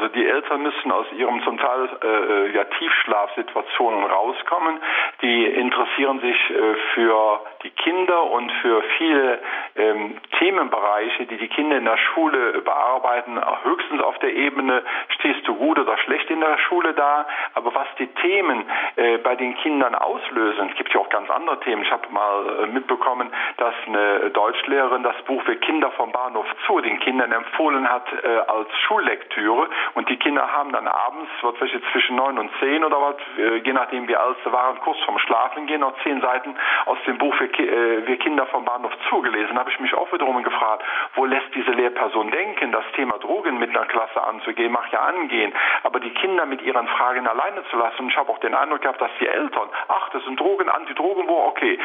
Also 0.00 0.08
die 0.08 0.26
Eltern 0.26 0.62
müssen 0.62 0.90
aus 0.90 1.06
ihrem 1.16 1.42
zum 1.44 1.58
Teil 1.58 1.88
äh, 2.02 2.56
ja, 2.56 2.64
Tiefschlafsituationen 2.64 4.04
rauskommen. 4.04 4.80
Die 5.22 5.44
interessieren 5.44 6.20
sich 6.20 6.50
äh, 6.50 6.74
für 6.94 7.40
die 7.62 7.70
Kinder 7.70 8.30
und 8.30 8.50
für 8.62 8.82
viele 8.98 9.38
ähm, 9.76 10.09
Themenbereiche, 10.50 11.26
die 11.26 11.36
die 11.36 11.46
Kinder 11.46 11.76
in 11.76 11.84
der 11.84 11.96
Schule 11.96 12.60
bearbeiten, 12.62 13.40
höchstens 13.62 14.02
auf 14.02 14.18
der 14.18 14.34
Ebene, 14.34 14.82
stehst 15.10 15.46
du 15.46 15.54
gut 15.54 15.78
oder 15.78 15.96
schlecht 15.98 16.28
in 16.28 16.40
der 16.40 16.58
Schule 16.58 16.92
da. 16.92 17.24
Aber 17.54 17.72
was 17.72 17.86
die 18.00 18.08
Themen 18.08 18.64
äh, 18.96 19.18
bei 19.18 19.36
den 19.36 19.54
Kindern 19.58 19.94
auslösen, 19.94 20.70
es 20.70 20.76
gibt 20.76 20.92
ja 20.92 21.00
auch 21.00 21.08
ganz 21.08 21.30
andere 21.30 21.60
Themen. 21.60 21.82
Ich 21.82 21.92
habe 21.92 22.08
mal 22.10 22.64
äh, 22.64 22.66
mitbekommen, 22.66 23.30
dass 23.58 23.74
eine 23.86 24.30
Deutschlehrerin 24.30 25.04
das 25.04 25.16
Buch 25.22 25.40
für 25.44 25.54
Kinder 25.56 25.92
vom 25.92 26.10
Bahnhof 26.10 26.46
zu 26.66 26.80
den 26.80 26.98
Kindern 26.98 27.30
empfohlen 27.30 27.88
hat 27.88 28.06
äh, 28.12 28.38
als 28.50 28.68
Schullektüre 28.86 29.68
und 29.94 30.08
die 30.08 30.16
Kinder 30.16 30.50
haben 30.52 30.72
dann 30.72 30.88
abends, 30.88 31.30
was 31.42 31.54
ich, 31.62 31.72
zwischen 31.92 32.16
neun 32.16 32.38
und 32.38 32.50
zehn 32.58 32.82
oder 32.82 33.00
was, 33.00 33.16
äh, 33.38 33.58
je 33.58 33.72
nachdem 33.72 34.08
wie 34.08 34.16
alt 34.16 34.36
sie 34.44 34.52
waren, 34.52 34.80
kurz 34.80 34.98
vorm 35.04 35.18
Schlafen 35.20 35.66
gehen, 35.66 35.80
noch 35.80 35.94
zehn 36.02 36.20
Seiten 36.20 36.56
aus 36.86 36.98
dem 37.06 37.18
Buch 37.18 37.40
äh, 37.40 38.06
Wir 38.06 38.16
Kinder 38.16 38.46
vom 38.46 38.64
Bahnhof 38.64 38.92
zugelesen. 39.08 39.56
habe 39.56 39.70
ich 39.70 39.78
mich 39.78 39.94
auch 39.94 40.12
wiederum 40.12 40.39
gefragt, 40.42 40.84
wo 41.14 41.24
lässt 41.24 41.54
diese 41.54 41.72
Lehrperson 41.72 42.30
denken, 42.30 42.72
das 42.72 42.84
Thema 42.94 43.18
Drogen 43.18 43.58
mit 43.58 43.70
einer 43.70 43.86
Klasse 43.86 44.22
anzugehen, 44.22 44.72
mag 44.72 44.90
ja 44.92 45.00
angehen, 45.00 45.52
aber 45.82 46.00
die 46.00 46.10
Kinder 46.10 46.46
mit 46.46 46.62
ihren 46.62 46.86
Fragen 46.88 47.26
alleine 47.26 47.64
zu 47.70 47.76
lassen. 47.76 48.08
Ich 48.08 48.16
habe 48.16 48.30
auch 48.30 48.38
den 48.38 48.54
Eindruck 48.54 48.82
gehabt, 48.82 49.00
dass 49.00 49.10
die 49.20 49.26
Eltern, 49.26 49.68
ach, 49.88 50.08
das 50.10 50.24
sind 50.24 50.38
Drogen, 50.38 50.68
Antidrogen, 50.68 51.28
wo, 51.28 51.44
okay, 51.46 51.78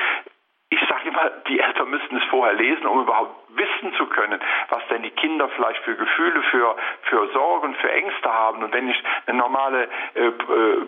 ich 0.70 0.80
sage 0.89 1.10
immer, 1.10 1.30
die 1.47 1.60
Eltern 1.60 1.89
müssten 1.89 2.18
es 2.18 2.24
vorher 2.26 2.56
lesen, 2.56 2.86
um 2.86 3.01
überhaupt 3.01 3.45
wissen 3.58 3.93
zu 3.93 4.06
können, 4.08 4.39
was 4.70 4.86
denn 4.89 5.03
die 5.03 5.12
Kinder 5.12 5.49
vielleicht 5.49 5.82
für 5.84 5.95
Gefühle, 5.95 6.41
für, 6.43 6.76
für 7.03 7.28
Sorgen, 7.30 7.76
für 7.76 7.91
Ängste 7.91 8.32
haben. 8.32 8.64
Und 8.64 8.74
wenn 8.74 8.89
ich 8.89 9.01
eine 9.28 9.38
normale 9.38 9.88
äh, 10.14 10.28
äh, 10.28 10.32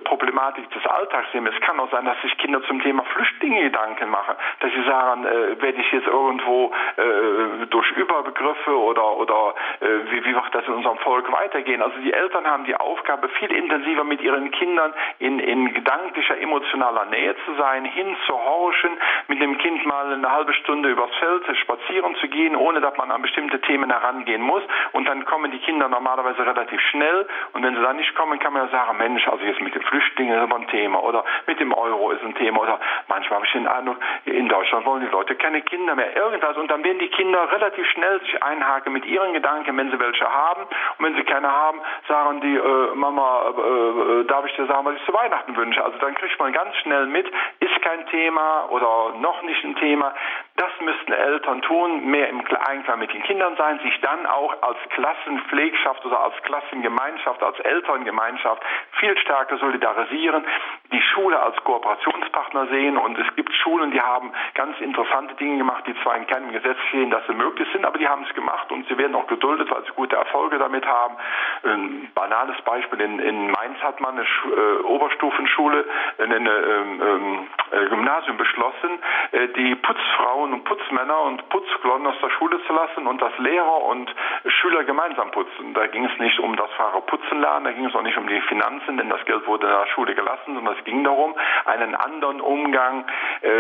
Problematik 0.03 0.69
des 0.71 0.85
Alltags 0.85 1.33
nehme, 1.33 1.49
es 1.49 1.61
kann 1.61 1.79
auch 1.79 1.91
sein, 1.91 2.05
dass 2.05 2.21
sich 2.21 2.37
Kinder 2.37 2.61
zum 2.63 2.81
Thema 2.81 3.03
Flüchtlinge 3.03 3.63
Gedanken 3.63 4.09
machen, 4.09 4.35
dass 4.59 4.71
sie 4.71 4.83
sagen, 4.83 5.25
äh, 5.25 5.61
werde 5.61 5.79
ich 5.79 5.91
jetzt 5.91 6.07
irgendwo 6.07 6.71
äh, 6.97 7.65
durch 7.69 7.91
Überbegriffe 7.91 8.77
oder, 8.77 9.17
oder 9.17 9.53
äh, 9.79 10.11
wie, 10.11 10.25
wie 10.25 10.35
wird 10.35 10.53
das 10.53 10.65
in 10.67 10.73
unserem 10.73 10.97
Volk 10.99 11.31
weitergehen? 11.31 11.81
Also 11.81 11.97
die 11.99 12.13
Eltern 12.13 12.45
haben 12.45 12.65
die 12.65 12.75
Aufgabe, 12.75 13.29
viel 13.29 13.51
intensiver 13.51 14.03
mit 14.03 14.21
ihren 14.21 14.51
Kindern 14.51 14.93
in, 15.19 15.39
in 15.39 15.73
gedanklicher, 15.73 16.39
emotionaler 16.39 17.05
Nähe 17.05 17.35
zu 17.45 17.55
sein, 17.55 17.85
hinzuhorchen, 17.85 18.91
mit 19.27 19.41
dem 19.41 19.57
Kind 19.57 19.85
mal 19.85 20.13
eine 20.13 20.31
halbe 20.31 20.53
Stunde 20.53 20.89
übers 20.89 21.13
Feld 21.19 21.57
spazieren 21.57 22.15
zu 22.15 22.27
gehen, 22.27 22.55
ohne 22.57 22.81
dass 22.81 22.95
man 22.97 23.11
an 23.11 23.21
bestimmte 23.21 23.59
Themen 23.61 23.89
herangehen 23.89 24.41
muss. 24.41 24.63
Und 24.91 25.07
dann 25.07 25.25
kommen 25.25 25.51
die 25.51 25.59
Kinder 25.59 25.87
normalerweise 25.87 26.45
relativ 26.45 26.81
schnell. 26.91 27.27
Und 27.53 27.63
wenn 27.63 27.75
sie 27.75 27.81
dann 27.81 27.97
nicht 27.97 28.15
kommen, 28.15 28.39
kann 28.39 28.53
man 28.53 28.65
ja 28.65 28.71
sagen, 28.71 28.97
Mensch, 28.97 29.27
also 29.27 29.43
jetzt 29.43 29.61
mit 29.61 29.75
den 29.75 29.81
Flüchtlingen 29.83 30.35
ist 30.35 30.43
aber 30.43 30.57
ein 30.57 30.67
Thema 30.67 31.01
oder 31.03 31.23
mit 31.45 31.59
dem 31.59 31.73
Euro 31.73 32.11
ist 32.11 32.23
ein 32.23 32.35
Thema 32.35 32.61
oder 32.61 32.79
manchmal 33.07 33.37
habe 33.37 33.45
ich 33.45 33.51
den 33.53 33.67
Eindruck, 33.67 33.97
in 34.25 34.47
Deutschland 34.47 34.85
wollen 34.85 35.01
die 35.01 35.11
Leute 35.11 35.35
keine 35.35 35.61
Kinder 35.61 35.95
mehr, 35.95 36.15
irgendwas. 36.15 36.57
Und 36.57 36.69
dann 36.69 36.83
werden 36.83 36.99
die 36.99 37.09
Kinder 37.09 37.51
relativ 37.51 37.85
schnell 37.91 38.19
sich 38.21 38.41
einhaken 38.43 38.93
mit 38.93 39.05
ihren 39.05 39.33
Gedanken, 39.33 39.77
wenn 39.77 39.91
sie 39.91 39.99
welche 39.99 40.31
haben. 40.31 40.63
Und 40.97 41.05
wenn 41.05 41.15
sie 41.15 41.23
keine 41.23 41.51
haben, 41.51 41.79
sagen 42.07 42.41
die, 42.41 42.55
äh, 42.55 42.95
Mama, 42.95 43.53
äh, 43.57 44.21
äh 44.21 44.23
darf 44.25 44.45
ich 44.45 44.55
dir 44.55 44.65
sagen, 44.65 44.85
was 44.85 44.95
ich 44.95 45.05
zu 45.05 45.13
Weihnachten 45.13 45.55
wünsche? 45.55 45.83
Also 45.83 45.97
dann 45.99 46.15
kriegt 46.15 46.39
man 46.39 46.53
ganz 46.53 46.75
schnell 46.77 47.05
mit, 47.07 47.27
ist 47.59 47.81
kein 47.81 48.05
Thema 48.07 48.67
oder 48.69 49.13
noch 49.19 49.41
nicht 49.43 49.63
ein 49.63 49.75
Thema. 49.75 50.13
Das 50.57 50.71
müssten 50.81 51.11
Eltern 51.11 51.61
tun, 51.61 52.07
mehr 52.09 52.29
im 52.29 52.41
Einklang 52.67 52.97
mit 52.97 53.13
den 53.13 53.21
Kindern 53.21 53.55
sein, 53.57 53.79
sich 53.79 54.01
dann 54.01 54.25
auch 54.25 54.55
als 54.63 54.77
Klassenpflegschaft 54.89 56.03
oder 56.03 56.19
als 56.19 56.33
Klassengemeinschaft, 56.41 57.43
als 57.43 57.59
Elterngemeinschaft 57.59 58.63
viel 58.99 59.15
stärker 59.19 59.59
solidarisieren, 59.59 60.43
die 60.91 61.01
Schule 61.13 61.39
als 61.39 61.55
Kooperationspartner 61.63 62.67
sehen 62.67 62.97
und 62.97 63.19
es 63.19 63.35
gibt 63.35 63.53
Schulen, 63.53 63.91
die 63.91 64.01
haben 64.01 64.31
ganz 64.55 64.79
interessante 64.79 65.35
Dinge 65.35 65.59
gemacht, 65.59 65.83
die 65.85 65.93
zwar 66.01 66.17
in 66.17 66.25
keinem 66.25 66.51
Gesetz 66.51 66.77
stehen, 66.89 67.11
dass 67.11 67.25
sie 67.27 67.33
möglich 67.33 67.67
sind, 67.71 67.85
aber 67.85 67.99
die 67.99 68.07
haben 68.07 68.25
es 68.27 68.33
gemacht 68.33 68.71
und 68.71 68.87
sie 68.87 68.97
werden 68.97 69.15
auch 69.15 69.27
geduldet, 69.27 69.69
weil 69.69 69.83
sie 69.83 69.91
gute 69.95 70.15
Erfolge 70.15 70.57
damit 70.57 70.87
haben. 70.87 71.17
Ein 71.63 72.11
banales 72.15 72.59
Beispiel, 72.61 72.99
in, 73.01 73.19
in 73.19 73.51
Mainz 73.51 73.77
hat 73.83 73.99
man 73.99 74.15
eine 74.15 74.25
Schu 74.25 74.49
äh, 74.49 74.81
Oberstufenschule, 74.85 75.85
ein 76.17 76.31
ähm, 76.31 76.47
ähm, 76.47 77.47
äh, 77.71 77.85
Gymnasium 77.89 78.37
beschlossen, 78.37 78.99
äh, 79.33 79.49
die 79.49 79.75
Putzfrauen 79.75 80.46
und 80.53 80.63
Putzmänner 80.63 81.21
und 81.21 81.47
Putzklonnen 81.49 82.07
aus 82.07 82.19
der 82.21 82.29
Schule 82.29 82.59
zu 82.65 82.73
lassen 82.73 83.07
und 83.07 83.21
dass 83.21 83.37
Lehrer 83.37 83.83
und 83.83 84.13
Schüler 84.47 84.83
gemeinsam 84.83 85.31
putzen. 85.31 85.73
Da 85.73 85.87
ging 85.87 86.05
es 86.05 86.19
nicht 86.19 86.39
um 86.39 86.55
das 86.55 86.71
Fahrer 86.71 87.01
putzen 87.01 87.41
lernen, 87.41 87.65
da 87.65 87.71
ging 87.71 87.85
es 87.85 87.95
auch 87.95 88.01
nicht 88.01 88.17
um 88.17 88.27
die 88.27 88.41
Finanzen, 88.41 88.97
denn 88.97 89.09
das 89.09 89.23
Geld 89.25 89.45
wurde 89.47 89.67
in 89.67 89.73
der 89.73 89.87
Schule 89.87 90.15
gelassen, 90.15 90.55
sondern 90.55 90.75
es 90.77 90.83
ging 90.85 91.03
darum, 91.03 91.35
einen 91.65 91.95
anderen 91.95 92.41
Umgang 92.41 93.05
äh 93.41 93.56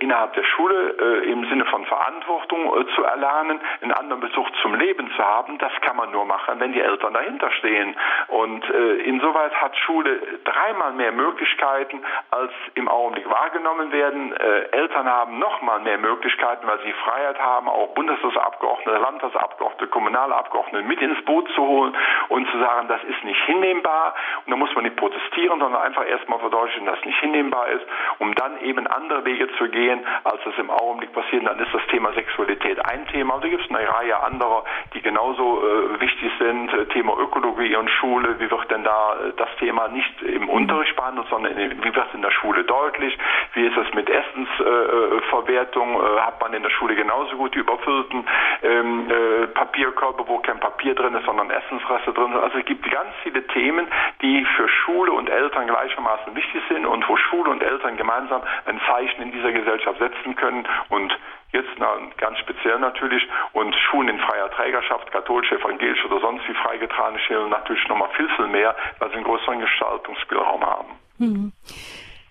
innerhalb 0.00 0.34
der 0.34 0.44
Schule 0.44 0.96
äh, 0.98 1.30
im 1.30 1.48
Sinne 1.48 1.64
von 1.66 1.84
Verantwortung 1.86 2.66
äh, 2.66 2.86
zu 2.94 3.04
erlernen, 3.04 3.60
einen 3.80 3.92
anderen 3.92 4.20
Besuch 4.20 4.48
zum 4.62 4.74
Leben 4.74 5.10
zu 5.16 5.22
haben. 5.22 5.58
Das 5.58 5.72
kann 5.82 5.96
man 5.96 6.10
nur 6.10 6.24
machen, 6.24 6.60
wenn 6.60 6.72
die 6.72 6.80
Eltern 6.80 7.14
dahinter 7.14 7.50
stehen. 7.52 7.94
Und 8.28 8.68
äh, 8.70 8.96
insoweit 9.04 9.54
hat 9.60 9.76
Schule 9.76 10.20
dreimal 10.44 10.92
mehr 10.92 11.12
Möglichkeiten, 11.12 12.02
als 12.30 12.52
im 12.74 12.88
Augenblick 12.88 13.28
wahrgenommen 13.28 13.92
werden. 13.92 14.32
Äh, 14.32 14.68
Eltern 14.72 15.08
haben 15.08 15.38
nochmal 15.38 15.80
mehr 15.80 15.98
Möglichkeiten, 15.98 16.66
weil 16.66 16.80
sie 16.84 16.92
Freiheit 17.04 17.38
haben, 17.38 17.68
auch 17.68 17.94
Bundestagsabgeordnete, 17.94 18.98
Landtagsabgeordnete, 18.98 19.86
Kommunalabgeordnete 19.88 20.86
mit 20.86 21.00
ins 21.00 21.22
Boot 21.24 21.48
zu 21.54 21.62
holen 21.62 21.96
und 22.28 22.48
zu 22.50 22.58
sagen, 22.58 22.88
das 22.88 23.02
ist 23.04 23.22
nicht 23.24 23.42
hinnehmbar. 23.44 24.14
Und 24.44 24.50
da 24.50 24.56
muss 24.56 24.74
man 24.74 24.84
nicht 24.84 24.96
protestieren, 24.96 25.60
sondern 25.60 25.80
einfach 25.80 26.06
erstmal 26.06 26.38
verdeutlichen, 26.38 26.86
dass 26.86 26.98
es 26.98 27.04
nicht 27.04 27.20
hinnehmbar 27.20 27.68
ist, 27.68 27.86
um 28.18 28.34
dann 28.34 28.60
eben 28.60 28.86
andere 28.86 29.24
Wege 29.24 29.48
zu 29.56 29.68
gehen, 29.68 29.75
als 30.24 30.40
es 30.46 30.58
im 30.58 30.70
Augenblick 30.70 31.12
passiert. 31.12 31.46
Dann 31.46 31.58
ist 31.58 31.72
das 31.72 31.82
Thema 31.88 32.12
Sexualität 32.12 32.82
ein 32.84 33.06
Thema. 33.08 33.34
Und 33.34 33.44
da 33.44 33.48
gibt 33.48 33.62
es 33.62 33.70
eine 33.70 33.86
Reihe 33.88 34.22
anderer, 34.22 34.64
die 34.94 35.02
genauso 35.02 35.62
äh, 35.62 36.00
wichtig 36.00 36.32
sind. 36.38 36.72
Äh, 36.72 36.86
Thema 36.86 37.18
Ökologie 37.18 37.76
und 37.76 37.90
Schule. 37.90 38.40
Wie 38.40 38.50
wird 38.50 38.70
denn 38.70 38.84
da 38.84 39.14
äh, 39.14 39.32
das 39.36 39.48
Thema 39.58 39.88
nicht 39.88 40.22
im 40.22 40.48
Unterricht 40.48 40.96
behandelt, 40.96 41.28
sondern 41.28 41.56
in, 41.56 41.84
wie 41.84 41.94
wird 41.94 42.06
es 42.08 42.14
in 42.14 42.22
der 42.22 42.30
Schule 42.30 42.64
deutlich? 42.64 43.16
Wie 43.52 43.66
ist 43.66 43.76
es 43.76 43.92
mit 43.94 44.08
Essensverwertung? 44.08 45.94
Äh, 45.94 46.20
hat 46.20 46.40
man 46.40 46.54
in 46.54 46.62
der 46.62 46.70
Schule 46.70 46.94
genauso 46.94 47.36
gut 47.36 47.54
die 47.54 47.58
überfüllten 47.58 48.26
ähm, 48.62 49.10
äh, 49.10 49.46
Papierkörbe, 49.48 50.24
wo 50.26 50.38
kein 50.38 50.58
Papier 50.58 50.94
drin 50.94 51.14
ist, 51.14 51.26
sondern 51.26 51.50
Essensreste 51.50 52.12
drin 52.12 52.32
sind? 52.32 52.42
Also 52.42 52.58
es 52.58 52.64
gibt 52.64 52.90
ganz 52.90 53.10
viele 53.22 53.46
Themen, 53.48 53.86
die 54.22 54.44
für 54.56 54.68
Schule 54.68 55.12
und 55.12 55.28
Eltern 55.28 55.66
gleichermaßen 55.66 56.34
wichtig 56.34 56.62
sind 56.68 56.86
und 56.86 57.06
wo 57.08 57.16
Schule 57.16 57.50
und 57.50 57.62
Eltern 57.62 57.96
gemeinsam 57.96 58.42
ein 58.64 58.80
Zeichen 58.86 59.22
in 59.22 59.32
dieser 59.32 59.52
Gesellschaft 59.52 59.65
setzen 59.98 60.36
können 60.36 60.66
und 60.88 61.16
jetzt 61.52 61.70
na, 61.78 61.88
ganz 62.18 62.38
speziell 62.38 62.78
natürlich 62.78 63.26
und 63.52 63.74
Schulen 63.74 64.08
in 64.08 64.18
freier 64.18 64.50
Trägerschaft, 64.50 65.10
katholisch, 65.12 65.50
evangelisch 65.52 66.04
oder 66.04 66.20
sonst 66.20 66.48
wie 66.48 66.54
freigetragene 66.54 67.18
Schulen 67.20 67.50
natürlich 67.50 67.86
nochmal 67.88 68.10
viel, 68.16 68.28
viel 68.36 68.48
mehr, 68.48 68.74
weil 68.98 69.10
sie 69.10 69.16
einen 69.16 69.24
größeren 69.24 69.60
Gestaltungsspielraum 69.60 70.64
haben. 70.64 70.88
Mhm. 71.18 71.52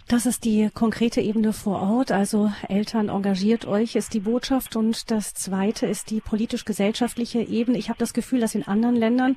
Das 0.08 0.28
ist 0.28 0.46
die 0.46 0.70
konkrete 0.72 1.20
Ebene 1.20 1.52
vor 1.52 1.82
Ort. 1.82 2.12
Also 2.12 2.52
Eltern 2.70 3.10
engagiert 3.10 3.66
euch 3.66 3.96
ist 3.96 4.14
die 4.14 4.20
Botschaft. 4.20 4.76
Und 4.76 5.10
das 5.10 5.34
Zweite 5.34 5.88
ist 5.88 6.12
die 6.12 6.22
politisch-gesellschaftliche 6.22 7.40
Ebene. 7.40 7.80
Ich 7.80 7.90
habe 7.90 7.98
das 7.98 8.14
Gefühl, 8.14 8.40
dass 8.40 8.54
in 8.54 8.68
anderen 8.68 8.96
Ländern 8.96 9.36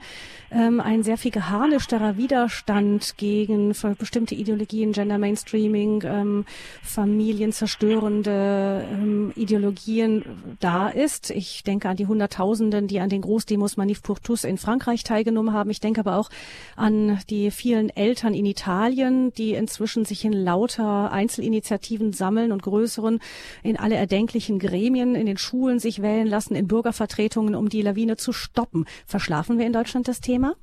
ähm, 0.50 0.80
ein 0.80 1.02
sehr 1.02 1.16
viel 1.16 1.30
geharnischterer 1.30 2.18
Widerstand 2.18 3.16
gegen 3.16 3.72
bestimmte 3.98 4.34
Ideologien, 4.34 4.92
Gender 4.92 5.16
Mainstreaming, 5.16 6.02
ähm, 6.04 6.44
familienzerstörende 6.82 8.84
ähm, 8.92 9.32
Ideologien 9.36 10.22
da 10.60 10.90
ist. 10.90 11.30
Ich 11.30 11.62
denke 11.62 11.88
an 11.88 11.96
die 11.96 12.06
Hunderttausenden, 12.06 12.88
die 12.88 13.00
an 13.00 13.08
den 13.08 13.22
Großdemos 13.22 13.78
Manif 13.78 14.02
pour 14.02 14.18
in 14.42 14.58
Frankreich 14.58 15.02
teilgenommen 15.02 15.54
haben. 15.54 15.70
Ich 15.70 15.80
denke 15.80 16.00
aber 16.00 16.18
auch 16.18 16.28
an 16.76 17.20
die 17.30 17.50
vielen 17.50 17.88
Eltern 17.88 18.34
in 18.34 18.44
Italien, 18.44 19.32
die 19.32 19.54
inzwischen 19.54 20.04
sich 20.04 20.26
in 20.26 20.32
lauter 20.59 21.12
Einzelinitiativen 21.12 22.12
sammeln 22.12 22.51
und 22.51 22.62
größeren 22.62 23.20
in 23.62 23.78
alle 23.78 23.94
erdenklichen 23.94 24.59
Gremien, 24.59 25.14
in 25.14 25.26
den 25.26 25.39
Schulen 25.39 25.78
sich 25.78 26.02
wählen 26.02 26.26
lassen, 26.26 26.56
in 26.56 26.66
Bürgervertretungen, 26.66 27.55
um 27.55 27.68
die 27.68 27.82
Lawine 27.82 28.16
zu 28.16 28.32
stoppen. 28.32 28.85
Verschlafen 29.06 29.59
wir 29.59 29.66
in 29.66 29.72
Deutschland 29.72 30.09
das 30.09 30.20
Thema? 30.20 30.55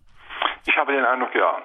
Ich 0.67 0.75
habe 0.75 0.91
den 0.91 1.05
Eindruck, 1.05 1.33
ja. 1.33 1.61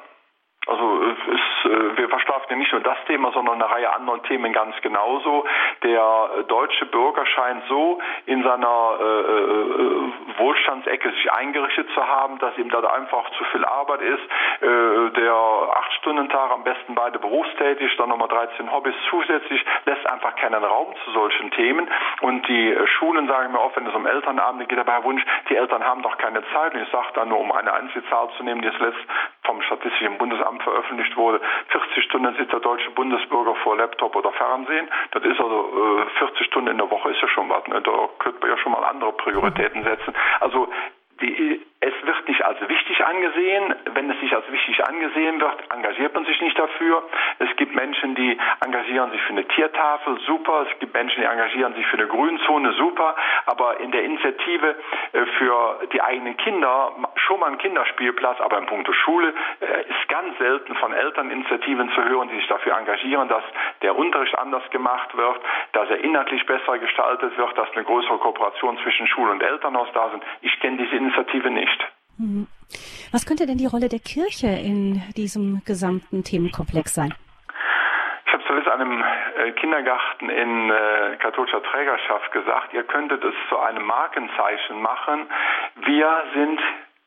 Also 0.67 1.03
es 1.03 1.19
ist, 1.35 1.60
äh, 1.71 1.97
wir 1.97 2.09
verschlafen 2.09 2.47
ja 2.51 2.57
nicht 2.57 2.73
nur 2.73 2.81
das 2.81 2.99
Thema, 3.07 3.33
sondern 3.33 3.63
eine 3.63 3.71
Reihe 3.71 3.95
anderen 3.95 4.23
Themen 4.25 4.53
ganz 4.53 4.75
genauso. 4.83 5.45
Der 5.83 6.31
äh, 6.39 6.45
deutsche 6.45 6.87
Bürger 6.87 7.25
scheint 7.27 7.65
so 7.69 8.01
in 8.27 8.43
seiner 8.43 8.99
äh, 9.01 9.05
äh, 9.05 10.39
Wohlstandsecke 10.39 11.11
sich 11.13 11.33
eingerichtet 11.33 11.89
zu 11.95 12.07
haben, 12.07 12.39
dass 12.39 12.57
ihm 12.59 12.71
da 12.71 12.81
einfach 12.81 13.31
zu 13.31 13.45
viel 13.45 13.65
Arbeit 13.65 14.03
ist. 14.03 14.23
Äh, 14.61 15.11
der 15.21 15.35
acht 15.35 15.93
Stunden 15.95 16.29
Tag 16.29 16.51
am 16.51 16.65
besten 16.65 16.95
beide 16.95 17.19
berufstätig, 17.19 17.97
dann 17.97 18.09
nochmal 18.09 18.29
13 18.29 18.71
Hobbys 18.73 18.95
zusätzlich, 19.09 19.65
lässt 19.85 20.07
einfach 20.07 20.35
keinen 20.37 20.63
Raum 20.65 20.95
zu 21.05 21.11
solchen 21.13 21.51
Themen. 21.53 21.89
Und 22.21 22.47
die 22.49 22.77
Schulen 22.99 23.29
sagen 23.29 23.53
mir 23.53 23.61
oft, 23.61 23.77
wenn 23.77 23.87
es 23.87 23.95
um 23.95 24.07
Elternabende 24.07 24.67
geht, 24.67 24.79
aber 24.79 24.93
Herr 24.93 25.05
Wunsch, 25.05 25.25
die 25.49 25.57
Eltern 25.57 25.85
haben 25.85 26.03
doch 26.03 26.17
keine 26.19 26.43
Zeit. 26.53 26.75
Und 26.75 26.83
ich 26.83 26.91
sage 26.91 27.09
dann 27.15 27.29
nur, 27.29 27.39
um 27.39 27.53
eine 27.53 27.73
Einzelzahl 27.73 28.31
zu 28.37 28.43
nehmen, 28.45 28.63
die 28.63 28.69
es 28.69 28.79
letzt 28.79 29.01
vom 29.45 29.63
Statistischen 29.63 30.19
Bundesamt 30.19 30.63
veröffentlicht 30.63 31.17
wurde, 31.17 31.41
40 31.69 32.05
Stunden 32.05 32.35
sitzt 32.37 32.53
der 32.53 32.61
deutsche 32.61 32.91
Bundesbürger 32.91 33.55
vor 33.57 33.77
Laptop 33.77 34.17
oder 34.17 34.33
Fernsehen. 34.33 34.89
Das 35.13 35.23
ist 35.25 35.41
also 35.41 36.05
äh, 36.07 36.19
40 36.19 36.47
Stunden 36.47 36.71
in 36.71 36.79
der 36.79 36.91
Woche 36.91 37.11
ist 37.11 37.21
ja 37.21 37.29
schon 37.29 37.49
was. 37.49 37.67
Ne? 37.67 37.81
Da 37.81 38.09
könnte 38.19 38.41
man 38.41 38.51
ja 38.51 38.57
schon 38.59 38.73
mal 38.73 38.85
andere 38.85 39.13
Prioritäten 39.13 39.83
setzen. 39.85 40.15
Also 40.41 40.69
die, 41.21 41.61
es 41.81 41.95
wird 42.03 42.29
nicht 42.29 42.45
als 42.45 42.61
wichtig 42.69 43.05
angesehen. 43.05 43.75
Wenn 43.95 44.11
es 44.11 44.21
nicht 44.21 44.35
als 44.35 44.51
wichtig 44.53 44.87
angesehen 44.87 45.41
wird, 45.41 45.57
engagiert 45.75 46.15
man 46.15 46.27
sich 46.27 46.39
nicht 46.43 46.59
dafür. 46.59 47.03
Es 47.39 47.57
gibt 47.57 47.75
Menschen, 47.75 48.15
die 48.15 48.39
engagieren 48.63 49.11
sich 49.11 49.23
für 49.23 49.31
eine 49.33 49.49
Tiertafel, 49.49 50.19
super. 50.27 50.67
Es 50.71 50.79
gibt 50.79 50.93
Menschen, 50.93 51.23
die 51.23 51.27
engagieren 51.27 51.75
sich 51.75 51.87
für 51.87 51.97
eine 51.97 52.07
Grünzone, 52.07 52.73
super. 52.75 53.17
Aber 53.47 53.81
in 53.81 53.93
der 53.93 54.05
Initiative 54.05 54.77
äh, 55.13 55.25
für 55.39 55.81
die 55.93 56.03
eigenen 56.03 56.37
Kinder 56.37 56.93
schon 57.17 57.41
mal 57.41 57.51
ein 57.51 57.59
Kinderspielplatz, 57.59 58.41
aber 58.41 58.59
in 58.59 58.67
puncto 58.67 58.93
Schule 58.93 59.33
äh, 59.61 59.89
ist 59.89 60.09
ganz 60.09 60.37
selten 60.37 60.75
von 60.75 60.93
Elterninitiativen 60.93 61.91
zu 61.93 62.05
hören, 62.05 62.29
die 62.29 62.37
sich 62.37 62.49
dafür 62.49 62.77
engagieren, 62.77 63.29
dass 63.29 63.45
der 63.81 63.97
Unterricht 63.97 64.39
anders 64.39 64.69
gemacht 64.71 65.17
wird, 65.17 65.41
dass 65.73 65.89
er 65.89 66.05
inhaltlich 66.05 66.45
besser 66.45 66.79
gestaltet 66.79 67.39
wird, 67.39 67.57
dass 67.57 67.73
eine 67.73 67.85
größere 67.85 68.19
Kooperation 68.19 68.77
zwischen 68.83 69.07
Schule 69.07 69.33
und 69.33 69.43
Elternhaus 69.43 69.89
da 69.95 70.11
sind. 70.11 70.23
Ich 70.43 70.61
kenne 70.61 70.77
diese 70.77 70.97
Initiative 70.97 71.51
nicht. 71.51 71.70
Was 73.13 73.27
könnte 73.27 73.47
denn 73.47 73.59
die 73.59 73.67
Rolle 73.67 73.89
der 73.89 73.99
Kirche 73.99 74.47
in 74.47 75.03
diesem 75.17 75.63
gesamten 75.65 76.23
Themenkomplex 76.23 76.95
sein? 76.95 77.15
Ich 78.27 78.33
habe 78.33 78.45
zuletzt 78.47 78.69
einem 78.69 79.03
äh, 79.03 79.53
Kindergarten 79.53 80.29
in 80.29 80.71
äh, 80.71 81.17
katholischer 81.19 81.63
Trägerschaft 81.63 82.31
gesagt, 82.33 82.73
ihr 82.73 82.85
könntet 82.85 83.25
es 83.25 83.35
zu 83.49 83.59
einem 83.59 83.85
Markenzeichen 83.85 84.81
machen. 84.81 85.27
Wir 85.85 86.23
sind 86.35 86.61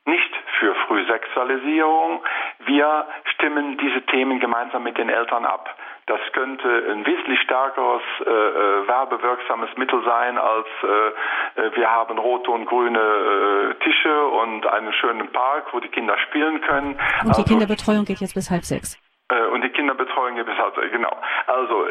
nicht 0.06 0.34
für 0.58 0.74
Frühsexualisierung. 0.86 2.22
Wir 2.66 3.06
stimmen 3.34 3.78
diese 3.78 4.02
Themen 4.02 4.38
gemeinsam 4.40 4.82
mit 4.82 4.98
den 4.98 5.08
Eltern 5.08 5.46
ab. 5.46 5.74
Das 6.06 6.20
könnte 6.32 6.68
ein 6.90 7.06
wesentlich 7.06 7.40
stärkeres 7.40 8.02
äh, 8.20 8.30
äh, 8.30 8.88
werbewirksames 8.88 9.70
Mittel 9.76 10.02
sein, 10.04 10.36
als 10.36 10.66
äh, 10.82 11.62
äh, 11.62 11.76
wir 11.76 11.90
haben 11.90 12.18
rote 12.18 12.50
und 12.50 12.66
grüne 12.66 12.98
äh, 13.00 13.74
Tische 13.82 14.26
und 14.26 14.66
einen 14.66 14.92
schönen 14.92 15.32
Park, 15.32 15.72
wo 15.72 15.80
die 15.80 15.88
Kinder 15.88 16.18
spielen 16.28 16.60
können. 16.60 16.94
Und 16.94 16.98
die 17.24 17.28
also, 17.28 17.44
Kinderbetreuung 17.44 18.04
geht 18.04 18.20
jetzt 18.20 18.34
bis 18.34 18.50
halb 18.50 18.64
sechs. 18.64 18.98
Äh, 19.30 19.46
und 19.46 19.62
die 19.62 19.70
Kinderbetreuung 19.70 20.36
gibt 20.36 20.50
es 20.50 20.58
halt, 20.58 20.74
genau. 20.92 21.16
Also 21.46 21.86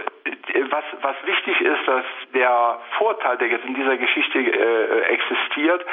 was, 0.69 0.83
was 1.01 1.15
wichtig 1.25 1.61
ist, 1.61 1.87
dass 1.87 2.05
der 2.33 2.79
Vorteil, 2.97 3.37
der 3.37 3.47
jetzt 3.47 3.65
in 3.65 3.73
dieser 3.73 3.97
Geschichte 3.97 4.39
äh, 4.39 5.01
existiert, 5.13 5.85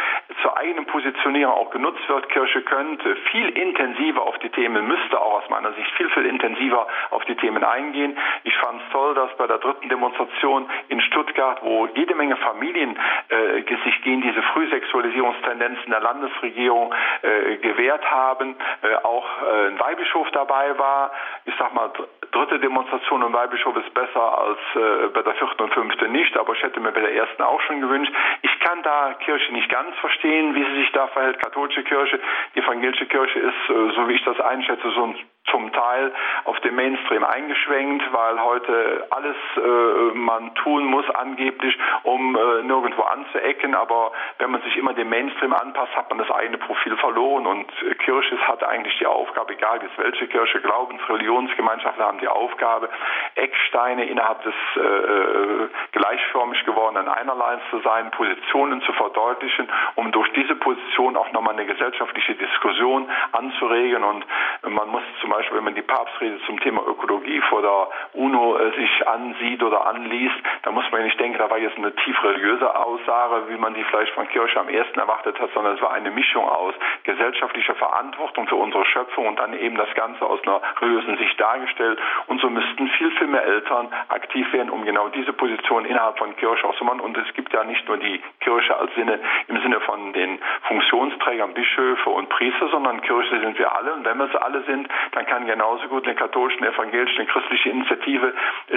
zur 0.42 0.56
eigenen 0.56 0.86
Positionierung 0.86 1.54
auch 1.54 1.70
genutzt 1.70 2.06
wird. 2.08 2.28
Kirche 2.30 2.62
könnte 2.62 3.16
viel 3.30 3.48
intensiver 3.50 4.22
auf 4.22 4.38
die 4.38 4.50
Themen, 4.50 4.86
müsste 4.86 5.20
auch 5.20 5.42
aus 5.42 5.50
meiner 5.50 5.72
Sicht 5.72 5.90
viel, 5.92 6.08
viel 6.10 6.26
intensiver 6.26 6.86
auf 7.10 7.24
die 7.24 7.36
Themen 7.36 7.64
eingehen. 7.64 8.16
Ich 8.44 8.56
fand 8.58 8.80
es 8.82 8.92
toll, 8.92 9.14
dass 9.14 9.34
bei 9.36 9.46
der 9.46 9.58
dritten 9.58 9.88
Demonstration 9.88 10.68
in 10.88 11.00
Stuttgart, 11.00 11.60
wo 11.62 11.86
jede 11.94 12.14
Menge 12.14 12.36
Familien 12.36 12.98
äh, 13.28 13.62
sich 13.84 14.02
gegen 14.02 14.22
diese 14.22 14.42
Frühsexualisierungstendenzen 14.42 15.90
der 15.90 16.00
Landesregierung 16.00 16.94
äh, 17.22 17.56
gewehrt 17.56 18.08
haben, 18.10 18.56
äh, 18.82 18.94
auch 19.04 19.26
äh, 19.42 19.68
ein 19.68 19.80
Weihbischof 19.80 20.30
dabei 20.32 20.78
war, 20.78 21.12
ich 21.44 21.54
sag 21.58 21.74
mal 21.74 21.90
dritte 22.32 22.58
Demonstration 22.60 23.22
im 23.22 23.32
Weihbischof 23.32 23.76
ist 23.76 23.92
besser 23.92 24.38
als 24.38 24.58
äh, 24.74 25.08
bei 25.08 25.22
der 25.22 25.34
vierten 25.34 25.62
und 25.62 25.74
fünften 25.74 26.12
nicht, 26.12 26.36
aber 26.36 26.52
ich 26.54 26.62
hätte 26.62 26.80
mir 26.80 26.92
bei 26.92 27.00
der 27.00 27.14
ersten 27.14 27.42
auch 27.42 27.60
schon 27.62 27.80
gewünscht. 27.80 28.12
Ich 28.42 28.60
kann 28.60 28.82
da 28.82 29.14
Kirche 29.14 29.52
nicht 29.52 29.68
ganz 29.68 29.96
verstehen, 29.96 30.54
wie 30.54 30.64
sie 30.64 30.82
sich 30.82 30.92
da 30.92 31.08
verhält, 31.08 31.38
katholische 31.40 31.82
Kirche. 31.82 32.20
Evangelische 32.54 33.06
Kirche 33.06 33.38
ist, 33.38 33.70
äh, 33.70 33.90
so 33.94 34.08
wie 34.08 34.14
ich 34.14 34.24
das 34.24 34.40
einschätze, 34.40 34.90
so 34.90 35.04
ein 35.04 35.16
zum 35.50 35.72
Teil 35.72 36.12
auf 36.44 36.58
den 36.60 36.74
Mainstream 36.74 37.24
eingeschwenkt, 37.24 38.04
weil 38.12 38.42
heute 38.42 39.06
alles 39.10 39.36
äh, 39.56 40.14
man 40.14 40.54
tun 40.56 40.84
muss 40.84 41.08
angeblich, 41.10 41.76
um 42.02 42.36
äh, 42.36 42.62
nirgendwo 42.62 43.02
anzuecken. 43.02 43.74
Aber 43.74 44.12
wenn 44.38 44.50
man 44.50 44.62
sich 44.62 44.76
immer 44.76 44.94
dem 44.94 45.08
Mainstream 45.08 45.52
anpasst, 45.52 45.94
hat 45.96 46.08
man 46.08 46.18
das 46.18 46.30
eigene 46.30 46.58
Profil 46.58 46.96
verloren. 46.96 47.46
Und 47.46 47.66
Kirche 48.04 48.38
hat 48.46 48.62
eigentlich 48.64 48.96
die 48.98 49.06
Aufgabe, 49.06 49.52
egal 49.52 49.80
jetzt 49.82 49.98
welche 49.98 50.26
Kirche, 50.28 50.60
Glaubens-, 50.60 51.06
Religionsgemeinschaften 51.08 52.04
haben 52.04 52.18
die 52.18 52.28
Aufgabe, 52.28 52.88
Ecksteine 53.34 54.04
innerhalb 54.06 54.42
des 54.42 54.54
äh, 54.76 54.80
äh, 54.80 55.68
gleichförmig 55.92 56.64
gewordenen 56.64 57.08
Einerleins 57.08 57.62
zu 57.70 57.80
sein, 57.80 58.10
Positionen 58.10 58.82
zu 58.82 58.92
verdeutlichen, 58.92 59.68
um 59.96 60.12
durch 60.12 60.32
diese 60.32 60.54
Position 60.56 61.16
auch 61.16 61.30
nochmal 61.32 61.54
eine 61.54 61.66
gesellschaftliche 61.66 62.34
Diskussion 62.34 63.08
anzuregen. 63.32 64.04
Und 64.04 64.24
man 64.70 64.88
muss 64.88 65.02
zum 65.20 65.30
Beispiel 65.30 65.58
wenn 65.58 65.64
man 65.64 65.74
die 65.74 65.82
Papstrede 65.82 66.38
zum 66.46 66.58
Thema 66.60 66.82
Ökologie 66.86 67.40
vor 67.48 67.62
der 67.62 67.88
UNO 68.14 68.56
äh, 68.56 68.70
sich 68.76 69.06
ansieht 69.06 69.62
oder 69.62 69.86
anliest, 69.86 70.36
da 70.62 70.70
muss 70.70 70.84
man 70.90 71.00
ja 71.00 71.06
nicht 71.06 71.20
denken, 71.20 71.38
da 71.38 71.50
war 71.50 71.58
jetzt 71.58 71.76
eine 71.76 71.94
tief 71.96 72.22
religiöse 72.22 72.74
Aussage, 72.74 73.48
wie 73.48 73.56
man 73.56 73.74
die 73.74 73.84
vielleicht 73.84 74.12
von 74.12 74.28
Kirche 74.28 74.58
am 74.60 74.68
ersten 74.68 74.98
erwartet 74.98 75.38
hat, 75.40 75.50
sondern 75.54 75.74
es 75.74 75.82
war 75.82 75.92
eine 75.92 76.10
Mischung 76.10 76.44
aus 76.44 76.74
gesellschaftlicher 77.04 77.74
Verantwortung 77.74 78.46
für 78.48 78.56
unsere 78.56 78.84
Schöpfung 78.86 79.26
und 79.26 79.38
dann 79.38 79.54
eben 79.54 79.76
das 79.76 79.92
Ganze 79.94 80.24
aus 80.24 80.40
einer 80.44 80.60
religiösen 80.80 81.16
Sicht 81.18 81.40
dargestellt. 81.40 81.98
Und 82.26 82.40
so 82.40 82.48
müssten 82.48 82.88
viel, 82.88 83.10
viel 83.12 83.26
mehr 83.26 83.44
Eltern 83.44 83.88
aktiv 84.08 84.52
werden, 84.52 84.70
um 84.70 84.84
genau 84.84 85.08
diese 85.08 85.32
Position 85.32 85.84
innerhalb 85.84 86.18
von 86.18 86.36
Kirche 86.36 86.66
auszumachen. 86.66 87.00
Und 87.00 87.16
es 87.16 87.32
gibt 87.34 87.52
ja 87.52 87.64
nicht 87.64 87.86
nur 87.88 87.96
die 87.96 88.20
Kirche 88.40 88.76
als 88.76 88.94
Sinne, 88.94 89.20
im 89.48 89.60
Sinne 89.62 89.80
von 89.80 90.12
den 90.12 90.38
Funktionsträgern, 90.68 91.54
Bischöfe 91.54 92.10
und 92.10 92.28
Priester, 92.28 92.68
sondern 92.68 93.00
Kirche 93.02 93.40
sind 93.40 93.58
wir 93.58 93.74
alle. 93.74 93.94
Und 93.94 94.04
wenn 94.04 94.18
wir 94.18 94.26
es 94.26 94.36
alle 94.36 94.59
sind, 94.66 94.88
dann 95.12 95.26
kann 95.26 95.46
genauso 95.46 95.86
gut 95.88 96.04
eine 96.06 96.14
katholische, 96.14 96.58
eine 96.58 96.68
evangelische, 96.68 97.18
eine 97.18 97.26
christliche 97.26 97.70
Initiative 97.70 98.34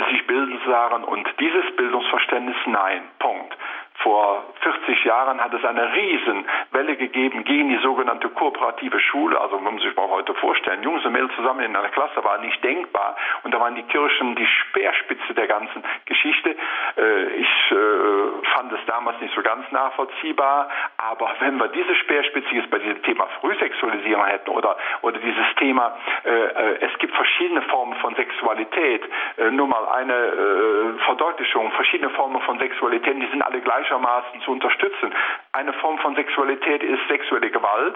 sich 0.10 0.27
bilden 0.27 0.60
sagen 0.65 1.03
und 1.03 1.27
dieses 1.39 1.76
Bildungsverständnis 1.76 2.57
nein. 2.65 3.03
Punkt. 3.19 3.55
Vor 4.03 4.43
40 4.61 5.05
Jahren 5.05 5.41
hat 5.41 5.53
es 5.53 5.63
eine 5.63 5.93
Riesenwelle 5.93 6.97
gegeben 6.97 7.45
gegen 7.45 7.69
die 7.69 7.77
sogenannte 7.77 8.27
kooperative 8.27 8.99
Schule. 8.99 9.39
Also 9.39 9.57
man 9.59 9.75
muss 9.75 9.84
sich 9.84 9.95
mal 9.95 10.09
heute 10.09 10.34
vorstellen, 10.34 10.84
Jungs 10.84 11.05
und 11.05 11.13
Mädels 11.13 11.34
zusammen 11.38 11.61
in 11.61 11.73
einer 11.73 11.88
Klasse 11.88 12.21
war 12.21 12.38
nicht 12.39 12.61
denkbar. 12.65 13.15
Und 13.43 13.53
da 13.53 13.61
waren 13.61 13.75
die 13.75 13.84
Kirchen 13.84 14.35
die 14.35 14.45
Speerspitze 14.45 15.34
der 15.34 15.47
ganzen 15.47 15.84
Geschichte. 16.05 16.55
Äh, 16.97 17.23
ich 17.35 17.71
äh, 17.71 18.45
fand 18.53 18.73
es 18.73 18.85
damals 18.88 19.21
nicht 19.21 19.34
so 19.35 19.41
ganz 19.41 19.71
nachvollziehbar. 19.71 20.67
Aber 20.97 21.31
wenn 21.39 21.55
wir 21.57 21.69
diese 21.69 21.95
Speerspitze 21.95 22.55
jetzt 22.55 22.69
bei 22.71 22.80
diesem 22.80 23.01
Thema 23.03 23.27
Frühsexualisierung 23.39 24.25
hätten 24.25 24.49
oder, 24.49 24.75
oder 25.01 25.17
dieses 25.17 25.55
Thema, 25.59 25.95
äh, 26.25 26.85
es 26.85 26.97
gibt 26.99 27.15
verschiedene 27.15 27.61
Formen 27.63 27.97
von 27.99 28.15
Sexualität. 28.15 29.03
Nur 29.51 29.67
mal 29.67 29.88
eine 29.88 30.95
Verdeutlichung, 31.05 31.71
verschiedene 31.71 32.09
Formen 32.11 32.41
von 32.41 32.59
Sexualität, 32.59 33.15
die 33.21 33.27
sind 33.27 33.41
alle 33.41 33.61
gleich 33.61 33.93
gleichermaßen 33.94 34.41
zu 34.41 34.52
unterstützen. 34.52 35.14
Eine 35.52 35.74
Form 35.74 35.98
von 35.99 36.15
Sexualität 36.15 36.84
ist 36.84 37.07
sexuelle 37.07 37.49
Gewalt. 37.52 37.95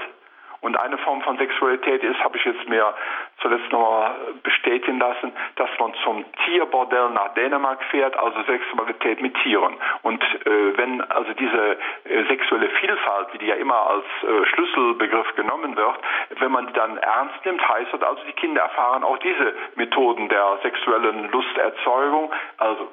Und 0.60 0.76
eine 0.76 0.98
Form 0.98 1.22
von 1.22 1.38
Sexualität 1.38 2.04
ist, 2.04 2.20
habe 2.24 2.36
ich 2.36 2.44
jetzt 2.44 2.68
mir 2.68 2.92
zuletzt 3.42 3.72
noch 3.72 4.10
bestätigen 4.42 4.98
lassen, 4.98 5.32
dass 5.56 5.70
man 5.80 5.94
zum 6.04 6.26
Tierbordell 6.46 7.12
nach 7.12 7.36
Dänemark 7.36 7.84
fährt, 7.92 8.18
also 8.18 8.42
Sexualität 8.42 9.22
mit 9.22 9.36
Tieren. 9.44 9.76
Und 10.02 10.24
äh, 10.24 10.78
wenn 10.78 11.02
also 11.12 11.32
diese 11.34 11.78
äh, 12.06 12.24
sexuelle 12.28 12.70
Vielfalt, 12.70 13.34
wie 13.34 13.38
die 13.38 13.46
ja 13.46 13.56
immer 13.56 13.78
als 13.88 14.06
äh, 14.24 14.46
Schlüsselbegriff 14.48 15.36
genommen 15.36 15.78
wird, 15.78 16.00
wenn 16.40 16.52
man 16.52 16.66
die 16.66 16.74
dann 16.74 16.98
ernst 16.98 17.46
nimmt, 17.46 17.62
heißt 17.70 17.94
das 17.94 18.02
also, 18.02 18.24
die 18.28 18.34
Kinder 18.34 18.64
erfahren 18.64 19.04
auch 19.04 19.20
diese 19.20 19.54
Methoden 19.76 20.28
der 20.28 20.58
sexuellen 20.64 21.30
Lusterzeugung, 21.30 22.34
also 22.58 22.88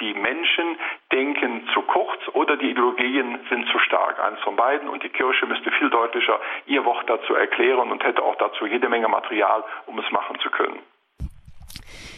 die 0.00 0.14
Menschen 0.14 0.78
denken 1.12 1.68
zu 1.74 1.82
kurz 1.82 2.20
oder 2.32 2.56
die 2.56 2.70
Ideologien 2.70 3.38
sind 3.48 3.68
zu 3.68 3.78
stark. 3.80 4.22
Eines 4.22 4.40
von 4.40 4.56
beiden 4.56 4.88
und 4.88 5.02
die 5.02 5.08
Kirche 5.08 5.46
müsste 5.46 5.70
viel 5.72 5.90
deutlicher 5.90 6.40
ihr 6.66 6.84
Wort 6.84 7.08
dazu 7.08 7.34
erklären 7.34 7.90
und 7.90 8.04
hätte 8.04 8.22
auch 8.22 8.36
dazu 8.36 8.66
jede 8.66 8.88
Menge 8.88 9.08
Material, 9.08 9.64
um 9.86 9.98
es 9.98 10.10
machen 10.10 10.38
zu 10.40 10.50
können. 10.50 10.78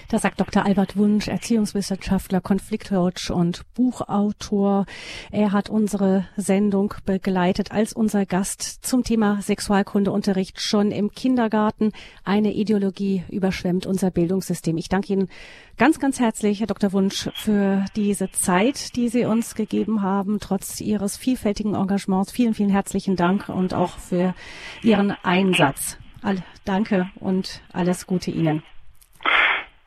Das 0.09 0.23
sagt 0.23 0.41
Dr. 0.41 0.66
Albert 0.66 0.97
Wunsch, 0.97 1.28
Erziehungswissenschaftler, 1.28 2.41
Konfliktcoach 2.41 3.31
und 3.31 3.62
Buchautor. 3.74 4.87
Er 5.31 5.53
hat 5.53 5.70
unsere 5.70 6.27
Sendung 6.37 6.95
begleitet 7.05 7.70
als 7.70 7.93
unser 7.93 8.27
Gast 8.27 8.62
zum 8.62 9.05
Thema 9.05 9.41
Sexualkundeunterricht 9.41 10.61
schon 10.61 10.91
im 10.91 11.12
Kindergarten. 11.12 11.93
Eine 12.24 12.53
Ideologie 12.53 13.23
überschwemmt 13.28 13.87
unser 13.87 14.11
Bildungssystem. 14.11 14.77
Ich 14.78 14.89
danke 14.89 15.12
Ihnen 15.12 15.28
ganz, 15.77 16.01
ganz 16.01 16.19
herzlich, 16.19 16.59
Herr 16.59 16.66
Dr. 16.66 16.93
Wunsch, 16.93 17.31
für 17.35 17.85
diese 17.95 18.32
Zeit, 18.32 18.97
die 18.97 19.09
Sie 19.09 19.24
uns 19.27 19.55
gegeben 19.55 20.03
haben, 20.03 20.41
trotz 20.41 20.81
Ihres 20.81 21.16
vielfältigen 21.16 21.74
Engagements. 21.74 22.32
Vielen, 22.32 22.55
vielen 22.55 22.70
herzlichen 22.70 23.15
Dank 23.15 23.49
und 23.49 23.74
auch 23.74 23.99
für 23.99 24.35
Ihren 24.82 25.12
Einsatz. 25.23 25.99
Danke 26.65 27.09
und 27.20 27.62
alles 27.73 28.07
Gute 28.07 28.31
Ihnen 28.31 28.62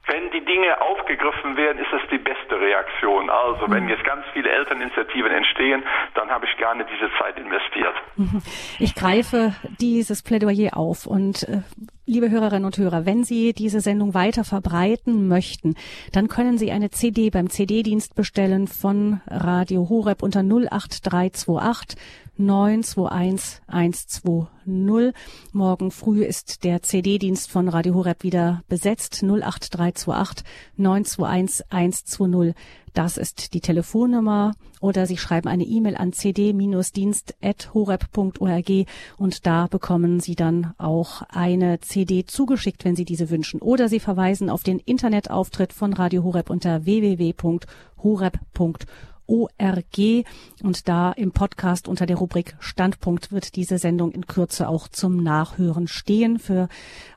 wenn 0.07 0.31
die 0.31 0.43
Dinge 0.43 0.81
aufgegriffen 0.81 1.55
werden, 1.55 1.79
ist 1.79 1.91
das 1.91 2.01
die 2.11 2.17
beste 2.17 2.59
Reaktion. 2.59 3.29
Also 3.29 3.69
wenn 3.69 3.83
mhm. 3.83 3.89
jetzt 3.89 4.03
ganz 4.03 4.25
viele 4.33 4.49
Elterninitiativen 4.49 5.31
entstehen, 5.31 5.83
dann 6.15 6.29
habe 6.29 6.45
ich 6.45 6.57
gerne 6.57 6.85
diese 6.85 7.09
Zeit 7.17 7.37
investiert. 7.37 7.95
Mhm. 8.17 8.41
Ich 8.79 8.95
greife 8.95 9.53
dieses 9.79 10.21
Plädoyer 10.21 10.75
auf 10.75 11.05
und 11.05 11.43
äh, 11.43 11.61
Liebe 12.05 12.29
Hörerinnen 12.29 12.65
und 12.65 12.77
Hörer, 12.77 13.05
wenn 13.05 13.23
Sie 13.23 13.53
diese 13.53 13.79
Sendung 13.79 14.13
weiter 14.13 14.43
verbreiten 14.43 15.29
möchten, 15.29 15.75
dann 16.11 16.27
können 16.27 16.57
Sie 16.57 16.69
eine 16.69 16.89
CD 16.89 17.29
beim 17.29 17.49
CD-Dienst 17.49 18.13
bestellen 18.13 18.67
von 18.67 19.21
Radio 19.29 19.87
Horeb 19.87 20.21
unter 20.21 20.41
08328 20.41 21.97
921 22.37 23.61
120. 23.67 25.13
Morgen 25.51 25.91
früh 25.91 26.23
ist 26.23 26.63
der 26.63 26.81
CD-Dienst 26.81 27.51
von 27.51 27.69
Radio 27.69 27.93
Horeb 27.93 28.23
wieder 28.23 28.63
besetzt. 28.67 29.23
08328 29.23 30.43
921 30.77 31.65
120. 31.69 32.55
Das 32.93 33.17
ist 33.17 33.53
die 33.53 33.61
Telefonnummer 33.61 34.53
oder 34.79 35.05
Sie 35.07 35.17
schreiben 35.17 35.47
eine 35.47 35.63
E-Mail 35.63 35.95
an 35.95 36.13
cd-dienst.horeb.org 36.13 38.71
und 39.17 39.45
da 39.45 39.67
bekommen 39.67 40.19
Sie 40.19 40.35
dann 40.35 40.73
auch 40.77 41.21
eine 41.29 41.79
CD 41.81 42.25
zugeschickt, 42.25 42.85
wenn 42.85 42.95
Sie 42.95 43.05
diese 43.05 43.29
wünschen. 43.29 43.61
Oder 43.61 43.89
Sie 43.89 43.99
verweisen 43.99 44.49
auf 44.49 44.63
den 44.63 44.79
Internetauftritt 44.79 45.73
von 45.73 45.93
Radio 45.93 46.23
Horeb 46.23 46.49
unter 46.49 46.85
www.horeb.org 46.85 48.87
ORG. 49.27 50.25
Und 50.61 50.87
da 50.87 51.11
im 51.11 51.31
Podcast 51.31 51.87
unter 51.87 52.05
der 52.05 52.17
Rubrik 52.17 52.55
Standpunkt 52.59 53.31
wird 53.31 53.55
diese 53.55 53.77
Sendung 53.77 54.11
in 54.11 54.27
Kürze 54.27 54.67
auch 54.67 54.87
zum 54.87 55.17
Nachhören 55.17 55.87
stehen 55.87 56.39
für 56.39 56.67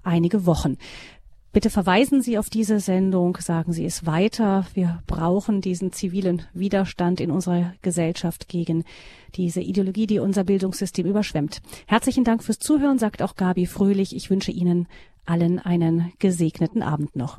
einige 0.03 0.47
Wochen. 0.47 0.77
Bitte 1.57 1.71
verweisen 1.71 2.21
Sie 2.21 2.37
auf 2.37 2.51
diese 2.51 2.81
Sendung, 2.81 3.39
sagen 3.41 3.73
Sie 3.73 3.87
es 3.87 4.05
weiter. 4.05 4.67
Wir 4.75 5.03
brauchen 5.07 5.63
diesen 5.63 5.91
zivilen 5.91 6.43
Widerstand 6.53 7.19
in 7.19 7.31
unserer 7.31 7.73
Gesellschaft 7.81 8.47
gegen 8.49 8.85
diese 9.37 9.63
Ideologie, 9.63 10.07
die 10.07 10.19
unser 10.19 10.45
Bildungssystem 10.45 11.07
überschwemmt. 11.07 11.63
Herzlichen 11.87 12.25
Dank 12.25 12.45
fürs 12.45 12.59
Zuhören, 12.59 12.99
sagt 12.99 13.23
auch 13.23 13.37
Gabi 13.37 13.65
Fröhlich. 13.65 14.15
Ich 14.15 14.29
wünsche 14.29 14.53
Ihnen 14.53 14.87
allen 15.25 15.59
einen 15.59 16.13
gesegneten 16.19 16.83
Abend 16.83 17.17
noch. 17.17 17.39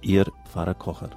Ihr 0.00 0.26
Pfarrer 0.44 0.74
Kocher. 0.74 1.10